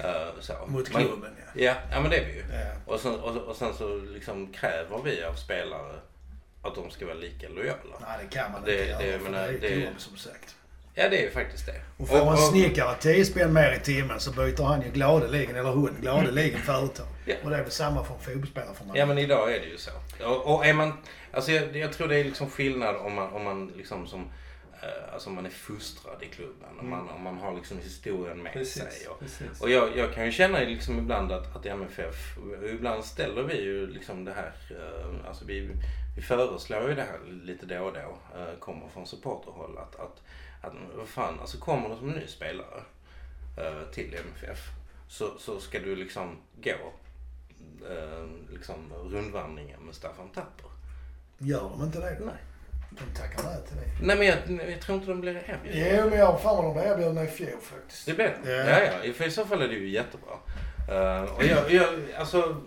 eh, 0.00 0.40
så. 0.40 0.52
Mot 0.66 0.88
klubben, 0.88 1.30
ja. 1.54 1.60
Ja, 1.62 1.74
ja 1.90 2.00
men 2.00 2.10
det 2.10 2.16
är 2.16 2.26
vi 2.26 2.32
ju. 2.32 2.40
ja. 2.52 2.92
Och 2.92 3.00
sen, 3.00 3.20
och, 3.20 3.36
och 3.36 3.56
sen 3.56 3.74
så 3.74 3.96
liksom 3.96 4.52
kräver 4.52 5.02
vi 5.04 5.24
av 5.24 5.34
spelare 5.34 5.98
att 6.62 6.74
de 6.74 6.90
ska 6.90 7.06
vara 7.06 7.14
lika 7.16 7.48
lojala. 7.48 7.76
Nej, 8.00 8.18
det 8.22 8.34
kan 8.36 8.52
man 8.52 8.64
Det- 8.64 8.82
inte 8.90 8.98
det- 8.98 9.06
göra. 9.10 9.20
menar, 9.22 9.48
det 9.60 9.68
är 9.72 9.76
ett 9.78 9.84
jobb 9.84 9.94
som 10.00 10.16
sagt. 10.16 10.56
Ja 10.94 11.08
det 11.08 11.18
är 11.18 11.22
ju 11.22 11.30
faktiskt 11.30 11.66
det. 11.66 11.80
Och 11.96 12.08
får 12.08 12.24
man 12.24 12.36
snickare 12.38 12.94
10 13.00 13.24
spänn 13.24 13.52
mer 13.52 13.72
i 13.72 13.84
timmen 13.84 14.20
så 14.20 14.32
byter 14.32 14.62
han 14.64 14.82
ju 14.82 14.90
gladeligen, 14.90 15.56
eller 15.56 15.70
hon, 15.70 15.96
gladeligen 16.00 16.60
företag. 16.60 17.06
Ja. 17.26 17.34
Och 17.44 17.50
det 17.50 17.56
är 17.56 17.62
väl 17.62 17.70
samma 17.70 18.04
för 18.04 18.14
en 18.14 18.20
fotbollsspelare 18.20 18.74
för 18.74 18.84
man. 18.84 18.96
Ja 18.96 19.06
men 19.06 19.18
idag 19.18 19.54
är 19.56 19.60
det 19.60 19.66
ju 19.66 19.78
så. 19.78 19.90
Och, 20.24 20.54
och 20.54 20.66
är 20.66 20.74
man, 20.74 20.92
alltså 21.32 21.52
jag, 21.52 21.76
jag 21.76 21.92
tror 21.92 22.08
det 22.08 22.16
är 22.16 22.24
liksom 22.24 22.50
skillnad 22.50 22.96
om 22.96 23.14
man, 23.14 23.32
om 23.32 23.44
man 23.44 23.72
liksom 23.76 24.06
som, 24.06 24.20
eh, 24.82 25.12
alltså 25.14 25.28
om 25.28 25.34
man 25.34 25.46
är 25.46 25.50
fostrad 25.50 26.22
i 26.22 26.26
klubben. 26.26 26.68
Om 26.80 26.90
man, 26.90 27.08
om 27.08 27.22
man 27.22 27.38
har 27.38 27.54
liksom 27.54 27.78
historien 27.78 28.42
med 28.42 28.52
sig. 28.52 28.62
Precis, 28.62 29.06
Och, 29.08 29.20
precis. 29.20 29.60
och 29.60 29.70
jag, 29.70 29.96
jag 29.96 30.14
kan 30.14 30.24
ju 30.26 30.32
känna 30.32 30.58
liksom 30.58 30.98
ibland 30.98 31.32
att, 31.32 31.56
att 31.56 31.66
MFF, 31.66 32.36
och 32.38 32.68
ibland 32.68 33.04
ställer 33.04 33.42
vi 33.42 33.60
ju 33.62 33.86
liksom 33.86 34.24
det 34.24 34.32
här, 34.32 34.52
eh, 34.70 35.28
alltså 35.28 35.44
vi, 35.44 35.68
vi 36.20 36.26
föreslår 36.26 36.88
ju 36.88 36.94
det 36.94 37.02
här 37.02 37.18
lite 37.44 37.66
då 37.66 37.84
och 37.84 37.92
då, 37.92 38.38
eh, 38.38 38.58
kommer 38.58 38.88
från 38.88 39.06
supporterhåll 39.06 39.78
att, 39.78 40.00
att, 40.00 40.22
att 40.60 40.72
vad 40.96 41.08
fan, 41.08 41.40
alltså 41.40 41.58
kommer 41.58 41.88
det 41.88 41.96
som 41.96 42.10
ny 42.10 42.26
spelare 42.26 42.82
eh, 43.58 43.90
till 43.92 44.14
MFF 44.14 44.58
så, 45.08 45.38
så 45.38 45.60
ska 45.60 45.78
du 45.78 45.96
liksom 45.96 46.36
gå 46.62 46.92
eh, 47.90 48.26
liksom 48.52 48.92
rundvandringen 48.92 49.80
med 49.80 49.94
Staffan 49.94 50.28
Tapper. 50.28 50.70
Gör 51.38 51.70
de 51.70 51.82
inte 51.82 51.98
det? 51.98 52.18
Nej. 52.24 52.34
De 52.90 53.18
tackar 53.18 53.42
nej 53.42 53.66
till 53.68 53.76
det. 53.76 54.06
Nej 54.06 54.16
men 54.16 54.26
jag, 54.26 54.70
jag 54.70 54.80
tror 54.80 54.98
inte 54.98 55.10
de 55.10 55.20
blir 55.20 55.36
erbjudna. 55.36 55.96
Jo, 55.96 56.10
men 56.10 56.18
jag 56.18 56.26
har 56.26 56.38
fan 56.38 56.56
vad 56.56 56.64
de 56.64 56.72
blev 56.72 56.86
erbjudna 56.86 57.24
i 57.24 57.26
fjol 57.26 57.60
faktiskt. 57.60 58.06
Det 58.06 58.14
blir 58.14 58.36
det? 58.44 58.52
Ja. 58.52 58.80
Ja, 58.80 59.00
ja. 59.04 59.12
För 59.12 59.26
i 59.26 59.30
så 59.30 59.44
fall 59.44 59.62
är 59.62 59.68
det 59.68 59.74
ju 59.74 59.88
jättebra. 59.88 60.32
Eh, 60.88 61.22
och 61.22 61.44
jag, 61.44 61.72
jag, 61.72 61.88
alltså... 62.16 62.62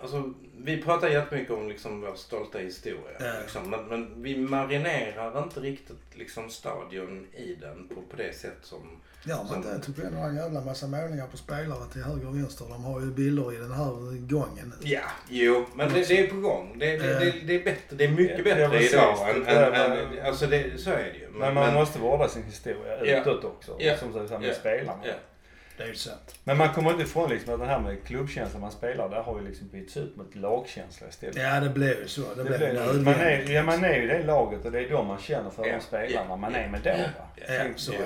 Alltså, 0.00 0.34
vi 0.64 0.82
pratar 0.82 1.08
jättemycket 1.08 1.50
om 1.54 1.68
liksom 1.68 2.00
vår 2.00 2.14
stolta 2.14 2.58
historia. 2.58 3.16
Ja. 3.20 3.32
Liksom, 3.42 3.70
men, 3.70 3.84
men 3.84 4.22
vi 4.22 4.36
marinerar 4.38 5.42
inte 5.42 5.60
riktigt 5.60 5.96
liksom 6.14 6.50
stadion 6.50 7.26
i 7.36 7.54
den 7.54 7.88
på, 7.88 7.94
på 7.94 8.16
det 8.16 8.36
sätt 8.36 8.58
som... 8.62 8.78
Gör 9.24 9.36
man 9.36 9.46
Som- 9.48 9.62
det? 9.62 9.80
Tycker 9.80 10.02
ändå 10.02 10.18
en 10.20 10.36
jävla 10.36 10.60
massa 10.60 10.86
målningar 10.86 11.26
på 11.26 11.36
spelare 11.36 11.88
till 11.92 12.02
höger 12.02 12.26
och 12.28 12.36
vänster. 12.36 12.64
De 12.68 12.84
har 12.84 13.00
ju 13.00 13.06
bilder 13.06 13.52
i 13.54 13.56
den 13.56 13.72
här 13.72 13.90
gången. 14.26 14.74
Ja, 14.80 15.00
jo, 15.28 15.64
men 15.74 15.92
det, 15.92 16.08
det 16.08 16.20
är 16.20 16.26
på 16.30 16.36
gång. 16.40 16.76
Det, 16.78 16.96
det, 16.98 17.18
det, 17.18 17.30
det 17.46 17.54
är 17.54 17.64
bättre. 17.64 17.96
Det 17.96 18.04
är 18.04 18.08
mycket 18.08 18.38
Ja, 18.38 18.44
bättre 18.44 18.60
ja, 18.62 18.68
precis. 18.70 18.92
idag 18.92 19.30
än, 19.30 19.44
Det 19.44 19.50
än, 19.50 19.92
än, 20.18 20.26
Alltså 20.26 20.46
det, 20.46 20.80
så 20.80 20.90
är 20.90 20.96
det 21.12 21.18
ju. 21.18 21.28
Men 21.30 21.54
man 21.54 21.74
måste 21.74 21.98
vårda 21.98 22.28
sin 22.28 22.42
historia 22.42 23.04
Ja. 23.04 23.20
utåt 23.20 23.44
också. 23.44 23.76
Ja. 23.78 23.96
Som 23.96 24.12
sagt 24.12 24.30
med 24.40 24.50
Ja. 24.50 24.54
spelarna. 24.54 25.00
Ja. 25.82 25.86
Det 25.86 25.90
är 25.90 25.92
ju 25.92 25.94
sant. 25.98 26.34
Men 26.44 26.56
man 26.56 26.74
kommer 26.74 26.90
inte 26.90 27.02
ifrån 27.02 27.30
liksom 27.30 27.54
att 27.54 27.60
det 27.60 27.66
här 27.66 27.80
med 27.80 28.04
klubbkänsla 28.06 28.58
man 28.60 28.72
spelar, 28.72 29.08
där 29.08 29.22
har 29.22 29.40
ju 29.40 29.46
liksom 29.48 29.68
bytts 29.68 29.96
ut 29.96 30.16
mot 30.16 30.34
lagkänsla 30.34 31.08
istället. 31.08 31.36
Ja, 31.36 31.60
det 31.60 31.68
blev 31.68 31.98
ju 31.98 32.08
så. 32.08 32.20
Det, 32.20 32.42
Det 32.42 32.58
blev 32.58 33.04
man, 33.04 33.14
är, 33.14 33.50
ja, 33.50 33.62
man 33.62 33.84
är 33.84 33.96
ju 33.96 34.06
det 34.06 34.22
laget 34.22 34.64
och 34.64 34.72
det 34.72 34.80
är 34.80 34.90
då 34.90 35.02
man 35.02 35.18
känner 35.18 35.50
för 35.50 35.66
Ja. 35.66 35.76
de 35.76 35.80
spelarna 35.82 36.26
Ja. 36.28 36.36
man 36.36 36.54
är 36.54 36.68
med 36.68 36.80
då. 36.84 36.90
Ja, 36.90 36.96
Ja, 37.54 37.64
så 37.76 37.92
är 37.92 37.98
det. 37.98 38.04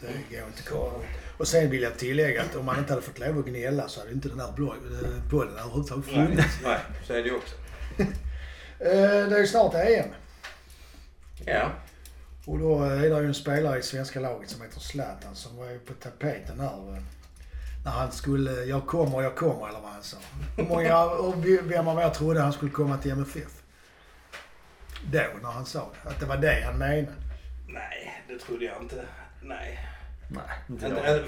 det. 0.00 0.36
Går 0.36 0.46
inte 0.46 0.70
runt. 0.74 1.04
Och 1.38 1.48
sen 1.48 1.70
vill 1.70 1.82
jag 1.82 1.98
tillägga 1.98 2.42
att 2.42 2.56
om 2.56 2.64
man 2.64 2.78
inte 2.78 2.92
hade 2.92 3.02
fått 3.06 3.18
lov 3.18 3.38
att 3.38 3.44
gnälla 3.46 3.88
så 3.88 4.00
hade 4.00 4.12
inte 4.12 4.28
den 4.28 4.40
här 4.40 4.46
eh, 4.48 5.30
podden 5.30 5.58
överhuvudtaget 5.58 6.04
Nej, 6.06 6.26
funnits. 6.26 6.58
nej, 6.64 6.78
så 7.06 7.12
är 7.12 7.22
det 7.22 7.28
ju 7.28 7.34
också. 7.36 7.54
Eh, 8.78 8.90
Det 9.28 9.36
är 9.36 9.38
ju 9.38 9.46
snart 9.46 9.74
EM. 9.74 10.08
Ja. 11.44 11.70
Och 12.46 12.58
då 12.58 12.82
är 12.82 13.10
det 13.10 13.20
ju 13.20 13.26
en 13.26 13.34
spelare 13.34 13.78
i 13.78 13.82
svenska 13.82 14.20
laget 14.20 14.50
som 14.50 14.62
heter 14.62 14.80
Zlatan 14.80 15.34
som 15.34 15.56
var 15.56 15.70
ju 15.70 15.78
på 15.78 15.92
tapeten 15.94 16.60
här. 16.60 16.96
Eh, 16.96 17.02
när 17.84 17.90
han 17.90 18.12
skulle, 18.12 18.52
jag 18.52 18.86
kommer, 18.86 19.22
jag 19.22 19.36
kommer 19.36 19.68
eller 19.68 19.80
vad 19.80 19.90
han 19.90 20.02
sa. 20.02 20.16
Hur 20.56 20.64
många, 20.64 21.04
och 21.04 21.34
vem 21.46 21.88
av 21.88 21.98
er 21.98 22.10
trodde 22.10 22.40
han 22.40 22.52
skulle 22.52 22.70
komma 22.70 22.98
till 22.98 23.10
MFF? 23.10 23.62
Då, 25.12 25.22
när 25.42 25.50
han 25.50 25.66
sa 25.66 25.90
det. 26.02 26.10
Att 26.10 26.20
det 26.20 26.26
var 26.26 26.36
det 26.36 26.62
han 26.64 26.78
menade. 26.78 27.06
Nej, 27.68 28.24
det 28.28 28.38
trodde 28.38 28.64
jag 28.64 28.82
inte. 28.82 29.04
Nej. 29.42 29.93
Nej, 30.28 30.42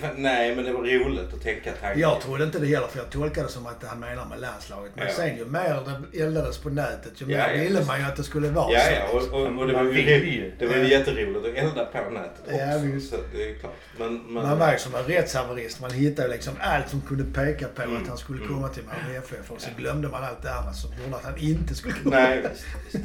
för- 0.00 0.14
Nej, 0.16 0.56
men 0.56 0.64
det 0.64 0.72
var 0.72 0.80
roligt 0.82 1.34
att 1.34 1.42
tänka 1.42 1.72
tanken. 1.80 2.00
Jag 2.00 2.20
trodde 2.20 2.44
inte 2.44 2.58
det 2.58 2.66
heller 2.66 2.86
för 2.86 2.98
jag 2.98 3.10
tolkade 3.10 3.46
det 3.46 3.52
som 3.52 3.66
att 3.66 3.84
han 3.84 4.00
menar 4.00 4.24
med 4.26 4.40
landslaget. 4.40 4.92
Men 4.94 5.06
Ja. 5.06 5.12
sen 5.14 5.36
ju 5.36 5.44
mer 5.44 6.02
det 6.12 6.22
eldades 6.22 6.58
på 6.58 6.68
nätet 6.68 7.12
ju 7.22 7.26
mer 7.26 7.34
Ja, 7.38 7.50
ja, 7.52 7.62
ville 7.62 7.84
man 7.84 7.98
ju 8.00 8.04
att 8.06 8.16
det 8.16 8.22
skulle 8.22 8.48
vara 8.48 8.72
Ja, 8.72 8.80
så. 8.80 8.92
ja, 8.92 9.08
och, 9.12 9.40
och, 9.40 9.46
och 9.58 9.66
det 9.66 9.72
var 9.72 9.82
Man 9.82 9.92
ju, 9.94 10.52
det 10.58 10.66
var 10.66 10.76
ju 10.76 10.88
jätteroligt 10.88 11.46
att 11.46 11.64
elda 11.64 11.84
på 11.84 12.10
nätet 12.10 12.40
också. 12.44 12.56
Ja, 12.56 12.78
visst. 12.82 13.10
så 13.10 13.16
det 13.34 13.50
är 13.50 13.58
klart. 13.58 13.74
Men, 13.98 14.14
men, 14.16 14.32
Man 14.34 14.58
var 14.58 14.72
ju 14.72 14.78
som 14.78 14.94
en 14.94 15.02
rättshaverist. 15.04 15.80
Man 15.80 15.90
hittade 15.90 16.28
liksom 16.28 16.54
allt 16.60 16.88
som 16.90 17.00
kunde 17.00 17.24
peka 17.24 17.66
på 17.74 17.82
Mm, 17.82 18.02
att 18.02 18.08
han 18.08 18.18
skulle 18.18 18.38
mm. 18.42 18.54
komma 18.54 18.68
till 18.68 18.82
Malmö 18.84 19.18
FF 19.18 19.50
och 19.50 19.60
så 19.60 19.68
glömde 19.76 20.08
man 20.08 20.24
allt 20.24 20.42
det 20.42 20.54
andra 20.54 20.72
som 20.72 20.90
gjorde 21.04 21.16
att 21.16 21.24
han 21.24 21.38
inte 21.38 21.74
skulle 21.74 21.94
komma. 22.02 22.16
Nej, 22.16 22.42
visst, 22.52 22.64
visst. 22.92 23.04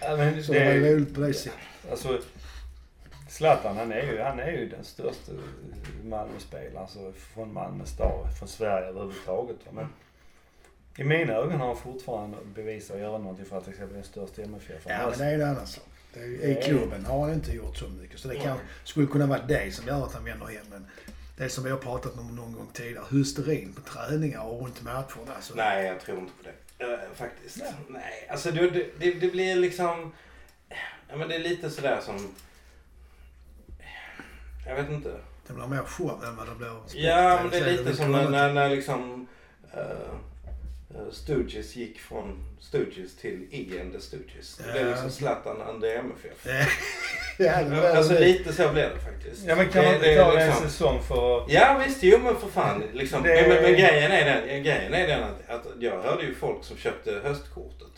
Ja, 0.00 0.16
men 0.16 0.42
Så 0.44 0.52
det 0.52 0.64
var 0.64 0.72
ju 0.72 0.94
roligt 0.96 1.14
på 1.14 1.20
det 1.20 1.34
sättet. 1.34 1.52
alltså, 1.90 2.18
Zlatan 3.38 3.76
han 3.76 3.92
är 3.92 4.02
ju, 4.02 4.20
han 4.20 4.38
är 4.38 4.50
ju 4.50 4.68
den 4.68 4.84
största 4.84 5.32
Malmöspelaren 6.04 6.76
alltså 6.76 7.12
från 7.12 7.52
Malmö 7.52 7.86
stad, 7.86 8.38
från 8.38 8.48
Sverige 8.48 8.88
överhuvudtaget. 8.88 9.56
Men 9.70 9.86
i 10.96 11.04
mina 11.04 11.32
ögon 11.32 11.60
har 11.60 11.66
han 11.66 11.76
fortfarande 11.76 12.36
bevisat 12.54 12.96
att 12.96 13.02
göra 13.02 13.18
någonting 13.18 13.44
för 13.44 13.58
att 13.58 13.64
bli 13.64 13.74
den 13.92 14.04
största 14.04 14.42
MFF. 14.42 14.82
Ja, 14.86 15.08
men 15.10 15.18
det 15.18 15.24
är 15.24 15.30
ju 15.30 15.42
en 15.42 15.50
annan 15.50 15.66
sak. 15.66 15.84
I 16.14 16.18
Nej. 16.18 16.62
klubben 16.64 17.04
har 17.04 17.20
han 17.20 17.32
inte 17.32 17.52
gjort 17.52 17.76
så 17.76 17.88
mycket. 17.88 18.18
Så 18.18 18.28
det 18.28 18.36
kan, 18.36 18.58
skulle 18.84 19.06
kunna 19.06 19.26
vara 19.26 19.42
det 19.42 19.74
som 19.74 19.86
gör 19.86 20.04
att 20.04 20.14
han 20.14 20.24
vänder 20.24 20.46
hem. 20.46 20.66
Men 20.70 20.86
det 21.36 21.48
som 21.48 21.64
vi 21.64 21.70
har 21.70 21.78
pratat 21.78 22.18
om 22.18 22.36
någon 22.36 22.52
gång 22.52 22.68
tidigare. 22.72 23.04
Hysterin 23.10 23.72
på 23.72 23.80
träningar 23.80 24.42
och 24.42 24.62
runt 24.62 24.82
matcherna. 24.82 25.34
Alltså, 25.36 25.54
Nej, 25.54 25.86
jag 25.86 26.00
tror 26.00 26.18
inte 26.18 26.32
på 26.32 26.42
det. 26.42 26.84
Eh, 26.84 26.98
faktiskt. 27.14 27.62
Nej, 27.88 28.28
alltså 28.30 28.50
det, 28.50 28.70
det, 28.70 28.86
det, 28.98 29.12
det 29.12 29.28
blir 29.28 29.56
liksom... 29.56 30.12
Ja, 31.08 31.16
men 31.16 31.28
det 31.28 31.34
är 31.34 31.40
lite 31.40 31.70
sådär 31.70 32.00
som... 32.00 32.34
Jag 34.68 34.74
vet 34.74 34.90
inte. 34.90 35.08
Det 35.46 35.52
blir 35.54 35.66
mer 35.66 35.82
show 35.86 36.24
än 36.24 36.36
vad 36.36 36.46
det 36.46 36.54
blir 36.54 36.68
sport. 36.68 36.94
Ja, 36.94 37.38
men 37.42 37.50
det 37.50 37.56
är 37.58 37.72
lite 37.72 37.96
som 37.96 38.12
när, 38.12 38.28
när, 38.28 38.52
när 38.52 38.68
liksom 38.68 39.26
uh, 39.76 41.10
Stooges 41.12 41.76
gick 41.76 42.00
från 42.00 42.44
Stooges 42.60 43.16
till 43.16 43.46
Iggy 43.50 43.80
and 43.80 43.92
the 43.92 44.00
Stooges. 44.00 44.56
Det 44.56 44.72
blev 44.72 44.84
Ja. 44.86 44.90
liksom 44.90 45.10
Zlatan 45.10 45.60
and 45.62 45.82
the 45.82 45.94
MFF. 45.94 46.46
Ja, 47.38 47.44
ja, 47.46 47.62
det 47.62 47.96
Alltså 47.98 48.12
det. 48.12 48.20
lite 48.20 48.52
så 48.52 48.68
blev 48.72 48.90
det 48.94 49.00
faktiskt. 49.00 49.46
Ja 49.46 49.56
men 49.56 49.68
kan 49.68 49.82
det, 49.82 49.88
man 49.88 49.94
inte 49.94 50.16
ta 50.16 50.34
det 50.34 50.40
en 50.42 50.46
liksom- 50.48 50.68
säsong 50.70 51.02
för 51.02 51.38
att... 51.44 51.52
Ja 51.52 51.82
visst, 51.86 52.02
jo 52.02 52.18
men 52.24 52.36
för 52.36 52.48
fan. 52.48 52.82
Liksom. 52.92 53.22
Det- 53.22 53.28
Men, 53.28 53.48
men, 53.48 53.62
men 53.62 53.72
grejen 53.72 54.12
är 54.12 54.24
den, 54.24 54.62
grejen 54.62 54.94
är 54.94 55.08
den 55.08 55.22
att, 55.22 55.50
att 55.50 55.66
jag 55.80 56.02
hörde 56.02 56.22
ju 56.22 56.34
folk 56.34 56.64
som 56.64 56.76
köpte 56.76 57.20
höstkortet. 57.24 57.88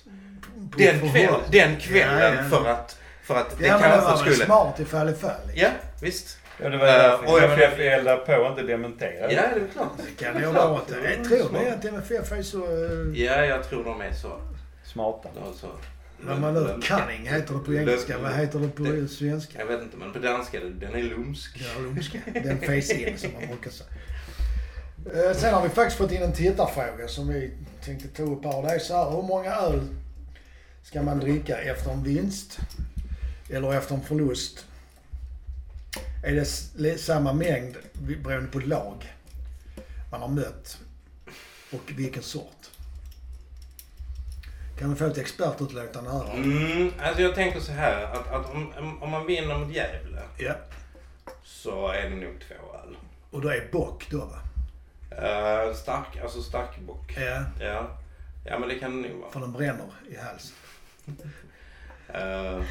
Den, 0.76 1.00
På 1.00 1.08
kväll, 1.08 1.34
den 1.52 1.76
kvällen 1.76 2.34
Ja, 2.36 2.42
ja. 2.42 2.56
för 2.58 2.68
att, 2.70 2.98
för 3.22 3.36
att 3.36 3.58
det 3.58 3.66
Ja, 3.66 3.72
men 3.72 3.82
det 3.82 3.88
kanske 3.88 4.04
var 4.04 4.10
väl 4.10 4.18
skulle... 4.34 4.46
smart 4.46 4.80
ifall 4.80 5.06
det 5.06 5.14
föll. 5.14 5.30
Ja, 5.54 5.68
visst. 6.02 6.38
Ja 6.62 6.68
det 6.68 6.76
var 6.78 6.86
Eh, 6.86 6.92
därför 6.92 7.24
och 7.32 7.38
jag 7.40 7.44
MFF 7.52 7.78
eldar 7.78 8.16
på 8.16 8.32
och 8.34 8.50
inte 8.50 8.62
dementerar. 8.62 9.30
Ja, 9.30 9.42
det 9.54 9.61
är 9.61 9.68
klart. 9.72 9.92
Det 10.18 10.24
kan 10.24 10.42
nog 10.42 10.54
vara 10.54 10.78
att... 10.78 10.90
Jag 10.90 11.24
tror 11.24 11.52
det 11.61 11.74
att 11.74 11.84
MFF 11.84 12.32
är 12.32 12.42
så... 12.42 12.58
eh, 12.64 13.22
Ja, 13.24 13.44
jag 13.44 13.68
tror 13.68 13.84
de 13.84 14.00
är 14.00 14.12
så. 14.12 14.40
Smarta. 14.84 15.28
Så. 15.61 15.66
Vad 16.22 16.40
man 16.40 16.54
nu... 16.54 16.61
Cunning 16.82 17.26
heter 17.26 17.54
det 17.54 17.61
på 17.61 17.74
engelska. 17.74 18.18
Vad 18.18 18.32
heter 18.32 18.58
det 18.58 18.68
på 18.68 18.82
Det- 18.82 19.08
svenska? 19.08 19.58
Jag 19.58 19.66
vet 19.66 19.82
inte, 19.82 19.96
men 19.96 20.12
på 20.12 20.18
danska, 20.18 20.61
den 20.61 20.94
är 20.94 21.02
lumsk. 21.02 21.56
Ja, 21.76 21.80
lumska. 21.82 22.18
Den 22.34 22.58
face 22.61 22.94
in 22.94 23.18
som 23.18 23.30
man 23.32 23.46
brukar 23.48 23.70
säga. 23.70 23.88
Eh, 25.28 25.36
Sen 25.36 25.54
har 25.54 25.62
vi 25.62 25.68
faktiskt 25.68 25.98
fått 25.98 26.12
in 26.12 26.22
en 26.22 26.32
tittarfråga 26.32 27.08
som 27.08 27.28
vi 27.28 27.50
tänkte 27.84 28.08
ta 28.08 28.22
upp 28.22 28.44
här. 28.44 28.62
Det 28.62 28.68
är 28.68 28.78
så 28.78 28.96
här, 28.96 29.11
hur 29.11 29.22
många 29.22 29.54
öl 29.54 29.80
ska 30.82 31.02
man 31.02 31.18
dricka 31.18 31.56
efter 31.58 31.90
en 31.90 32.02
vinst? 32.02 32.58
Eller 33.50 33.74
efter 33.74 33.94
en 33.94 34.00
förlust? 34.00 34.66
Är 36.22 36.32
det 36.82 36.98
samma 36.98 37.32
mängd 37.32 37.76
beroende 38.24 38.50
på 38.50 38.58
lag 38.58 39.14
man 40.10 40.20
har 40.20 40.28
mött? 40.28 40.78
Och 41.72 41.90
vilken 41.96 42.22
sort? 42.22 42.70
Kan 44.78 44.90
vi 44.90 44.96
få 44.96 45.04
ett 45.06 45.18
expertutlåtande 45.18 46.10
här? 46.10 46.34
Mm, 46.34 46.92
alltså 47.02 47.22
jag 47.22 47.34
tänker 47.34 47.60
så 47.60 47.72
här 47.72 48.02
att, 48.04 48.28
att 48.32 48.50
om, 48.50 49.02
om 49.02 49.10
man 49.10 49.26
vinner 49.26 49.58
mot 49.58 49.74
Gävle 49.74 50.22
Ja. 50.38 50.54
så 51.44 51.88
är 51.88 52.10
det 52.10 52.16
nog 52.16 52.34
två 52.48 52.54
öl. 52.76 52.96
Och 53.30 53.40
då 53.40 53.48
är 53.48 53.68
bock 53.72 54.06
då 54.10 54.18
va? 54.18 54.38
Uh, 55.12 55.74
stark, 55.74 56.16
alltså 56.22 56.42
starkbock. 56.42 57.14
Ja. 57.16 57.44
Ja. 57.60 57.98
ja, 58.44 58.58
men 58.58 58.68
det 58.68 58.74
kan 58.78 59.02
det 59.02 59.08
nog 59.08 59.20
vara. 59.20 59.30
För 59.30 59.40
den 59.40 59.52
bränner 59.52 59.86
i 60.10 60.16
halsen. 60.16 60.56
Eh, 62.08 62.62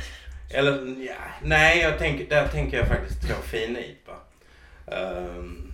eller 0.50 0.96
ja, 1.06 1.14
nej, 1.44 1.80
jag 1.80 1.98
tänker, 1.98 2.30
där 2.30 2.48
tänker 2.48 2.78
jag 2.78 2.88
faktiskt 2.88 3.22
två 3.22 3.34
fin-IPA. 3.34 4.12
Uh, 4.92 5.70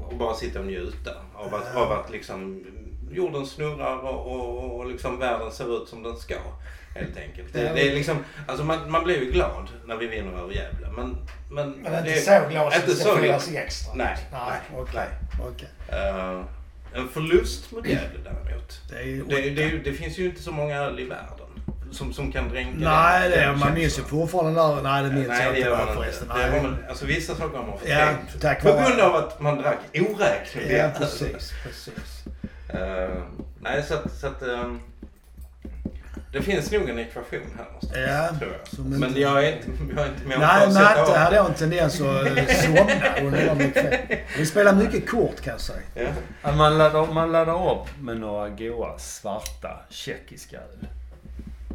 och 0.00 0.16
bara 0.16 0.34
sitta 0.34 0.60
och 0.60 0.66
njuta 0.66 1.10
av 1.34 1.54
att, 1.54 1.76
av 1.76 1.92
att 1.92 2.10
liksom 2.10 2.64
jorden 3.10 3.46
snurrar 3.46 3.96
och, 3.96 4.26
och, 4.26 4.80
och 4.80 4.86
liksom 4.86 5.18
världen 5.18 5.52
ser 5.52 5.82
ut 5.82 5.88
som 5.88 6.02
den 6.02 6.16
ska. 6.16 6.34
Helt 6.94 7.16
enkelt. 7.16 7.52
Det, 7.52 7.72
det 7.74 7.88
är 7.90 7.94
liksom, 7.94 8.24
alltså 8.46 8.64
man, 8.64 8.90
man 8.90 9.04
blir 9.04 9.20
ju 9.20 9.30
glad 9.30 9.68
när 9.86 9.96
vi 9.96 10.06
vinner 10.06 10.38
över 10.38 10.54
Gävle. 10.54 10.88
Men, 10.96 11.16
men, 11.50 11.70
Men 11.70 11.92
det, 11.92 11.98
inte 11.98 12.20
så 12.20 12.48
glad 12.50 12.74
inte 12.74 12.86
det 12.86 12.94
så 12.94 13.16
glad. 13.16 13.42
extra. 13.54 13.94
Nej, 13.94 14.16
Nej, 14.32 14.40
nej, 14.42 14.80
okej. 14.80 15.08
okej. 15.48 15.68
Eh, 15.88 16.44
en 16.92 17.08
förlust 17.08 17.72
mot 17.72 17.86
Gävle 17.86 18.18
däremot. 18.24 18.80
Det 18.90 19.34
Det, 19.36 19.50
det, 19.50 19.78
det 19.78 19.92
finns 19.92 20.18
ju 20.18 20.24
inte 20.24 20.42
så 20.42 20.52
många 20.52 20.76
öl 20.76 21.00
i 21.00 21.04
världen 21.04 21.49
som, 21.92 22.12
som 22.12 22.32
kan 22.32 22.48
dränka 22.48 22.72
Nej, 22.78 23.22
den- 23.22 23.38
det, 23.38 23.44
den 23.46 23.58
man 23.58 23.74
minns 23.74 23.98
ju 23.98 24.02
fortfarande 24.02 24.60
där. 24.60 24.82
Nej, 24.82 25.02
det 25.02 25.10
minns 25.10 25.28
Nej, 25.28 25.44
jag 25.44 25.54
det 25.54 25.58
inte 25.58 25.70
man 25.70 25.94
förresten. 25.96 26.28
Det 26.28 26.34
Nej. 26.50 26.62
man, 26.62 26.76
alltså 26.88 27.06
vissa 27.06 27.34
saker 27.34 27.56
har 27.58 27.64
man 27.66 27.74
Ja, 27.84 27.96
förträngt. 27.96 28.40
tack 28.42 28.62
På 28.62 28.72
vare- 28.72 28.84
grund 28.88 29.00
av 29.00 29.16
att 29.16 29.40
man 29.40 29.62
drack 29.62 29.78
oräkneliga 29.94 30.82
Ja, 30.86 30.90
precis. 30.98 31.52
precis. 31.64 32.24
Eh, 32.68 33.08
nej, 33.60 33.82
så 33.88 33.94
att... 33.94 34.12
Så 34.20 34.26
att 34.26 34.42
ehm, 34.42 34.80
det 36.32 36.42
finns 36.42 36.70
nog 36.72 36.88
en 36.88 36.98
ekvation 36.98 37.40
här 37.58 37.64
någonstans, 37.64 37.96
Ja, 38.08 38.38
tror 38.38 38.52
jag. 38.78 38.86
Men 38.86 39.08
inte- 39.08 39.20
jag 39.20 39.44
är 39.44 39.52
inte, 39.56 39.68
jag 39.96 40.04
är 40.06 40.08
inte 40.08 40.26
med 40.28 40.36
om 40.36 40.42
Nej, 40.42 40.66
Matte 40.74 41.18
hade 41.18 41.36
jag 41.36 41.46
en 41.46 41.54
tendens 41.54 41.94
att 42.00 42.56
somna 42.64 43.18
under 43.22 43.46
de. 43.46 44.08
Vi 44.38 44.46
spelar 44.46 44.72
mycket 44.74 45.10
kort 45.10 45.40
kan 45.40 45.52
jag 45.52 45.60
säga. 45.60 45.78
Ja. 46.42 46.52
Man, 46.52 46.78
laddar, 46.78 47.06
man 47.12 47.32
laddar 47.32 47.72
upp 47.72 47.86
med 48.00 48.16
några 48.16 48.48
goa 48.48 48.98
svarta 48.98 49.80
tjeckiska 49.90 50.56
öl. 50.56 50.86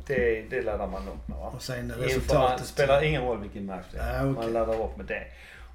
Det, 0.08 0.42
det 0.50 0.62
laddar 0.62 0.88
man 0.88 1.08
upp 1.08 1.28
med 1.28 1.38
va? 1.38 1.52
Och 1.56 1.62
sen 1.62 1.92
resultatet. 1.92 2.58
det 2.58 2.64
spelar 2.68 3.04
ingen 3.04 3.22
roll 3.22 3.42
vilken 3.42 3.66
match 3.66 3.86
det 3.92 4.00
är. 4.00 4.14
Ja, 4.16 4.22
okej. 4.22 4.44
Man 4.44 4.54
laddar 4.54 4.84
upp 4.84 4.98
med 4.98 5.06
det. 5.06 5.24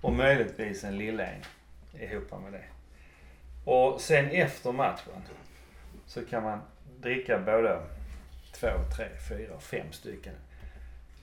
Och 0.01 0.13
möjligtvis 0.13 0.85
en 0.85 0.99
lilla 0.99 1.25
en 1.27 1.43
ihop 2.01 2.43
med 2.43 2.53
det. 2.53 2.65
Och 3.71 4.01
sen 4.01 4.31
efter 4.31 4.73
matchen 4.73 5.13
så 6.07 6.25
kan 6.25 6.43
man 6.43 6.61
dricka 7.01 7.39
både 7.39 7.81
två, 8.53 8.69
tre, 8.97 9.07
fyra, 9.29 9.61
fem 9.61 9.93
stycken 9.93 10.33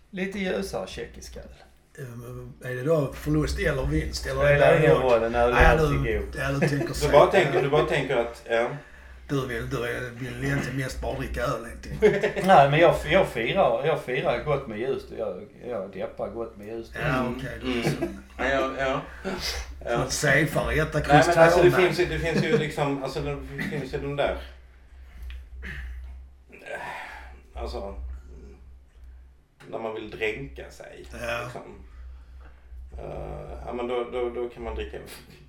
lite 0.10 0.39
ljusare 0.39 0.88
tjeckiska 0.88 1.39
öl. 1.39 1.45
Eh, 2.64 2.70
Är 2.72 2.76
det 2.76 2.84
då 2.84 3.14
förlust 3.14 3.60
eller 3.60 3.86
vinst? 3.86 4.26
Eller 4.26 4.36
Spelar 4.45 4.68
är 4.68 4.80
det 4.80 4.86
ingen 4.86 5.01
då- 5.01 5.10
roll, 5.10 5.24
är 5.34 5.66
alltid 5.66 6.03
du, 6.03 6.20
god. 6.20 6.36
bara 7.12 7.28
tänker, 7.32 7.62
du 7.62 7.70
bara 7.70 7.86
tänker 7.86 8.16
att... 8.18 8.43
Ja. 8.49 8.70
Du 9.30 9.48
vill, 9.48 9.70
du 9.70 9.78
vill 10.12 10.44
egentligen 10.44 10.78
mest 10.78 11.02
bara 11.02 11.18
dricka 11.18 11.42
öl 11.42 11.66
helt. 11.66 12.02
Nej 12.46 12.70
men 12.70 12.80
jag, 12.80 12.96
jag, 13.06 13.28
firar, 13.28 13.86
jag 13.86 14.04
firar 14.04 14.44
gott 14.44 14.68
med 14.68 14.80
ljust 14.80 15.12
och 15.12 15.18
jag, 15.18 15.48
jag 15.68 15.92
deppar 15.92 16.30
gott 16.30 16.58
med 16.58 16.68
ljust. 16.68 16.94
Ja, 16.96 17.34
okej. 17.38 17.60
Mm. 17.62 17.80
Okay. 17.80 18.08
Ja, 18.38 18.46
ja, 18.50 18.72
ja. 18.80 19.02
ja. 19.86 20.10
Safeare, 20.10 20.82
etta, 20.82 21.00
Nej 21.00 21.24
men 21.28 21.38
alltså 21.38 21.64
det 21.64 21.72
finns, 21.72 22.00
ju, 22.00 22.06
det 22.06 22.20
finns 22.20 22.44
ju 22.44 22.58
liksom, 22.58 23.04
alltså 23.04 23.22
det 23.22 23.64
finns 23.64 23.94
ju 23.94 23.98
den 23.98 24.16
där. 24.16 24.38
Alltså. 27.54 27.78
mm, 27.78 28.58
När 29.70 29.80
man 29.80 29.96
vill 29.96 30.10
dränka 30.10 30.72
sig. 30.72 31.06
Ja. 31.12 31.42
Liksom. 31.44 31.86
Eh, 32.98 33.58
ja 33.66 33.74
men 33.74 33.88
då, 33.88 34.10
då, 34.12 34.30
då 34.30 34.50
kan 34.50 34.64
man 34.64 34.76
dricka 34.76 34.98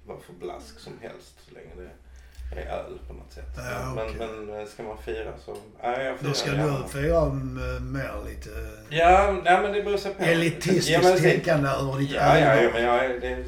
vad 0.06 0.22
för 0.22 0.32
blask 0.32 0.78
som 0.78 0.92
helst 1.00 1.34
så 1.48 1.54
länge 1.54 1.70
det 1.76 1.82
är 1.82 2.07
öl 2.56 2.98
på 3.08 3.12
något 3.12 3.32
sätt. 3.32 3.44
Ja, 3.56 3.92
men, 3.94 4.04
okej. 4.04 4.16
men 4.18 4.60
eh, 4.60 4.66
ska 4.66 4.82
man 4.82 4.98
fira 5.02 5.32
så, 5.44 5.56
ja 5.82 6.00
jag 6.02 6.16
Då 6.20 6.32
ska 6.32 6.50
gärna. 6.50 6.78
du 6.82 6.88
fira 6.88 7.24
med 7.28 7.82
mer 7.82 8.12
lite 8.28 8.50
Ja, 8.88 9.36
nej 9.44 9.62
men 9.62 9.72
det 9.72 9.82
beror 9.82 9.96
sig 9.98 10.14
på. 10.14 10.22
elitistiskt 10.24 10.88
ja, 10.90 11.00
men, 11.02 11.18
tänkande 11.18 11.68
över 11.68 11.98
ditt 11.98 12.10
Ja, 12.10 12.38
ja, 12.38 12.62
ja, 12.62 12.70
men 12.72 12.82
jag, 12.82 13.04
är- 13.04 13.20
det, 13.20 13.44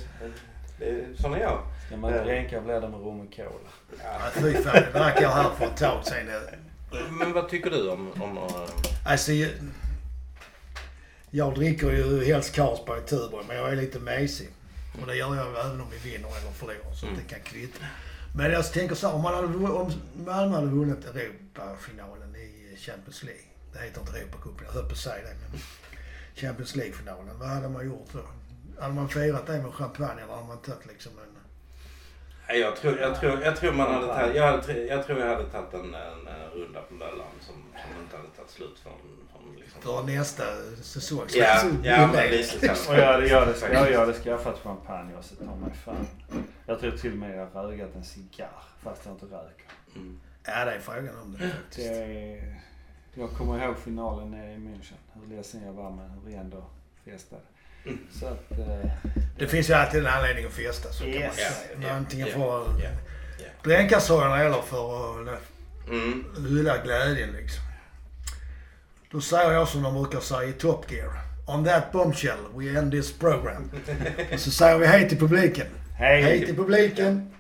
sån 1.23 1.35
är 1.35 1.41
jag. 1.41 1.59
Ska 1.87 1.97
man 1.97 2.13
dränka 2.13 2.61
blir 2.61 2.75
det 2.75 2.89
med 2.89 3.01
rom 3.01 3.21
och 3.21 3.37
cola. 3.37 3.51
Ja. 4.05 4.21
Fy 4.33 4.53
fan, 4.55 4.73
det 4.93 4.99
drack 4.99 5.19
jag 5.23 5.31
här 5.31 5.51
för 5.59 5.65
ett 5.67 5.77
tag 5.77 6.05
sedan. 6.05 6.27
Men 7.11 7.33
vad 7.33 7.49
tycker 7.49 7.71
du 7.71 7.91
om, 7.91 8.13
om 8.23 8.37
eh, 8.39 8.45
Alltså, 9.07 9.33
jag, 9.33 9.51
jag 11.31 11.55
dricker 11.55 11.91
ju 11.91 12.25
helst 12.25 12.55
Carlsberg 12.55 12.99
i 12.99 13.03
Tuborg, 13.09 13.45
men 13.49 13.57
jag 13.57 13.73
är 13.73 13.77
lite 13.77 13.99
mesig. 13.99 14.49
Och 15.01 15.07
det 15.07 15.15
gör 15.17 15.35
jag 15.37 15.47
även 15.67 15.81
om 15.81 15.87
vi 15.91 16.11
vinner 16.11 16.29
eller 16.29 16.51
förlorar, 16.53 16.95
så 16.95 17.07
Mm. 17.07 17.19
det 17.19 17.35
kan 17.35 17.41
kvitta. 17.45 17.85
Men 18.35 18.53
jag 18.53 18.73
tänker 18.73 18.95
så 18.95 19.09
här, 19.09 19.15
om, 19.15 19.23
man 19.23 19.35
hade, 19.35 19.47
om 19.47 19.93
Malmö 20.27 20.55
hade 20.55 20.67
vunnit 20.67 21.05
Europafinalen 21.07 22.37
i 22.37 22.77
Champions 22.77 23.23
League. 23.23 23.43
Det 23.73 23.79
heter 23.79 24.01
inte 24.01 24.19
Europacupen, 24.19 24.65
jag 24.67 24.73
höll 24.73 24.85
på 24.85 24.93
att 24.93 24.99
säga 24.99 25.25
det. 25.25 25.37
Men 25.41 25.61
Champions 26.35 26.77
League-finalen, 26.77 27.39
vad 27.39 27.49
hade 27.49 27.69
man 27.69 27.87
gjort 27.87 28.09
då? 28.13 28.21
Hade 28.81 28.95
man 28.95 29.09
firat 29.09 29.47
det 29.47 29.63
med 29.63 29.75
champagne 29.75 30.23
eller 30.23 30.35
hade 30.35 30.47
man 30.47 30.59
tagit 30.59 30.87
liksom 30.87 31.13
en... 31.19 31.37
Jag 32.61 32.77
tror, 32.77 32.99
jag 32.99 33.21
tror, 33.21 33.43
jag 33.43 33.57
tror 33.57 33.73
man 33.73 33.95
hade 33.95 34.07
tagit, 34.07 34.37
jag, 34.37 34.47
hade, 34.47 34.87
jag 34.87 35.07
tror 35.07 35.19
jag 35.21 35.27
hade 35.27 35.45
tagit 35.45 35.75
en, 35.75 35.95
en, 35.95 36.27
en 36.27 36.51
runda 36.51 36.81
på 36.83 36.95
Möllan 36.95 37.33
som, 37.41 37.55
som 37.55 38.03
inte 38.03 38.17
hade 38.17 38.29
tagit 38.29 38.51
slut 38.51 38.79
förrän, 38.83 38.97
för 39.83 40.03
nästa 40.03 40.45
säsong. 40.83 41.21
Ja, 41.35 41.63
ja 41.83 42.07
men 42.07 42.25
inleds. 42.25 42.55
lite 42.55 42.75
så. 42.75 42.91
Och 42.93 42.99
jag 42.99 43.27
jag 43.29 43.41
hade, 43.41 43.55
jag, 43.73 43.93
jag 43.93 44.01
hade 44.01 44.13
skaffat 44.15 44.59
champagne 44.63 45.15
och 45.19 45.25
så 45.25 45.35
tar 45.35 45.45
mig 45.57 45.71
fan. 45.85 46.07
Jag 46.67 46.81
tror 46.81 46.91
till 46.91 47.13
och 47.13 47.19
med 47.19 47.37
jag 47.39 47.49
rögat 47.55 47.91
en 47.97 48.05
cigarr 48.05 48.63
fast 48.83 49.03
jag 49.05 49.15
inte 49.15 49.27
röker. 49.27 49.65
Mm. 49.97 50.21
Ja, 50.47 50.65
det 50.65 50.73
är 50.73 50.81
frågan 50.81 51.17
om 51.23 51.33
det 51.33 51.39
Det 51.47 51.51
faktiskt. 51.53 51.91
är, 51.91 52.57
jag 53.15 53.31
kommer 53.31 53.65
ihåg 53.65 53.79
finalen 53.79 54.31
nere 54.31 54.53
i 54.53 54.57
München. 54.57 54.97
Hur 55.13 55.37
ledsen 55.37 55.63
jag 55.67 55.73
var 55.73 55.91
men 55.91 56.11
hur 56.11 56.21
vi 56.31 56.35
ändå 56.35 56.65
festade. 57.05 57.43
Mm. 57.87 57.99
Så 58.13 58.27
att... 58.27 58.51
Eh, 58.51 58.91
Det 59.39 59.47
finns 59.47 59.71
ju 59.71 59.75
alltid 59.75 60.01
en 60.01 60.07
anledning 60.07 60.47
att 60.47 60.53
festa, 60.53 60.93
så 60.93 61.03
kan 61.05 61.13
man 61.13 61.21
Yes. 61.23 61.37
säga. 61.37 61.79
Ja, 61.83 61.91
Antingen 61.93 62.27
ja, 62.29 62.35
för 62.35 62.61
att 62.63 62.81
ja, 62.83 62.89
ja. 63.39 63.45
dränka 63.65 64.01
sorgen 64.01 64.33
eller 64.41 64.63
för 64.63 65.23
att 65.35 65.41
Mm. 65.89 66.25
hylla 66.49 66.79
glädjen 66.85 67.33
liksom. 67.33 67.63
Då 69.13 69.21
säger 69.21 69.53
jag 69.53 69.69
som 69.69 69.83
de 69.83 69.95
brukar 69.95 70.21
säga 70.21 70.45
i 70.45 70.53
Top 70.53 70.93
Gear. 70.93 71.11
On 71.47 71.65
that 71.65 71.93
bombshell 71.93 72.39
we 72.57 72.79
end 72.79 72.93
this 72.93 73.13
program. 73.13 73.71
Och 74.33 74.41
så 74.41 74.51
säger 74.51 74.79
vi 74.79 74.87
hej 74.87 75.09
till 75.09 75.19
publiken. 75.19 75.67
hej! 75.95 76.23
Hej 76.23 76.47
till 76.47 76.57
publiken. 76.57 77.31